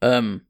Ähm, 0.00 0.42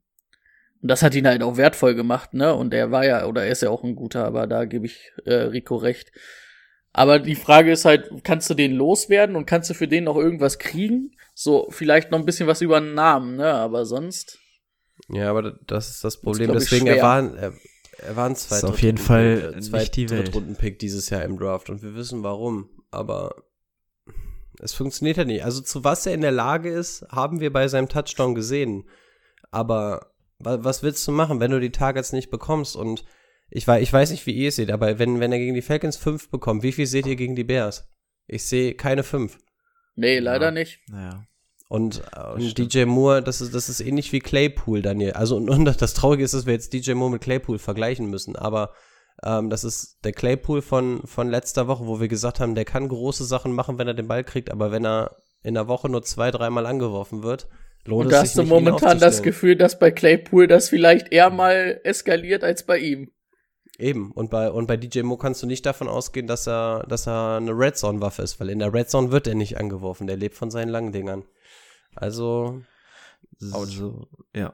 und 0.81 0.87
das 0.89 1.03
hat 1.03 1.13
ihn 1.13 1.27
halt 1.27 1.43
auch 1.43 1.57
wertvoll 1.57 1.93
gemacht, 1.93 2.33
ne? 2.33 2.55
Und 2.55 2.73
er 2.73 2.91
war 2.91 3.05
ja, 3.05 3.25
oder 3.25 3.43
er 3.45 3.51
ist 3.51 3.61
ja 3.61 3.69
auch 3.69 3.83
ein 3.83 3.95
guter, 3.95 4.25
aber 4.25 4.47
da 4.47 4.65
gebe 4.65 4.87
ich 4.87 5.11
äh, 5.25 5.33
Rico 5.33 5.75
recht. 5.75 6.11
Aber 6.91 7.19
die 7.19 7.35
Frage 7.35 7.71
ist 7.71 7.85
halt, 7.85 8.09
kannst 8.23 8.49
du 8.49 8.53
den 8.53 8.73
loswerden 8.73 9.35
und 9.35 9.45
kannst 9.45 9.69
du 9.69 9.73
für 9.73 9.87
den 9.87 10.05
noch 10.05 10.17
irgendwas 10.17 10.59
kriegen? 10.59 11.15
So, 11.33 11.67
vielleicht 11.69 12.11
noch 12.11 12.19
ein 12.19 12.25
bisschen 12.25 12.47
was 12.47 12.61
über 12.61 12.77
einen 12.77 12.95
Namen, 12.95 13.37
ne? 13.37 13.53
Aber 13.53 13.85
sonst. 13.85 14.39
Ja, 15.07 15.29
aber 15.29 15.57
das 15.67 15.89
ist 15.89 16.03
das 16.03 16.19
Problem. 16.19 16.51
Das 16.51 16.63
ist, 16.63 16.71
Deswegen, 16.71 16.87
er 16.87 17.01
war, 17.01 17.35
er, 17.35 17.53
er 17.99 18.15
war 18.15 18.27
ein 18.27 18.35
zweiter. 18.35 18.67
Ist 18.67 18.73
auf 18.73 18.81
jeden 18.81 18.97
Fall 18.97 19.53
äh, 19.55 19.77
nicht 19.77 19.95
die 19.95 20.09
Welt. 20.09 20.33
Rundenpick 20.33 20.79
dieses 20.79 21.09
Jahr 21.09 21.23
im 21.23 21.37
Draft 21.37 21.69
und 21.69 21.83
wir 21.83 21.95
wissen 21.95 22.23
warum. 22.23 22.69
Aber 22.89 23.35
es 24.59 24.73
funktioniert 24.73 25.17
ja 25.17 25.25
nicht. 25.25 25.45
Also 25.45 25.61
zu 25.61 25.83
was 25.83 26.05
er 26.05 26.13
in 26.13 26.21
der 26.21 26.31
Lage 26.31 26.69
ist, 26.69 27.05
haben 27.09 27.39
wir 27.39 27.53
bei 27.53 27.67
seinem 27.67 27.87
Touchdown 27.87 28.35
gesehen. 28.35 28.89
Aber 29.49 30.10
was 30.43 30.83
willst 30.83 31.07
du 31.07 31.11
machen, 31.11 31.39
wenn 31.39 31.51
du 31.51 31.59
die 31.59 31.71
Targets 31.71 32.13
nicht 32.13 32.29
bekommst? 32.29 32.75
Und 32.75 33.03
ich, 33.49 33.67
weiß, 33.67 33.81
ich 33.81 33.91
weiß 33.91 34.11
nicht, 34.11 34.25
wie 34.25 34.33
ihr 34.33 34.49
es 34.49 34.55
seht, 34.55 34.71
aber 34.71 34.99
wenn, 34.99 35.19
wenn 35.19 35.31
er 35.31 35.39
gegen 35.39 35.55
die 35.55 35.61
Falcons 35.61 35.97
5 35.97 36.29
bekommt, 36.29 36.63
wie 36.63 36.71
viel 36.71 36.85
seht 36.85 37.05
ihr 37.05 37.15
gegen 37.15 37.35
die 37.35 37.43
Bears? 37.43 37.89
Ich 38.27 38.45
sehe 38.45 38.75
keine 38.75 39.03
5. 39.03 39.37
Nee, 39.95 40.19
leider 40.19 40.45
ja. 40.45 40.51
nicht. 40.51 40.79
Naja. 40.87 41.25
Und, 41.67 42.01
und 42.35 42.57
DJ 42.57 42.83
Moore, 42.83 43.23
das 43.23 43.39
ist, 43.39 43.55
das 43.55 43.69
ist 43.69 43.79
ähnlich 43.79 44.11
wie 44.11 44.19
Claypool, 44.19 44.81
Daniel. 44.81 45.13
Also, 45.13 45.37
und, 45.37 45.49
und 45.49 45.81
das 45.81 45.93
Traurige 45.93 46.23
ist, 46.23 46.33
dass 46.33 46.45
wir 46.45 46.53
jetzt 46.53 46.73
DJ 46.73 46.93
Moore 46.93 47.11
mit 47.11 47.21
Claypool 47.21 47.59
vergleichen 47.59 48.07
müssen. 48.09 48.35
Aber 48.35 48.73
ähm, 49.23 49.49
das 49.49 49.63
ist 49.63 49.99
der 50.03 50.11
Claypool 50.11 50.61
von, 50.61 51.01
von 51.05 51.29
letzter 51.29 51.67
Woche, 51.67 51.85
wo 51.85 51.99
wir 51.99 52.07
gesagt 52.07 52.39
haben, 52.39 52.55
der 52.55 52.65
kann 52.65 52.89
große 52.89 53.23
Sachen 53.23 53.53
machen, 53.53 53.77
wenn 53.77 53.87
er 53.87 53.93
den 53.93 54.07
Ball 54.07 54.23
kriegt, 54.23 54.51
aber 54.51 54.71
wenn 54.71 54.85
er 54.85 55.15
in 55.43 55.53
der 55.53 55.67
Woche 55.67 55.89
nur 55.89 56.03
zwei, 56.03 56.31
dreimal 56.31 56.65
angeworfen 56.65 57.23
wird, 57.23 57.47
Lohnt 57.85 58.05
und 58.05 58.11
da 58.11 58.21
hast 58.21 58.37
du 58.37 58.43
momentan 58.43 58.99
das 58.99 59.23
Gefühl, 59.23 59.55
dass 59.55 59.79
bei 59.79 59.91
Claypool 59.91 60.47
das 60.47 60.69
vielleicht 60.69 61.11
eher 61.11 61.29
mal 61.29 61.79
eskaliert 61.83 62.43
als 62.43 62.65
bei 62.65 62.77
ihm. 62.77 63.11
Eben. 63.79 64.11
Und 64.11 64.29
bei, 64.29 64.51
und 64.51 64.67
bei 64.67 64.77
DJ 64.77 65.01
Mo 65.01 65.17
kannst 65.17 65.41
du 65.41 65.47
nicht 65.47 65.65
davon 65.65 65.87
ausgehen, 65.87 66.27
dass 66.27 66.47
er, 66.47 66.85
dass 66.87 67.07
er 67.07 67.37
eine 67.37 67.51
Red 67.51 67.77
Zone-Waffe 67.77 68.21
ist, 68.21 68.39
weil 68.39 68.49
in 68.49 68.59
der 68.59 68.73
Red 68.73 68.89
Zone 68.91 69.11
wird 69.11 69.27
er 69.27 69.33
nicht 69.33 69.57
angeworfen. 69.57 70.05
Der 70.05 70.17
lebt 70.17 70.35
von 70.35 70.51
seinen 70.51 70.69
langen 70.69 70.91
Dingern. 70.91 71.23
Also. 71.95 72.61
Also, 73.51 74.07
ja. 74.35 74.53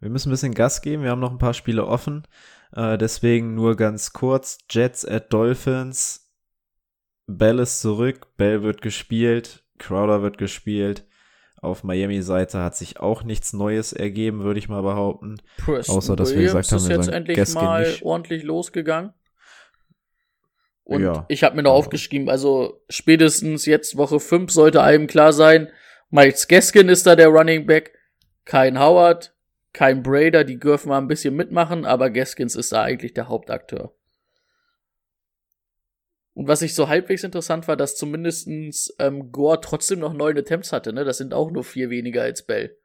Wir 0.00 0.08
müssen 0.08 0.28
ein 0.28 0.32
bisschen 0.32 0.54
Gas 0.54 0.80
geben. 0.80 1.02
Wir 1.02 1.10
haben 1.10 1.20
noch 1.20 1.32
ein 1.32 1.38
paar 1.38 1.54
Spiele 1.54 1.86
offen. 1.86 2.26
Äh, 2.72 2.96
deswegen 2.96 3.54
nur 3.54 3.76
ganz 3.76 4.14
kurz. 4.14 4.58
Jets 4.70 5.04
at 5.04 5.32
Dolphins. 5.32 6.32
Bell 7.26 7.58
ist 7.58 7.80
zurück. 7.80 8.36
Bell 8.38 8.62
wird 8.62 8.80
gespielt. 8.80 9.64
Crowder 9.78 10.22
wird 10.22 10.38
gespielt. 10.38 11.06
Auf 11.66 11.84
Miami-Seite 11.84 12.62
hat 12.62 12.76
sich 12.76 13.00
auch 13.00 13.22
nichts 13.22 13.52
Neues 13.52 13.92
ergeben, 13.92 14.44
würde 14.44 14.58
ich 14.58 14.68
mal 14.68 14.82
behaupten. 14.82 15.36
Preston 15.58 15.96
Außer, 15.96 16.16
dass 16.16 16.30
Williams 16.30 16.54
wir 16.54 16.60
gesagt 16.60 16.72
haben, 16.72 16.90
ist 16.90 17.06
jetzt 17.06 17.14
endlich 17.14 17.36
Gaskin 17.36 17.62
mal 17.62 17.82
nicht. 17.82 18.02
ordentlich 18.02 18.42
losgegangen. 18.42 19.12
Und 20.84 21.02
ja. 21.02 21.26
ich 21.28 21.42
habe 21.42 21.56
mir 21.56 21.64
noch 21.64 21.72
aufgeschrieben, 21.72 22.28
also 22.28 22.80
spätestens 22.88 23.66
jetzt 23.66 23.96
Woche 23.96 24.20
5 24.20 24.52
sollte 24.52 24.82
einem 24.82 25.08
klar 25.08 25.32
sein, 25.32 25.68
Miles 26.10 26.46
Gaskin 26.46 26.88
ist 26.88 27.06
da 27.06 27.16
der 27.16 27.26
Running 27.28 27.66
Back, 27.66 27.92
kein 28.44 28.78
Howard, 28.78 29.34
kein 29.72 30.02
Brader, 30.02 30.44
die 30.44 30.58
dürfen 30.58 30.88
mal 30.90 30.98
ein 30.98 31.08
bisschen 31.08 31.34
mitmachen, 31.34 31.84
aber 31.84 32.10
Gaskins 32.10 32.54
ist 32.54 32.72
da 32.72 32.82
eigentlich 32.82 33.14
der 33.14 33.28
Hauptakteur. 33.28 33.92
Und 36.36 36.48
was 36.48 36.60
ich 36.60 36.74
so 36.74 36.88
halbwegs 36.88 37.24
interessant 37.24 37.66
war, 37.66 37.78
dass 37.78 37.96
zumindestens 37.96 38.94
ähm, 38.98 39.32
Gore 39.32 39.58
trotzdem 39.62 40.00
noch 40.00 40.12
neun 40.12 40.36
Attempts 40.36 40.70
hatte, 40.70 40.92
ne? 40.92 41.02
Das 41.02 41.16
sind 41.16 41.32
auch 41.32 41.50
nur 41.50 41.64
vier 41.64 41.88
weniger 41.88 42.20
als 42.20 42.44
Bell. 42.44 42.76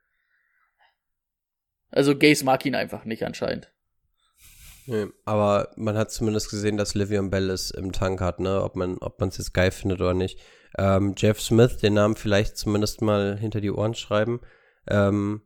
Also 1.89 2.17
Gaze 2.17 2.45
mag 2.45 2.65
ihn 2.65 2.75
einfach 2.75 3.03
nicht 3.03 3.25
anscheinend. 3.25 3.69
Nee, 4.85 5.07
aber 5.25 5.73
man 5.75 5.97
hat 5.97 6.11
zumindest 6.11 6.49
gesehen, 6.49 6.77
dass 6.77 6.95
Livion 6.95 7.29
Bell 7.29 7.49
es 7.49 7.71
im 7.71 7.91
Tank 7.91 8.21
hat, 8.21 8.39
ne? 8.39 8.63
Ob 8.63 8.77
man 8.77 8.97
ob 8.99 9.21
es 9.21 9.37
jetzt 9.37 9.53
geil 9.53 9.71
findet 9.71 9.99
oder 9.99 10.13
nicht. 10.13 10.39
Ähm, 10.77 11.15
Jeff 11.17 11.41
Smith, 11.41 11.75
den 11.75 11.95
Namen 11.95 12.15
vielleicht 12.15 12.55
zumindest 12.55 13.01
mal 13.01 13.37
hinter 13.37 13.59
die 13.59 13.71
Ohren 13.71 13.95
schreiben. 13.95 14.39
Ähm, 14.87 15.41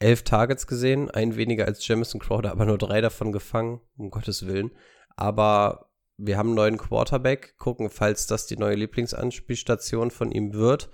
elf 0.00 0.24
Targets 0.24 0.66
gesehen, 0.66 1.08
ein 1.08 1.36
weniger 1.36 1.66
als 1.66 1.86
Jamison 1.86 2.20
Crowder, 2.20 2.50
aber 2.50 2.66
nur 2.66 2.78
drei 2.78 3.00
davon 3.00 3.30
gefangen, 3.30 3.80
um 3.96 4.10
Gottes 4.10 4.48
Willen. 4.48 4.72
Aber 5.14 5.85
wir 6.18 6.38
haben 6.38 6.48
einen 6.48 6.56
neuen 6.56 6.78
Quarterback, 6.78 7.56
gucken, 7.58 7.90
falls 7.90 8.26
das 8.26 8.46
die 8.46 8.56
neue 8.56 8.74
Lieblingsanspielstation 8.74 10.10
von 10.10 10.32
ihm 10.32 10.54
wird. 10.54 10.90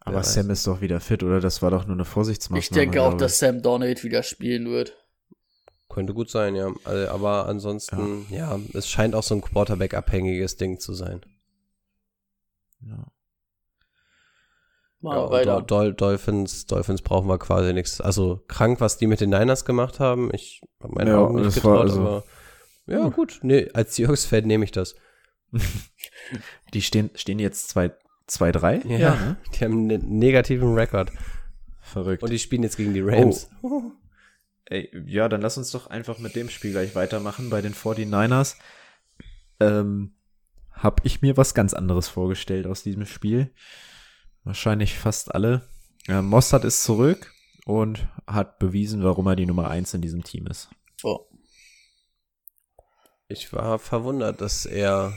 Aber 0.00 0.22
Sam 0.22 0.50
ist 0.50 0.66
doch 0.66 0.80
wieder 0.80 1.00
fit, 1.00 1.22
oder? 1.22 1.40
Das 1.40 1.60
war 1.60 1.70
doch 1.70 1.86
nur 1.86 1.96
eine 1.96 2.04
Vorsichtsmaßnahme. 2.04 2.60
Ich 2.60 2.70
denke 2.70 3.02
auch, 3.02 3.14
dass 3.14 3.38
Sam 3.38 3.60
Donald 3.60 4.04
wieder 4.04 4.22
spielen 4.22 4.66
wird. 4.66 4.96
Könnte 5.88 6.14
gut 6.14 6.30
sein, 6.30 6.54
ja. 6.54 6.72
Also, 6.84 7.10
aber 7.10 7.46
ansonsten, 7.46 8.26
ja. 8.30 8.56
ja, 8.56 8.60
es 8.74 8.88
scheint 8.88 9.14
auch 9.14 9.22
so 9.22 9.34
ein 9.34 9.40
Quarterback-abhängiges 9.40 10.56
Ding 10.56 10.78
zu 10.80 10.94
sein. 10.94 11.20
Ja. 12.80 13.06
Mal 15.00 15.44
ja, 15.44 15.60
Dol 15.60 15.94
Dolphins, 15.94 16.66
Dolphins 16.66 17.02
brauchen 17.02 17.28
wir 17.28 17.38
quasi 17.38 17.72
nichts. 17.72 18.00
Also 18.00 18.42
krank, 18.48 18.80
was 18.80 18.98
die 18.98 19.06
mit 19.06 19.20
den 19.20 19.30
Niners 19.30 19.64
gemacht 19.64 20.00
haben. 20.00 20.30
Ich 20.34 20.60
habe 20.82 20.94
meine 20.94 21.10
ja, 21.10 21.18
Augen 21.18 21.42
nicht 21.42 21.54
getraut, 21.54 21.82
also, 21.82 22.00
aber 22.00 22.24
ja, 22.88 23.04
hm. 23.04 23.12
gut. 23.12 23.40
Nee, 23.42 23.70
als 23.72 23.94
Seahawks-Fan 23.96 24.46
nehme 24.46 24.64
ich 24.64 24.72
das. 24.72 24.94
die 26.74 26.82
stehen, 26.82 27.10
stehen 27.14 27.38
jetzt 27.38 27.76
2-3? 27.76 28.86
Ja, 28.86 28.98
ja 28.98 29.14
ne? 29.14 29.36
die 29.54 29.64
haben 29.64 29.90
einen 29.90 30.18
negativen 30.18 30.74
Rekord. 30.74 31.12
Verrückt. 31.80 32.22
Und 32.22 32.30
die 32.30 32.38
spielen 32.38 32.62
jetzt 32.62 32.76
gegen 32.76 32.94
die 32.94 33.00
Rams. 33.00 33.50
Oh. 33.62 33.92
Ey, 34.66 34.90
ja, 35.06 35.30
dann 35.30 35.40
lass 35.40 35.56
uns 35.56 35.70
doch 35.70 35.86
einfach 35.86 36.18
mit 36.18 36.36
dem 36.36 36.50
Spiel 36.50 36.72
gleich 36.72 36.94
weitermachen. 36.94 37.48
Bei 37.48 37.62
den 37.62 37.72
49ers 37.72 38.56
ähm, 39.60 40.12
habe 40.72 41.00
ich 41.04 41.22
mir 41.22 41.38
was 41.38 41.54
ganz 41.54 41.72
anderes 41.72 42.08
vorgestellt 42.08 42.66
aus 42.66 42.82
diesem 42.82 43.06
Spiel. 43.06 43.50
Wahrscheinlich 44.44 44.98
fast 44.98 45.34
alle. 45.34 45.62
Ja, 46.06 46.20
Mossad 46.20 46.64
ist 46.64 46.82
zurück 46.82 47.32
und 47.64 48.08
hat 48.26 48.58
bewiesen, 48.58 49.02
warum 49.02 49.26
er 49.26 49.36
die 49.36 49.46
Nummer 49.46 49.70
1 49.70 49.94
in 49.94 50.02
diesem 50.02 50.22
Team 50.22 50.46
ist. 50.46 50.68
Oh. 51.02 51.26
Ich 53.28 53.52
war 53.52 53.78
verwundert, 53.78 54.40
dass 54.40 54.64
er 54.64 55.12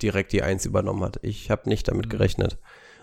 direkt 0.00 0.32
die 0.32 0.42
Eins 0.42 0.64
übernommen 0.64 1.04
hat. 1.04 1.20
Ich 1.22 1.50
habe 1.50 1.68
nicht 1.68 1.88
damit 1.88 2.06
mhm. 2.06 2.10
gerechnet. 2.10 2.58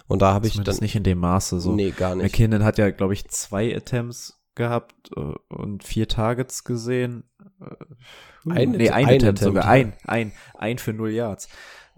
Und 0.07 0.21
da 0.21 0.33
habe 0.33 0.47
ich 0.47 0.59
dann 0.59 0.77
nicht 0.77 0.95
in 0.95 1.03
dem 1.03 1.19
Maße 1.19 1.59
so. 1.59 1.73
Nee, 1.73 1.91
gar 1.91 2.15
nicht. 2.15 2.23
McKinnon 2.23 2.63
hat 2.63 2.77
ja, 2.77 2.89
glaube 2.91 3.13
ich, 3.13 3.27
zwei 3.27 3.75
Attempts 3.75 4.39
gehabt 4.55 5.11
äh, 5.15 5.53
und 5.53 5.83
vier 5.83 6.07
Targets 6.07 6.63
gesehen. 6.63 7.29
Uh, 7.59 8.51
ein, 8.51 8.71
nee, 8.71 8.89
ein, 8.89 9.05
ein 9.05 9.05
Attempt, 9.05 9.23
Attempt 9.23 9.39
sogar. 9.39 9.65
Ein, 9.65 9.93
ein, 10.05 10.31
ein 10.57 10.77
für 10.79 10.93
null 10.93 11.11
Yards. 11.11 11.49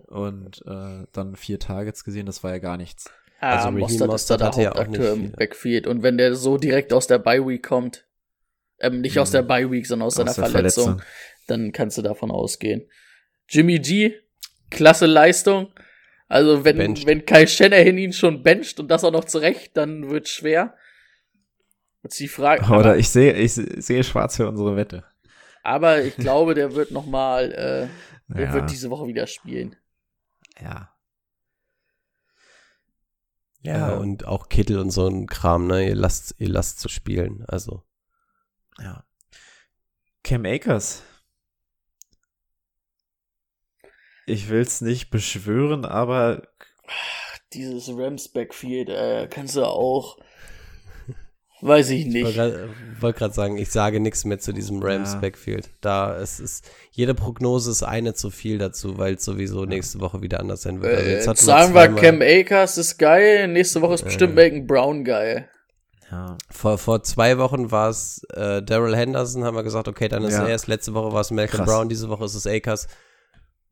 Und 0.07 0.63
äh, 0.65 1.05
dann 1.13 1.35
vier 1.35 1.59
Targets 1.59 2.03
gesehen, 2.03 2.25
das 2.25 2.43
war 2.43 2.51
ja 2.51 2.57
gar 2.57 2.77
nichts. 2.77 3.11
Ah, 3.39 3.57
also 3.57 3.71
Mostert, 3.71 4.13
ist 4.13 4.29
da 4.29 4.37
der 4.37 4.49
Hauptakteur 4.49 5.13
im 5.13 5.31
Backfield. 5.31 5.87
Und 5.87 6.03
wenn 6.03 6.17
der 6.17 6.35
so 6.35 6.57
direkt 6.57 6.91
aus 6.91 7.07
der 7.07 7.19
Bye-Week 7.19 7.63
kommt, 7.63 8.05
ähm, 8.79 9.01
nicht 9.01 9.15
mhm. 9.15 9.21
aus 9.21 9.31
der 9.31 9.43
Bye-Week, 9.43 9.85
sondern 9.85 10.07
aus, 10.07 10.19
aus 10.19 10.35
seiner 10.35 10.49
Verletzung, 10.49 10.83
Verletzung, 10.85 11.07
dann 11.49 11.71
kannst 11.71 11.97
du 11.97 12.01
davon 12.01 12.31
ausgehen. 12.31 12.87
Jimmy 13.47 13.79
G, 13.79 14.13
klasse 14.69 15.05
Leistung. 15.05 15.71
Also 16.27 16.63
wenn, 16.63 16.77
Bencht. 16.77 17.07
wenn 17.07 17.25
Kai 17.25 17.47
Shanahan 17.47 17.97
ihn 17.97 18.13
schon 18.13 18.43
bencht 18.43 18.79
und 18.79 18.87
das 18.89 19.03
auch 19.03 19.11
noch 19.11 19.25
zurecht, 19.25 19.75
dann 19.75 20.09
wird 20.11 20.27
schwer. 20.27 20.75
Jetzt 22.03 22.19
die 22.19 22.27
Frage. 22.27 22.63
Oder 22.65 22.73
aber, 22.91 22.97
ich 22.97 23.09
sehe, 23.09 23.33
ich 23.33 23.53
sehe 23.53 24.03
schwarz 24.03 24.35
für 24.37 24.47
unsere 24.47 24.75
Wette. 24.75 25.03
aber 25.63 26.03
ich 26.03 26.15
glaube, 26.15 26.53
der 26.53 26.75
wird 26.75 26.91
noch 26.91 27.05
mal, 27.07 27.51
äh, 27.51 27.87
der 28.33 28.43
Ja. 28.45 28.53
wird 28.53 28.69
diese 28.71 28.89
Woche 28.91 29.07
wieder 29.07 29.25
spielen. 29.27 29.75
Ja. 30.61 30.93
Ja, 33.61 33.93
Ähm. 33.93 33.99
und 33.99 34.25
auch 34.25 34.47
Kittel 34.49 34.79
und 34.79 34.91
so 34.91 35.07
ein 35.07 35.25
Kram, 35.27 35.67
ne? 35.67 35.87
Ihr 35.89 35.95
lasst, 35.95 36.35
ihr 36.37 36.47
lasst 36.49 36.79
zu 36.79 36.87
spielen. 36.89 37.43
Also. 37.47 37.83
Ja. 38.79 39.03
Cam 40.23 40.45
Akers. 40.45 41.03
Ich 44.29 44.49
will's 44.49 44.81
nicht 44.81 45.09
beschwören, 45.09 45.85
aber 45.85 46.43
Dieses 47.53 47.89
Rams 47.89 48.27
Backfield, 48.29 48.89
äh, 48.89 49.27
kannst 49.29 49.55
du 49.55 49.63
auch, 49.65 50.17
weiß 51.61 51.89
ich 51.89 52.01
Ich 52.05 52.13
nicht. 52.13 52.25
wollte 52.37 52.69
wollt 52.99 53.15
gerade 53.17 53.33
sagen, 53.33 53.57
ich 53.57 53.69
sage 53.71 53.99
nichts 53.99 54.23
mehr 54.25 54.39
zu 54.39 54.53
diesem 54.53 54.81
Rams 54.83 55.13
Ja. 55.13 55.19
Backfield. 55.19 55.69
Da 55.81 56.15
es 56.17 56.39
ist 56.39 56.69
jede 56.91 57.15
Prognose 57.15 57.71
ist 57.71 57.83
eine 57.83 58.13
zu 58.13 58.29
viel 58.29 58.57
dazu, 58.59 58.97
weil 58.97 59.15
es 59.15 59.25
sowieso 59.25 59.65
nächste 59.65 59.99
Woche 59.99 60.21
wieder 60.21 60.39
anders 60.39 60.61
sein 60.61 60.81
wird. 60.81 60.95
Also 60.95 61.09
Äh, 61.09 61.13
jetzt 61.13 61.27
hatten 61.27 61.43
sagen 61.45 61.73
wir, 61.73 61.95
Cam 61.95 62.21
Akers 62.21 62.77
ist 62.77 62.97
geil, 62.97 63.47
nächste 63.47 63.81
Woche 63.81 63.95
ist 63.95 64.03
bestimmt 64.03 64.33
Äh. 64.33 64.35
Malcolm 64.35 64.67
Brown 64.67 65.03
geil. 65.03 65.49
ja. 66.11 66.37
vor, 66.51 66.77
vor 66.77 67.03
zwei 67.03 67.37
Wochen 67.39 67.71
war 67.71 67.89
es 67.89 68.21
äh, 68.35 68.61
Daryl 68.61 68.95
Henderson, 68.95 69.43
haben 69.43 69.55
wir 69.57 69.63
gesagt, 69.63 69.87
okay, 69.87 70.07
dann 70.07 70.23
ist 70.23 70.33
Ja. 70.35 70.47
er 70.47 70.55
es. 70.55 70.67
Letzte 70.67 70.93
Woche 70.93 71.11
war 71.13 71.21
es 71.21 71.31
Malcolm 71.31 71.63
Krass. 71.65 71.67
Brown, 71.75 71.89
diese 71.89 72.09
Woche 72.09 72.25
ist 72.25 72.35
es 72.35 72.45
Akers. 72.47 72.87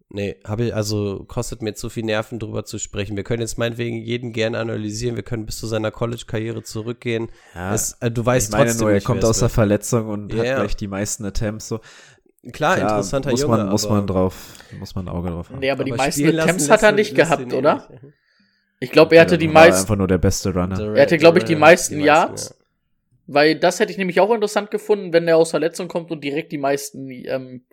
Nee, 0.09 0.38
habe 0.45 0.65
ich, 0.65 0.73
also 0.75 1.25
kostet 1.27 1.61
mir 1.61 1.73
zu 1.73 1.89
viel 1.89 2.05
Nerven 2.05 2.39
drüber 2.39 2.63
zu 2.63 2.77
sprechen. 2.79 3.17
Wir 3.17 3.23
können 3.25 3.41
jetzt 3.41 3.57
meinetwegen 3.57 3.97
jeden 3.97 4.31
gerne 4.31 4.57
analysieren, 4.57 5.17
wir 5.17 5.23
können 5.23 5.45
bis 5.45 5.57
zu 5.57 5.67
seiner 5.67 5.91
College-Karriere 5.91 6.63
zurückgehen. 6.63 7.29
ja. 7.53 7.73
Es, 7.73 7.97
äh, 7.99 8.09
du 8.09 8.25
weißt 8.25 8.49
ich 8.49 8.51
meine 8.53 8.69
trotzdem 8.69 8.88
nur, 8.88 8.93
er 8.93 9.01
kommt 9.01 9.25
aus 9.25 9.39
der. 9.39 9.49
Verletzung 9.49 10.07
und 10.07 10.34
hat 10.34 10.45
Ja. 10.45 10.55
gleich 10.55 10.77
die 10.77 10.88
meisten 10.88 11.25
Attempts. 11.25 11.67
So. 11.67 11.79
Klar, 12.53 12.75
Klar, 12.77 12.89
interessanter 12.89 13.31
muss 13.31 13.41
Junge. 13.41 13.57
man, 13.57 13.69
muss 13.69 13.85
aber- 13.85 13.95
man 13.95 14.07
drauf, 14.07 14.35
muss 14.79 14.95
man 14.95 15.09
ein 15.09 15.13
Auge 15.13 15.29
drauf 15.29 15.49
haben. 15.49 15.59
Nee, 15.59 15.71
aber 15.71 15.84
die 15.84 15.91
aber 15.91 16.03
meisten 16.03 16.21
spielen 16.21 16.35
lassen 16.38 16.49
Attempts 16.51 16.69
hat 16.69 16.84
er 16.84 16.91
nicht 16.93 17.13
gehabt, 17.13 17.51
eh 17.51 17.55
oder? 17.55 17.88
nicht. 17.89 18.13
Ich 18.79 18.91
glaube, 18.91 19.15
er 19.15 19.21
hatte 19.23 19.38
die 19.38 19.47
war 19.47 19.53
meisten, 19.65 19.81
einfach 19.81 19.95
nur 19.97 20.07
der 20.07 20.19
beste 20.19 20.53
Runner. 20.53 20.95
Er 20.95 21.01
hatte, 21.01 21.17
glaube 21.17 21.39
ich, 21.39 21.43
die 21.43 21.55
meisten 21.55 21.97
die 21.97 22.05
Yards. 22.05 22.49
ja. 22.49 22.55
weil 23.29 23.59
das 23.59 23.81
hätte 23.81 23.91
ich 23.91 23.97
nämlich 23.97 24.21
auch 24.21 24.34
interessant 24.34 24.71
gefunden, 24.71 25.11
wenn 25.11 25.27
er 25.27 25.35
aus 25.35 25.49
Verletzung 25.49 25.89
kommt 25.89 26.11
und 26.11 26.23
direkt 26.23 26.53
die 26.53 26.57
meisten 26.57 27.09
ähm, 27.09 27.65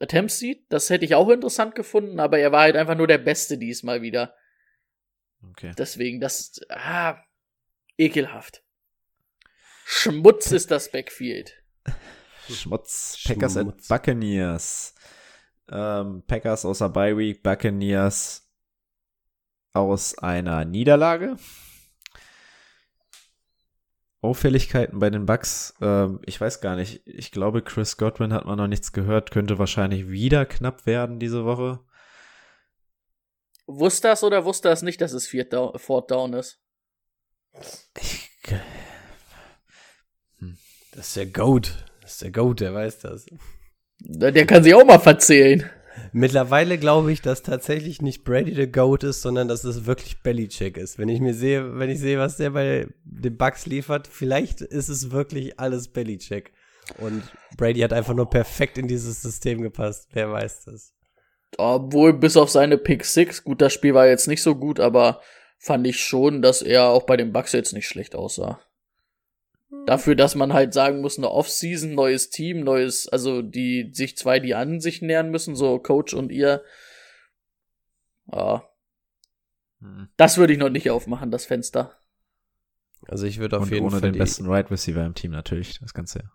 Attempts 0.00 0.38
sieht. 0.38 0.64
Das 0.70 0.90
hätte 0.90 1.04
ich 1.04 1.14
auch 1.14 1.28
interessant 1.28 1.74
gefunden, 1.74 2.20
aber 2.20 2.38
er 2.38 2.52
war 2.52 2.62
halt 2.62 2.76
einfach 2.76 2.96
nur 2.96 3.06
der 3.06 3.18
Beste 3.18 3.58
diesmal 3.58 4.02
wieder. 4.02 4.34
Okay. 5.50 5.72
Deswegen, 5.76 6.20
das, 6.20 6.60
ah, 6.70 7.22
ekelhaft. 7.96 8.62
Schmutz 9.84 10.50
ist 10.52 10.70
das 10.70 10.90
Backfield. 10.90 11.62
Schmutz. 12.48 13.22
Packers 13.24 13.52
Schmutz. 13.52 13.66
and 13.66 13.88
Buccaneers. 13.88 14.94
Ähm, 15.70 16.24
Packers 16.26 16.64
außer 16.64 16.88
Bye 16.88 17.16
Week, 17.16 17.42
Buccaneers 17.42 18.48
aus 19.72 20.18
einer 20.18 20.64
Niederlage. 20.64 21.36
Auffälligkeiten 24.22 24.98
bei 24.98 25.10
den 25.10 25.26
Bucks. 25.26 25.74
Ähm, 25.80 26.20
ich 26.26 26.40
weiß 26.40 26.60
gar 26.60 26.76
nicht. 26.76 27.02
Ich 27.06 27.32
glaube, 27.32 27.62
Chris 27.62 27.96
Godwin 27.96 28.32
hat 28.32 28.44
man 28.44 28.58
noch 28.58 28.66
nichts 28.66 28.92
gehört. 28.92 29.30
Könnte 29.30 29.58
wahrscheinlich 29.58 30.10
wieder 30.10 30.44
knapp 30.46 30.86
werden 30.86 31.18
diese 31.18 31.44
Woche. 31.44 31.80
Wusste 33.66 34.08
das 34.08 34.24
oder 34.24 34.44
wusste 34.44 34.68
das 34.68 34.82
nicht, 34.82 35.00
dass 35.00 35.12
es 35.12 35.26
Viert 35.26 35.52
Down, 35.52 35.78
Fourth 35.78 36.10
Down 36.10 36.34
ist? 36.34 36.60
Ich, 37.98 38.30
Das 40.92 41.06
ist 41.08 41.16
der 41.16 41.26
Goat. 41.26 41.84
Das 42.02 42.12
ist 42.12 42.22
der 42.22 42.32
Goat, 42.32 42.60
der 42.60 42.74
weiß 42.74 42.98
das. 43.00 43.26
Der 44.00 44.46
kann 44.46 44.64
sich 44.64 44.74
auch 44.74 44.84
mal 44.84 44.98
verzählen. 44.98 45.70
Mittlerweile 46.12 46.78
glaube 46.78 47.12
ich, 47.12 47.22
dass 47.22 47.42
tatsächlich 47.42 48.02
nicht 48.02 48.24
Brady 48.24 48.54
der 48.54 48.66
Goat 48.66 49.04
ist, 49.04 49.22
sondern 49.22 49.48
dass 49.48 49.64
es 49.64 49.86
wirklich 49.86 50.22
Belichick 50.22 50.76
ist. 50.76 50.98
Wenn 50.98 51.08
ich 51.08 51.20
mir 51.20 51.34
sehe, 51.34 51.78
wenn 51.78 51.90
ich 51.90 52.00
sehe, 52.00 52.18
was 52.18 52.36
der 52.36 52.50
bei 52.50 52.86
den 53.04 53.36
Bucks 53.36 53.66
liefert, 53.66 54.06
vielleicht 54.06 54.60
ist 54.60 54.88
es 54.88 55.10
wirklich 55.10 55.58
alles 55.58 55.88
Belichick. 55.88 56.52
Und 56.98 57.22
Brady 57.56 57.80
hat 57.80 57.92
einfach 57.92 58.14
nur 58.14 58.28
perfekt 58.28 58.78
in 58.78 58.88
dieses 58.88 59.22
System 59.22 59.62
gepasst. 59.62 60.08
Wer 60.12 60.30
weiß 60.32 60.64
das? 60.64 60.92
Obwohl, 61.56 62.12
bis 62.12 62.36
auf 62.36 62.50
seine 62.50 62.78
Pick 62.78 63.04
6, 63.04 63.44
gut, 63.44 63.60
das 63.60 63.72
Spiel 63.72 63.94
war 63.94 64.06
jetzt 64.06 64.28
nicht 64.28 64.42
so 64.42 64.54
gut, 64.54 64.80
aber 64.80 65.20
fand 65.58 65.86
ich 65.86 66.00
schon, 66.00 66.42
dass 66.42 66.62
er 66.62 66.84
auch 66.84 67.04
bei 67.04 67.16
den 67.16 67.32
Bucks 67.32 67.52
jetzt 67.52 67.72
nicht 67.72 67.86
schlecht 67.86 68.14
aussah. 68.14 68.60
Dafür, 69.86 70.16
dass 70.16 70.34
man 70.34 70.52
halt 70.52 70.74
sagen 70.74 71.00
muss, 71.00 71.16
eine 71.16 71.30
Offseason, 71.30 71.94
neues 71.94 72.30
Team, 72.30 72.64
neues, 72.64 73.06
also 73.08 73.40
die 73.40 73.90
sich 73.92 74.16
zwei, 74.16 74.40
die 74.40 74.56
an 74.56 74.80
sich 74.80 75.00
nähern 75.00 75.30
müssen, 75.30 75.54
so 75.54 75.78
Coach 75.78 76.12
und 76.12 76.32
ihr. 76.32 76.64
Ja, 78.32 78.68
hm. 79.80 80.08
das 80.16 80.38
würde 80.38 80.52
ich 80.52 80.58
noch 80.58 80.70
nicht 80.70 80.90
aufmachen, 80.90 81.30
das 81.30 81.46
Fenster. 81.46 81.96
Also 83.06 83.26
ich 83.26 83.38
würde 83.38 83.58
auf 83.58 83.64
und 83.64 83.72
jeden 83.72 83.84
ohne 83.86 83.92
Fall 83.92 84.00
den 84.00 84.12
die, 84.14 84.18
besten 84.18 84.48
Wide 84.48 84.70
Receiver 84.70 85.04
im 85.04 85.14
Team 85.14 85.30
natürlich. 85.30 85.78
Das 85.78 85.94
Ganze. 85.94 86.30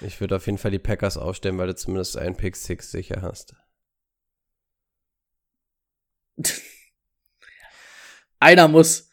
ich 0.00 0.20
würde 0.20 0.36
auf 0.36 0.46
jeden 0.46 0.58
Fall 0.58 0.70
die 0.70 0.78
Packers 0.78 1.18
aufstellen, 1.18 1.58
weil 1.58 1.68
du 1.68 1.76
zumindest 1.76 2.16
einen 2.16 2.36
Pick 2.36 2.56
6 2.56 2.90
sicher 2.90 3.20
hast. 3.22 3.54
Einer 8.40 8.68
muss. 8.68 9.10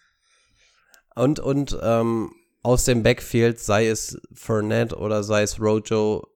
Und, 1.15 1.39
und 1.39 1.77
ähm, 1.81 2.33
aus 2.65 2.85
dem 2.85 3.03
Backfield, 3.03 3.59
sei 3.59 3.87
es 3.87 4.19
Fournette 4.33 4.97
oder 4.97 5.23
sei 5.23 5.43
es 5.43 5.61
Rojo, 5.61 6.27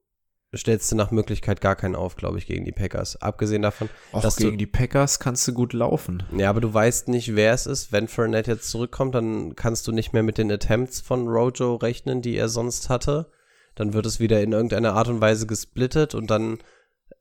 stellst 0.55 0.91
du 0.91 0.95
nach 0.95 1.11
Möglichkeit 1.11 1.61
gar 1.61 1.75
keinen 1.75 1.95
auf, 1.95 2.15
glaube 2.15 2.37
ich, 2.37 2.45
gegen 2.45 2.65
die 2.65 2.71
Packers. 2.71 3.21
Abgesehen 3.21 3.61
davon, 3.61 3.89
Auch 4.11 4.21
dass 4.21 4.37
gegen 4.37 4.51
du, 4.51 4.57
die 4.57 4.67
Packers 4.67 5.19
kannst 5.19 5.47
du 5.47 5.53
gut 5.53 5.73
laufen. 5.73 6.23
ja, 6.35 6.49
aber 6.49 6.61
du 6.61 6.73
weißt 6.73 7.07
nicht, 7.07 7.35
wer 7.35 7.53
es 7.53 7.65
ist. 7.65 7.91
Wenn 7.91 8.07
Fournette 8.07 8.51
jetzt 8.51 8.69
zurückkommt, 8.69 9.15
dann 9.15 9.55
kannst 9.55 9.87
du 9.87 9.91
nicht 9.91 10.13
mehr 10.13 10.23
mit 10.23 10.37
den 10.37 10.51
Attempts 10.51 11.01
von 11.01 11.27
Rojo 11.27 11.75
rechnen, 11.75 12.21
die 12.21 12.35
er 12.35 12.49
sonst 12.49 12.89
hatte. 12.89 13.31
Dann 13.75 13.93
wird 13.93 14.05
es 14.05 14.19
wieder 14.19 14.41
in 14.41 14.51
irgendeiner 14.51 14.93
Art 14.93 15.07
und 15.07 15.21
Weise 15.21 15.47
gesplittet 15.47 16.15
und 16.15 16.29
dann 16.31 16.59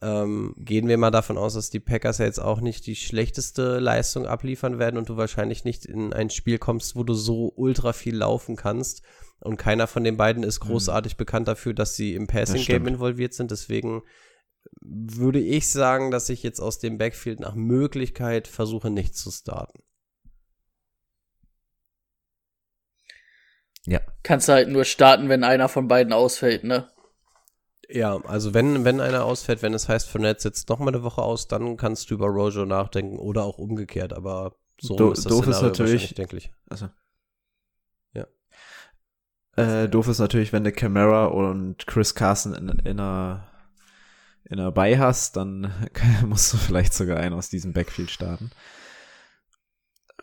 ähm, 0.00 0.54
gehen 0.58 0.86
wir 0.86 0.96
mal 0.96 1.10
davon 1.10 1.38
aus, 1.38 1.54
dass 1.54 1.70
die 1.70 1.80
Packers 1.80 2.18
ja 2.18 2.24
jetzt 2.24 2.38
auch 2.38 2.60
nicht 2.60 2.86
die 2.86 2.94
schlechteste 2.94 3.78
Leistung 3.80 4.26
abliefern 4.26 4.78
werden 4.78 4.96
und 4.96 5.08
du 5.08 5.16
wahrscheinlich 5.16 5.64
nicht 5.64 5.84
in 5.84 6.12
ein 6.12 6.30
Spiel 6.30 6.58
kommst, 6.58 6.94
wo 6.94 7.02
du 7.02 7.14
so 7.14 7.52
ultra 7.56 7.92
viel 7.92 8.16
laufen 8.16 8.54
kannst. 8.54 9.02
Und 9.40 9.56
keiner 9.56 9.86
von 9.86 10.04
den 10.04 10.16
beiden 10.16 10.42
ist 10.42 10.60
großartig 10.60 11.16
bekannt 11.16 11.48
dafür, 11.48 11.74
dass 11.74 11.94
sie 11.94 12.14
im 12.14 12.26
Passing-Game 12.26 12.86
involviert 12.86 13.34
sind. 13.34 13.50
Deswegen 13.50 14.02
würde 14.80 15.40
ich 15.40 15.70
sagen, 15.70 16.10
dass 16.10 16.28
ich 16.28 16.42
jetzt 16.42 16.60
aus 16.60 16.78
dem 16.78 16.98
Backfield 16.98 17.40
nach 17.40 17.54
Möglichkeit 17.54 18.48
versuche, 18.48 18.90
nicht 18.90 19.16
zu 19.16 19.30
starten. 19.30 19.82
Ja. 23.86 24.00
Kannst 24.22 24.48
du 24.48 24.52
halt 24.52 24.68
nur 24.68 24.84
starten, 24.84 25.28
wenn 25.28 25.44
einer 25.44 25.68
von 25.68 25.88
beiden 25.88 26.12
ausfällt, 26.12 26.64
ne? 26.64 26.90
Ja, 27.90 28.20
also 28.26 28.52
wenn, 28.52 28.84
wenn 28.84 29.00
einer 29.00 29.24
ausfällt, 29.24 29.62
wenn 29.62 29.72
es 29.72 29.88
heißt, 29.88 30.08
Fournette 30.10 30.42
sitzt 30.42 30.68
noch 30.68 30.78
mal 30.78 30.88
eine 30.88 31.02
Woche 31.02 31.22
aus, 31.22 31.48
dann 31.48 31.76
kannst 31.78 32.10
du 32.10 32.14
über 32.14 32.26
Rojo 32.26 32.66
nachdenken 32.66 33.18
oder 33.18 33.44
auch 33.44 33.56
umgekehrt, 33.58 34.12
aber 34.12 34.54
so 34.80 34.94
Do- 34.96 35.12
ist 35.12 35.24
das 35.24 35.32
doof 35.32 35.46
ist 35.48 35.62
natürlich- 35.62 35.78
wahrscheinlich 35.78 36.14
denklich. 36.14 36.52
Also. 36.68 36.90
Ja. 38.12 38.26
Äh, 39.56 39.88
doof 39.88 40.08
ist 40.08 40.18
natürlich, 40.18 40.52
wenn 40.52 40.64
du 40.64 40.72
Camara 40.72 41.26
und 41.26 41.86
Chris 41.86 42.14
Carson 42.14 42.54
in, 42.54 42.68
in 42.68 43.00
einer 43.00 43.44
in 44.44 44.58
einer 44.60 44.72
bei 44.72 44.98
hast, 44.98 45.36
dann 45.36 45.72
musst 46.26 46.52
du 46.52 46.56
vielleicht 46.58 46.94
sogar 46.94 47.18
einen 47.18 47.34
aus 47.34 47.48
diesem 47.50 47.72
Backfield 47.72 48.10
starten. 48.10 48.50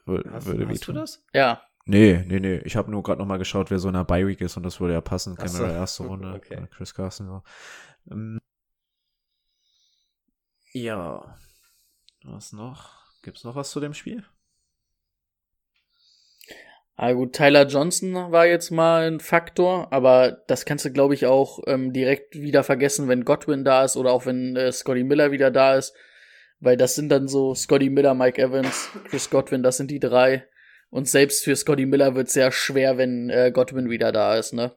Wür- 0.06 0.46
würde 0.46 0.70
wehtun. 0.70 0.96
das? 0.96 1.24
Ja. 1.34 1.62
Nee, 1.86 2.24
nee, 2.26 2.40
nee. 2.40 2.58
Ich 2.66 2.76
habe 2.76 2.90
nur 2.90 3.04
gerade 3.04 3.20
noch 3.20 3.28
mal 3.28 3.38
geschaut, 3.38 3.70
wer 3.70 3.78
so 3.78 3.88
in 3.88 3.94
der 3.94 4.04
Bye 4.04 4.28
Week 4.28 4.42
ist 4.42 4.58
und 4.58 4.64
das 4.64 4.80
würde 4.80 4.94
ja 4.94 5.02
passen. 5.02 5.38
Ach 5.40 5.48
so. 5.48 5.64
Erste 5.64 6.04
Runde, 6.08 6.34
Okay. 6.34 6.68
Chris 6.76 6.94
Carson 6.94 7.28
so. 7.28 7.44
Ähm, 8.12 8.40
ja. 10.74 11.38
Was 12.24 12.54
noch? 12.54 12.90
Gibt's 13.22 13.44
noch 13.44 13.56
was 13.56 13.70
zu 13.70 13.80
dem 13.80 13.94
Spiel? 13.94 14.24
Ah 16.98 17.12
gut, 17.12 17.34
Tyler 17.34 17.68
Johnson 17.68 18.14
war 18.32 18.46
jetzt 18.48 18.72
mal 18.72 19.08
ein 19.08 19.20
Faktor, 19.20 19.92
aber 19.92 20.44
das 20.48 20.64
kannst 20.64 20.86
du, 20.86 20.92
glaube 20.92 21.14
ich, 21.14 21.26
auch 21.26 21.60
ähm, 21.68 21.92
direkt 21.92 22.36
wieder 22.36 22.64
vergessen, 22.64 23.10
wenn 23.10 23.26
Godwin 23.26 23.66
da 23.66 23.84
ist 23.84 23.98
oder 23.98 24.12
auch 24.12 24.26
wenn 24.26 24.56
äh, 24.56 24.72
Scotty 24.72 25.04
Miller 25.04 25.32
wieder 25.32 25.52
da 25.52 25.76
ist. 25.76 25.94
Weil 26.62 26.78
das 26.78 26.96
sind 26.96 27.10
dann 27.10 27.28
so 27.28 27.54
Scotty 27.54 27.90
Miller, 27.90 28.14
Mike 28.14 28.42
Evans, 28.42 28.90
Chris 29.10 29.30
Godwin, 29.30 29.62
das 29.62 29.78
sind 29.78 29.92
die 29.92 30.00
drei. 30.00 30.48
Und 30.96 31.10
selbst 31.10 31.44
für 31.44 31.58
Scotty 31.58 31.86
Miller 31.86 32.16
wird 32.16 32.30
sehr 32.30 32.54
schwer, 32.54 32.98
wenn 32.98 33.30
äh, 33.30 33.52
Godwin 33.52 33.90
wieder 33.90 34.14
da 34.14 34.38
ist, 34.38 34.54
ne? 34.54 34.72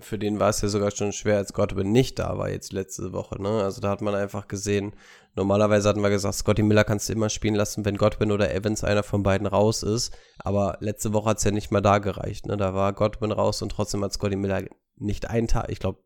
Für 0.00 0.18
den 0.18 0.40
war 0.40 0.48
es 0.48 0.62
ja 0.62 0.68
sogar 0.68 0.90
schon 0.90 1.12
schwer, 1.12 1.36
als 1.36 1.52
Godwin 1.52 1.92
nicht 1.92 2.18
da 2.18 2.38
war 2.38 2.48
jetzt 2.48 2.72
letzte 2.72 3.12
Woche. 3.12 3.40
Ne? 3.42 3.62
Also 3.62 3.82
da 3.82 3.90
hat 3.90 4.00
man 4.00 4.14
einfach 4.14 4.48
gesehen, 4.48 4.94
normalerweise 5.34 5.86
hatten 5.86 6.00
wir 6.00 6.08
gesagt, 6.08 6.36
Scotty 6.36 6.62
Miller 6.62 6.84
kannst 6.84 7.10
du 7.10 7.12
immer 7.12 7.28
spielen 7.28 7.56
lassen, 7.56 7.84
wenn 7.84 7.98
Godwin 7.98 8.32
oder 8.32 8.54
Evans 8.54 8.82
einer 8.82 9.02
von 9.02 9.22
beiden 9.22 9.46
raus 9.46 9.82
ist. 9.82 10.16
Aber 10.38 10.78
letzte 10.80 11.12
Woche 11.12 11.28
hat 11.28 11.38
es 11.38 11.44
ja 11.44 11.50
nicht 11.50 11.70
mal 11.70 11.82
da 11.82 11.98
gereicht. 11.98 12.46
Ne? 12.46 12.56
Da 12.56 12.72
war 12.72 12.94
Godwin 12.94 13.32
raus 13.32 13.60
und 13.60 13.72
trotzdem 13.72 14.02
hat 14.02 14.14
Scotty 14.14 14.36
Miller 14.36 14.64
nicht 14.96 15.28
einen 15.28 15.46
Tag, 15.46 15.70
ich 15.70 15.78
glaube, 15.78 16.02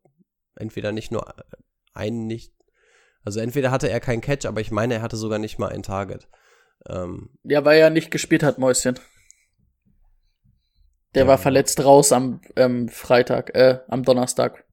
entweder 0.57 0.91
nicht 0.91 1.13
nur 1.13 1.33
einen 1.93 2.27
nicht, 2.27 2.53
also 3.25 3.39
entweder 3.39 3.71
hatte 3.71 3.89
er 3.89 4.01
keinen 4.01 4.21
Catch, 4.21 4.47
aber 4.47 4.61
ich 4.61 4.73
meine, 4.73 4.95
er 4.95 5.03
hatte 5.03 5.17
sogar 5.17 5.39
nicht 5.39 5.61
mal 5.61 5.69
ein 5.69 5.85
Target. 5.85 6.29
Ähm, 6.89 7.31
ja, 7.44 7.65
weil 7.65 7.78
er 7.78 7.90
nicht 7.90 8.11
gespielt 8.11 8.43
hat, 8.43 8.59
Mäuschen. 8.59 8.98
Der 11.15 11.23
ja. 11.23 11.28
war 11.28 11.39
verletzt 11.39 11.85
raus 11.85 12.12
am 12.12 12.40
ähm, 12.56 12.89
Freitag, 12.89 13.55
äh, 13.55 13.81
am 13.89 14.02
Donnerstag. 14.02 14.65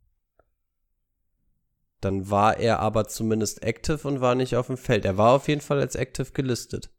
Dann 2.01 2.31
war 2.31 2.57
er 2.57 2.79
aber 2.79 3.07
zumindest 3.07 3.63
active 3.63 4.07
und 4.07 4.21
war 4.21 4.33
nicht 4.33 4.55
auf 4.55 4.67
dem 4.67 4.77
Feld. 4.77 5.05
Er 5.05 5.17
war 5.17 5.33
auf 5.33 5.47
jeden 5.47 5.61
Fall 5.61 5.79
als 5.79 5.95
active 5.95 6.31
gelistet. 6.31 6.89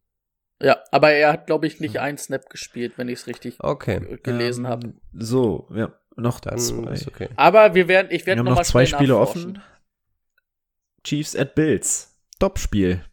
Ja, 0.62 0.78
aber 0.92 1.10
er 1.10 1.32
hat, 1.32 1.46
glaube 1.46 1.66
ich, 1.66 1.80
nicht 1.80 1.98
einen 1.98 2.18
Snap 2.18 2.48
gespielt, 2.48 2.96
wenn 2.96 3.08
ich 3.08 3.20
es 3.20 3.26
richtig 3.26 3.56
okay. 3.58 4.18
gelesen 4.22 4.64
ähm, 4.64 4.70
habe. 4.70 4.94
So, 5.12 5.66
ja, 5.74 5.92
noch 6.14 6.38
dann 6.38 6.58
zwei. 6.58 6.92
Ist 6.92 7.08
okay. 7.08 7.28
Aber 7.34 7.74
wir 7.74 7.88
werden, 7.88 8.08
ich 8.12 8.26
werde 8.26 8.44
noch, 8.44 8.54
noch 8.54 8.62
zwei 8.62 8.86
Spiele 8.86 9.18
offen. 9.18 9.60
Chiefs 11.02 11.34
at 11.34 11.56
Bills. 11.56 12.16
Top-Spiel. 12.38 13.04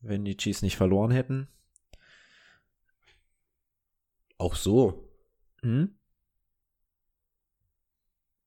Wenn 0.00 0.24
die 0.24 0.36
Chiefs 0.36 0.62
nicht 0.62 0.76
verloren 0.76 1.10
hätten. 1.10 1.48
Auch 4.38 4.54
so. 4.54 5.08
Hm? 5.62 5.96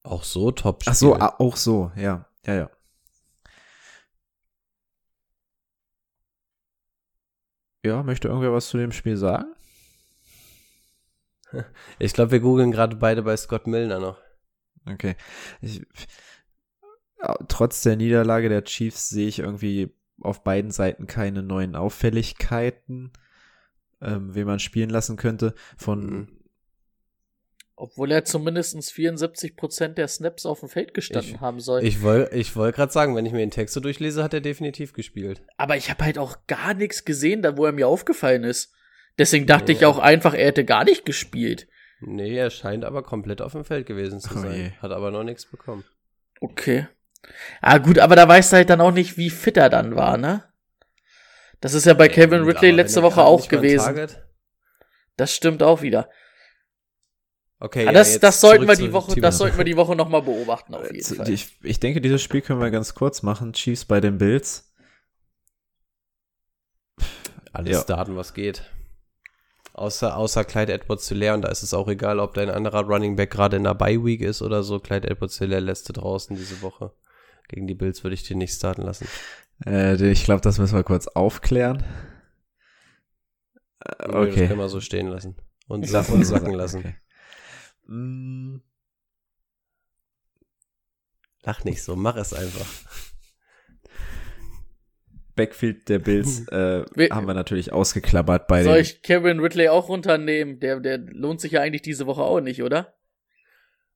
Auch 0.04 0.24
so 0.24 0.52
top 0.52 0.84
Ach 0.88 0.94
so, 0.96 1.16
auch 1.16 1.56
so, 1.56 1.92
ja. 1.96 2.26
Ja, 2.46 2.56
ja. 2.56 2.70
Ja, 7.86 8.04
möchte 8.04 8.28
irgendwer 8.28 8.54
was 8.54 8.70
zu 8.70 8.78
dem 8.78 8.92
Spiel 8.92 9.18
sagen? 9.18 9.54
Ich 11.98 12.14
glaube, 12.14 12.30
wir 12.30 12.42
googeln 12.42 12.72
gerade 12.72 12.96
beide 12.96 13.24
bei 13.24 13.36
Scott 13.36 13.66
Milner 13.66 14.00
noch. 14.00 14.20
Okay. 14.86 15.16
Ich, 15.62 15.84
trotz 17.48 17.82
der 17.82 17.96
Niederlage 17.96 18.50
der 18.50 18.64
Chiefs 18.64 19.10
sehe 19.10 19.28
ich 19.28 19.40
irgendwie 19.40 19.92
auf 20.22 20.44
beiden 20.44 20.72
Seiten 20.72 21.08
keine 21.08 21.44
neuen 21.44 21.76
Auffälligkeiten, 21.76 23.12
ähm, 24.02 24.36
wen 24.36 24.48
man 24.48 24.60
spielen 24.60 24.90
lassen 24.90 25.18
könnte. 25.18 25.54
Von 25.78 26.06
mhm. 26.06 26.40
Obwohl 27.82 28.12
er 28.12 28.26
zumindest 28.26 28.76
74% 28.76 29.94
der 29.94 30.10
Snaps 30.10 30.46
auf 30.46 30.60
dem 30.60 30.68
Feld 30.68 30.94
gestanden 30.94 31.36
ich, 31.36 31.40
haben 31.40 31.62
soll. 31.62 31.82
Ich 31.86 32.02
wollte 32.02 32.36
ich 32.36 32.54
wollt 32.58 32.76
gerade 32.76 32.91
sagen, 32.91 33.16
wenn 33.16 33.26
ich 33.26 33.32
mir 33.32 33.40
den 33.40 33.52
Text 33.52 33.74
so 33.74 33.80
durchlese, 33.80 34.22
hat 34.22 34.34
er 34.34 34.41
definitiv 34.41 34.91
gespielt. 34.91 35.41
Aber 35.56 35.78
ich 35.78 35.90
habe 35.90 36.04
halt 36.04 36.18
auch 36.18 36.46
gar 36.48 36.74
nichts 36.74 37.06
gesehen, 37.06 37.41
da 37.41 37.56
wo 37.56 37.66
er 37.66 37.72
mir 37.72 37.88
aufgefallen 37.88 38.44
ist. 38.44 38.74
Deswegen 39.18 39.46
dachte 39.48 39.72
nee, 39.72 39.78
ich 39.78 39.86
auch 39.86 39.98
einfach, 39.98 40.34
er 40.34 40.48
hätte 40.48 40.66
gar 40.66 40.84
nicht 40.84 41.06
gespielt. 41.06 41.70
Nee, 42.02 42.36
er 42.36 42.50
scheint 42.50 42.84
aber 42.84 43.02
komplett 43.02 43.41
auf 43.41 43.54
dem 43.54 43.64
Feld 43.64 43.86
gewesen 43.86 44.20
zu 44.20 44.34
sein. 44.34 44.74
Oh 44.78 44.82
hat 44.82 44.91
aber 44.91 45.12
noch 45.12 45.24
nichts 45.24 45.46
bekommen. 45.46 45.86
Okay. 46.41 46.88
Ah, 47.62 47.78
gut, 47.78 48.00
aber 48.00 48.16
da 48.16 48.28
weißt 48.28 48.52
du 48.52 48.58
halt 48.58 48.70
dann 48.70 48.82
auch 48.82 48.91
nicht, 48.91 49.18
wie 49.18 49.30
fit 49.30 49.58
er 49.58 49.70
dann 49.70 49.96
war, 49.96 50.18
ne? 50.18 50.44
Das 51.62 51.74
ist 51.74 51.86
ja 51.86 51.94
bei 51.94 52.08
Kevin 52.08 52.44
Ridley 52.44 52.72
letzte 52.72 53.04
Woche 53.04 53.22
auch 53.22 53.48
gewesen. 53.48 54.08
Das 55.18 55.36
stimmt 55.36 55.62
auch 55.62 55.82
wieder. 55.82 56.10
Okay, 57.62 57.84
ja, 57.84 57.91
das, 57.91 58.18
das 58.20 58.40
sollten 58.40 58.66
wir 58.68 58.76
die 58.76 58.94
Woche, 58.94 59.20
das 59.20 59.38
sollten 59.38 59.58
wir 59.58 59.66
die 59.66 59.76
Woche 59.76 59.94
nochmal 59.94 60.22
beobachten 60.22 60.74
auf 60.74 60.90
jeden 60.90 61.16
Fall. 61.16 61.30
Ich, 61.30 61.58
ich 61.62 61.82
denke, 61.82 62.00
dieses 62.00 62.22
Spiel 62.22 62.41
können 62.41 62.62
wir 62.62 62.72
ganz 62.72 62.96
kurz 62.96 63.22
machen. 63.22 63.52
Chiefs 63.52 63.84
bei 63.84 64.00
den 64.00 64.18
Bills. 64.18 64.74
Alles 67.52 67.74
ja. 67.74 67.82
starten, 67.82 68.16
was 68.16 68.34
geht. 68.34 68.64
Außer, 69.74 70.16
außer 70.16 70.46
Clyde 70.46 70.72
Edwards 70.72 71.06
zu 71.06 71.16
leer 71.16 71.34
und 71.34 71.41
da 71.41 71.50
ist 71.50 71.64
es 71.64 71.74
auch 71.74 71.90
egal, 71.90 72.20
ob 72.20 72.34
dein 72.34 72.50
anderer 72.50 72.86
Running 72.86 73.18
Back 73.18 73.32
gerade 73.32 73.58
in 73.58 73.64
der 73.64 73.76
Bye 73.76 74.04
Week 74.06 74.22
ist 74.22 74.41
oder 74.41 74.64
so. 74.64 74.80
Clyde 74.80 75.10
Edwards 75.10 75.36
zu 75.36 75.46
leer 75.46 75.62
lässt 75.62 75.90
du 75.90 75.94
draußen 75.94 76.38
diese 76.38 76.62
Woche. 76.62 76.94
Gegen 77.50 77.68
die 77.68 77.76
Bills 77.76 78.04
würde 78.04 78.14
ich 78.14 78.24
dir 78.24 78.38
nicht 78.38 78.54
starten 78.54 78.84
lassen. 78.84 79.08
Äh, 79.66 80.12
ich 80.12 80.24
glaube, 80.24 80.42
das 80.42 80.60
müssen 80.60 80.76
wir 80.76 80.84
kurz 80.84 81.08
aufklären. 81.08 81.84
Äh, 83.84 84.08
okay. 84.08 84.28
Das 84.28 84.48
können 84.48 84.60
wir 84.60 84.70
so 84.70 84.80
stehen 84.80 85.08
lassen. 85.08 85.36
Und 85.68 85.88
Sachen 85.88 86.24
sacken 86.24 86.54
lassen. 86.54 86.80
Okay. 86.80 86.96
Mm. 87.88 88.62
Lach 91.44 91.64
nicht 91.64 91.84
so, 91.84 91.96
mach 91.96 92.16
es 92.16 92.34
einfach. 92.34 92.68
Backfield 95.36 95.90
der 95.90 96.00
Bills 96.00 96.48
äh, 96.50 96.84
haben 97.10 97.28
wir 97.28 97.34
natürlich 97.34 97.72
ausgeklammert 97.72 98.48
bei 98.48 98.64
Soll 98.64 98.78
ich 98.78 99.02
Kevin 99.02 99.40
Ridley 99.40 99.70
auch 99.70 99.90
runternehmen? 99.90 100.60
Der, 100.60 100.80
der 100.82 100.98
lohnt 100.98 101.42
sich 101.42 101.54
ja 101.54 101.62
eigentlich 101.62 101.82
diese 101.82 102.06
Woche 102.06 102.22
auch 102.22 102.42
nicht, 102.42 102.62
oder? 102.62 102.99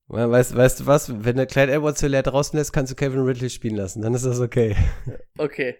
Weißt, 0.07 0.55
weißt 0.55 0.81
du 0.81 0.85
was? 0.85 1.23
Wenn 1.23 1.37
der 1.37 1.45
Clyde 1.45 1.71
Edwards 1.71 2.01
leer 2.01 2.23
draußen 2.23 2.57
lässt, 2.57 2.73
kannst 2.73 2.91
du 2.91 2.95
Kevin 2.95 3.21
Ridley 3.21 3.49
spielen 3.49 3.75
lassen. 3.75 4.01
Dann 4.01 4.13
ist 4.13 4.25
das 4.25 4.39
okay. 4.39 4.75
Okay. 5.37 5.77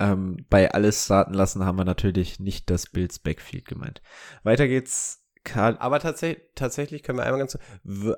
Ähm, 0.00 0.44
bei 0.48 0.70
alles 0.70 1.04
starten 1.04 1.34
lassen 1.34 1.64
haben 1.64 1.76
wir 1.76 1.84
natürlich 1.84 2.38
nicht 2.40 2.70
das 2.70 2.86
Bills 2.86 3.18
Backfield 3.18 3.66
gemeint. 3.66 4.00
Weiter 4.42 4.68
geht's 4.68 5.24
aber 5.56 5.98
tatsächlich, 6.00 6.44
tatsächlich 6.54 7.02
können 7.02 7.18
wir 7.18 7.24
einmal 7.24 7.38
ganz, 7.38 7.58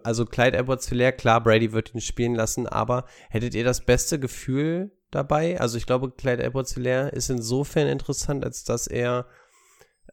also 0.02 0.26
Clyde 0.26 0.56
Edwards 0.56 0.88
Hilaire, 0.88 1.12
klar, 1.12 1.40
Brady 1.40 1.72
wird 1.72 1.94
ihn 1.94 2.00
spielen 2.00 2.34
lassen, 2.34 2.66
aber 2.66 3.04
hättet 3.28 3.54
ihr 3.54 3.62
das 3.62 3.84
beste 3.84 4.18
Gefühl 4.18 4.90
dabei? 5.10 5.60
Also 5.60 5.78
ich 5.78 5.86
glaube, 5.86 6.10
Clyde 6.10 6.42
Edwards 6.42 6.74
Hilaire 6.74 7.10
ist 7.10 7.30
insofern 7.30 7.86
interessant, 7.86 8.44
als 8.44 8.64
dass 8.64 8.86
er 8.86 9.26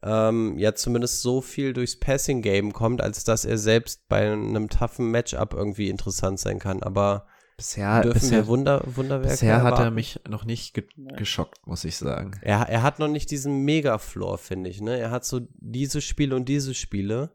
ähm, 0.04 0.58
ja 0.58 0.76
zumindest 0.76 1.22
so 1.22 1.42
viel 1.42 1.74
durchs 1.74 2.00
Passing 2.00 2.42
Game 2.42 2.74
kommt, 2.74 3.02
als 3.02 3.24
dass 3.24 3.46
er 3.46 3.58
selbst 3.58 4.08
bei 4.08 4.32
einem 4.32 4.70
toughen 4.70 5.12
Matchup 5.12 5.54
irgendwie 5.54 5.90
interessant 5.90 6.40
sein 6.40 6.60
kann. 6.60 6.84
Aber 6.84 7.28
Bisher, 7.58 8.02
Dürfen 8.02 8.20
bisher, 8.20 8.46
Wunder, 8.46 8.84
Wunderwerke 8.86 9.32
bisher 9.32 9.64
hat 9.64 9.80
er 9.80 9.90
mich 9.90 10.20
noch 10.30 10.46
nicht 10.46 10.76
ge 10.76 10.88
geschockt, 11.16 11.66
muss 11.66 11.86
ich 11.86 11.98
sagen. 11.98 12.40
Er, 12.44 12.70
er 12.70 12.84
hat 12.84 13.00
noch 13.00 13.08
nicht 13.08 13.32
diesen 13.32 13.64
Mega-Floor, 13.64 14.38
finde 14.38 14.70
ich. 14.70 14.80
Ne? 14.80 15.00
Er 15.00 15.10
hat 15.10 15.26
so 15.26 15.42
diese 15.56 16.00
Spiele 16.02 16.36
und 16.36 16.48
diese 16.48 16.76
Spiele. 16.76 17.32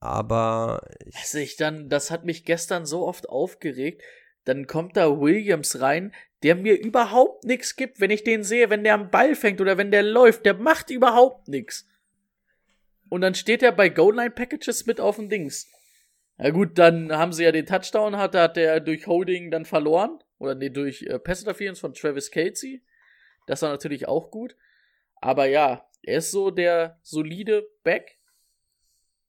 Aber. 0.00 0.80
Ich 1.04 1.16
also 1.16 1.36
ich 1.36 1.56
dann, 1.56 1.90
das 1.90 2.10
hat 2.10 2.24
mich 2.24 2.46
gestern 2.46 2.86
so 2.86 3.06
oft 3.06 3.28
aufgeregt. 3.28 4.00
Dann 4.44 4.66
kommt 4.66 4.96
da 4.96 5.20
Williams 5.20 5.82
rein, 5.82 6.14
der 6.44 6.54
mir 6.54 6.78
überhaupt 6.78 7.44
nichts 7.44 7.74
gibt, 7.74 8.00
wenn 8.00 8.10
ich 8.10 8.22
den 8.22 8.44
sehe, 8.44 8.68
wenn 8.68 8.84
der 8.84 8.94
am 8.94 9.10
Ball 9.10 9.34
fängt 9.34 9.62
oder 9.62 9.78
wenn 9.78 9.90
der 9.90 10.02
läuft. 10.02 10.44
Der 10.44 10.52
macht 10.52 10.90
überhaupt 10.90 11.48
nichts. 11.48 11.88
Und 13.08 13.22
dann 13.22 13.34
steht 13.34 13.62
er 13.62 13.72
bei 13.72 13.88
Goal-Line-Packages 13.88 14.84
mit 14.84 15.00
auf 15.00 15.16
dem 15.16 15.30
Dings. 15.30 15.66
Ja 16.36 16.50
gut, 16.50 16.78
dann 16.78 17.12
haben 17.12 17.32
sie 17.32 17.44
ja 17.44 17.52
den 17.52 17.64
Touchdown, 17.64 18.18
hat, 18.18 18.34
hat 18.34 18.58
er 18.58 18.80
durch 18.80 19.06
Holding 19.06 19.50
dann 19.50 19.64
verloren. 19.64 20.18
Oder 20.38 20.54
nee, 20.54 20.68
durch 20.68 21.02
äh, 21.04 21.18
Pass 21.18 21.40
Interference 21.40 21.80
von 21.80 21.94
Travis 21.94 22.30
Casey. 22.30 22.82
Das 23.46 23.62
war 23.62 23.70
natürlich 23.70 24.06
auch 24.06 24.30
gut. 24.30 24.54
Aber 25.22 25.46
ja, 25.46 25.88
er 26.02 26.18
ist 26.18 26.30
so 26.30 26.50
der 26.50 26.98
solide 27.02 27.66
Back. 27.84 28.18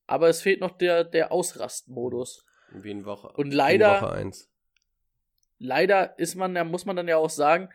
Aber 0.05 0.27
es 0.27 0.41
fehlt 0.41 0.59
noch 0.59 0.77
der, 0.77 1.05
der 1.05 1.31
Ausrastmodus. 1.31 2.45
Wie 2.73 2.91
in 2.91 3.05
Woche. 3.05 3.29
Und 3.37 3.53
leider. 3.53 4.01
Woche 4.01 4.11
1. 4.11 4.51
Leider 5.59 6.17
ist 6.17 6.35
man, 6.35 6.53
da 6.53 6.63
muss 6.63 6.85
man 6.85 6.95
dann 6.95 7.07
ja 7.07 7.17
auch 7.17 7.29
sagen, 7.29 7.69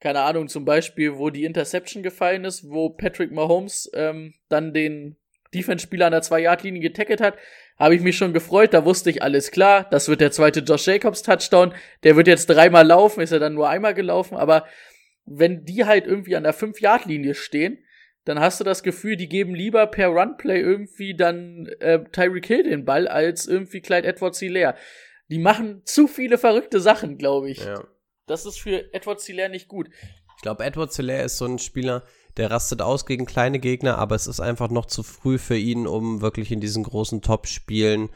keine 0.00 0.20
Ahnung, 0.20 0.48
zum 0.48 0.64
Beispiel, 0.64 1.18
wo 1.18 1.30
die 1.30 1.44
Interception 1.44 2.02
gefallen 2.02 2.44
ist, 2.44 2.68
wo 2.70 2.90
Patrick 2.90 3.32
Mahomes 3.32 3.90
ähm, 3.94 4.34
dann 4.48 4.72
den 4.72 5.16
Defense-Spieler 5.54 6.06
an 6.06 6.12
der 6.12 6.22
2-Yard-Linie 6.22 6.80
getackelt 6.80 7.20
hat, 7.20 7.36
habe 7.78 7.94
ich 7.94 8.02
mich 8.02 8.16
schon 8.16 8.32
gefreut. 8.32 8.72
Da 8.72 8.84
wusste 8.84 9.10
ich, 9.10 9.22
alles 9.22 9.50
klar, 9.50 9.86
das 9.90 10.08
wird 10.08 10.20
der 10.20 10.30
zweite 10.30 10.60
Josh 10.60 10.86
Jacobs 10.86 11.22
Touchdown. 11.22 11.74
Der 12.02 12.16
wird 12.16 12.28
jetzt 12.28 12.46
dreimal 12.46 12.86
laufen, 12.86 13.20
ist 13.20 13.32
er 13.32 13.40
dann 13.40 13.54
nur 13.54 13.68
einmal 13.68 13.94
gelaufen. 13.94 14.36
Aber 14.36 14.66
wenn 15.26 15.64
die 15.64 15.84
halt 15.84 16.06
irgendwie 16.06 16.36
an 16.36 16.44
der 16.44 16.54
5-Yard-Linie 16.54 17.34
stehen, 17.34 17.78
dann 18.24 18.38
hast 18.38 18.60
du 18.60 18.64
das 18.64 18.82
Gefühl, 18.82 19.16
die 19.16 19.28
geben 19.28 19.54
lieber 19.54 19.86
per 19.86 20.08
Runplay 20.08 20.60
irgendwie 20.60 21.14
dann 21.14 21.66
äh, 21.80 22.00
Tyreek 22.12 22.46
Hill 22.46 22.64
den 22.64 22.84
Ball 22.84 23.08
als 23.08 23.46
irgendwie 23.46 23.80
Clyde 23.80 24.06
Edwards 24.06 24.38
Hilaire. 24.38 24.76
Die 25.30 25.38
machen 25.38 25.82
zu 25.84 26.08
viele 26.08 26.38
verrückte 26.38 26.80
Sachen, 26.80 27.16
glaube 27.16 27.50
ich. 27.50 27.64
Ja. 27.64 27.84
Das 28.26 28.46
ist 28.46 28.60
für 28.60 28.92
Edwards 28.92 29.26
Hilaire 29.26 29.50
nicht 29.50 29.68
gut. 29.68 29.88
Ich 30.36 30.42
glaube, 30.42 30.64
Edwards 30.64 30.96
Hilaire 30.96 31.24
ist 31.24 31.38
so 31.38 31.44
ein 31.44 31.58
Spieler, 31.58 32.04
der 32.36 32.50
rastet 32.50 32.82
aus 32.82 33.06
gegen 33.06 33.26
kleine 33.26 33.58
Gegner, 33.58 33.98
aber 33.98 34.14
es 34.14 34.26
ist 34.26 34.40
einfach 34.40 34.70
noch 34.70 34.86
zu 34.86 35.02
früh 35.02 35.38
für 35.38 35.56
ihn, 35.56 35.86
um 35.86 36.20
wirklich 36.20 36.50
in 36.50 36.60
diesen 36.60 36.82
großen 36.82 37.22
Top-Spielen 37.22 38.08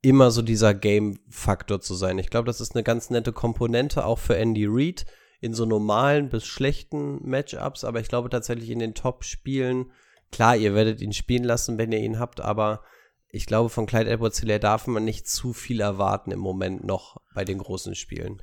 immer 0.00 0.30
so 0.30 0.42
dieser 0.42 0.74
Game-Faktor 0.74 1.80
zu 1.80 1.94
sein. 1.94 2.18
Ich 2.18 2.30
glaube, 2.30 2.46
das 2.46 2.60
ist 2.60 2.74
eine 2.74 2.84
ganz 2.84 3.10
nette 3.10 3.32
Komponente 3.32 4.04
auch 4.04 4.18
für 4.18 4.36
Andy 4.36 4.66
Reid 4.68 5.06
in 5.40 5.54
so 5.54 5.64
normalen 5.64 6.28
bis 6.28 6.46
schlechten 6.46 7.28
Matchups, 7.28 7.84
aber 7.84 8.00
ich 8.00 8.08
glaube 8.08 8.30
tatsächlich 8.30 8.70
in 8.70 8.78
den 8.78 8.94
Top-Spielen, 8.94 9.92
klar, 10.32 10.56
ihr 10.56 10.74
werdet 10.74 11.00
ihn 11.00 11.12
spielen 11.12 11.44
lassen, 11.44 11.78
wenn 11.78 11.92
ihr 11.92 12.00
ihn 12.00 12.18
habt, 12.18 12.40
aber 12.40 12.82
ich 13.30 13.46
glaube, 13.46 13.68
von 13.68 13.86
Clyde 13.86 14.10
edwards 14.10 14.40
hilaire 14.40 14.60
darf 14.60 14.86
man 14.86 15.04
nicht 15.04 15.28
zu 15.28 15.52
viel 15.52 15.80
erwarten 15.80 16.30
im 16.30 16.38
Moment 16.38 16.84
noch 16.84 17.18
bei 17.34 17.44
den 17.44 17.58
großen 17.58 17.94
Spielen. 17.94 18.42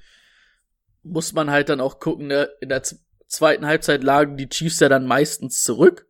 Muss 1.03 1.33
man 1.33 1.49
halt 1.49 1.69
dann 1.69 1.81
auch 1.81 1.99
gucken, 1.99 2.27
ne? 2.27 2.49
in 2.61 2.69
der 2.69 2.83
zweiten 3.27 3.65
Halbzeit 3.65 4.03
lagen 4.03 4.37
die 4.37 4.49
Chiefs 4.49 4.79
ja 4.79 4.89
dann 4.89 5.05
meistens 5.07 5.63
zurück 5.63 6.07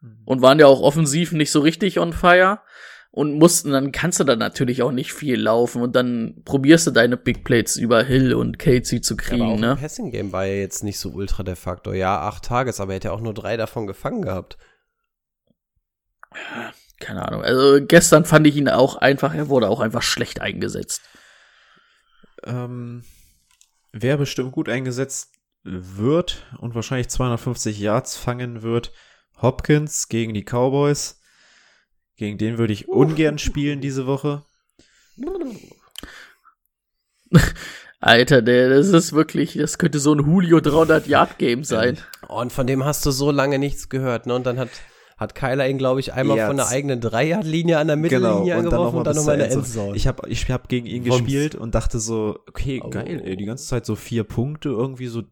mhm. 0.00 0.22
und 0.24 0.42
waren 0.42 0.58
ja 0.58 0.66
auch 0.66 0.80
offensiv 0.80 1.32
nicht 1.32 1.50
so 1.50 1.60
richtig 1.60 1.98
on 1.98 2.12
fire 2.12 2.60
und 3.10 3.38
mussten, 3.38 3.70
dann 3.70 3.92
kannst 3.92 4.20
du 4.20 4.24
dann 4.24 4.38
natürlich 4.38 4.82
auch 4.82 4.92
nicht 4.92 5.14
viel 5.14 5.40
laufen 5.40 5.80
und 5.80 5.96
dann 5.96 6.42
probierst 6.44 6.86
du 6.86 6.90
deine 6.90 7.16
Big 7.16 7.44
Plates 7.44 7.76
über 7.76 8.02
Hill 8.02 8.34
und 8.34 8.58
Casey 8.58 9.00
zu 9.00 9.16
kriegen, 9.16 9.38
ja, 9.38 9.44
aber 9.44 9.54
auch 9.54 9.58
ne? 9.58 9.70
Im 9.72 9.78
Passing 9.78 10.10
Game 10.10 10.32
war 10.32 10.44
ja 10.44 10.56
jetzt 10.56 10.84
nicht 10.84 10.98
so 10.98 11.10
ultra 11.10 11.42
der 11.42 11.56
Faktor. 11.56 11.94
Ja, 11.94 12.20
acht 12.20 12.44
Tages, 12.44 12.78
aber 12.78 12.92
er 12.92 12.96
hätte 12.96 13.08
ja 13.08 13.14
auch 13.14 13.22
nur 13.22 13.32
drei 13.32 13.56
davon 13.56 13.86
gefangen 13.86 14.20
gehabt. 14.20 14.58
Keine 16.98 17.26
Ahnung. 17.26 17.42
Also 17.42 17.84
gestern 17.84 18.24
fand 18.24 18.46
ich 18.46 18.56
ihn 18.56 18.68
auch 18.68 18.96
einfach, 18.96 19.34
er 19.34 19.48
wurde 19.48 19.68
auch 19.68 19.80
einfach 19.80 20.02
schlecht 20.02 20.40
eingesetzt. 20.40 21.02
Ähm, 22.44 23.04
wer 23.92 24.16
bestimmt 24.16 24.52
gut 24.52 24.68
eingesetzt 24.68 25.32
wird 25.62 26.46
und 26.58 26.74
wahrscheinlich 26.74 27.08
250 27.08 27.78
Yards 27.78 28.16
fangen 28.16 28.62
wird, 28.62 28.92
Hopkins 29.40 30.08
gegen 30.08 30.32
die 30.32 30.44
Cowboys. 30.44 31.20
Gegen 32.16 32.38
den 32.38 32.56
würde 32.56 32.72
ich 32.72 32.88
ungern 32.88 33.38
spielen 33.38 33.80
diese 33.82 34.06
Woche. 34.06 34.44
Alter, 38.00 38.40
der, 38.40 38.68
das 38.70 38.88
ist 38.88 39.12
wirklich, 39.12 39.54
das 39.54 39.78
könnte 39.78 39.98
so 39.98 40.14
ein 40.14 40.20
Julio 40.20 40.60
300 40.60 41.06
Yard 41.06 41.38
Game 41.38 41.64
sein. 41.64 41.98
Und 42.28 42.52
von 42.52 42.66
dem 42.66 42.84
hast 42.84 43.04
du 43.04 43.10
so 43.10 43.30
lange 43.30 43.58
nichts 43.58 43.88
gehört, 43.88 44.26
ne? 44.26 44.34
Und 44.34 44.46
dann 44.46 44.58
hat 44.58 44.70
hat 45.16 45.34
Kyler 45.34 45.68
ihn, 45.68 45.78
glaube 45.78 46.00
ich, 46.00 46.12
einmal 46.12 46.36
Jetzt. 46.36 46.46
von 46.46 46.56
der 46.56 46.68
eigenen 46.68 47.00
Dreier-Linie 47.00 47.78
an 47.78 47.86
der 47.86 47.96
Mittellinie 47.96 48.42
genau, 48.44 48.58
angeworfen 48.58 48.98
und 48.98 49.06
dann 49.06 49.16
nochmal 49.16 49.34
in 49.34 49.40
der 49.40 49.52
Endzone. 49.52 49.96
Ich 49.96 50.06
habe 50.06 50.28
ich 50.28 50.50
hab 50.50 50.68
gegen 50.68 50.86
ihn 50.86 51.06
Wumms. 51.06 51.18
gespielt 51.18 51.54
und 51.54 51.74
dachte 51.74 51.98
so, 51.98 52.38
okay, 52.46 52.82
oh. 52.84 52.90
geil, 52.90 53.22
ey, 53.24 53.36
die 53.36 53.46
ganze 53.46 53.66
Zeit 53.66 53.86
so 53.86 53.96
vier 53.96 54.24
Punkte, 54.24 54.68
irgendwie 54.68 55.06
so 55.06 55.22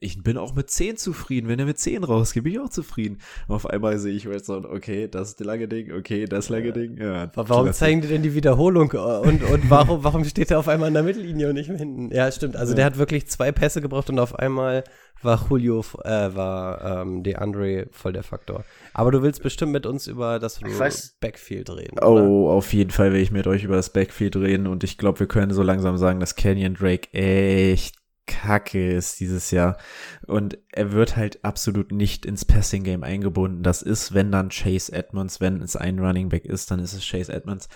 ich 0.00 0.22
bin 0.22 0.36
auch 0.36 0.54
mit 0.54 0.70
10 0.70 0.96
zufrieden. 0.96 1.48
Wenn 1.48 1.58
er 1.58 1.66
mit 1.66 1.78
10 1.78 2.04
rausgeht, 2.04 2.44
bin 2.44 2.52
ich 2.52 2.60
auch 2.60 2.68
zufrieden. 2.68 3.18
Und 3.48 3.56
auf 3.56 3.66
einmal 3.66 3.98
sehe 3.98 4.12
ich 4.12 4.28
so, 4.42 4.54
okay, 4.54 5.08
das 5.08 5.30
ist 5.30 5.40
das 5.40 5.46
lange 5.46 5.68
Ding, 5.68 5.92
okay, 5.92 6.26
das 6.26 6.48
lange 6.48 6.72
Ding. 6.72 6.98
Ja, 6.98 7.30
warum 7.34 7.64
klasse. 7.64 7.78
zeigen 7.78 8.00
die 8.00 8.08
denn 8.08 8.22
die 8.22 8.34
Wiederholung 8.34 8.90
und, 8.90 9.42
und 9.42 9.70
warum, 9.70 10.04
warum 10.04 10.24
steht 10.24 10.50
er 10.50 10.58
auf 10.58 10.68
einmal 10.68 10.88
in 10.88 10.94
der 10.94 11.02
Mittellinie 11.02 11.48
und 11.48 11.54
nicht 11.54 11.70
hinten? 11.70 12.10
Ja, 12.14 12.30
stimmt. 12.30 12.56
Also 12.56 12.72
ja. 12.72 12.76
der 12.76 12.84
hat 12.86 12.98
wirklich 12.98 13.26
zwei 13.28 13.52
Pässe 13.52 13.80
gebraucht 13.80 14.10
und 14.10 14.18
auf 14.18 14.38
einmal 14.38 14.84
war 15.22 15.46
Julio, 15.48 15.84
äh, 16.04 16.34
war 16.34 17.02
ähm, 17.02 17.22
DeAndre 17.22 17.86
voll 17.90 18.12
der 18.12 18.22
Faktor. 18.22 18.64
Aber 18.92 19.10
du 19.10 19.22
willst 19.22 19.42
bestimmt 19.42 19.72
mit 19.72 19.86
uns 19.86 20.06
über 20.06 20.38
das 20.38 20.60
Backfield 21.20 21.70
reden. 21.70 21.98
Oh, 22.02 22.06
oder? 22.06 22.54
auf 22.54 22.72
jeden 22.72 22.90
Fall 22.90 23.12
will 23.12 23.20
ich 23.20 23.30
mit 23.30 23.46
euch 23.46 23.64
über 23.64 23.76
das 23.76 23.90
Backfield 23.90 24.36
reden 24.36 24.66
und 24.66 24.84
ich 24.84 24.98
glaube, 24.98 25.20
wir 25.20 25.26
können 25.26 25.52
so 25.52 25.62
langsam 25.62 25.96
sagen, 25.96 26.20
dass 26.20 26.36
Canyon 26.36 26.74
Drake 26.74 27.12
echt 27.12 27.96
kacke 28.26 28.92
ist 28.92 29.20
dieses 29.20 29.50
Jahr. 29.50 29.76
Und 30.26 30.58
er 30.72 30.92
wird 30.92 31.16
halt 31.16 31.44
absolut 31.44 31.92
nicht 31.92 32.26
ins 32.26 32.44
Passing 32.44 32.84
Game 32.84 33.02
eingebunden. 33.02 33.62
Das 33.62 33.82
ist, 33.82 34.14
wenn 34.14 34.32
dann 34.32 34.50
Chase 34.50 34.92
Edmonds, 34.92 35.40
wenn 35.40 35.62
es 35.62 35.76
ein 35.76 35.98
Running 35.98 36.28
Back 36.28 36.44
ist, 36.44 36.70
dann 36.70 36.80
ist 36.80 36.92
es 36.92 37.08
Chase 37.08 37.32
Edmonds. 37.32 37.68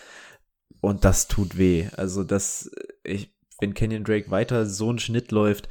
Und 0.81 1.05
das 1.05 1.29
tut 1.29 1.57
weh. 1.59 1.89
Also 1.97 2.25
das, 2.25 2.71
ich, 3.05 3.35
wenn 3.61 3.75
Kenyon 3.75 4.05
Drake 4.05 4.31
weiter 4.31 4.67
so 4.67 4.89
einen 4.89 4.99
Schnitt 4.99 5.31
läuft, 5.31 5.69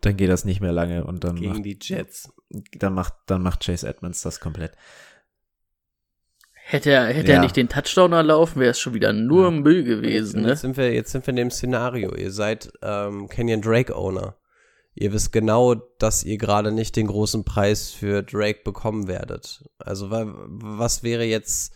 dann 0.00 0.16
geht 0.16 0.30
das 0.30 0.44
nicht 0.44 0.60
mehr 0.60 0.72
lange 0.72 1.04
und 1.04 1.24
dann 1.24 1.36
gegen 1.36 1.52
macht, 1.52 1.64
die 1.64 1.78
Jets. 1.80 2.32
Dann 2.72 2.94
macht, 2.94 3.14
dann 3.26 3.42
macht 3.42 3.64
Chase 3.64 3.88
Edmonds 3.88 4.22
das 4.22 4.40
komplett. 4.40 4.72
Hätte 6.66 6.90
er, 6.90 7.06
hätte 7.08 7.30
ja. 7.30 7.36
er 7.36 7.42
nicht 7.42 7.56
den 7.56 7.68
Touchdown 7.68 8.12
erlaufen, 8.12 8.58
wäre 8.58 8.70
es 8.70 8.80
schon 8.80 8.94
wieder 8.94 9.12
nur 9.12 9.44
ja. 9.44 9.50
Müll 9.50 9.84
gewesen. 9.84 10.38
Jetzt, 10.38 10.42
ne? 10.42 10.48
jetzt, 10.48 10.60
sind 10.62 10.76
wir, 10.78 10.94
jetzt 10.94 11.12
sind 11.12 11.26
wir 11.26 11.32
in 11.32 11.36
dem 11.36 11.50
Szenario. 11.50 12.14
Ihr 12.14 12.30
seid 12.30 12.72
ähm, 12.82 13.28
Kenyon 13.28 13.60
Drake 13.60 13.94
Owner. 13.94 14.36
Ihr 14.94 15.12
wisst 15.12 15.30
genau, 15.32 15.74
dass 15.98 16.24
ihr 16.24 16.38
gerade 16.38 16.72
nicht 16.72 16.96
den 16.96 17.08
großen 17.08 17.44
Preis 17.44 17.90
für 17.90 18.22
Drake 18.22 18.60
bekommen 18.64 19.08
werdet. 19.08 19.68
Also 19.78 20.10
was 20.10 21.02
wäre 21.02 21.24
jetzt 21.24 21.74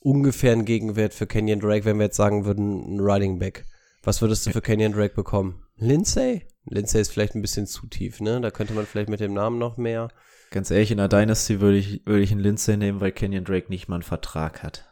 ungefähr 0.00 0.52
ein 0.52 0.64
Gegenwert 0.64 1.12
für 1.12 1.26
Kenyon 1.26 1.60
Drake, 1.60 1.84
wenn 1.84 1.98
wir 1.98 2.06
jetzt 2.06 2.16
sagen 2.16 2.46
würden, 2.46 2.96
ein 2.96 3.00
Running 3.00 3.38
Back? 3.38 3.66
Was 4.02 4.22
würdest 4.22 4.46
du 4.46 4.50
für 4.50 4.62
Kenyon 4.62 4.92
Drake 4.92 5.14
bekommen? 5.14 5.62
Lindsay? 5.76 6.46
Lindsay 6.64 7.02
ist 7.02 7.12
vielleicht 7.12 7.34
ein 7.34 7.42
bisschen 7.42 7.66
zu 7.66 7.86
tief, 7.86 8.20
ne? 8.20 8.40
Da 8.40 8.50
könnte 8.50 8.72
man 8.72 8.86
vielleicht 8.86 9.10
mit 9.10 9.20
dem 9.20 9.34
Namen 9.34 9.58
noch 9.58 9.76
mehr. 9.76 10.08
Ganz 10.52 10.70
ehrlich, 10.70 10.90
in 10.90 10.98
der 10.98 11.08
Dynasty 11.08 11.62
würde 11.62 11.78
ich, 11.78 12.04
würde 12.04 12.22
ich 12.22 12.30
einen 12.30 12.42
Lindsay 12.42 12.76
nehmen, 12.76 13.00
weil 13.00 13.10
Kenyon 13.10 13.44
Drake 13.44 13.70
nicht 13.70 13.88
mal 13.88 13.96
einen 13.96 14.02
Vertrag 14.02 14.62
hat. 14.62 14.84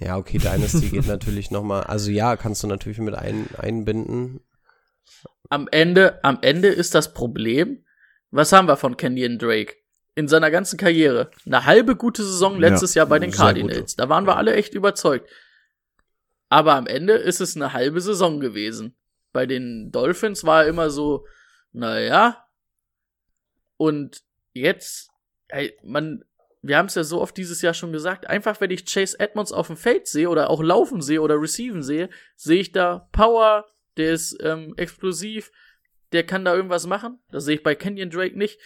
Ja, 0.00 0.16
okay, 0.16 0.38
Dynasty 0.38 0.88
geht 0.88 1.06
natürlich 1.06 1.52
nochmal. 1.52 1.84
Also 1.84 2.10
ja, 2.10 2.36
kannst 2.36 2.64
du 2.64 2.66
natürlich 2.66 2.98
mit 2.98 3.14
ein, 3.14 3.46
einbinden. 3.56 4.40
Am 5.48 5.68
Ende, 5.70 6.24
am 6.24 6.38
Ende 6.42 6.68
ist 6.68 6.96
das 6.96 7.14
Problem, 7.14 7.84
was 8.32 8.52
haben 8.52 8.66
wir 8.66 8.76
von 8.76 8.96
Kenyon 8.96 9.38
Drake? 9.38 9.74
In 10.16 10.26
seiner 10.26 10.50
ganzen 10.50 10.76
Karriere. 10.76 11.30
Eine 11.46 11.64
halbe 11.64 11.94
gute 11.94 12.24
Saison 12.24 12.58
letztes 12.58 12.94
ja, 12.94 13.00
Jahr 13.00 13.08
bei 13.08 13.20
den 13.20 13.30
Cardinals. 13.30 13.94
Da 13.94 14.08
waren 14.08 14.26
wir 14.26 14.36
alle 14.36 14.54
echt 14.54 14.74
überzeugt. 14.74 15.30
Aber 16.48 16.74
am 16.74 16.88
Ende 16.88 17.12
ist 17.12 17.40
es 17.40 17.54
eine 17.54 17.72
halbe 17.72 18.00
Saison 18.00 18.40
gewesen. 18.40 18.96
Bei 19.32 19.46
den 19.46 19.92
Dolphins 19.92 20.42
war 20.42 20.64
er 20.64 20.68
immer 20.68 20.90
so, 20.90 21.26
naja, 21.72 22.44
und 23.80 24.24
jetzt, 24.52 25.08
ey, 25.48 25.74
man, 25.82 26.22
wir 26.60 26.76
haben 26.76 26.84
es 26.84 26.96
ja 26.96 27.02
so 27.02 27.18
oft 27.18 27.34
dieses 27.34 27.62
Jahr 27.62 27.72
schon 27.72 27.92
gesagt, 27.92 28.28
einfach 28.28 28.60
wenn 28.60 28.70
ich 28.70 28.84
Chase 28.84 29.18
Edmonds 29.18 29.52
auf 29.52 29.68
dem 29.68 29.78
Feld 29.78 30.06
sehe 30.06 30.28
oder 30.28 30.50
auch 30.50 30.62
laufen 30.62 31.00
sehe 31.00 31.22
oder 31.22 31.40
receiven 31.40 31.82
sehe, 31.82 32.10
sehe 32.36 32.60
ich 32.60 32.72
da 32.72 33.08
Power, 33.12 33.64
der 33.96 34.12
ist 34.12 34.36
ähm, 34.42 34.74
explosiv, 34.76 35.50
der 36.12 36.26
kann 36.26 36.44
da 36.44 36.54
irgendwas 36.54 36.86
machen. 36.86 37.20
Das 37.30 37.46
sehe 37.46 37.54
ich 37.54 37.62
bei 37.62 37.74
Kenyon 37.74 38.10
Drake 38.10 38.36
nicht. 38.36 38.60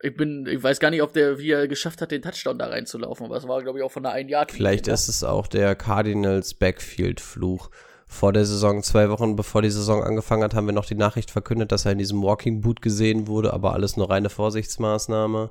Ich 0.00 0.16
bin, 0.16 0.46
ich 0.46 0.62
weiß 0.62 0.78
gar 0.78 0.90
nicht, 0.90 1.02
ob 1.02 1.12
der, 1.14 1.40
wie 1.40 1.50
er 1.50 1.66
geschafft 1.66 2.00
hat, 2.00 2.12
den 2.12 2.22
Touchdown 2.22 2.56
da 2.56 2.68
reinzulaufen, 2.68 3.26
aber 3.26 3.36
es 3.36 3.48
war, 3.48 3.60
glaube 3.60 3.80
ich, 3.80 3.84
auch 3.84 3.90
von 3.90 4.04
der 4.04 4.12
ein 4.12 4.28
Yard. 4.28 4.52
Vielleicht 4.52 4.86
ist 4.86 5.08
es 5.08 5.24
auch 5.24 5.48
der 5.48 5.74
Cardinals 5.74 6.54
Backfield-Fluch 6.54 7.70
vor 8.14 8.32
der 8.32 8.46
Saison, 8.46 8.82
zwei 8.82 9.10
Wochen 9.10 9.36
bevor 9.36 9.60
die 9.60 9.70
Saison 9.70 10.02
angefangen 10.02 10.44
hat, 10.44 10.54
haben 10.54 10.66
wir 10.66 10.72
noch 10.72 10.86
die 10.86 10.94
Nachricht 10.94 11.30
verkündet, 11.30 11.72
dass 11.72 11.84
er 11.84 11.92
in 11.92 11.98
diesem 11.98 12.22
Walking 12.22 12.60
Boot 12.60 12.80
gesehen 12.80 13.26
wurde, 13.26 13.52
aber 13.52 13.72
alles 13.72 13.96
nur 13.96 14.08
reine 14.08 14.30
Vorsichtsmaßnahme. 14.30 15.50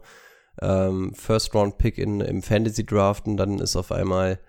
Ähm, 0.61 1.13
First 1.13 1.53
Round 1.53 1.77
Pick 1.77 1.97
in, 1.97 2.21
im 2.21 2.41
Fantasy 2.41 2.85
Draft 2.85 3.27
und 3.27 3.37
dann 3.37 3.59
ist 3.59 3.75
auf 3.75 3.91
einmal 3.91 4.39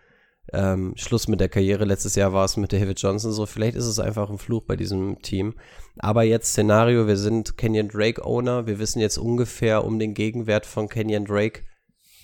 ähm, 0.52 0.92
Schluss 0.96 1.28
mit 1.28 1.40
der 1.40 1.48
Karriere. 1.48 1.84
Letztes 1.84 2.14
Jahr 2.14 2.32
war 2.32 2.44
es 2.44 2.56
mit 2.56 2.72
David 2.72 3.00
Johnson 3.00 3.32
so. 3.32 3.46
Vielleicht 3.46 3.76
ist 3.76 3.86
es 3.86 3.98
einfach 3.98 4.30
ein 4.30 4.38
Fluch 4.38 4.62
bei 4.62 4.76
diesem 4.76 5.20
Team. 5.22 5.54
Aber 5.98 6.22
jetzt 6.22 6.50
Szenario, 6.50 7.06
wir 7.06 7.16
sind 7.16 7.56
Kenyon 7.56 7.88
Drake 7.88 8.24
Owner. 8.24 8.66
Wir 8.66 8.78
wissen 8.78 9.00
jetzt 9.00 9.18
ungefähr 9.18 9.84
um 9.84 9.98
den 9.98 10.14
Gegenwert 10.14 10.66
von 10.66 10.88
Kenyon 10.88 11.24
Drake. 11.24 11.62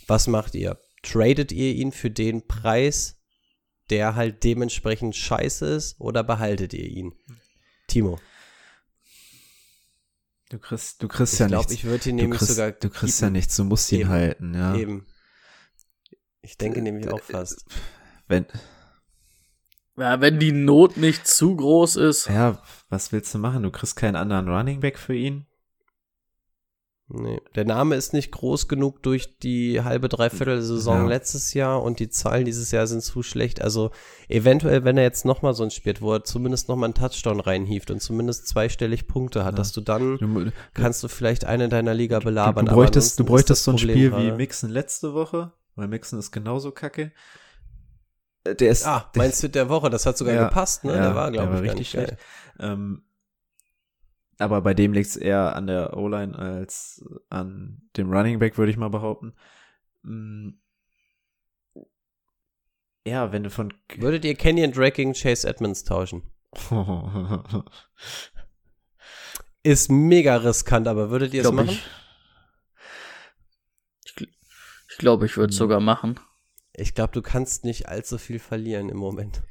Was 0.07 0.27
macht 0.27 0.55
ihr? 0.55 0.79
Tradet 1.03 1.51
ihr 1.51 1.75
ihn 1.75 1.93
für 1.93 2.11
den 2.11 2.47
Preis, 2.47 3.19
der 3.91 4.15
halt 4.15 4.45
dementsprechend 4.45 5.17
scheiße 5.17 5.67
ist 5.67 6.01
oder 6.01 6.25
behaltet 6.25 6.73
ihr 6.75 6.87
ihn? 6.87 7.12
Timo. 7.87 8.19
Du 10.51 10.59
kriegst, 10.59 11.03
du 11.03 11.09
kriegst 11.09 11.35
ich 11.35 11.39
ja 11.41 11.47
glaub, 11.47 11.61
nichts. 11.61 11.73
Ich 11.73 11.85
würde 11.85 12.11
ihn 12.11 12.17
nämlich 12.17 12.39
kriegst, 12.39 12.55
sogar. 12.55 12.73
Du 12.73 12.91
kriegst 12.91 13.19
keepen. 13.19 13.35
ja 13.35 13.39
nichts, 13.39 13.57
du 13.57 13.65
musst 13.65 13.93
ihn 13.93 14.01
Eben. 14.01 14.09
halten, 14.09 14.55
ja. 14.55 14.75
Eben. 14.75 15.07
Ich 16.43 16.57
denke 16.59 16.83
nämlich 16.83 17.09
auch 17.09 17.21
fast. 17.21 17.65
Wenn. 18.27 18.47
Ja, 19.97 20.21
wenn 20.21 20.39
die 20.39 20.53
Not 20.53 20.97
nicht 20.97 21.27
zu 21.27 21.55
groß 21.57 21.97
ist. 21.97 22.27
Ja, 22.27 22.62
was 22.89 23.12
willst 23.12 23.35
du 23.35 23.39
machen? 23.39 23.62
Du 23.62 23.71
kriegst 23.71 23.97
keinen 23.97 24.17
anderen 24.17 24.49
Running 24.49 24.81
Back 24.81 24.99
für 24.99 25.15
ihn. 25.15 25.47
Nee, 27.12 27.41
der 27.57 27.65
Name 27.65 27.97
ist 27.97 28.12
nicht 28.12 28.31
groß 28.31 28.69
genug 28.69 29.03
durch 29.03 29.37
die 29.39 29.82
halbe, 29.82 30.09
dreiviertel 30.09 30.62
Saison 30.62 31.03
ja. 31.03 31.09
letztes 31.09 31.55
Jahr 31.55 31.82
und 31.82 31.99
die 31.99 32.09
Zahlen 32.09 32.45
dieses 32.45 32.70
Jahr 32.70 32.87
sind 32.87 33.03
zu 33.03 33.24
schlecht. 33.24 33.61
Also 33.61 33.91
eventuell, 34.28 34.85
wenn 34.85 34.97
er 34.97 35.03
jetzt 35.03 35.24
nochmal 35.24 35.55
so 35.55 35.65
ein 35.65 35.73
spielt, 35.73 36.03
wo 36.03 36.12
er 36.12 36.23
zumindest 36.23 36.69
nochmal 36.69 36.87
einen 36.87 36.95
Touchdown 36.95 37.41
reinhieft 37.41 37.91
und 37.91 38.01
zumindest 38.01 38.47
zweistellig 38.47 39.09
Punkte 39.09 39.45
hat, 39.45 39.55
ja. 39.55 39.57
dass 39.57 39.73
du 39.73 39.81
dann 39.81 40.19
du, 40.19 40.53
kannst 40.73 41.03
du 41.03 41.09
vielleicht 41.09 41.45
eine 41.45 41.69
deiner 41.69 41.95
Liga 41.95 42.20
belabern. 42.20 42.66
Du, 42.66 42.70
du 42.70 42.77
bräuchtest, 42.77 43.19
du 43.19 43.24
bräuchtest 43.24 43.65
so 43.65 43.73
ein 43.73 43.78
Spiel 43.78 44.11
gerade. 44.11 44.27
wie 44.27 44.31
Mixon 44.31 44.70
letzte 44.70 45.12
Woche, 45.12 45.53
weil 45.74 45.89
Mixon 45.89 46.20
ist 46.20 46.31
genauso 46.31 46.70
kacke. 46.70 47.11
Der 48.47 48.70
ist. 48.70 48.87
Ah, 48.87 49.11
meinst 49.16 49.43
du 49.43 49.49
der 49.49 49.69
Woche? 49.69 49.91
Das 49.91 50.07
hat 50.07 50.16
sogar 50.16 50.35
ja, 50.35 50.45
gepasst, 50.45 50.85
ne? 50.85 50.93
der 50.93 51.15
war, 51.16 51.32
glaube 51.32 51.57
ich, 51.57 51.62
richtig 51.62 51.91
schlecht. 51.91 52.16
Ähm, 52.61 53.03
aber 54.41 54.62
bei 54.62 54.75
dem 54.75 54.93
liegt 54.93 55.09
es 55.09 55.17
eher 55.17 55.55
an 55.55 55.67
der 55.67 55.97
O-Line 55.97 56.39
als 56.39 57.05
an 57.29 57.83
dem 57.97 58.11
Running 58.11 58.39
Back, 58.39 58.59
würde 58.59 58.71
ich 58.73 58.79
mal 58.79 58.89
behaupten. 58.89 59.35
Mm. 60.03 60.51
Ja, 63.07 63.33
wenn 63.33 63.43
du 63.43 63.51
von. 63.51 63.73
Würdet 63.97 64.25
ihr 64.25 64.35
Kenyon 64.35 64.73
Drake 64.73 64.97
gegen 64.97 65.12
Chase 65.15 65.49
Edmonds 65.49 65.85
tauschen? 65.85 66.23
Ist 69.62 69.91
mega 69.91 70.37
riskant, 70.37 70.89
aber 70.89 71.11
würdet 71.11 71.35
ihr 71.35 71.45
es 71.45 71.53
machen? 71.53 71.79
Ich, 74.05 74.17
ich 74.17 74.97
glaube, 74.99 75.27
ich 75.27 75.37
würde 75.37 75.51
es 75.51 75.57
hm. 75.57 75.65
sogar 75.65 75.81
machen. 75.81 76.19
Ich 76.73 76.95
glaube, 76.95 77.12
du 77.12 77.21
kannst 77.21 77.65
nicht 77.65 77.89
allzu 77.89 78.17
viel 78.17 78.39
verlieren 78.39 78.89
im 78.89 78.97
Moment. 78.97 79.43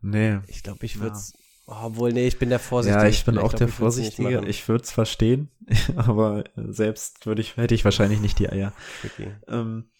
Nee. 0.00 0.40
Ich 0.48 0.64
glaube, 0.64 0.84
ich 0.84 0.98
würde 0.98 1.14
es. 1.14 1.34
Obwohl, 1.66 2.12
nee, 2.12 2.26
ich 2.26 2.38
bin 2.38 2.50
der 2.50 2.58
Vorsichtige. 2.58 3.02
Ja, 3.04 3.08
ich 3.08 3.24
bin 3.24 3.34
Spieler. 3.34 3.46
auch 3.46 3.52
der 3.54 3.68
ich 3.68 3.74
Vorsichtige. 3.74 4.44
Ich 4.46 4.68
würde 4.68 4.84
es 4.84 4.92
verstehen, 4.92 5.48
aber 5.96 6.44
selbst 6.56 7.26
würde 7.26 7.40
ich, 7.40 7.56
hätte 7.56 7.74
ich 7.74 7.84
wahrscheinlich 7.84 8.20
nicht 8.20 8.38
die 8.38 8.48
Eier. 8.50 8.72
Tricky. 9.00 9.30
Ähm, 9.48 9.90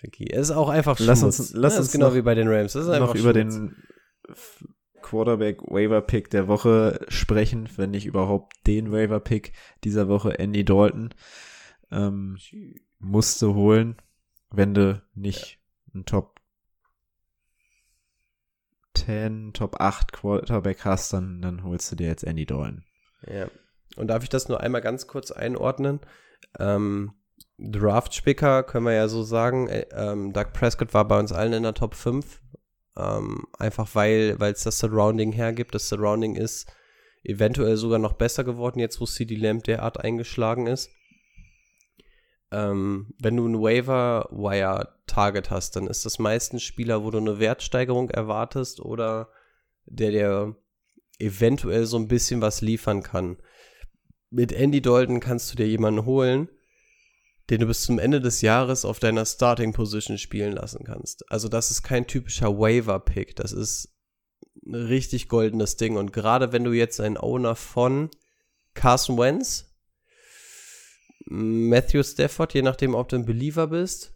Tricky. 0.00 0.28
Es 0.30 0.50
ist 0.50 0.56
auch 0.56 0.68
einfach 0.68 0.98
Lass 1.00 1.20
Schmutz. 1.20 1.38
uns- 1.40 1.52
lass 1.54 1.72
Ja, 1.74 1.78
uns 1.80 1.88
ist 1.88 1.92
genau 1.92 2.08
noch- 2.08 2.14
wie 2.14 2.22
bei 2.22 2.34
den 2.34 2.46
Rams. 2.48 2.74
Es 2.74 2.84
ist 2.84 2.90
einfach 2.90 3.14
noch 3.14 3.20
über 3.20 3.32
den 3.32 3.74
Quarterback 5.02 5.62
Waiver 5.62 6.00
Pick 6.02 6.30
der 6.30 6.48
Woche 6.48 7.00
sprechen, 7.08 7.68
wenn 7.76 7.90
nicht 7.90 8.06
überhaupt 8.06 8.54
den 8.66 8.92
Waiver 8.92 9.20
Pick 9.20 9.52
dieser 9.84 10.08
Woche 10.08 10.38
Andy 10.38 10.64
Dalton 10.64 11.14
ähm, 11.90 12.36
musste 12.98 13.54
holen, 13.54 13.96
wenn 14.50 14.74
du 14.74 15.02
nicht 15.14 15.58
einen 15.94 16.04
Top 16.04 16.37
10, 19.06 19.52
Top 19.52 19.80
8 19.80 20.12
Quarterback 20.12 20.84
hast, 20.84 21.12
dann, 21.12 21.40
dann 21.42 21.62
holst 21.64 21.90
du 21.92 21.96
dir 21.96 22.06
jetzt 22.06 22.24
Andy 22.24 22.46
Dalton. 22.46 22.84
Ja. 23.26 23.48
Und 23.96 24.08
darf 24.08 24.22
ich 24.22 24.28
das 24.28 24.48
nur 24.48 24.60
einmal 24.60 24.80
ganz 24.80 25.06
kurz 25.06 25.30
einordnen? 25.30 26.00
Ähm, 26.58 27.14
Draft-Spicker 27.58 28.62
können 28.62 28.86
wir 28.86 28.94
ja 28.94 29.08
so 29.08 29.22
sagen. 29.22 29.68
Äh, 29.68 29.86
ähm, 29.92 30.32
Doug 30.32 30.52
Prescott 30.52 30.94
war 30.94 31.06
bei 31.06 31.18
uns 31.18 31.32
allen 31.32 31.52
in 31.52 31.62
der 31.64 31.74
Top 31.74 31.94
5. 31.94 32.40
Ähm, 32.96 33.46
einfach 33.58 33.94
weil 33.94 34.36
es 34.40 34.64
das 34.64 34.78
Surrounding 34.78 35.32
hergibt. 35.32 35.74
Das 35.74 35.88
Surrounding 35.88 36.36
ist 36.36 36.70
eventuell 37.22 37.76
sogar 37.76 37.98
noch 37.98 38.14
besser 38.14 38.44
geworden, 38.44 38.80
jetzt 38.80 39.00
wo 39.00 39.06
CD 39.06 39.36
Lamb 39.36 39.64
derart 39.64 40.00
eingeschlagen 40.02 40.66
ist. 40.66 40.90
Ähm, 42.50 43.14
wenn 43.20 43.36
du 43.36 43.46
ein 43.46 43.60
Waiver-Wire-Target 43.60 45.50
hast, 45.50 45.76
dann 45.76 45.86
ist 45.86 46.06
das 46.06 46.18
meistens 46.18 46.62
Spieler, 46.62 47.04
wo 47.04 47.10
du 47.10 47.18
eine 47.18 47.38
Wertsteigerung 47.38 48.10
erwartest 48.10 48.80
oder 48.80 49.28
der 49.84 50.10
dir 50.10 50.56
eventuell 51.18 51.86
so 51.86 51.98
ein 51.98 52.08
bisschen 52.08 52.40
was 52.40 52.60
liefern 52.60 53.02
kann. 53.02 53.36
Mit 54.30 54.52
Andy 54.52 54.80
Dalton 54.80 55.20
kannst 55.20 55.52
du 55.52 55.56
dir 55.56 55.66
jemanden 55.66 56.04
holen, 56.04 56.48
den 57.50 57.60
du 57.60 57.66
bis 57.66 57.82
zum 57.82 57.98
Ende 57.98 58.20
des 58.20 58.42
Jahres 58.42 58.84
auf 58.84 58.98
deiner 58.98 59.24
Starting 59.24 59.72
Position 59.72 60.18
spielen 60.18 60.52
lassen 60.52 60.84
kannst. 60.84 61.30
Also 61.30 61.48
das 61.48 61.70
ist 61.70 61.82
kein 61.82 62.06
typischer 62.06 62.58
Waiver 62.58 63.00
Pick, 63.00 63.36
das 63.36 63.52
ist 63.52 63.94
ein 64.66 64.74
richtig 64.74 65.28
goldenes 65.28 65.76
Ding 65.76 65.96
und 65.96 66.12
gerade 66.12 66.52
wenn 66.52 66.64
du 66.64 66.72
jetzt 66.72 67.00
ein 67.00 67.16
Owner 67.16 67.56
von 67.56 68.10
Carson 68.74 69.18
Wentz, 69.18 69.67
Matthew 71.30 72.02
Stafford, 72.02 72.54
je 72.54 72.62
nachdem, 72.62 72.94
ob 72.94 73.08
du 73.08 73.16
ein 73.16 73.26
Believer 73.26 73.66
bist, 73.66 74.14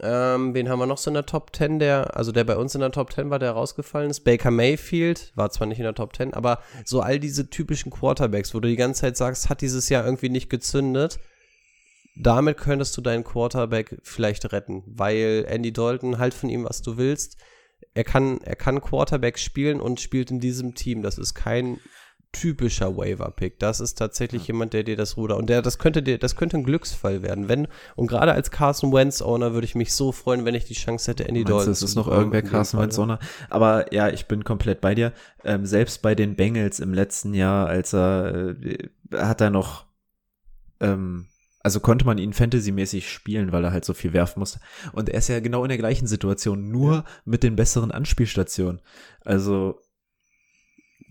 ähm, 0.00 0.54
wen 0.54 0.68
haben 0.68 0.78
wir 0.78 0.86
noch 0.86 0.98
so 0.98 1.10
in 1.10 1.14
der 1.14 1.26
Top 1.26 1.54
10, 1.54 1.78
der, 1.78 2.16
also 2.16 2.32
der 2.32 2.44
bei 2.44 2.56
uns 2.56 2.74
in 2.74 2.80
der 2.80 2.90
Top 2.90 3.12
10 3.12 3.30
war, 3.30 3.38
der 3.38 3.52
rausgefallen 3.52 4.10
ist? 4.10 4.20
Baker 4.20 4.50
Mayfield, 4.50 5.32
war 5.36 5.50
zwar 5.50 5.66
nicht 5.66 5.78
in 5.78 5.84
der 5.84 5.94
Top 5.94 6.16
10, 6.16 6.34
aber 6.34 6.60
so 6.84 7.00
all 7.00 7.20
diese 7.20 7.50
typischen 7.50 7.90
Quarterbacks, 7.90 8.54
wo 8.54 8.60
du 8.60 8.68
die 8.68 8.76
ganze 8.76 9.02
Zeit 9.02 9.16
sagst, 9.16 9.48
hat 9.48 9.60
dieses 9.60 9.88
Jahr 9.88 10.04
irgendwie 10.04 10.28
nicht 10.28 10.50
gezündet, 10.50 11.20
damit 12.16 12.58
könntest 12.58 12.96
du 12.96 13.00
deinen 13.00 13.24
Quarterback 13.24 13.98
vielleicht 14.02 14.52
retten, 14.52 14.82
weil 14.86 15.44
Andy 15.48 15.72
Dalton 15.72 16.18
halt 16.18 16.34
von 16.34 16.48
ihm, 16.50 16.64
was 16.64 16.82
du 16.82 16.96
willst. 16.96 17.36
Er 17.94 18.04
kann, 18.04 18.40
er 18.42 18.56
kann 18.56 18.80
Quarterback 18.80 19.38
spielen 19.38 19.80
und 19.80 20.00
spielt 20.00 20.30
in 20.30 20.40
diesem 20.40 20.74
Team. 20.74 21.02
Das 21.02 21.18
ist 21.18 21.34
kein 21.34 21.78
typischer 22.32 22.96
Waiver-Pick. 22.96 23.58
Das 23.58 23.80
ist 23.80 23.98
tatsächlich 23.98 24.46
jemand, 24.46 24.72
der 24.72 24.82
dir 24.82 24.96
das 24.96 25.16
Ruder 25.16 25.36
und 25.36 25.48
der, 25.48 25.62
das 25.62 25.78
könnte 25.78 26.02
dir, 26.02 26.18
das 26.18 26.34
könnte 26.36 26.56
ein 26.56 26.64
Glücksfall 26.64 27.22
werden. 27.22 27.48
Wenn, 27.48 27.68
und 27.94 28.06
gerade 28.06 28.32
als 28.32 28.50
Carson 28.50 28.92
Wentz-Owner 28.92 29.52
würde 29.52 29.66
ich 29.66 29.74
mich 29.74 29.92
so 29.92 30.12
freuen, 30.12 30.44
wenn 30.44 30.54
ich 30.54 30.64
die 30.64 30.74
Chance 30.74 31.10
hätte, 31.10 31.28
Andy 31.28 31.44
Dalton 31.44 31.72
es 31.72 31.80
zu 31.80 31.84
ist 31.84 31.94
noch 31.94 32.08
irgendwer 32.08 32.42
Carson. 32.42 32.80
Wentz 32.80 32.98
Owner? 32.98 33.18
Aber 33.50 33.92
ja, 33.92 34.08
ich 34.08 34.26
bin 34.26 34.44
komplett 34.44 34.80
bei 34.80 34.94
dir. 34.94 35.12
Ähm, 35.44 35.66
selbst 35.66 36.02
bei 36.02 36.14
den 36.14 36.34
Bengals 36.34 36.80
im 36.80 36.94
letzten 36.94 37.34
Jahr, 37.34 37.68
als 37.68 37.92
er 37.92 38.56
äh, 38.64 38.88
hat 39.12 39.40
er 39.40 39.50
noch 39.50 39.86
ähm, 40.80 41.26
also 41.62 41.80
konnte 41.80 42.04
man 42.04 42.18
ihn 42.18 42.32
fantasymäßig 42.32 43.08
spielen, 43.08 43.52
weil 43.52 43.64
er 43.64 43.72
halt 43.72 43.84
so 43.84 43.94
viel 43.94 44.12
werfen 44.12 44.40
musste. 44.40 44.58
Und 44.92 45.08
er 45.08 45.18
ist 45.18 45.28
ja 45.28 45.40
genau 45.40 45.62
in 45.64 45.68
der 45.68 45.78
gleichen 45.78 46.06
Situation, 46.06 46.70
nur 46.70 47.04
mit 47.24 47.42
den 47.42 47.56
besseren 47.56 47.92
Anspielstationen. 47.92 48.80
Also, 49.20 49.80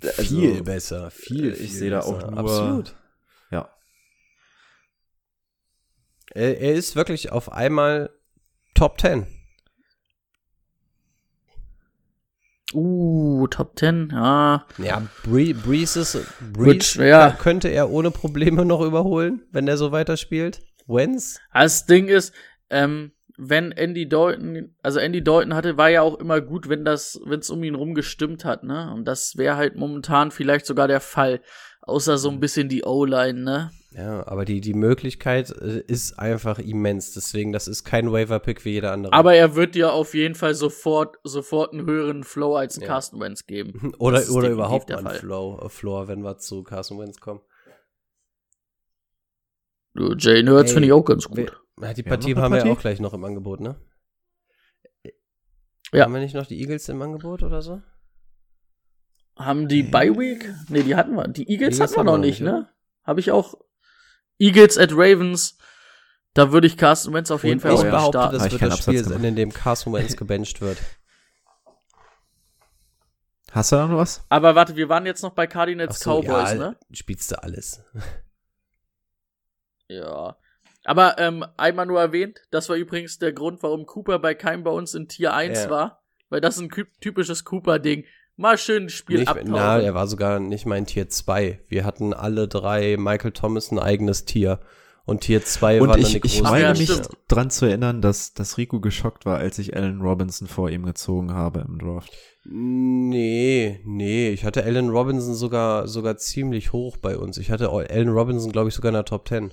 also 0.04 0.24
Viel 0.24 0.64
besser, 0.64 1.12
viel, 1.12 1.52
ich 1.52 1.58
viel 1.60 1.70
sehe 1.70 1.90
da 1.92 2.00
auch 2.02 2.20
nur- 2.30 2.38
Absolut. 2.38 2.96
Ja. 3.52 3.70
Er, 6.34 6.60
er 6.62 6.74
ist 6.74 6.96
wirklich 6.96 7.32
auf 7.32 7.52
einmal 7.52 8.10
Top 8.74 9.00
10. 9.00 9.28
Uh, 12.74 13.48
Top 13.48 13.78
10, 13.78 14.10
ja. 14.14 14.66
Ja, 14.78 15.08
Bree, 15.24 15.52
Breeze, 15.54 16.00
ist, 16.00 16.14
Wird 16.16 16.54
Breeze 16.54 16.84
schwer. 16.86 17.36
könnte 17.38 17.68
er 17.68 17.90
ohne 17.90 18.12
Probleme 18.12 18.64
noch 18.64 18.82
überholen, 18.82 19.42
wenn 19.52 19.68
er 19.68 19.76
so 19.78 19.92
weiterspielt. 19.92 20.62
Wenz? 20.88 21.40
Das 21.54 21.86
Ding 21.86 22.08
ist, 22.08 22.34
ähm, 22.70 23.12
wenn 23.44 23.72
Andy 23.72 24.08
Dalton, 24.08 24.76
also 24.84 25.00
Andy 25.00 25.24
Dalton 25.24 25.56
hatte, 25.56 25.76
war 25.76 25.90
ja 25.90 26.04
auch 26.04 26.20
immer 26.20 26.42
gut, 26.42 26.70
wenn 26.70 26.86
das, 26.86 27.20
wenn 27.26 27.40
es 27.40 27.50
um 27.50 27.64
ihn 27.64 27.74
rum 27.74 27.96
gestimmt 27.96 28.46
hat, 28.46 28.64
ne? 28.64 28.94
Und 28.94 29.06
das 29.06 29.36
wäre 29.36 29.56
halt 29.56 29.76
momentan 29.76 30.30
vielleicht 30.30 30.68
sogar 30.68 30.88
der 30.88 31.02
Fall. 31.02 31.42
Außer 31.82 32.20
so 32.20 32.30
ein 32.30 32.40
bisschen 32.40 32.70
die 32.70 32.84
O-Line, 32.84 33.42
ne? 33.42 33.72
Ja, 33.98 34.28
aber 34.28 34.46
die, 34.46 34.62
die 34.62 34.76
Möglichkeit 34.76 35.50
äh, 35.50 35.84
ist 35.88 36.20
einfach 36.20 36.60
immens. 36.60 37.14
Deswegen, 37.14 37.52
das 37.52 37.68
ist 37.68 37.84
kein 37.84 38.12
Waiver-Pick 38.12 38.64
wie 38.64 38.74
jeder 38.74 38.92
andere. 38.92 39.12
Aber 39.12 39.34
er 39.34 39.56
wird 39.56 39.74
dir 39.74 39.92
auf 39.92 40.14
jeden 40.14 40.36
Fall 40.36 40.54
sofort, 40.54 41.18
sofort 41.24 41.74
einen 41.74 41.88
höheren 41.88 42.24
Flow 42.24 42.56
als 42.56 42.78
Ja. 42.78 42.86
Carsten 42.86 43.20
Wentz 43.20 43.48
geben. 43.48 43.94
oder 43.98 44.22
oder 44.30 44.50
überhaupt 44.50 44.92
einen. 44.92 45.10
Flow, 45.10 45.60
äh, 45.66 45.70
Floor, 45.70 46.08
wenn 46.08 46.22
wir 46.22 46.38
zu 46.38 46.62
Carson 46.62 47.00
Wentz 47.00 47.20
kommen. 47.20 47.42
Jane 49.94 50.52
Hurts 50.52 50.72
Ey, 50.72 50.74
finde 50.76 50.88
ich 50.88 50.94
auch 50.94 51.04
ganz 51.04 51.28
gut. 51.28 51.38
Wir, 51.38 51.46
ja, 51.82 51.94
die 51.94 52.06
Wir 52.06 52.12
haben 52.12 52.20
Partie 52.20 52.34
eine 52.34 52.42
haben 52.42 52.52
wir 52.52 52.58
ja 52.58 52.64
Partie? 52.64 52.78
auch 52.78 52.82
gleich 52.82 53.00
noch 53.00 53.14
im 53.14 53.24
Angebot, 53.24 53.60
ne? 53.60 53.80
Ja. 55.94 56.06
Haben 56.06 56.14
wir 56.14 56.22
nicht 56.22 56.36
noch 56.36 56.46
die 56.48 56.60
Eagles 56.62 56.88
im 56.90 57.02
Angebot 57.02 57.44
oder 57.44 57.62
so? 57.62 57.82
Haben 59.38 59.68
die 59.68 59.84
Bye 59.84 60.18
Week? 60.18 60.50
Nee, 60.70 60.84
die 60.84 60.96
hatten 60.96 61.16
wir. 61.16 61.28
Die 61.28 61.50
Eagles, 61.50 61.76
Eagles 61.76 61.80
hatten 61.82 61.94
wir 61.94 62.00
haben 62.00 62.06
noch 62.06 62.14
wir 62.14 62.18
nicht, 62.20 62.40
nicht, 62.42 62.50
ne? 62.50 62.70
Habe 63.04 63.20
ich 63.20 63.32
auch. 63.32 63.56
Eagles 64.40 64.78
at 64.78 64.92
Ravens. 64.94 65.58
Da 66.34 66.54
würde 66.54 66.68
ich 66.68 66.78
Carsten 66.78 67.14
Wentz 67.14 67.30
auf 67.30 67.44
jeden 67.44 67.56
Und 67.56 67.60
Fall 67.62 67.74
ich 67.74 67.80
auch 67.80 67.84
behaupte, 67.84 68.18
starten. 68.20 68.38
Das 68.38 68.46
ich 68.46 68.52
wird 68.54 68.62
das 68.62 68.72
Absatz 68.72 68.84
Spiel 68.96 69.04
sein, 69.04 69.24
in 69.24 69.36
dem 69.36 69.52
Carson 69.52 69.94
Wentz 69.94 70.16
gebencht 70.16 70.62
wird. 70.62 70.78
Hast 73.52 73.74
du 73.74 73.76
da 73.76 73.88
noch 73.88 73.98
was? 73.98 74.24
Aber 74.30 74.56
warte, 74.56 74.78
wir 74.78 74.88
waren 74.88 75.06
jetzt 75.06 75.24
noch 75.24 75.34
bei 75.34 75.46
Cardinals 75.46 76.00
so, 76.00 76.22
Cowboys, 76.22 76.52
ja, 76.52 76.56
ne? 76.56 76.80
Spielst 76.94 77.32
du 77.32 77.44
alles. 77.44 77.84
Ja. 79.92 80.36
Aber 80.84 81.18
ähm, 81.20 81.46
einmal 81.58 81.86
nur 81.86 82.00
erwähnt, 82.00 82.40
das 82.50 82.68
war 82.70 82.76
übrigens 82.76 83.20
der 83.20 83.34
Grund, 83.34 83.62
warum 83.62 83.86
Cooper 83.86 84.18
bei 84.20 84.34
keinem 84.34 84.64
bei 84.64 84.72
uns 84.72 84.96
in 84.96 85.08
Tier 85.08 85.34
1 85.34 85.64
Ja. 85.66 85.70
war. 85.70 86.02
Weil 86.30 86.42
das 86.42 86.56
ist 86.58 86.62
ein 86.64 86.72
typisches 87.02 87.44
Cooper-Ding. 87.44 88.06
Mal 88.38 88.58
schön 88.58 88.84
ein 88.84 88.90
Spiel 88.90 89.20
Nicht, 89.20 89.28
abtauchen. 89.28 89.52
na, 89.52 89.80
er 89.80 89.94
war 89.94 90.08
sogar 90.08 90.40
nicht 90.40 90.66
mein 90.66 90.86
Tier 90.86 91.10
2. 91.10 91.60
Wir 91.68 91.84
hatten 91.86 92.14
alle 92.14 92.48
drei 92.48 92.96
Michael 92.98 93.34
Thomas 93.34 93.70
ein 93.72 93.78
eigenes 93.80 94.26
Tier. 94.26 94.60
Und 95.04 95.22
Tier 95.22 95.44
2 95.44 95.82
Und 95.82 95.90
war 95.90 95.96
dann 95.98 96.06
ich, 96.06 96.16
eine 96.16 96.26
ich 96.26 96.32
große. 96.40 96.44
Ja, 96.44 96.50
meine 96.50 96.80
mich 96.80 96.90
stimmt. 96.90 97.10
dran 97.28 97.50
zu 97.50 97.66
erinnern, 97.66 98.02
dass, 98.02 98.34
dass 98.34 98.58
Rico 98.58 98.80
geschockt 98.80 99.26
war, 99.26 99.38
als 99.40 99.60
ich 99.60 99.76
Allen 99.76 100.00
Robinson 100.02 100.48
vor 100.48 100.70
ihm 100.70 100.86
gezogen 100.86 101.34
habe 101.34 101.66
im 101.68 101.80
Draft. 101.80 102.12
Nee, 102.46 103.82
nee, 103.84 104.30
ich 104.30 104.46
hatte 104.46 104.64
Allen 104.64 104.90
Robinson 104.90 105.34
sogar, 105.34 105.88
sogar 105.88 106.18
ziemlich 106.18 106.72
hoch 106.72 106.98
bei 106.98 107.18
uns. 107.18 107.38
Ich 107.38 107.52
hatte 107.52 107.70
Allen 107.70 108.10
Robinson, 108.10 108.52
glaube 108.52 108.70
ich, 108.70 108.76
sogar 108.76 108.90
in 108.90 108.96
der 108.96 109.06
Top 109.06 109.28
10. 109.28 109.52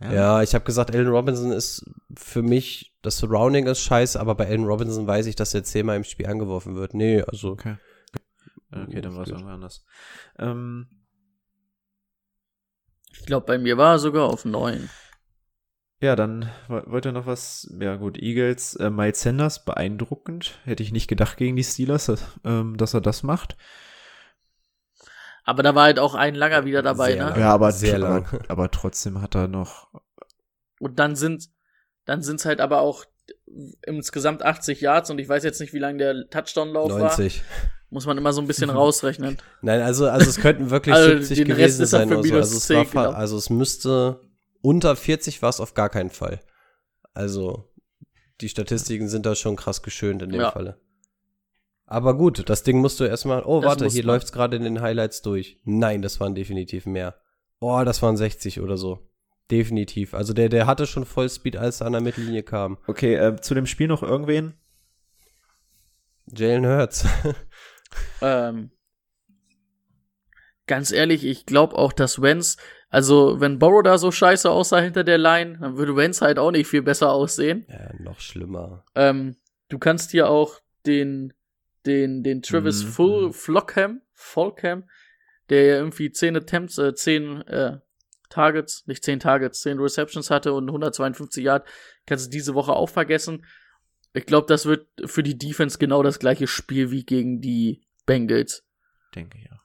Ja, 0.00 0.42
ich 0.42 0.54
habe 0.54 0.64
gesagt, 0.64 0.94
Allen 0.94 1.08
Robinson 1.08 1.52
ist 1.52 1.84
für 2.16 2.42
mich, 2.42 2.94
das 3.00 3.16
Surrounding 3.18 3.66
ist 3.66 3.80
scheiße, 3.80 4.20
aber 4.20 4.34
bei 4.34 4.46
Allen 4.46 4.64
Robinson 4.64 5.06
weiß 5.06 5.24
ich, 5.26 5.36
dass 5.36 5.54
er 5.54 5.64
zehnmal 5.64 5.96
im 5.96 6.04
Spiel 6.04 6.26
angeworfen 6.26 6.76
wird. 6.76 6.92
Nee, 6.94 7.22
also. 7.22 7.52
Okay. 7.52 7.76
Okay, 8.70 9.00
dann 9.00 9.14
war 9.14 9.22
es 9.22 9.28
Gut. 9.30 9.38
irgendwann 9.38 9.54
anders. 9.54 9.84
Ähm, 10.38 10.88
Ich 13.12 13.24
glaube, 13.24 13.46
bei 13.46 13.58
mir 13.58 13.78
war 13.78 13.92
er 13.94 13.98
sogar 13.98 14.24
auf 14.28 14.44
9. 14.44 14.90
ja, 16.00 16.14
dann 16.14 16.50
wo- 16.68 16.82
wollt 16.92 17.06
ihr 17.06 17.12
noch 17.12 17.24
was? 17.26 17.66
Ja, 17.80 17.96
gut, 17.96 18.18
Eagles, 18.18 18.74
äh, 18.76 18.90
Miles 18.90 19.22
Sanders, 19.22 19.64
beeindruckend. 19.64 20.58
Hätte 20.64 20.82
ich 20.82 20.92
nicht 20.92 21.08
gedacht 21.08 21.38
gegen 21.38 21.56
die 21.56 21.64
Steelers, 21.64 22.06
dass, 22.06 22.22
ähm, 22.44 22.76
dass 22.76 22.92
er 22.92 23.00
das 23.00 23.22
macht. 23.22 23.56
Aber 25.46 25.62
da 25.62 25.74
war 25.74 25.84
halt 25.84 25.98
auch 25.98 26.14
ein 26.14 26.34
langer 26.34 26.64
wieder 26.66 26.82
dabei, 26.82 27.12
Sehr 27.12 27.24
ne? 27.24 27.30
lang. 27.30 27.40
Ja, 27.40 27.50
aber, 27.54 27.72
sehr 27.72 27.98
lang. 27.98 28.26
aber, 28.26 28.40
aber 28.50 28.70
trotzdem 28.70 29.22
hat 29.22 29.34
er 29.34 29.48
noch. 29.48 29.88
Und 30.80 30.98
dann 30.98 31.16
sind 31.16 31.48
dann 32.04 32.22
sind's 32.22 32.44
halt 32.44 32.60
aber 32.60 32.80
auch 32.82 33.04
insgesamt 33.86 34.42
80 34.44 34.80
Yards 34.80 35.10
und 35.10 35.18
ich 35.18 35.28
weiß 35.28 35.42
jetzt 35.44 35.60
nicht, 35.60 35.72
wie 35.72 35.78
lang 35.78 35.98
der 35.98 36.28
Touchdown-Lauf 36.30 36.90
war. 36.92 36.98
90. 37.00 37.42
Muss 37.90 38.06
man 38.06 38.18
immer 38.18 38.32
so 38.32 38.40
ein 38.40 38.46
bisschen 38.46 38.70
rausrechnen. 38.70 39.38
Nein, 39.62 39.80
also, 39.80 40.08
also 40.08 40.28
es 40.28 40.36
könnten 40.40 40.70
wirklich 40.70 40.94
Also 40.94 41.10
70 41.22 41.38
den 41.38 41.52
Rest 41.52 41.78
gewesen 41.78 41.86
sein 41.86 42.12
oder 42.12 42.22
so. 42.28 42.34
Also 42.36 42.56
es, 42.58 42.66
10 42.66 42.76
war, 42.76 42.84
fa- 42.84 43.00
genommen. 43.02 43.16
also 43.16 43.36
es 43.36 43.50
müsste 43.50 44.20
unter 44.62 44.94
40 44.96 45.42
war 45.42 45.48
es 45.50 45.60
auf 45.60 45.74
gar 45.74 45.88
keinen 45.88 46.10
Fall. 46.10 46.40
Also 47.14 47.72
die 48.40 48.48
Statistiken 48.48 49.08
sind 49.08 49.26
da 49.26 49.34
schon 49.34 49.56
krass 49.56 49.82
geschönt 49.82 50.22
in 50.22 50.30
dem 50.30 50.40
Ja. 50.40 50.50
Falle. 50.52 50.78
Aber 51.86 52.16
gut, 52.16 52.48
das 52.48 52.62
Ding 52.64 52.78
musst 52.80 52.98
du 53.00 53.04
erstmal. 53.04 53.42
Oh, 53.44 53.60
Das 53.60 53.68
warte, 53.68 53.86
hier 53.86 54.04
man. 54.04 54.14
läuft's 54.14 54.32
gerade 54.32 54.56
in 54.56 54.64
den 54.64 54.80
Highlights 54.80 55.22
durch. 55.22 55.60
Nein, 55.64 56.02
das 56.02 56.18
waren 56.20 56.34
definitiv 56.34 56.84
mehr. 56.86 57.14
Oh, 57.60 57.82
das 57.84 58.02
waren 58.02 58.16
60 58.16 58.60
oder 58.60 58.76
so. 58.76 59.08
Definitiv. 59.50 60.12
Also 60.12 60.32
der, 60.34 60.48
der 60.48 60.66
hatte 60.66 60.86
schon 60.86 61.04
Vollspeed, 61.04 61.56
als 61.56 61.80
er 61.80 61.86
an 61.86 61.92
der 61.92 62.02
Mittellinie 62.02 62.42
kam. 62.42 62.78
Okay, 62.88 63.14
äh, 63.14 63.36
zu 63.40 63.54
dem 63.54 63.66
Spiel 63.66 63.86
noch 63.86 64.02
irgendwen? 64.02 64.54
Jalen 66.26 66.66
Hurts. 66.66 67.06
Ähm, 68.20 68.72
ganz 70.66 70.90
ehrlich, 70.90 71.24
ich 71.24 71.46
glaube 71.46 71.76
auch, 71.76 71.92
dass 71.92 72.20
Wenz, 72.20 72.56
also 72.90 73.40
wenn 73.40 73.58
Borrow 73.58 73.82
da 73.82 73.96
so 73.96 74.10
scheiße 74.10 74.50
aussah 74.50 74.80
hinter 74.80 75.04
der 75.04 75.18
Line, 75.18 75.58
dann 75.60 75.76
würde 75.78 75.96
Wenz 75.96 76.20
halt 76.20 76.38
auch 76.38 76.50
nicht 76.50 76.66
viel 76.66 76.82
besser 76.82 77.12
aussehen. 77.12 77.64
ja, 77.68 77.92
noch 78.00 78.18
schlimmer. 78.20 78.84
Ähm, 78.96 79.36
du 79.68 79.78
kannst 79.78 80.10
hier 80.10 80.28
auch 80.28 80.60
den, 80.84 81.32
den, 81.86 82.22
den 82.22 82.42
Travis 82.42 82.84
Mhm. 82.84 82.88
Full 82.88 83.32
Flockham, 83.32 84.02
Folkham, 84.12 84.84
der 85.48 85.64
ja 85.64 85.76
irgendwie 85.76 86.10
10 86.10 86.36
Attempts, 86.36 86.78
äh, 86.78 86.94
10 86.94 87.42
äh, 87.42 87.78
Targets, 88.28 88.86
nicht 88.86 89.04
10 89.04 89.20
Targets, 89.20 89.60
10 89.60 89.78
Receptions 89.78 90.30
hatte 90.30 90.52
und 90.52 90.68
152 90.68 91.44
Yard, 91.44 91.66
kannst 92.06 92.26
du 92.26 92.30
diese 92.30 92.54
Woche 92.54 92.72
auch 92.72 92.88
vergessen. 92.88 93.44
Ich 94.12 94.26
glaube, 94.26 94.46
das 94.48 94.66
wird 94.66 94.88
für 95.04 95.22
die 95.22 95.38
Defense 95.38 95.78
genau 95.78 96.02
das 96.02 96.18
gleiche 96.18 96.46
Spiel 96.46 96.90
wie 96.90 97.04
gegen 97.04 97.40
die 97.40 97.82
Bengals. 98.06 98.64
Denke 99.14 99.38
ja. 99.38 99.60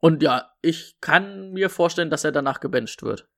Und 0.00 0.22
ja, 0.22 0.50
ich 0.62 0.96
kann 1.00 1.52
mir 1.52 1.68
vorstellen, 1.70 2.10
dass 2.10 2.24
er 2.24 2.32
danach 2.32 2.60
gebencht 2.60 3.02
wird. 3.02 3.28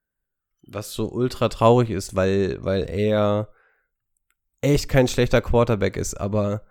Was 0.63 0.93
so 0.93 1.11
ultra 1.11 1.49
traurig 1.49 1.91
ist, 1.91 2.15
weil, 2.15 2.63
weil 2.63 2.89
er 2.89 3.49
echt 4.61 4.89
kein 4.89 5.09
schlechter 5.09 5.41
Quarterback 5.41 5.97
ist, 5.97 6.15
aber 6.15 6.65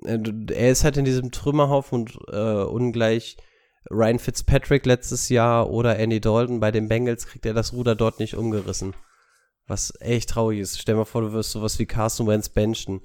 er 0.00 0.70
ist 0.70 0.84
halt 0.84 0.96
in 0.96 1.04
diesem 1.04 1.30
Trümmerhaufen 1.32 2.00
und 2.00 2.18
äh, 2.32 2.64
ungleich 2.64 3.36
Ryan 3.90 4.18
Fitzpatrick 4.18 4.86
letztes 4.86 5.28
Jahr 5.28 5.70
oder 5.70 5.98
Andy 5.98 6.20
Dalton 6.20 6.60
bei 6.60 6.70
den 6.70 6.88
Bengals 6.88 7.26
kriegt 7.26 7.46
er 7.46 7.54
das 7.54 7.72
Ruder 7.72 7.94
dort 7.94 8.20
nicht 8.20 8.36
umgerissen. 8.36 8.94
Was 9.66 9.92
echt 10.00 10.30
traurig 10.30 10.60
ist. 10.60 10.80
Stell 10.80 10.94
mal 10.94 11.04
vor, 11.04 11.22
du 11.22 11.32
wirst 11.32 11.50
sowas 11.50 11.78
wie 11.78 11.86
Carson 11.86 12.26
Wentz 12.26 12.48
benchen. 12.48 13.02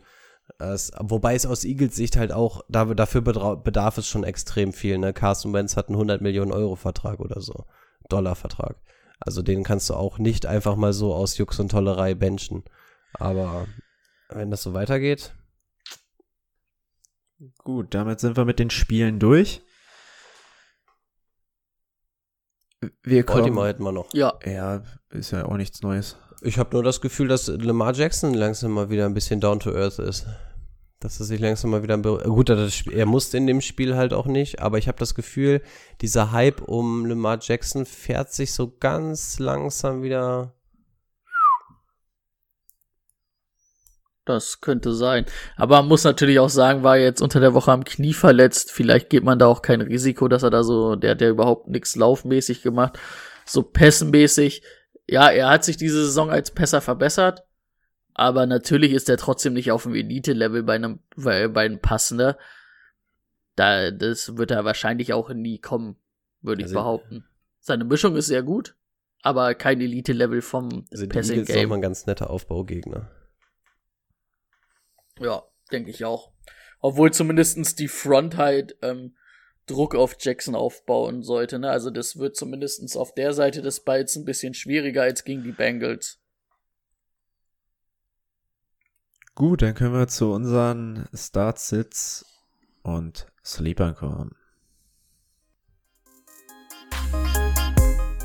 Es, 0.60 0.92
wobei 1.00 1.36
es 1.36 1.46
aus 1.46 1.66
Eagles 1.66 1.96
Sicht 1.96 2.16
halt 2.16 2.32
auch, 2.32 2.62
da, 2.70 2.86
dafür 2.86 3.22
bedarf 3.22 3.98
es 3.98 4.08
schon 4.08 4.24
extrem 4.24 4.72
viel. 4.72 4.98
Ne? 4.98 5.14
Carson 5.14 5.54
Wentz 5.54 5.76
hat 5.76 5.88
einen 5.88 5.96
100 5.96 6.22
Millionen 6.22 6.52
Euro 6.52 6.76
Vertrag 6.76 7.20
oder 7.20 7.42
so. 7.42 7.66
Dollar 8.10 8.36
Vertrag. 8.36 8.78
Also 9.20 9.42
den 9.42 9.64
kannst 9.64 9.90
du 9.90 9.96
auch 9.96 10.20
nicht 10.20 10.46
einfach 10.46 10.76
mal 10.76 10.94
so 10.94 11.14
aus 11.14 11.38
Jux 11.38 11.60
und 11.60 11.70
Tollerei 11.70 12.14
benchen. 12.14 12.64
Aber 13.14 13.68
wenn 14.30 14.52
das 14.52 14.64
so 14.64 14.74
weitergeht, 14.74 15.34
Gut, 17.64 17.94
damit 17.94 18.20
sind 18.20 18.36
wir 18.36 18.46
mit 18.46 18.60
den 18.60 18.70
Spielen 18.70 19.20
durch. 19.20 19.62
Wir 23.04 23.26
Baltimore 23.26 23.68
hätten 23.68 23.84
wir 23.84 23.92
noch. 23.92 24.14
Ja, 24.14 24.38
Ja, 24.46 24.84
ist 25.10 25.32
ja 25.32 25.46
auch 25.46 25.58
nichts 25.58 25.82
Neues. 25.82 26.18
Ich 26.42 26.60
habe 26.60 26.70
nur 26.74 26.84
das 26.84 27.02
Gefühl, 27.02 27.28
dass 27.28 27.48
Lamar 27.48 27.94
Jackson 27.94 28.34
langsam 28.34 28.72
mal 28.72 28.90
wieder 28.90 29.06
ein 29.06 29.14
bisschen 29.14 29.40
down 29.40 29.60
to 29.60 29.72
earth 29.72 30.00
ist. 30.00 30.28
Dass 31.00 31.20
er 31.20 31.26
sich 31.26 31.40
langsam 31.40 31.72
mal 31.72 31.84
wieder 31.84 31.98
gut, 31.98 32.50
er 32.50 33.06
musste 33.06 33.38
in 33.38 33.46
dem 33.46 33.62
Spiel 33.62 33.96
halt 33.96 34.14
auch 34.14 34.26
nicht, 34.26 34.62
aber 34.62 34.80
ich 34.80 34.88
habe 34.88 34.98
das 34.98 35.14
Gefühl, 35.14 35.62
dieser 36.02 36.32
Hype 36.32 36.62
um 36.62 37.06
Lamar 37.06 37.38
Jackson 37.40 37.86
fährt 37.86 38.34
sich 38.34 38.54
so 38.54 38.76
ganz 38.80 39.38
langsam 39.38 40.02
wieder. 40.02 40.57
Das 44.28 44.62
könnte 44.62 44.94
sein. 44.94 45.26
Aber 45.56 45.78
man 45.78 45.88
muss 45.88 46.04
natürlich 46.04 46.40
auch 46.40 46.50
sagen, 46.50 46.84
war 46.84 46.98
jetzt 46.98 47.22
unter 47.22 47.40
der 47.40 47.54
Woche 47.54 47.72
am 47.72 47.84
Knie 47.84 48.14
verletzt. 48.14 48.72
Vielleicht 48.72 49.10
geht 49.10 49.24
man 49.24 49.40
da 49.40 49.48
auch 49.48 49.62
kein 49.62 49.82
Risiko, 49.82 50.28
dass 50.28 50.44
er 50.44 50.50
da 50.50 50.64
so, 50.64 50.96
der 50.96 51.12
hat 51.12 51.22
ja 51.22 51.30
überhaupt 51.30 51.68
nichts 51.68 51.96
laufmäßig 51.96 52.62
gemacht. 52.62 53.00
So 53.46 53.64
pässenmäßig. 53.64 54.62
Ja, 55.08 55.30
er 55.30 55.50
hat 55.50 55.64
sich 55.64 55.78
diese 55.78 56.06
Saison 56.06 56.30
als 56.30 56.52
Pässer 56.52 56.82
verbessert. 56.82 57.44
Aber 58.14 58.46
natürlich 58.48 58.94
ist 58.94 59.10
er 59.10 59.18
trotzdem 59.18 59.54
nicht 59.54 59.72
auf 59.72 59.84
dem 59.84 59.94
Elite-Level 59.94 60.64
bei 60.64 60.74
einem, 60.76 61.00
bei, 61.16 61.48
bei 61.48 61.66
einem 61.66 61.80
Passender. 61.80 62.38
Da, 63.56 63.92
das 63.92 64.38
wird 64.38 64.52
er 64.52 64.66
wahrscheinlich 64.66 65.14
auch 65.14 65.30
nie 65.30 65.60
kommen, 65.60 65.96
würde 66.42 66.62
ich 66.62 66.68
Also- 66.68 66.76
behaupten. 66.76 67.26
Seine 67.60 67.84
Mischung 67.84 68.16
ist 68.16 68.28
sehr 68.28 68.44
gut, 68.44 68.76
aber 69.24 69.54
kein 69.54 69.82
Elite-Level 69.82 70.42
vom 70.42 70.86
Also 70.90 71.04
die 71.06 71.10
Passing 71.10 71.40
Eagles 71.40 71.50
ist 71.50 71.66
auch 71.66 71.68
mal 71.70 71.76
ein 71.76 71.82
ganz 71.82 72.06
netter 72.06 72.30
Aufbaugegner. 72.30 73.10
Ja, 75.20 75.44
denke 75.72 75.90
ich 75.90 76.06
auch. 76.06 76.32
Obwohl 76.80 77.12
zumindestens 77.12 77.76
die 77.76 77.88
Front 77.88 78.38
halt 78.38 78.78
ähm, 78.82 79.16
Druck 79.66 79.96
auf 79.96 80.16
Jackson 80.20 80.56
aufbauen 80.56 81.24
sollte. 81.24 81.60
Ne? 81.60 81.70
Also 81.70 81.90
das 81.90 82.18
wird 82.18 82.36
zumindestens 82.36 82.96
auf 82.96 83.14
der 83.14 83.34
Seite 83.34 83.62
des 83.62 83.84
Balls 83.84 84.16
ein 84.16 84.26
bisschen 84.26 84.54
schwieriger 84.54 85.04
als 85.04 85.24
gegen 85.24 85.44
die 85.44 85.52
Bengals. 85.52 86.20
Gut, 89.36 89.62
dann 89.62 89.76
können 89.76 89.94
wir 89.94 90.08
zu 90.08 90.32
unseren 90.32 91.08
Start-Sits 91.14 92.26
und 92.82 93.28
Sleepern 93.44 93.94
kommen. 93.94 94.36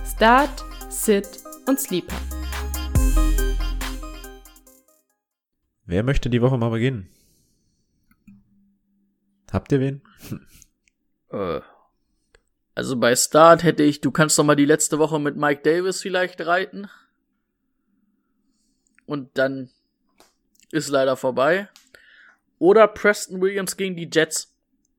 Start, 0.07 0.65
Sit 0.89 1.29
und 1.67 1.79
Sleeper. 1.79 2.42
Wer 5.85 6.03
möchte 6.03 6.31
die 6.31 6.43
Woche 6.43 6.59
mal 6.59 6.71
beginnen? 6.71 7.09
Habt 9.53 9.73
ihr 9.73 9.81
wen? 9.81 10.03
Äh. 11.31 11.63
Also 12.75 12.97
bei 12.97 13.17
Start 13.17 13.63
hätte 13.63 13.83
ich, 13.83 14.03
du 14.03 14.11
kannst 14.11 14.39
doch 14.39 14.45
mal 14.45 14.55
die 14.55 14.67
letzte 14.67 14.99
Woche 14.99 15.19
mit 15.19 15.35
Mike 15.35 15.63
Davis 15.63 16.03
vielleicht 16.03 16.43
reiten. 16.43 16.91
Und 19.07 19.31
dann 19.39 19.71
ist 20.73 20.91
leider 20.91 21.17
vorbei. 21.17 21.71
Oder 22.59 22.87
Preston 22.87 23.41
Williams 23.41 23.79
gegen 23.79 23.97
die 23.97 24.11
Jets. 24.13 24.55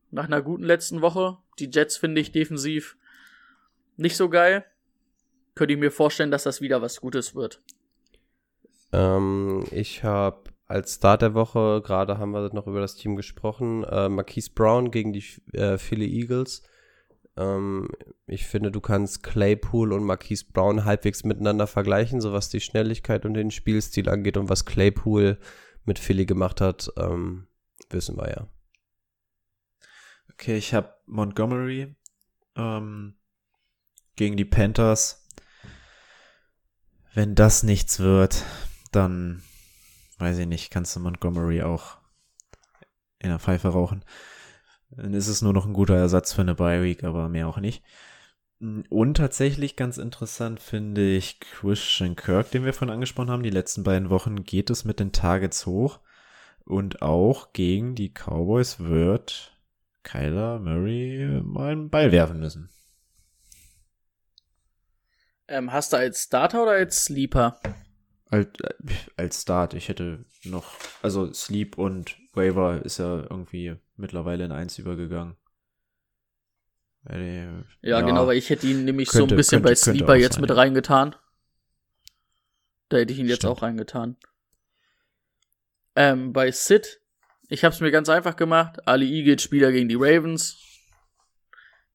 Nach 0.09 0.25
einer 0.25 0.41
guten 0.41 0.63
letzten 0.63 1.01
Woche. 1.01 1.37
Die 1.59 1.69
Jets 1.69 1.97
finde 1.97 2.19
ich 2.19 2.31
defensiv 2.31 2.97
nicht 3.95 4.17
so 4.17 4.29
geil. 4.29 4.65
Könnte 5.55 5.73
ich 5.73 5.79
mir 5.79 5.91
vorstellen, 5.91 6.31
dass 6.31 6.43
das 6.43 6.61
wieder 6.61 6.81
was 6.81 6.99
Gutes 6.99 7.35
wird. 7.35 7.61
Ähm, 8.91 9.65
ich 9.71 10.03
habe 10.03 10.52
als 10.73 10.95
Start 10.95 11.21
der 11.21 11.35
Woche, 11.35 11.83
gerade 11.85 12.17
haben 12.17 12.31
wir 12.31 12.51
noch 12.51 12.65
über 12.65 12.81
das 12.81 12.95
Team 12.95 13.15
gesprochen, 13.15 13.83
äh, 13.83 14.09
Marquise 14.09 14.49
Brown 14.55 14.89
gegen 14.89 15.13
die 15.13 15.23
äh, 15.53 15.77
Philly 15.77 16.11
Eagles. 16.19 16.63
Ähm, 17.37 17.89
ich 18.25 18.47
finde, 18.47 18.71
du 18.71 18.81
kannst 18.81 19.21
Claypool 19.21 19.93
und 19.93 20.03
Marquise 20.03 20.45
Brown 20.51 20.83
halbwegs 20.83 21.23
miteinander 21.23 21.67
vergleichen, 21.67 22.21
so 22.21 22.33
was 22.33 22.49
die 22.49 22.59
Schnelligkeit 22.59 23.23
und 23.23 23.35
den 23.35 23.51
Spielstil 23.51 24.09
angeht 24.09 24.35
und 24.35 24.49
was 24.49 24.65
Claypool 24.65 25.37
mit 25.85 25.99
Philly 25.99 26.25
gemacht 26.25 26.59
hat, 26.59 26.89
ähm, 26.97 27.45
wissen 27.91 28.17
wir 28.17 28.29
ja. 28.29 28.47
Okay, 30.31 30.57
ich 30.57 30.73
habe 30.73 30.95
Montgomery 31.05 31.95
ähm, 32.55 33.13
gegen 34.15 34.37
die 34.37 34.45
Panthers. 34.45 35.29
Wenn 37.13 37.35
das 37.35 37.61
nichts 37.61 37.99
wird, 37.99 38.43
dann 38.91 39.43
weiß 40.23 40.37
ich 40.37 40.47
nicht, 40.47 40.71
kannst 40.71 40.95
du 40.95 40.99
Montgomery 40.99 41.61
auch 41.61 41.97
in 43.19 43.29
der 43.29 43.39
Pfeife 43.39 43.69
rauchen. 43.69 44.03
Dann 44.89 45.13
ist 45.13 45.27
es 45.27 45.41
nur 45.41 45.53
noch 45.53 45.65
ein 45.65 45.73
guter 45.73 45.95
Ersatz 45.95 46.33
für 46.33 46.41
eine 46.41 46.55
Bye 46.55 46.83
Week, 46.83 47.03
aber 47.03 47.29
mehr 47.29 47.47
auch 47.47 47.57
nicht. 47.57 47.83
Und 48.59 49.15
tatsächlich 49.17 49.75
ganz 49.75 49.97
interessant 49.97 50.61
finde 50.61 51.01
ich 51.01 51.39
Christian 51.39 52.15
Kirk, 52.15 52.51
den 52.51 52.63
wir 52.63 52.73
vorhin 52.73 52.93
angesprochen 52.93 53.29
haben. 53.29 53.43
Die 53.43 53.49
letzten 53.49 53.83
beiden 53.83 54.09
Wochen 54.09 54.43
geht 54.43 54.69
es 54.69 54.85
mit 54.85 54.99
den 54.99 55.11
Targets 55.11 55.65
hoch. 55.65 55.99
Und 56.63 57.01
auch 57.01 57.51
gegen 57.51 57.95
die 57.95 58.13
Cowboys 58.13 58.79
wird 58.79 59.57
Kyler 60.03 60.59
Murray 60.59 61.41
mal 61.43 61.73
einen 61.73 61.89
Ball 61.89 62.11
werfen 62.13 62.39
müssen. 62.39 62.69
Ähm, 65.47 65.73
hast 65.73 65.91
du 65.91 65.97
als 65.97 66.23
Starter 66.23 66.63
oder 66.63 66.71
als 66.71 67.05
Sleeper? 67.05 67.59
Als, 68.33 68.49
als 69.17 69.41
Start, 69.41 69.73
ich 69.73 69.89
hätte 69.89 70.25
noch, 70.43 70.65
also 71.01 71.31
Sleep 71.33 71.77
und 71.77 72.17
Waiver 72.33 72.83
ist 72.83 72.97
ja 72.97 73.21
irgendwie 73.21 73.75
mittlerweile 73.95 74.43
in 74.45 74.51
eins 74.51 74.77
übergegangen. 74.79 75.35
Weil, 77.03 77.65
Ja, 77.81 78.01
genau, 78.01 78.27
weil 78.27 78.37
ich 78.37 78.49
hätte 78.49 78.65
ihn 78.67 78.85
nämlich 78.85 79.09
so 79.11 79.19
Könnte- 79.19 79.35
ein 79.35 79.37
bisschen 79.37 79.57
könnte- 79.61 79.69
bei 79.71 79.75
Sleeper 79.75 80.15
jetzt 80.15 80.33
sein, 80.35 80.41
mit 80.41 80.49
ja. 80.49 80.55
reingetan. 80.55 81.15
Da 82.89 82.97
hätte 82.97 83.13
ich 83.13 83.19
ihn 83.19 83.27
jetzt 83.27 83.37
Stimmt. 83.37 83.51
auch 83.57 83.61
reingetan. 83.61 84.17
Ähm, 85.95 86.33
bei 86.33 86.51
Sid, 86.51 87.01
ich 87.49 87.63
habe 87.63 87.73
es 87.75 87.81
mir 87.81 87.91
ganz 87.91 88.09
einfach 88.09 88.35
gemacht. 88.35 88.87
Alle 88.87 89.05
Eagles-Spieler 89.05 89.71
gegen 89.71 89.89
die 89.89 89.95
Ravens. 89.95 90.57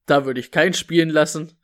Da 0.06 0.24
würde 0.24 0.40
ich 0.40 0.50
keinen 0.52 0.74
spielen 0.74 1.10
lassen. 1.10 1.57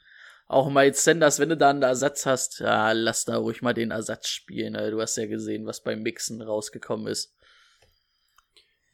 Auch 0.46 0.70
Miles 0.70 1.04
Sanders, 1.04 1.38
wenn 1.38 1.48
du 1.48 1.56
da 1.56 1.70
einen 1.70 1.82
Ersatz 1.82 2.26
hast, 2.26 2.60
ja, 2.60 2.92
lass 2.92 3.24
da 3.24 3.36
ruhig 3.36 3.62
mal 3.62 3.74
den 3.74 3.90
Ersatz 3.90 4.28
spielen. 4.28 4.74
Du 4.74 5.00
hast 5.00 5.16
ja 5.16 5.26
gesehen, 5.26 5.66
was 5.66 5.82
beim 5.82 6.02
Mixen 6.02 6.42
rausgekommen 6.42 7.06
ist. 7.06 7.34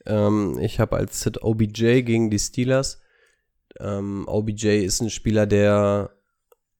Ähm, 0.06 0.59
ich 0.60 0.81
habe 0.81 0.97
als 0.97 1.20
Sit 1.20 1.43
OBJ 1.43 2.02
gegen 2.02 2.31
die 2.31 2.39
Steelers. 2.39 3.01
Ähm, 3.78 4.27
OBJ 4.27 4.85
ist 4.85 5.01
ein 5.01 5.10
Spieler, 5.10 5.47
der. 5.47 6.10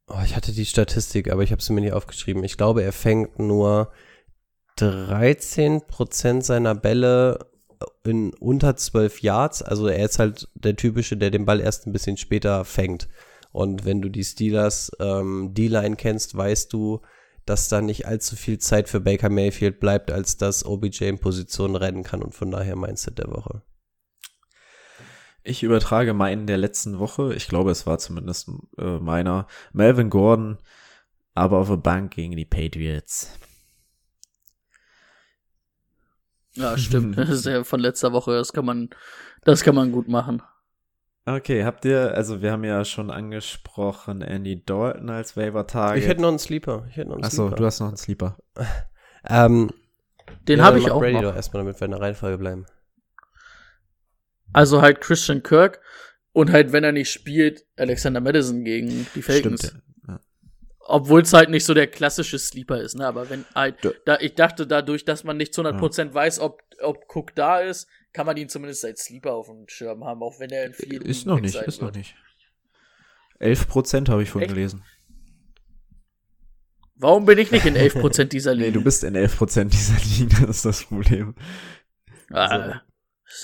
Oh, 0.06 0.20
ich 0.24 0.34
hatte 0.34 0.52
die 0.52 0.66
Statistik, 0.66 1.30
aber 1.30 1.42
ich 1.42 1.52
habe 1.52 1.62
sie 1.62 1.72
mir 1.72 1.82
nicht 1.82 1.92
aufgeschrieben. 1.92 2.42
Ich 2.42 2.56
glaube, 2.56 2.82
er 2.82 2.92
fängt 2.92 3.38
nur 3.38 3.92
13% 4.78 6.42
seiner 6.42 6.74
Bälle 6.74 7.51
in 8.05 8.34
unter 8.34 8.76
12 8.76 9.22
Yards. 9.22 9.62
Also 9.62 9.86
er 9.86 10.05
ist 10.05 10.18
halt 10.18 10.48
der 10.55 10.74
typische, 10.74 11.16
der 11.16 11.30
den 11.30 11.44
Ball 11.44 11.60
erst 11.60 11.86
ein 11.86 11.92
bisschen 11.92 12.16
später 12.16 12.64
fängt. 12.64 13.09
Und 13.52 13.85
wenn 13.85 14.01
du 14.01 14.09
die 14.09 14.24
Steelers 14.24 14.93
ähm, 15.01 15.52
D-Line 15.55 15.97
kennst, 15.97 16.36
weißt 16.36 16.72
du, 16.72 17.01
dass 17.47 17.68
da 17.68 17.81
nicht 17.81 18.06
allzu 18.06 18.36
viel 18.36 18.59
Zeit 18.59 18.89
für 18.89 19.01
Baker 19.01 19.28
Mayfield 19.28 19.81
bleibt, 19.81 20.10
als 20.10 20.36
dass 20.36 20.64
OBJ 20.64 21.05
in 21.05 21.18
Position 21.18 21.74
rennen 21.74 22.05
kann 22.05 22.22
und 22.22 22.35
von 22.35 22.51
daher 22.51 22.77
Mindset 22.77 23.18
der 23.18 23.28
Woche. 23.28 23.62
Ich 25.43 25.62
übertrage 25.62 26.12
meinen 26.12 26.47
der 26.47 26.59
letzten 26.59 26.98
Woche, 26.98 27.35
ich 27.35 27.48
glaube, 27.48 27.70
es 27.70 27.86
war 27.86 27.98
zumindest 27.98 28.51
äh, 28.78 28.98
meiner, 28.98 29.47
Melvin 29.72 30.10
Gordon, 30.10 30.59
aber 31.35 31.59
auf 31.59 31.68
der 31.68 31.77
Bank 31.77 32.12
gegen 32.12 32.36
die 32.36 32.44
Patriots. 32.44 33.39
Ja, 36.55 36.77
stimmt. 36.77 37.16
Das 37.16 37.31
ist 37.31 37.47
ja 37.47 37.64
von 37.64 37.81
letzter 37.81 38.12
Woche. 38.12 38.32
Das 38.32 38.52
kann 38.52 38.64
man, 38.64 38.90
das 39.44 39.62
kann 39.62 39.74
man 39.74 39.93
gut 39.93 40.09
machen. 40.09 40.43
Okay, 41.26 41.64
habt 41.64 41.84
ihr, 41.84 42.14
also 42.14 42.40
wir 42.42 42.51
haben 42.51 42.64
ja 42.64 42.84
schon 42.84 43.10
angesprochen, 43.10 44.22
Andy 44.22 44.64
Dalton 44.64 45.10
als 45.10 45.36
Waiver 45.36 45.66
Target. 45.66 46.02
Ich 46.02 46.09
hätte 46.09 46.22
noch 46.22 46.28
einen 46.28 46.38
Sleeper. 46.38 46.86
Ich 46.88 46.97
hätte 46.97 47.09
noch 47.10 47.16
einen 47.16 47.24
Achso, 47.24 47.42
Sleeper. 47.47 47.56
du 47.56 47.66
hast 47.66 47.80
noch 47.80 47.88
einen 47.88 47.97
Sleeper. 47.98 48.38
ähm, 49.28 49.70
Den 50.48 50.59
ja, 50.60 50.64
habe 50.64 50.78
ich 50.78 50.90
auch 50.90 50.98
Brady 51.01 51.14
noch. 51.14 51.22
doch 51.22 51.36
erstmal, 51.36 51.62
damit 51.62 51.78
wir 51.80 51.84
in 51.84 51.90
der 51.92 52.01
Reihenfolge 52.01 52.38
bleiben. 52.38 52.66
Also 54.52 54.82
halt 54.82 55.01
Christian 55.01 55.42
Kirk 55.42 55.80
und 56.32 56.51
halt, 56.51 56.72
wenn 56.72 56.84
er 56.84 56.92
nicht 56.92 57.10
spielt, 57.10 57.64
Alexander 57.76 58.20
Madison 58.20 58.64
gegen 58.64 59.06
die 59.14 59.22
Falcons. 59.22 59.66
Stimmt. 59.66 59.82
Ja. 60.09 60.20
Obwohl 60.80 61.22
es 61.22 61.32
halt 61.32 61.51
nicht 61.51 61.64
so 61.64 61.74
der 61.74 61.86
klassische 61.86 62.38
Sleeper 62.38 62.80
ist, 62.80 62.97
ne? 62.97 63.06
Aber 63.06 63.30
wenn 63.30 63.44
halt, 63.55 63.76
Da- 64.06 64.18
ich 64.20 64.34
dachte 64.34 64.66
dadurch, 64.66 65.05
dass 65.05 65.22
man 65.22 65.36
nicht 65.36 65.55
zu 65.55 65.62
100% 65.62 66.12
weiß, 66.14 66.40
ob, 66.40 66.62
ob 66.82 67.05
Cook 67.15 67.35
da 67.35 67.61
ist, 67.61 67.89
kann 68.12 68.27
man 68.27 68.36
ihn 68.36 68.48
zumindest 68.48 68.85
als 68.85 69.05
Sleeper 69.05 69.32
auf 69.35 69.47
dem 69.47 69.69
Schirm 69.69 70.05
haben, 70.05 70.23
auch 70.23 70.39
wenn 70.40 70.51
er 70.51 70.66
in 70.66 70.74
vielen 70.74 71.02
Ist 71.02 71.27
noch 71.27 71.40
nicht, 71.40 71.55
ist 71.55 71.81
noch 71.82 71.93
nicht. 71.94 72.15
11 73.39 73.69
Prozent 73.69 74.09
habe 74.09 74.23
ich 74.23 74.31
vorhin 74.31 74.48
Echt? 74.48 74.55
gelesen. 74.57 74.85
Warum 76.97 77.24
bin 77.24 77.39
ich 77.39 77.51
nicht 77.51 77.65
in 77.65 77.74
11% 77.77 78.24
dieser 78.24 78.55
Liga? 78.55 78.66
Nee, 78.66 78.73
du 78.73 78.82
bist 78.85 79.05
in 79.05 79.15
11 79.15 79.36
Prozent 79.39 79.73
dieser 79.73 79.97
Liga, 80.19 80.40
das 80.47 80.57
ist 80.57 80.65
das 80.65 80.85
Problem. 80.85 81.35
Ah, 82.32 82.81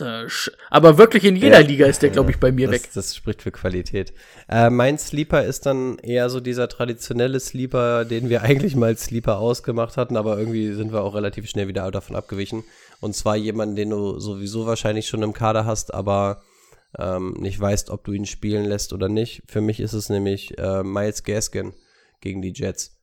äh, 0.01 0.27
sch- 0.27 0.51
aber 0.69 0.99
wirklich 0.99 1.25
in 1.25 1.37
jeder 1.37 1.61
Ja. 1.61 1.67
Liga 1.67 1.87
ist 1.87 2.03
der, 2.03 2.11
glaube 2.11 2.31
ich, 2.31 2.39
bei 2.39 2.53
mir 2.53 2.67
das, 2.69 2.75
weg. 2.83 2.91
Das 2.95 3.17
spricht 3.17 3.43
für 3.43 3.51
Qualität. 3.51 4.13
Äh, 4.49 4.69
mein 4.71 4.99
Sleeper 4.99 5.45
ist 5.45 5.65
dann 5.67 5.99
eher 5.99 6.29
so 6.29 6.41
dieser 6.41 6.69
traditionelle 6.69 7.41
Sleeper, 7.41 8.05
den 8.05 8.29
wir 8.29 8.43
eigentlich 8.43 8.77
mal 8.77 8.87
als 8.87 9.05
Sleeper 9.05 9.39
ausgemacht 9.39 9.97
hatten, 9.97 10.17
aber 10.17 10.39
irgendwie 10.39 10.73
sind 10.75 10.93
wir 10.93 11.03
auch 11.03 11.15
relativ 11.15 11.49
schnell 11.49 11.67
wieder 11.69 11.91
davon 11.91 12.15
abgewichen. 12.15 12.65
Und 13.01 13.15
zwar 13.15 13.37
jemanden, 13.37 13.77
den 13.77 13.91
du 13.91 14.19
sowieso 14.19 14.67
wahrscheinlich 14.67 15.09
schon 15.09 15.23
im 15.23 15.33
Kader 15.33 15.65
hast, 15.65 15.93
aber 15.93 16.43
ähm, 16.99 17.35
nicht 17.39 17.61
weißt, 17.61 17.91
ob 17.91 18.05
du 18.05 18.13
ihn 18.13 18.27
spielen 18.27 18.65
lässt 18.65 18.93
oder 18.93 19.09
nicht. 19.09 19.43
Für 19.47 19.61
mich 19.61 19.81
ist 19.81 19.93
es 19.93 20.09
nämlich 20.09 20.57
äh, 20.59 20.83
Miles 20.83 21.25
Gaskin 21.25 21.75
gegen 22.21 22.43
die 22.43 22.53
Jets. 22.55 22.97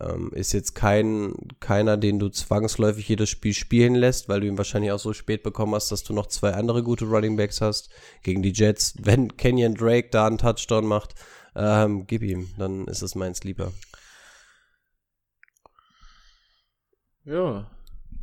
Ähm, 0.00 0.30
ist 0.34 0.52
jetzt 0.52 0.74
kein, 0.74 1.34
keiner, 1.58 1.96
den 1.96 2.18
du 2.18 2.28
zwangsläufig 2.28 3.08
jedes 3.08 3.30
Spiel 3.30 3.54
spielen 3.54 3.94
lässt, 3.94 4.28
weil 4.28 4.40
du 4.40 4.46
ihn 4.46 4.58
wahrscheinlich 4.58 4.92
auch 4.92 4.98
so 4.98 5.14
spät 5.14 5.42
bekommen 5.42 5.74
hast, 5.74 5.90
dass 5.90 6.02
du 6.02 6.12
noch 6.12 6.26
zwei 6.26 6.52
andere 6.52 6.82
gute 6.82 7.06
Running 7.06 7.36
Backs 7.36 7.60
hast 7.60 7.90
gegen 8.22 8.42
die 8.42 8.52
Jets. 8.52 8.94
Wenn 8.98 9.36
Kenyon 9.36 9.74
Drake 9.74 10.08
da 10.10 10.26
einen 10.26 10.38
Touchdown 10.38 10.86
macht, 10.86 11.14
ähm, 11.54 12.06
gib 12.06 12.22
ihm, 12.22 12.48
dann 12.58 12.86
ist 12.86 13.02
es 13.02 13.14
mein 13.14 13.34
Sleeper. 13.34 13.72
Ja, 17.24 17.70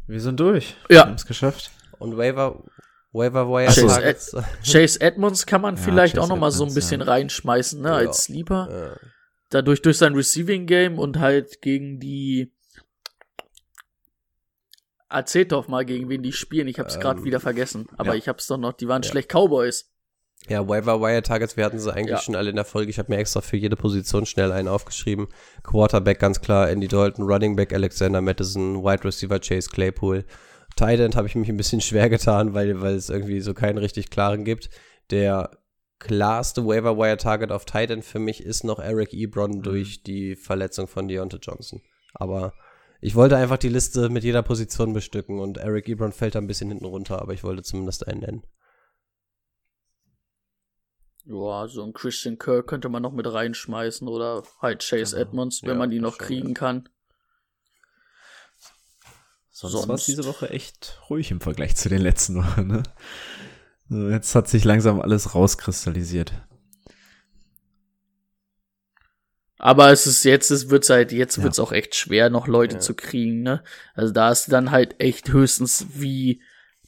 wir 0.07 0.21
sind 0.21 0.39
durch. 0.39 0.75
Ja. 0.83 0.89
Wir 0.89 0.99
haben 1.01 1.13
es 1.15 1.25
geschafft. 1.25 1.71
Und 1.99 2.17
Waiver, 2.17 2.63
Waiver 3.11 3.47
Wire 3.47 3.67
Chase 3.67 3.87
Targets. 3.87 4.35
Chase 4.69 4.99
Edmonds 5.01 5.45
kann 5.45 5.61
man 5.61 5.75
Ja, 5.75 5.81
vielleicht 5.81 6.15
Chase 6.15 6.23
auch 6.25 6.29
noch 6.29 6.37
mal 6.39 6.51
so 6.51 6.65
ein 6.65 6.73
bisschen 6.73 7.01
ja. 7.01 7.07
reinschmeißen, 7.07 7.81
ne, 7.81 7.89
Ja. 7.89 7.95
als 7.95 8.23
Sleeper. 8.25 8.97
Dadurch 9.49 9.81
durch 9.81 9.97
sein 9.97 10.15
Receiving 10.15 10.65
Game 10.65 10.97
und 10.99 11.19
halt 11.19 11.61
gegen 11.61 11.99
die 11.99 12.51
Erzählt 15.09 15.51
doch 15.51 15.67
mal, 15.67 15.85
gegen 15.85 16.09
wen 16.09 16.23
die 16.23 16.31
spielen. 16.33 16.67
Ich 16.67 16.79
hab's 16.79 16.99
gerade 16.99 17.19
Ähm, 17.19 17.25
wieder 17.25 17.39
vergessen. 17.39 17.85
Aber 17.97 18.13
ja. 18.13 18.15
ich 18.15 18.27
hab's 18.27 18.47
doch 18.47 18.57
noch. 18.57 18.73
Die 18.73 18.87
waren 18.87 19.03
Ja. 19.03 19.09
schlecht 19.11 19.29
Cowboys. 19.31 19.92
Ja, 20.49 20.67
Waiver 20.67 20.99
Wire 20.99 21.21
Targets, 21.23 21.55
wir 21.55 21.63
hatten 21.63 21.79
sie 21.79 21.91
eigentlich 21.93 22.17
Ja. 22.17 22.21
schon 22.21 22.35
alle 22.35 22.49
in 22.49 22.55
der 22.57 22.65
Folge. 22.65 22.89
Ich 22.89 22.99
habe 22.99 23.11
mir 23.11 23.17
extra 23.17 23.39
für 23.41 23.55
jede 23.55 23.75
Position 23.77 24.25
schnell 24.25 24.51
einen 24.51 24.67
aufgeschrieben. 24.67 25.27
Quarterback 25.63 26.19
ganz 26.19 26.41
klar, 26.41 26.69
Andy 26.69 26.87
Dalton, 26.89 27.25
Running 27.25 27.55
Back 27.55 27.73
Alexander 27.73 28.21
Madison, 28.21 28.83
Wide 28.83 29.05
Receiver 29.05 29.39
Chase 29.39 29.69
Claypool. 29.69 30.25
Tight 30.75 30.99
End 30.99 31.15
habe 31.15 31.27
ich 31.27 31.35
mich 31.35 31.47
ein 31.49 31.57
bisschen 31.57 31.81
schwer 31.81 32.09
getan, 32.09 32.53
weil, 32.53 32.81
weil 32.81 32.95
es 32.95 33.09
irgendwie 33.09 33.39
so 33.39 33.53
keinen 33.53 33.77
richtig 33.77 34.09
klaren 34.09 34.43
gibt. 34.43 34.69
Der 35.11 35.51
klarste 35.99 36.65
Waiver 36.65 36.97
Wire 36.97 37.15
Target 37.17 37.51
auf 37.51 37.63
Tight 37.63 37.89
End 37.91 38.03
für 38.03 38.19
mich 38.19 38.43
ist 38.43 38.65
noch 38.65 38.79
Eric 38.79 39.13
Ebron 39.13 39.61
durch 39.61 40.03
die 40.03 40.35
Verletzung 40.35 40.87
von 40.87 41.07
Deontay 41.07 41.37
Johnson. 41.41 41.81
Aber 42.13 42.53
ich 42.99 43.15
wollte 43.15 43.37
einfach 43.37 43.57
die 43.57 43.69
Liste 43.69 44.09
mit 44.09 44.23
jeder 44.25 44.43
Position 44.43 44.91
bestücken 44.93 45.39
und 45.39 45.57
Eric 45.57 45.87
Ebron 45.87 46.11
fällt 46.11 46.35
da 46.35 46.39
ein 46.39 46.47
bisschen 46.47 46.69
hinten 46.69 46.85
runter, 46.85 47.21
aber 47.21 47.33
ich 47.33 47.43
wollte 47.45 47.63
zumindest 47.63 48.05
einen 48.07 48.19
nennen. 48.19 48.43
Ja, 51.25 51.67
so 51.69 51.83
ein 51.83 51.93
Christian 51.93 52.37
Kirk 52.37 52.67
könnte 52.67 52.89
man 52.89 53.01
noch 53.01 53.13
mit 53.13 53.25
reinschmeißen 53.31 54.07
oder 54.07 54.43
halt 54.61 54.83
Chase 54.87 55.15
Genau. 55.15 55.21
Edmonds, 55.29 55.61
wenn 55.63 55.69
Ja, 55.69 55.75
man 55.75 55.89
die 55.89 55.99
noch 55.99 56.17
kriegen 56.17 56.49
ja. 56.49 56.53
kann. 56.53 56.89
Sonst, 59.51 59.73
war 59.73 59.81
es 59.81 59.85
Sonst- 59.87 60.07
diese 60.07 60.25
Woche 60.25 60.49
echt 60.49 60.99
ruhig 61.09 61.31
im 61.31 61.39
Vergleich 61.39 61.75
zu 61.77 61.87
den 61.87 62.01
letzten 62.01 62.35
Wochen. 62.37 62.67
Ne? 62.67 62.83
So, 63.89 64.09
Jetzt 64.09 64.35
hat 64.35 64.47
sich 64.49 64.63
langsam 64.65 64.99
alles 64.99 65.33
rauskristallisiert. 65.35 66.33
Aber 69.59 69.91
es 69.91 70.07
ist 70.07 70.23
jetzt, 70.25 70.51
es 70.51 70.69
wird's 70.69 70.89
halt, 70.89 71.11
jetzt 71.13 71.37
Ja. 71.37 71.43
wird's 71.43 71.59
auch 71.59 71.71
echt 71.71 71.95
schwer, 71.95 72.29
noch 72.29 72.47
Leute 72.47 72.75
Ja. 72.75 72.79
zu 72.81 72.95
kriegen, 72.95 73.43
ne? 73.43 73.63
Also 73.93 74.11
da 74.13 74.29
ist 74.31 74.51
dann 74.51 74.71
halt 74.71 74.99
echt 74.99 75.29
höchstens 75.31 75.85
wie 75.89 76.41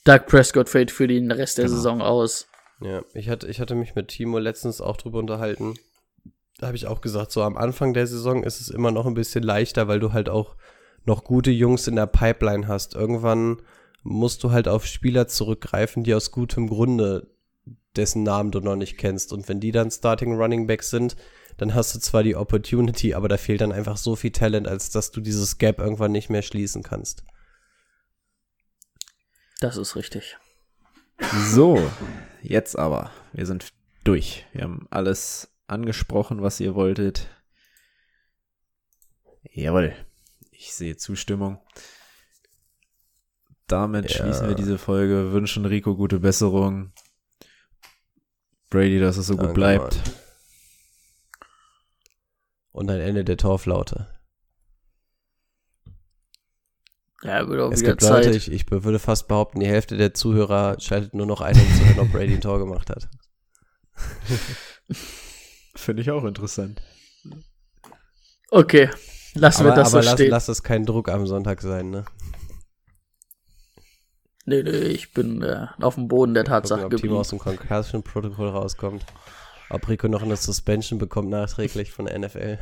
Doug 0.04 0.26
Prescott 0.28 0.68
fällt 0.68 0.92
für 0.92 1.08
den 1.08 1.32
Rest 1.32 1.58
der 1.58 1.66
Genau. 1.66 1.76
Saison 1.78 2.02
aus. 2.02 2.48
Ja, 2.82 3.04
ich 3.14 3.30
hatte, 3.30 3.48
ich 3.48 3.60
hatte 3.60 3.76
mich 3.76 3.96
mit 3.96 4.10
Timo 4.10 4.38
letztens 4.38 4.82
auch 4.82 4.98
drüber 4.98 5.20
unterhalten. 5.20 5.76
Da 6.58 6.68
habe 6.68 6.78
ich 6.78 6.88
auch 6.88 7.02
gesagt, 7.02 7.32
so 7.32 7.42
am 7.44 7.58
Anfang 7.58 7.94
der 7.94 8.08
Saison 8.08 8.44
ist 8.44 8.62
es 8.62 8.70
immer 8.70 8.92
noch 8.92 9.06
ein 9.06 9.14
bisschen 9.14 9.44
leichter, 9.44 9.88
weil 9.88 10.00
du 10.00 10.14
halt 10.14 10.30
auch 10.30 10.56
noch 11.06 11.24
gute 11.24 11.52
Jungs 11.52 11.88
in 11.88 11.96
der 11.96 12.08
Pipeline 12.08 12.68
hast. 12.68 12.96
Irgendwann 12.96 13.62
musst 14.04 14.44
du 14.44 14.52
halt 14.52 14.68
auf 14.68 14.86
Spieler 14.86 15.28
zurückgreifen, 15.28 16.04
die 16.04 16.14
aus 16.14 16.32
gutem 16.32 16.68
Grunde 16.68 17.28
dessen 17.96 18.24
Namen 18.24 18.52
du 18.52 18.60
noch 18.60 18.76
nicht 18.76 18.98
kennst. 18.98 19.34
Und 19.34 19.48
wenn 19.48 19.60
die 19.60 19.72
dann 19.72 19.92
Starting 19.92 20.36
Running 20.36 20.68
Back 20.68 20.84
sind, 20.84 21.16
dann 21.58 21.74
hast 21.74 21.96
du 21.96 22.00
zwar 22.00 22.24
die 22.24 22.36
Opportunity, 22.36 23.14
aber 23.14 23.30
da 23.30 23.38
fehlt 23.38 23.62
dann 23.62 23.72
einfach 23.72 23.98
so 23.98 24.16
viel 24.16 24.32
Talent, 24.32 24.68
als 24.68 24.90
dass 24.90 25.12
du 25.12 25.22
dieses 25.22 25.58
Gap 25.58 25.80
irgendwann 25.80 26.12
nicht 26.12 26.30
mehr 26.30 26.42
schließen 26.42 26.84
kannst. 26.84 27.24
Das 29.62 29.78
ist 29.78 29.96
richtig. 29.96 30.38
So, 31.52 31.80
jetzt 32.50 32.78
aber. 32.78 33.12
Wir 33.34 33.46
sind 33.46 33.74
durch. 34.04 34.46
Wir 34.54 34.64
haben 34.64 34.88
alles 34.90 35.50
angesprochen, 35.68 36.42
was 36.42 36.60
ihr 36.60 36.76
wolltet. 36.76 37.28
Jawohl. 39.52 39.96
Ich 40.52 40.74
sehe 40.74 40.98
Zustimmung. 40.98 41.60
Damit 43.68 44.10
Ja. 44.12 44.18
schließen 44.18 44.48
wir 44.48 44.56
diese 44.56 44.78
Folge. 44.78 45.32
Wünschen 45.32 45.66
Rico 45.66 45.96
gute 45.96 46.20
Besserung. 46.20 46.94
Brady, 48.70 49.00
dass 49.00 49.18
es 49.18 49.28
so 49.28 49.34
gut 49.36 49.48
Danke, 49.48 49.54
bleibt. 49.54 49.96
Mann. 49.96 50.14
Und 52.72 52.92
ein 52.92 53.00
Ende 53.00 53.24
der 53.24 53.38
Torflaute. 53.38 54.15
Ja, 57.26 57.48
wird 57.48 57.60
auch 57.62 57.72
Es 57.72 57.80
wieder 57.82 57.92
gibt 57.92 58.04
Leute, 58.04 58.32
Zeit. 58.32 58.36
ich, 58.36 58.52
ich 58.52 58.70
würde 58.70 59.00
fast 59.00 59.28
behaupten, 59.28 59.60
die 59.60 59.68
Hälfte 59.68 59.98
der 59.98 60.14
Zuhörer 60.14 60.80
schaltet 60.80 61.14
nur 61.16 61.26
noch 61.26 61.42
ein, 61.42 61.56
um 61.56 61.74
zu 61.76 61.86
hören, 61.86 62.00
ob 62.00 62.12
Brady 62.12 62.36
ein 62.36 62.42
Tor 62.42 62.60
gemacht 62.60 62.90
hat. 62.90 63.08
Finde 65.76 66.02
ich 66.02 66.12
auch 66.12 66.24
interessant. 66.26 66.82
Okay, 68.52 68.90
lassen 69.34 69.62
aber 69.62 69.72
wir 69.72 69.76
das 69.76 69.94
aber 69.94 70.04
so 70.04 70.06
lass, 70.10 70.14
stehen. 70.20 70.30
lass 70.30 70.48
es 70.50 70.64
kein 70.64 70.86
Druck 70.86 71.10
am 71.10 71.26
Sonntag 71.26 71.62
sein, 71.62 71.90
ne? 71.90 72.06
Nee, 74.46 74.62
nee, 74.62 74.70
ich 74.70 75.12
bin 75.14 75.42
äh, 75.42 75.66
auf 75.82 75.96
dem 75.96 76.08
Boden 76.08 76.36
der 76.36 76.44
Gucken, 76.44 76.54
Tatsache 76.54 76.86
ob 76.86 76.90
Timo 76.92 76.98
geblieben. 77.02 77.16
aus 77.18 77.30
dem 77.30 77.40
Concussion-Protokoll 77.40 78.50
rauskommt. 78.50 79.04
ob 79.72 79.90
Rico 79.90 80.08
noch 80.08 80.22
eine 80.22 80.36
Suspension 80.38 81.00
bekommt 81.00 81.30
nachträglich 81.30 81.92
von 81.92 82.06
der 82.06 82.20
NFL. 82.20 82.60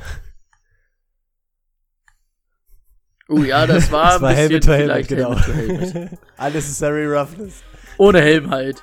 Oh 3.29 3.39
ja, 3.43 3.65
das 3.65 3.91
war, 3.91 4.13
Das 4.13 4.21
war 4.21 4.29
ein 4.29 4.35
bisschen 4.49 4.61
Helmet 4.61 4.63
to 4.65 4.71
Helmet, 4.73 5.07
genau. 5.07 5.35
Helmet 5.39 5.93
Helmet. 5.93 6.19
Unnecessary 6.37 7.05
Roughness. 7.05 7.63
Ohne 7.97 8.21
Helm 8.21 8.49
halt. 8.49 8.81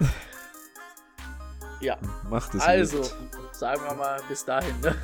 Ja, 1.80 1.96
Macht 2.28 2.54
es 2.54 2.60
also, 2.60 2.98
nicht. 2.98 3.14
sagen 3.52 3.80
wir 3.86 3.94
mal 3.94 4.20
bis 4.28 4.44
dahin, 4.44 4.78
ne? 4.80 4.94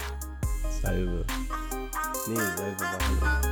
Salve. 0.82 1.24
Nee, 2.26 2.34
Salve 2.36 2.80
war 2.80 2.98
Hallo. 3.42 3.45